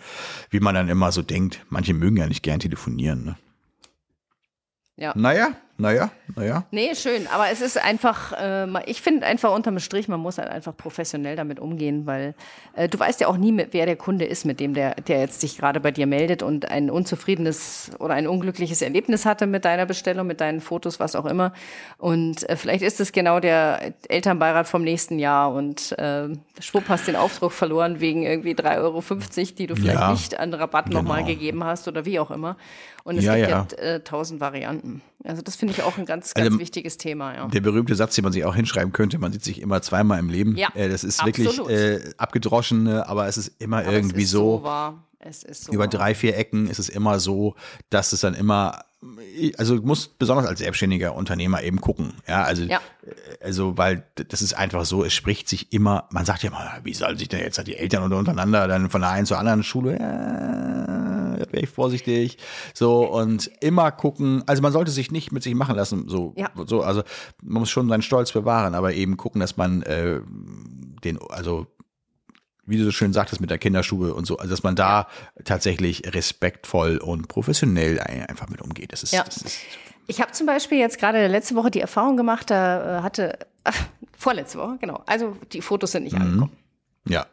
wie 0.50 0.60
man 0.60 0.74
dann 0.74 0.88
immer 0.88 1.12
so 1.12 1.22
denkt. 1.22 1.64
Manche 1.70 1.94
mögen 1.94 2.18
ja 2.18 2.26
nicht 2.26 2.42
gern 2.42 2.60
telefonieren, 2.60 3.24
ne? 3.24 3.36
Ja. 4.96 5.14
Naja, 5.16 5.52
naja, 5.80 6.10
naja. 6.36 6.64
Nee, 6.70 6.94
schön. 6.94 7.26
Aber 7.28 7.48
es 7.50 7.60
ist 7.60 7.82
einfach, 7.82 8.32
äh, 8.32 8.66
ich 8.84 9.00
finde 9.00 9.26
einfach 9.26 9.54
unterm 9.54 9.78
Strich, 9.78 10.08
man 10.08 10.20
muss 10.20 10.38
halt 10.38 10.50
einfach 10.50 10.76
professionell 10.76 11.36
damit 11.36 11.58
umgehen, 11.58 12.06
weil 12.06 12.34
äh, 12.74 12.88
du 12.88 12.98
weißt 12.98 13.20
ja 13.20 13.28
auch 13.28 13.36
nie, 13.36 13.66
wer 13.70 13.86
der 13.86 13.96
Kunde 13.96 14.26
ist, 14.26 14.44
mit 14.44 14.60
dem 14.60 14.74
der, 14.74 14.94
der 14.94 15.20
jetzt 15.20 15.40
sich 15.40 15.56
gerade 15.56 15.80
bei 15.80 15.90
dir 15.90 16.06
meldet 16.06 16.42
und 16.42 16.70
ein 16.70 16.90
unzufriedenes 16.90 17.92
oder 17.98 18.14
ein 18.14 18.26
unglückliches 18.26 18.82
Erlebnis 18.82 19.24
hatte 19.24 19.46
mit 19.46 19.64
deiner 19.64 19.86
Bestellung, 19.86 20.26
mit 20.26 20.40
deinen 20.40 20.60
Fotos, 20.60 21.00
was 21.00 21.16
auch 21.16 21.26
immer. 21.26 21.52
Und 21.96 22.48
äh, 22.48 22.56
vielleicht 22.56 22.82
ist 22.82 23.00
es 23.00 23.12
genau 23.12 23.40
der 23.40 23.94
Elternbeirat 24.08 24.68
vom 24.68 24.82
nächsten 24.82 25.18
Jahr 25.18 25.52
und 25.52 25.92
äh, 25.98 26.28
schwupp 26.60 26.88
hast 26.88 27.08
den 27.08 27.16
Aufdruck 27.16 27.52
verloren 27.52 28.00
wegen 28.00 28.22
irgendwie 28.22 28.52
3,50 28.52 28.78
Euro, 28.78 29.02
die 29.58 29.66
du 29.66 29.76
vielleicht 29.76 30.00
ja, 30.00 30.12
nicht 30.12 30.38
an 30.38 30.52
Rabatt 30.52 30.86
genau. 30.86 31.00
nochmal 31.00 31.24
gegeben 31.24 31.64
hast 31.64 31.88
oder 31.88 32.04
wie 32.04 32.18
auch 32.18 32.30
immer. 32.30 32.56
Und 33.04 33.16
es 33.16 33.24
ja, 33.24 33.36
gibt 33.36 33.48
ja 33.48 33.66
äh, 33.78 34.00
tausend 34.00 34.40
Varianten. 34.40 35.02
Also 35.24 35.42
das 35.42 35.56
finde 35.56 35.74
ich 35.74 35.82
auch 35.82 35.98
ein 35.98 36.06
ganz, 36.06 36.32
ganz 36.34 36.46
also, 36.46 36.58
wichtiges 36.58 36.96
Thema. 36.96 37.34
Ja. 37.34 37.46
Der 37.46 37.60
berühmte 37.60 37.94
Satz, 37.94 38.14
den 38.14 38.24
man 38.24 38.32
sich 38.32 38.44
auch 38.44 38.54
hinschreiben 38.54 38.92
könnte, 38.92 39.18
man 39.18 39.32
sieht 39.32 39.44
sich 39.44 39.60
immer 39.60 39.82
zweimal 39.82 40.18
im 40.18 40.30
Leben. 40.30 40.56
Ja, 40.56 40.68
äh, 40.74 40.88
das 40.88 41.04
ist 41.04 41.20
absolut. 41.20 41.68
wirklich 41.68 41.78
äh, 41.78 42.14
abgedroschen, 42.16 42.88
aber 42.88 43.26
es 43.26 43.36
ist 43.36 43.52
immer 43.58 43.78
aber 43.78 43.92
irgendwie 43.92 44.22
ist 44.22 44.30
so. 44.30 44.58
so 44.58 44.62
wahr. 44.62 45.04
Es 45.18 45.42
ist 45.42 45.64
so 45.64 45.72
über 45.72 45.84
wahr. 45.84 45.90
drei, 45.90 46.14
vier 46.14 46.36
Ecken 46.36 46.68
ist 46.68 46.78
es 46.78 46.88
immer 46.88 47.20
so, 47.20 47.54
dass 47.90 48.12
es 48.12 48.20
dann 48.20 48.34
immer 48.34 48.84
also 49.56 49.78
du 49.78 49.86
musst 49.86 50.18
besonders 50.18 50.46
als 50.46 50.58
selbstständiger 50.58 51.14
Unternehmer 51.14 51.62
eben 51.62 51.80
gucken, 51.80 52.12
ja, 52.28 52.42
also 52.42 52.64
ja. 52.64 52.80
also 53.42 53.78
weil 53.78 54.04
das 54.14 54.42
ist 54.42 54.52
einfach 54.52 54.84
so, 54.84 55.04
es 55.04 55.14
spricht 55.14 55.48
sich 55.48 55.72
immer, 55.72 56.06
man 56.10 56.26
sagt 56.26 56.42
ja 56.42 56.50
mal, 56.50 56.80
wie 56.84 56.92
soll 56.92 57.18
sich 57.18 57.28
denn 57.28 57.40
jetzt 57.40 57.66
die 57.66 57.76
Eltern 57.76 58.12
untereinander 58.12 58.68
dann 58.68 58.90
von 58.90 59.00
der 59.00 59.10
einen 59.10 59.24
zur 59.24 59.38
anderen 59.38 59.62
Schule, 59.62 59.98
ja, 59.98 60.99
wäre 61.50 61.62
ich 61.64 61.70
vorsichtig. 61.70 62.38
So 62.74 63.06
und 63.10 63.50
immer 63.60 63.90
gucken. 63.92 64.42
Also 64.46 64.62
man 64.62 64.72
sollte 64.72 64.90
sich 64.90 65.10
nicht 65.10 65.32
mit 65.32 65.42
sich 65.42 65.54
machen 65.54 65.76
lassen. 65.76 66.08
So, 66.08 66.34
Ja. 66.36 66.50
so 66.66 66.82
also 66.82 67.02
man 67.42 67.60
muss 67.60 67.70
schon 67.70 67.88
seinen 67.88 68.02
Stolz 68.02 68.32
bewahren, 68.32 68.74
aber 68.74 68.92
eben 68.94 69.16
gucken, 69.16 69.40
dass 69.40 69.56
man 69.56 69.82
äh, 69.82 70.20
den, 71.04 71.18
also 71.30 71.66
wie 72.66 72.76
du 72.78 72.84
so 72.84 72.92
schön 72.92 73.12
sagtest 73.12 73.40
mit 73.40 73.50
der 73.50 73.58
Kinderstube 73.58 74.14
und 74.14 74.26
so, 74.26 74.36
also 74.38 74.50
dass 74.50 74.62
man 74.62 74.76
da 74.76 75.08
tatsächlich 75.44 76.02
respektvoll 76.14 76.98
und 76.98 77.26
professionell 77.26 77.98
ein- 77.98 78.26
einfach 78.26 78.48
mit 78.48 78.62
umgeht. 78.62 78.92
Das 78.92 79.02
ist, 79.02 79.12
Ja. 79.12 79.24
das 79.24 79.38
ist 79.38 79.58
Ich 80.06 80.20
habe 80.20 80.32
zum 80.32 80.46
Beispiel 80.46 80.78
jetzt 80.78 80.98
gerade 80.98 81.26
letzte 81.26 81.54
Woche 81.56 81.70
die 81.70 81.80
Erfahrung 81.80 82.16
gemacht, 82.16 82.50
da 82.50 82.98
äh, 82.98 83.02
hatte, 83.02 83.38
ach, 83.64 83.76
vorletzte 84.16 84.58
Woche, 84.58 84.76
genau, 84.80 85.02
also 85.06 85.36
die 85.52 85.62
Fotos 85.62 85.92
sind 85.92 86.04
nicht 86.04 86.14
Mhm. 86.16 86.22
angekommen. 86.22 86.52
ja. 87.08 87.26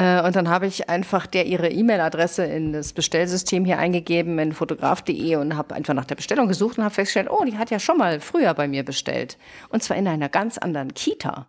Äh, 0.00 0.22
und 0.22 0.34
dann 0.34 0.48
habe 0.48 0.66
ich 0.66 0.88
einfach 0.88 1.26
der 1.26 1.44
ihre 1.44 1.68
E-Mail-Adresse 1.68 2.44
in 2.44 2.72
das 2.72 2.94
Bestellsystem 2.94 3.66
hier 3.66 3.78
eingegeben 3.78 4.38
in 4.38 4.52
fotograf.de 4.52 5.36
und 5.36 5.56
habe 5.58 5.74
einfach 5.74 5.92
nach 5.92 6.06
der 6.06 6.14
Bestellung 6.14 6.48
gesucht 6.48 6.78
und 6.78 6.84
habe 6.84 6.94
festgestellt, 6.94 7.28
oh, 7.30 7.44
die 7.44 7.58
hat 7.58 7.70
ja 7.70 7.78
schon 7.78 7.98
mal 7.98 8.18
früher 8.20 8.54
bei 8.54 8.66
mir 8.66 8.82
bestellt. 8.82 9.36
Und 9.68 9.82
zwar 9.82 9.98
in 9.98 10.08
einer 10.08 10.30
ganz 10.30 10.56
anderen 10.56 10.94
Kita. 10.94 11.46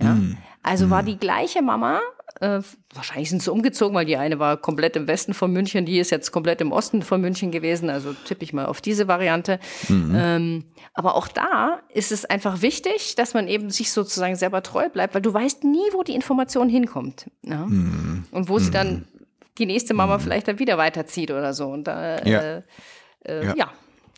Ja? 0.00 0.16
Also 0.62 0.90
war 0.90 1.02
die 1.02 1.18
gleiche 1.18 1.62
Mama, 1.62 2.00
äh, 2.40 2.60
wahrscheinlich 2.94 3.30
sind 3.30 3.42
sie 3.42 3.50
umgezogen, 3.50 3.94
weil 3.96 4.04
die 4.06 4.16
eine 4.16 4.38
war 4.38 4.56
komplett 4.58 4.96
im 4.96 5.08
Westen 5.08 5.34
von 5.34 5.52
München, 5.52 5.86
die 5.86 5.98
ist 5.98 6.10
jetzt 6.10 6.30
komplett 6.30 6.60
im 6.60 6.72
Osten 6.72 7.02
von 7.02 7.20
München 7.20 7.50
gewesen, 7.50 7.90
also 7.90 8.12
tippe 8.12 8.44
ich 8.44 8.52
mal 8.52 8.66
auf 8.66 8.80
diese 8.80 9.08
Variante. 9.08 9.58
Ähm, 9.88 10.64
aber 10.94 11.16
auch 11.16 11.26
da 11.28 11.80
ist 11.92 12.12
es 12.12 12.24
einfach 12.24 12.62
wichtig, 12.62 13.14
dass 13.16 13.34
man 13.34 13.48
eben 13.48 13.70
sich 13.70 13.92
sozusagen 13.92 14.36
selber 14.36 14.62
treu 14.62 14.88
bleibt, 14.88 15.14
weil 15.14 15.22
du 15.22 15.32
weißt 15.32 15.64
nie, 15.64 15.86
wo 15.92 16.02
die 16.02 16.14
Information 16.14 16.68
hinkommt. 16.68 17.30
Ja? 17.42 17.62
Und 17.64 18.48
wo 18.48 18.58
sie 18.58 18.70
dann 18.70 19.06
die 19.58 19.66
nächste 19.66 19.94
Mama 19.94 20.18
vielleicht 20.18 20.46
dann 20.48 20.58
wieder 20.58 20.78
weiterzieht 20.78 21.30
oder 21.30 21.52
so. 21.54 21.68
Und 21.68 21.84
da, 21.84 22.22
Ja. 22.24 22.40
äh, 22.40 22.62
äh, 23.24 23.46
Ja. 23.46 23.54
ja. 23.56 23.70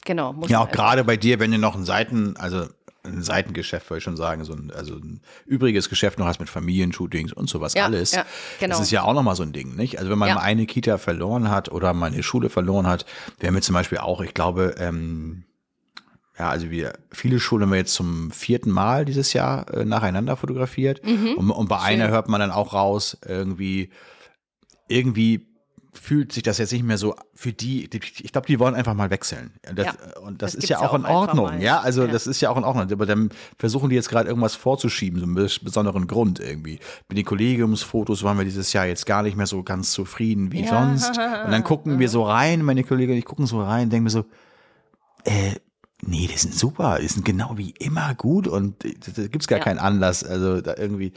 genau. 0.05 0.35
Ja, 0.49 0.61
auch 0.61 0.70
gerade 0.70 1.05
bei 1.05 1.16
dir, 1.16 1.39
wenn 1.41 1.51
du 1.53 1.59
noch 1.59 1.74
ein 1.74 1.85
Seiten, 1.85 2.37
also 2.37 2.66
ein 3.05 3.23
Seitengeschäft, 3.23 3.89
würde 3.89 3.99
ich 3.99 4.05
schon 4.05 4.17
sagen, 4.17 4.45
so 4.45 4.53
ein, 4.53 4.71
also 4.71 4.95
ein 4.95 5.21
übriges 5.47 5.89
Geschäft 5.89 6.19
noch 6.19 6.27
hast 6.27 6.39
mit 6.41 6.49
Familienshootings 6.51 7.33
und 7.33 7.49
sowas 7.49 7.75
Ja, 7.75 7.85
alles. 7.85 8.13
ja, 8.13 8.25
genau. 8.59 8.75
Das 8.75 8.83
ist 8.83 8.91
ja 8.91 9.03
auch 9.03 9.15
nochmal 9.15 9.37
so 9.37 9.43
ein 9.43 9.53
Ding, 9.53 9.75
nicht? 9.77 9.99
Also 9.99 10.11
wenn 10.11 10.19
man 10.19 10.29
Ja. 10.29 10.35
mal 10.37 10.43
eine 10.43 10.67
Kita 10.67 10.99
verloren 10.99 11.51
hat 11.51 11.71
oder 11.71 11.95
mal 11.95 12.07
eine 12.13 12.23
Schule 12.23 12.51
verloren 12.51 12.87
hat, 12.87 13.07
wir 13.39 13.49
haben 13.49 13.55
jetzt 13.55 13.67
zum 13.67 13.75
Beispiel 13.75 13.99
auch, 13.99 14.21
ich 14.21 14.35
glaube, 14.35 14.75
ähm, 14.79 15.45
ja, 16.39 16.49
also 16.51 16.71
wir, 16.71 16.95
viele 17.13 17.39
Schulen 17.41 17.63
haben 17.65 17.71
wir 17.73 17.79
jetzt 17.79 17.95
zum 17.95 18.31
vierten 18.31 18.71
Mal 18.71 19.05
dieses 19.05 19.33
Jahr 19.35 19.73
äh, 19.75 19.85
nacheinander 19.85 20.37
fotografiert. 20.37 21.05
Mhm. 21.05 21.35
Und, 21.37 21.51
und 21.51 21.69
bei 21.69 21.79
einer 21.81 22.09
hört 22.09 22.29
man 22.29 22.41
dann 22.41 22.51
auch 22.51 22.73
raus, 22.73 23.19
irgendwie, 23.27 23.91
irgendwie 24.89 25.47
fühlt 25.93 26.32
sich 26.32 26.43
das 26.45 26.59
jetzt 26.59 26.72
nicht 26.72 26.84
mehr 26.84 26.99
so 26.99 27.16
für 27.34 27.53
die, 27.53 27.91
die 27.91 28.01
ich 28.22 28.30
glaube, 28.32 28.47
die 28.47 28.59
wollen 28.61 28.74
einfach 28.76 28.95
mal 28.95 29.11
wechseln. 29.11 29.53
Das, 29.74 29.86
Ja, 29.86 29.93
und 30.22 30.41
das, 30.41 30.53
das 30.53 30.62
ist 30.62 30.68
ja 30.70 30.78
auch 30.78 30.91
auch 30.91 30.95
in 30.95 31.05
Ordnung, 31.05 31.61
ja, 31.61 31.80
also 31.80 32.03
Ja. 32.03 32.12
das 32.12 32.26
ist 32.28 32.41
ja 32.41 32.51
auch 32.51 32.57
in 32.57 32.64
Ordnung, 32.64 32.91
aber 32.93 33.07
dann 33.07 33.30
versuchen 33.59 33.91
die 33.91 33.97
jetzt 33.97 34.09
gerade 34.09 34.28
irgendwas 34.28 34.55
vorzuschieben, 34.55 35.18
so 35.18 35.26
einen 35.26 35.36
bes- 35.36 35.62
besonderen 35.64 36.07
Grund 36.07 36.38
irgendwie. 36.38 36.78
Mit 37.09 37.18
den 37.18 37.24
Kollegiumsfotos 37.24 38.22
waren 38.22 38.38
wir 38.38 38.45
dieses 38.45 38.72
Jahr 38.72 38.86
jetzt 38.86 39.05
gar 39.07 39.22
nicht 39.24 39.36
mehr 39.36 39.47
so 39.47 39.62
ganz 39.64 39.91
zufrieden 39.91 40.53
wie 40.53 40.62
Ja. 40.62 40.68
sonst 40.68 41.09
und 41.18 41.51
dann 41.51 41.64
gucken 41.64 41.99
wir 41.99 42.09
so 42.09 42.22
rein, 42.22 42.62
meine 42.62 42.84
Kollegen 42.84 43.12
und 43.12 43.18
ich 43.18 43.24
gucken 43.24 43.47
so 43.47 43.61
rein, 43.62 43.91
denken 43.91 44.07
wir 44.07 44.11
so, 44.12 44.24
äh, 45.24 45.57
nee, 46.07 46.27
die 46.27 46.37
sind 46.39 46.55
super, 46.55 46.99
die 47.01 47.09
sind 47.09 47.25
genau 47.25 47.57
wie 47.57 47.71
immer 47.79 48.15
gut 48.15 48.47
und 48.49 48.85
äh, 48.85 48.95
da 49.17 49.27
gibt's 49.27 49.47
gar 49.49 49.59
Ja. 49.59 49.65
keinen 49.65 49.79
Anlass, 49.79 50.25
also 50.25 50.61
da 50.61 50.75
irgendwie, 50.77 51.13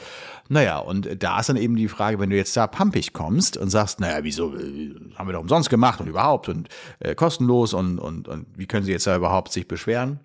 naja, 0.49 0.79
und 0.79 1.21
da 1.23 1.39
ist 1.39 1.49
dann 1.49 1.57
eben 1.57 1.75
die 1.75 1.87
Frage, 1.87 2.19
wenn 2.19 2.29
du 2.29 2.35
jetzt 2.35 2.55
da 2.57 2.67
pampig 2.67 3.13
kommst 3.13 3.57
und 3.57 3.69
sagst, 3.69 3.99
naja, 3.99 4.23
wieso, 4.23 4.55
äh, 4.55 4.93
haben 5.15 5.27
wir 5.27 5.33
doch 5.33 5.41
umsonst 5.41 5.69
gemacht 5.69 6.01
und 6.01 6.07
überhaupt 6.07 6.49
und 6.49 6.69
äh, 6.99 7.15
kostenlos 7.15 7.73
und, 7.73 7.99
und, 7.99 8.27
und 8.27 8.45
wie 8.55 8.65
können 8.65 8.85
sie 8.85 8.91
jetzt 8.91 9.07
da 9.07 9.15
überhaupt 9.15 9.51
sich 9.53 9.67
beschweren? 9.67 10.19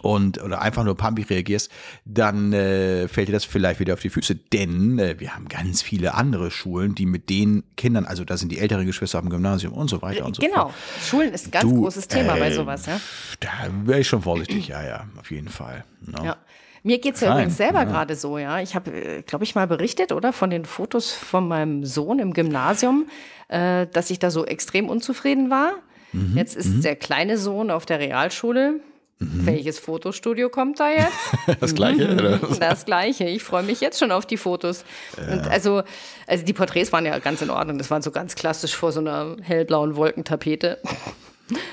Und 0.00 0.42
oder 0.42 0.62
einfach 0.62 0.84
nur 0.84 0.96
pumpig 0.96 1.28
reagierst, 1.30 1.70
dann 2.04 2.52
äh, 2.52 3.08
fällt 3.08 3.28
dir 3.28 3.32
das 3.32 3.44
vielleicht 3.44 3.80
wieder 3.80 3.94
auf 3.94 4.00
die 4.00 4.10
Füße. 4.10 4.34
Denn 4.36 4.98
äh, 4.98 5.18
wir 5.18 5.34
haben 5.34 5.48
ganz 5.48 5.82
viele 5.82 6.14
andere 6.14 6.50
Schulen, 6.50 6.94
die 6.94 7.06
mit 7.06 7.28
den 7.30 7.64
Kindern, 7.76 8.04
also 8.04 8.24
da 8.24 8.36
sind 8.36 8.52
die 8.52 8.58
älteren 8.58 8.86
Geschwister 8.86 9.18
auf 9.18 9.24
dem 9.24 9.30
Gymnasium 9.30 9.72
und 9.72 9.88
so 9.88 10.00
weiter 10.02 10.24
und 10.24 10.36
so 10.36 10.42
Genau. 10.42 10.62
fort. 10.68 10.74
Schulen 11.04 11.32
ist 11.32 11.48
ein 11.48 11.50
ganz 11.50 11.64
Du, 11.64 11.80
großes 11.82 12.08
Thema 12.08 12.36
bei 12.36 12.48
äh, 12.48 12.54
sowas, 12.54 12.86
ja. 12.86 13.00
Da 13.40 13.50
wäre 13.84 14.00
ich 14.00 14.08
schon 14.08 14.22
vorsichtig, 14.22 14.68
ja, 14.68 14.82
ja, 14.84 15.04
auf 15.18 15.30
jeden 15.30 15.48
Fall. 15.48 15.84
ne? 16.02 16.18
Ja. 16.24 16.36
Mir 16.84 17.00
geht's 17.00 17.20
ja 17.20 17.28
Fein, 17.28 17.38
übrigens 17.38 17.56
selber 17.56 17.80
ja. 17.80 17.84
gerade 17.84 18.14
so, 18.14 18.38
ja. 18.38 18.60
Ich 18.60 18.76
habe, 18.76 19.22
glaube 19.26 19.44
ich, 19.44 19.56
mal 19.56 19.66
berichtet, 19.66 20.12
oder? 20.12 20.32
Von 20.32 20.48
den 20.50 20.64
Fotos 20.64 21.10
von 21.12 21.48
meinem 21.48 21.84
Sohn 21.84 22.20
im 22.20 22.32
Gymnasium, 22.32 23.06
äh, 23.48 23.88
dass 23.92 24.10
ich 24.10 24.20
da 24.20 24.30
so 24.30 24.46
extrem 24.46 24.88
unzufrieden 24.88 25.50
war. 25.50 25.72
Mhm, 26.12 26.36
Jetzt 26.36 26.56
ist 26.56 26.84
der 26.84 26.94
kleine 26.96 27.36
Sohn 27.36 27.70
auf 27.72 27.84
der 27.84 27.98
Realschule. 27.98 28.80
Welches 29.20 29.78
Fotostudio 29.80 30.48
kommt 30.48 30.78
da 30.78 30.90
jetzt? 30.90 31.12
Das 31.60 31.74
gleiche, 31.74 32.12
oder? 32.14 32.38
Das 32.38 32.84
gleiche. 32.84 33.24
Ich 33.24 33.42
freue 33.42 33.62
mich 33.64 33.80
jetzt 33.80 33.98
schon 33.98 34.12
auf 34.12 34.26
die 34.26 34.36
Fotos. 34.36 34.84
Und 35.16 35.48
also, 35.48 35.82
also 36.26 36.44
die 36.44 36.52
Porträts 36.52 36.92
waren 36.92 37.04
ja 37.04 37.18
ganz 37.18 37.42
in 37.42 37.50
Ordnung. 37.50 37.78
Das 37.78 37.90
waren 37.90 38.02
so 38.02 38.10
ganz 38.12 38.34
klassisch 38.36 38.76
vor 38.76 38.92
so 38.92 39.00
einer 39.00 39.36
hellblauen 39.42 39.96
Wolkentapete. 39.96 40.78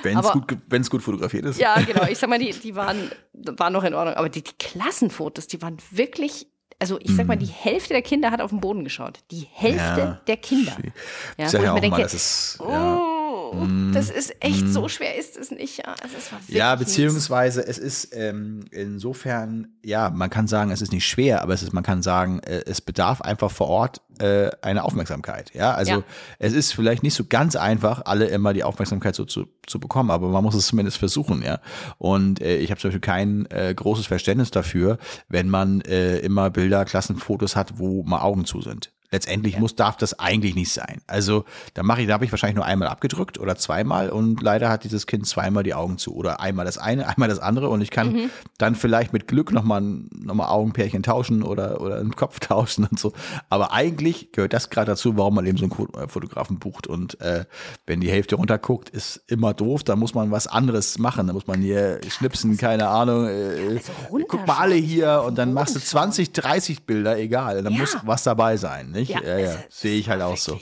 Wenn 0.04 0.18
es 0.18 0.32
gut, 0.32 0.58
wenn's 0.70 0.90
gut 0.90 1.04
fotografiert 1.04 1.46
ist. 1.46 1.60
Ja, 1.60 1.80
genau. 1.82 2.06
Ich 2.10 2.18
sag 2.18 2.30
mal, 2.30 2.40
die, 2.40 2.52
die 2.52 2.76
waren, 2.76 3.12
waren 3.34 3.74
noch 3.74 3.84
in 3.84 3.94
Ordnung. 3.94 4.16
Aber 4.16 4.30
die, 4.30 4.42
die 4.44 4.54
Klassenfotos, 4.58 5.48
die 5.48 5.62
waren 5.62 5.78
wirklich. 5.92 6.48
Also 6.80 6.98
ich 7.00 7.16
sag 7.16 7.28
mal, 7.28 7.38
die 7.38 7.46
Hälfte 7.46 7.94
der 7.94 8.02
Kinder 8.02 8.32
hat 8.32 8.42
auf 8.42 8.50
den 8.50 8.60
Boden 8.60 8.84
geschaut. 8.84 9.20
Die 9.32 9.48
Hälfte 9.52 10.00
Ja. 10.00 10.22
der 10.28 10.38
Kinder. 10.38 10.76
Ich 10.84 10.92
Ja, 11.38 11.48
sag 11.50 11.62
wo 11.62 11.64
ja 11.64 11.64
ich 11.64 11.70
auch 11.70 11.74
mal, 11.76 11.82
denke, 11.82 12.02
das 12.02 12.14
ist, 12.14 12.60
ja. 12.60 13.02
Oh, 13.36 13.68
das 13.94 14.10
ist 14.10 14.36
echt 14.40 14.68
so 14.70 14.88
schwer 14.88 15.18
ist 15.18 15.36
es 15.38 15.52
nicht. 15.52 15.80
Ja, 15.80 15.96
also 16.02 16.16
es 16.18 16.30
Ja, 16.48 16.76
beziehungsweise 16.76 17.66
es 17.66 17.78
ist 17.78 18.16
ähm, 18.16 18.62
insofern, 18.72 19.68
ja, 19.84 20.10
man 20.10 20.30
kann 20.30 20.48
sagen, 20.48 20.72
es 20.72 20.82
ist 20.82 20.92
nicht 20.92 21.06
schwer, 21.08 21.42
aber 21.42 21.54
es 21.54 21.62
ist, 21.62 21.74
man 21.74 21.84
kann 21.84 22.02
sagen, 22.02 22.40
äh, 22.40 22.64
es 22.66 22.82
bedarf 22.82 23.22
einfach 23.22 23.52
vor 23.52 23.68
Ort 23.68 24.02
äh, 24.20 24.50
eine 24.62 24.84
Aufmerksamkeit. 24.84 25.52
Ja, 25.54 25.74
also 25.74 25.92
Ja. 25.92 26.04
es 26.40 26.54
ist 26.54 26.74
vielleicht 26.74 27.04
nicht 27.04 27.14
so 27.14 27.26
ganz 27.28 27.56
einfach, 27.56 28.04
alle 28.06 28.28
immer 28.28 28.54
die 28.54 28.64
Aufmerksamkeit 28.64 29.16
so 29.16 29.26
zu, 29.26 29.48
zu 29.68 29.80
bekommen, 29.80 30.12
aber 30.12 30.30
man 30.30 30.44
muss 30.44 30.56
es 30.56 30.68
zumindest 30.68 30.98
versuchen, 30.98 31.42
ja. 31.42 31.60
Und 31.98 32.42
äh, 32.42 32.58
ich 32.58 32.72
habe 32.72 32.80
zum 32.80 32.90
Beispiel 32.90 33.02
kein 33.02 33.46
äh, 33.52 33.74
großes 33.76 34.08
Verständnis 34.08 34.52
dafür, 34.52 34.98
wenn 35.28 35.50
man 35.50 35.82
äh, 35.82 36.20
immer 36.20 36.50
Bilder, 36.50 36.86
Klassenfotos 36.86 37.56
hat, 37.56 37.80
wo 37.80 38.04
mal 38.04 38.22
Augen 38.22 38.46
zu 38.46 38.62
sind. 38.62 38.92
Letztendlich 39.12 39.58
muss, 39.60 39.76
darf 39.76 39.98
das 39.98 40.20
eigentlich 40.20 40.56
nicht 40.56 40.72
sein. 40.74 41.02
Also 41.08 41.46
da 41.74 41.84
mache 41.84 42.02
ich, 42.02 42.08
da 42.08 42.14
habe 42.14 42.26
ich 42.26 42.32
wahrscheinlich 42.32 42.56
nur 42.56 42.66
einmal 42.66 42.88
abgedrückt 42.88 43.40
oder 43.40 43.56
zweimal 43.56 44.10
und 44.10 44.42
leider 44.42 44.70
hat 44.70 44.84
dieses 44.84 45.08
Kind 45.08 45.28
zweimal 45.28 45.64
die 45.64 45.74
Augen 45.74 45.98
zu 45.98 46.16
oder 46.16 46.40
einmal 46.40 46.66
das 46.66 46.78
eine, 46.78 47.08
einmal 47.10 47.30
das 47.30 47.40
andere 47.40 47.70
und 47.70 47.82
ich 47.82 47.92
kann 47.92 48.06
Mhm. 48.14 48.30
dann 48.58 48.76
vielleicht 48.76 49.14
mit 49.14 49.28
Glück 49.28 49.52
nochmal 49.52 49.82
noch 49.82 50.36
mal 50.36 50.48
Augenpärchen 50.50 51.04
tauschen 51.04 51.44
oder 51.44 51.82
oder 51.82 51.98
einen 52.00 52.16
Kopf 52.16 52.40
tauschen 52.42 52.86
und 52.90 53.00
so. 53.00 53.14
Aber 53.50 53.72
eigentlich 53.74 54.32
gehört 54.32 54.54
das 54.54 54.70
gerade 54.70 54.92
dazu, 54.92 55.18
warum 55.18 55.36
man 55.36 55.46
eben 55.46 55.58
so 55.58 55.66
einen 55.66 56.04
äh, 56.04 56.08
Fotografen 56.08 56.60
bucht 56.60 56.88
und 56.88 57.20
äh, 57.22 57.46
wenn 57.88 58.02
die 58.02 58.10
Hälfte 58.12 58.36
runterguckt, 58.36 58.90
ist 58.90 59.22
immer 59.28 59.54
doof. 59.54 59.84
Da 59.84 59.96
muss 59.96 60.14
man 60.14 60.32
was 60.32 60.48
anderes 60.48 60.98
machen. 60.98 61.28
Da 61.28 61.34
muss 61.34 61.48
man 61.48 61.62
hier 61.62 62.00
schnipsen, 62.10 62.58
keine 62.58 62.88
Ahnung. 62.88 63.28
Äh, 63.28 63.80
guck 64.28 64.46
mal 64.48 64.58
alle 64.58 64.76
hier 64.76 65.24
und 65.26 65.38
dann 65.38 65.54
machst 65.54 65.76
du 65.76 65.80
20, 65.80 66.32
30 66.34 66.84
Bilder, 66.86 67.18
egal. 67.18 67.62
Dann 67.64 67.74
Ja. 67.74 67.80
muss 67.80 67.98
was 68.04 68.24
dabei 68.24 68.58
sein, 68.58 68.92
nicht? 68.92 69.05
Ja, 69.10 69.22
ja, 69.22 69.38
es- 69.38 69.58
es 69.70 69.80
sehe 69.82 70.00
ich 70.00 70.10
halt 70.10 70.22
auch 70.22 70.38
so. 70.38 70.60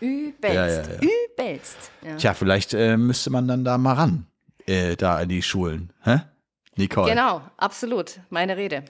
Übelst. 0.00 0.42
Ja, 0.54 0.66
ja, 0.66 0.82
ja. 0.82 1.00
Übelst. 1.00 1.76
Ja. 2.02 2.16
Tja, 2.16 2.34
vielleicht 2.34 2.74
äh, 2.74 2.96
müsste 2.96 3.30
man 3.30 3.48
dann 3.48 3.64
da 3.64 3.78
mal 3.78 3.94
ran, 3.94 4.26
äh, 4.66 4.96
da 4.96 5.20
in 5.20 5.28
die 5.28 5.42
Schulen. 5.42 5.92
Hä? 6.02 6.20
Nicole. 6.76 7.08
Genau, 7.10 7.40
absolut. 7.56 8.20
Meine 8.30 8.56
Rede. 8.56 8.82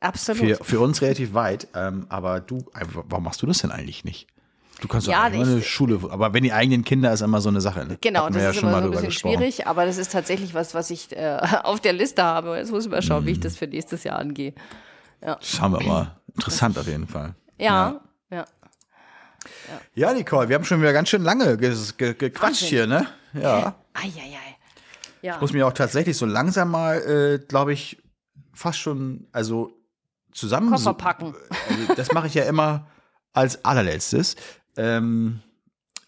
Absolut. 0.00 0.56
Für, 0.58 0.64
für 0.64 0.80
uns 0.80 1.00
relativ 1.00 1.32
weit, 1.32 1.68
ähm, 1.74 2.06
aber 2.08 2.40
du, 2.40 2.58
äh, 2.74 2.84
warum 3.08 3.24
machst 3.24 3.40
du 3.42 3.46
das 3.46 3.58
denn 3.58 3.70
eigentlich 3.70 4.04
nicht? 4.04 4.26
Du 4.80 4.88
kannst 4.88 5.06
Ja, 5.06 5.20
mal 5.20 5.32
eine 5.32 5.58
ich- 5.58 5.70
Schule, 5.70 6.00
aber 6.10 6.34
wenn 6.34 6.42
die 6.42 6.52
eigenen 6.52 6.84
Kinder 6.84 7.12
ist 7.12 7.20
immer 7.20 7.40
so 7.40 7.48
eine 7.48 7.60
Sache. 7.60 7.86
Ne? 7.86 7.98
Genau, 8.00 8.24
Hatten 8.24 8.34
das 8.34 8.42
ja 8.42 8.50
ist 8.50 8.56
schon 8.56 8.68
immer 8.68 8.72
mal 8.72 8.82
so 8.82 8.88
ein 8.88 8.90
bisschen 8.90 9.06
gesprochen. 9.10 9.36
schwierig, 9.38 9.66
aber 9.68 9.86
das 9.86 9.96
ist 9.96 10.10
tatsächlich 10.10 10.54
was, 10.54 10.74
was 10.74 10.90
ich 10.90 11.12
äh, 11.16 11.38
auf 11.62 11.78
der 11.80 11.92
Liste 11.92 12.24
habe. 12.24 12.56
Jetzt 12.56 12.72
muss 12.72 12.84
ich 12.84 12.90
mal 12.90 13.00
schauen, 13.00 13.24
wie 13.26 13.30
ich 13.30 13.38
Mhm. 13.38 13.42
das 13.42 13.56
für 13.56 13.68
nächstes 13.68 14.02
Jahr 14.02 14.18
angehe. 14.18 14.54
Schauen 15.40 15.72
wir 15.72 15.80
mal. 15.86 16.16
Interessant 16.34 16.76
auf 16.78 16.88
jeden 16.88 17.06
Fall. 17.06 17.36
Ja, 17.58 18.00
ja. 18.30 18.44
Ja, 19.94 20.12
Nicole, 20.12 20.48
wir 20.48 20.56
haben 20.56 20.64
schon 20.64 20.80
wieder 20.80 20.92
ganz 20.92 21.08
schön 21.08 21.22
lange 21.22 21.56
ge 21.56 21.74
ge 21.96 22.14
gequatscht 22.14 22.62
Wahnsinn. 22.62 22.68
hier, 22.68 22.86
ne? 22.86 23.06
Ja. 23.34 23.74
Eieiei. 23.94 24.38
Ja. 25.22 25.38
muss 25.38 25.52
mir 25.52 25.66
auch 25.66 25.72
tatsächlich 25.72 26.16
so 26.16 26.26
langsam 26.26 26.70
mal, 26.70 27.00
äh, 27.00 27.38
glaube 27.46 27.72
ich, 27.72 28.02
fast 28.52 28.78
schon, 28.78 29.28
also 29.32 29.72
zusammen. 30.32 30.70
Koffer 30.70 30.94
packen. 30.94 31.34
Also, 31.68 31.94
das 31.94 32.12
mache 32.12 32.26
ich 32.26 32.34
ja 32.34 32.44
immer 32.44 32.88
als 33.32 33.64
allerletztes. 33.64 34.36
Ähm, 34.76 35.40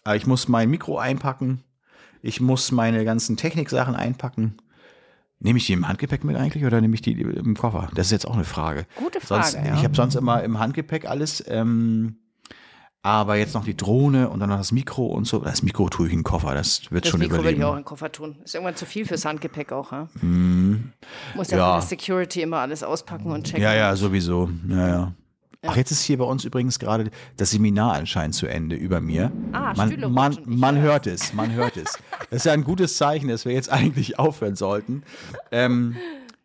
aber 0.03 0.15
ich 0.15 0.27
muss 0.27 0.47
mein 0.47 0.69
Mikro 0.69 0.97
einpacken. 0.97 1.63
Ich 2.21 2.41
muss 2.41 2.71
meine 2.71 3.05
ganzen 3.05 3.37
Techniksachen 3.37 3.95
einpacken. 3.95 4.57
Nehme 5.39 5.57
ich 5.57 5.65
die 5.67 5.73
im 5.73 5.87
Handgepäck 5.87 6.23
mit 6.23 6.35
eigentlich 6.37 6.65
oder 6.65 6.79
nehme 6.81 6.95
ich 6.95 7.01
die 7.01 7.11
im 7.13 7.55
Koffer? 7.55 7.89
Das 7.93 8.07
ist 8.07 8.11
jetzt 8.11 8.27
auch 8.27 8.35
eine 8.35 8.45
Frage. 8.45 8.85
Gute 8.95 9.19
Frage, 9.21 9.43
Sonst, 9.47 9.65
ja. 9.65 9.75
Ich 9.75 9.83
habe 9.83 9.95
sonst 9.95 10.15
immer 10.15 10.41
im 10.43 10.59
Handgepäck 10.59 11.05
alles. 11.09 11.43
Ähm, 11.47 12.17
Aber 13.03 13.35
jetzt 13.35 13.53
noch 13.53 13.65
die 13.65 13.77
Drohne 13.77 14.29
und 14.29 14.39
dann 14.39 14.49
noch 14.49 14.57
das 14.57 14.71
Mikro 14.71 15.05
und 15.07 15.25
so. 15.25 15.39
Das 15.39 15.61
Mikro 15.61 15.89
tue 15.89 16.07
ich 16.07 16.13
in 16.13 16.19
den 16.19 16.23
Koffer, 16.23 16.55
das 16.55 16.89
wird 16.91 17.05
Das 17.05 17.11
schon 17.11 17.19
Mikro 17.19 17.35
überleben. 17.35 17.59
ich 17.59 17.65
auch 17.65 17.73
in 17.73 17.79
den 17.79 17.85
Koffer 17.85 18.11
tun. 18.11 18.37
Ist 18.43 18.55
irgendwann 18.55 18.75
zu 18.77 18.85
viel 18.87 19.05
fürs 19.05 19.25
Handgepäck 19.25 19.71
auch, 19.73 19.91
ja? 19.91 20.07
Mhm. 20.21 20.93
Muss 21.35 21.51
ja, 21.51 21.57
Ja. 21.57 21.81
Security 21.81 22.41
immer 22.41 22.59
alles 22.59 22.81
auspacken 22.81 23.29
und 23.31 23.45
checken. 23.45 23.61
Ja, 23.61 23.73
ja, 23.75 23.95
sowieso. 23.95 24.49
Ja, 24.69 24.87
ja. 24.87 25.13
Ach, 25.67 25.75
jetzt 25.75 25.91
ist 25.91 26.01
hier 26.03 26.17
bei 26.17 26.25
uns 26.25 26.45
übrigens 26.45 26.79
gerade 26.79 27.09
das 27.37 27.51
Seminar 27.51 27.93
anscheinend 27.93 28.35
zu 28.35 28.47
Ende 28.47 28.75
über 28.75 29.01
mir. 29.01 29.31
Ah, 29.51 29.73
man, 29.75 29.89
Stühle 29.91 30.09
man, 30.09 30.37
man 30.45 30.77
hört 30.79 31.07
es, 31.07 31.33
man 31.33 31.51
hört 31.53 31.77
es. 31.77 31.97
Das 32.29 32.37
ist 32.37 32.45
ja 32.45 32.53
ein 32.53 32.63
gutes 32.63 32.97
Zeichen, 32.97 33.27
dass 33.27 33.45
wir 33.45 33.53
jetzt 33.53 33.71
eigentlich 33.71 34.19
aufhören 34.19 34.55
sollten. 34.55 35.03
Ähm, 35.51 35.95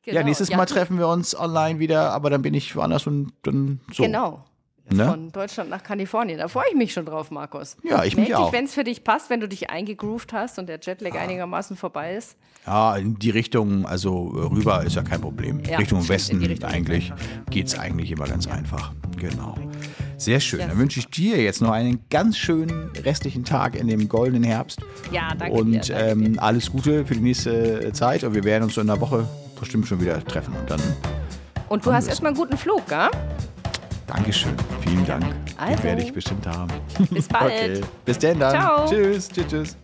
Ja, 0.04 0.14
Genau, 0.14 0.24
nächstes 0.26 0.50
Mal 0.50 0.64
treffen 0.66 0.98
wir 0.98 1.08
uns 1.08 1.38
online 1.38 1.78
wieder, 1.78 2.10
aber 2.12 2.30
dann 2.30 2.40
bin 2.42 2.54
ich 2.54 2.74
woanders 2.74 3.06
und 3.06 3.32
dann 3.42 3.80
so. 3.92 4.02
Genau. 4.02 4.44
Ne? 4.88 5.04
Von 5.04 5.30
Deutschland 5.30 5.70
nach 5.70 5.82
Kalifornien. 5.82 6.38
Da 6.38 6.48
freue 6.48 6.64
ich 6.70 6.76
mich 6.76 6.92
schon 6.92 7.06
drauf, 7.06 7.30
Markus. 7.30 7.76
Ja, 7.82 8.02
ich 8.04 8.16
mich 8.16 8.28
Meld 8.28 8.40
auch. 8.40 8.50
dich, 8.50 8.58
wenn 8.58 8.64
es 8.64 8.74
für 8.74 8.82
dich 8.82 9.04
passt, 9.04 9.30
wenn 9.30 9.40
du 9.40 9.48
dich 9.48 9.70
eingegroovt 9.70 10.32
hast 10.32 10.58
und 10.58 10.68
der 10.68 10.80
Jetlag 10.82 11.14
einigermaßen 11.14 11.76
vorbei 11.76 12.16
ist. 12.16 12.36
Ja, 12.66 12.96
in 12.96 13.16
die 13.18 13.30
Richtung, 13.30 13.86
also 13.86 14.32
äh, 14.36 14.46
rüber 14.46 14.82
ist 14.84 14.96
ja 14.96 15.02
kein 15.02 15.20
Problem. 15.20 15.62
Ja, 15.64 15.78
Richtung 15.78 16.06
Westen 16.08 16.44
Richtung 16.44 16.68
eigentlich 16.68 17.12
geht 17.50 17.68
es 17.68 17.78
eigentlich 17.78 18.10
immer 18.10 18.26
ganz 18.26 18.48
einfach. 18.48 18.92
Genau. 19.16 19.54
Sehr 20.16 20.40
schön. 20.40 20.60
Dann 20.60 20.76
wünsche 20.76 21.00
ich 21.00 21.06
dir 21.06 21.40
jetzt 21.40 21.62
noch 21.62 21.70
einen 21.70 22.04
ganz 22.10 22.36
schönen 22.36 22.90
restlichen 23.04 23.44
Tag 23.44 23.74
in 23.76 23.88
dem 23.88 24.08
goldenen 24.08 24.42
Herbst. 24.44 24.80
Ja, 25.10 25.34
danke 25.34 25.56
Und 25.56 25.72
dir. 25.72 25.80
Danke 25.80 26.10
ähm, 26.10 26.32
dir. 26.34 26.42
alles 26.42 26.70
Gute 26.70 27.06
für 27.06 27.14
die 27.14 27.20
nächste 27.20 27.92
Zeit. 27.92 28.24
Und 28.24 28.34
wir 28.34 28.44
werden 28.44 28.64
uns 28.64 28.74
so 28.74 28.80
in 28.80 28.90
einer 28.90 29.00
Woche 29.00 29.26
bestimmt 29.58 29.86
schon 29.86 30.00
wieder 30.00 30.22
treffen. 30.24 30.54
Und 30.54 30.70
dann 30.70 30.80
Und 31.68 31.86
du 31.86 31.92
hast 31.92 32.08
erstmal 32.08 32.30
einen 32.30 32.38
guten 32.38 32.56
Flug, 32.58 32.86
gell? 32.88 33.08
Dankeschön. 34.10 34.54
Vielen 34.80 35.06
Dank. 35.06 35.24
Den 35.24 35.58
Also. 35.58 35.82
werde 35.84 36.02
ich 36.02 36.12
bestimmt 36.12 36.46
haben. 36.46 36.72
Bis 37.10 37.28
bald. 37.28 37.52
Okay. 37.52 37.80
Bis 38.04 38.18
denn 38.18 38.38
dann. 38.40 38.52
Ciao. 38.52 38.88
Tschüss. 38.88 39.28
Tschüss. 39.28 39.46
Tschüss. 39.48 39.76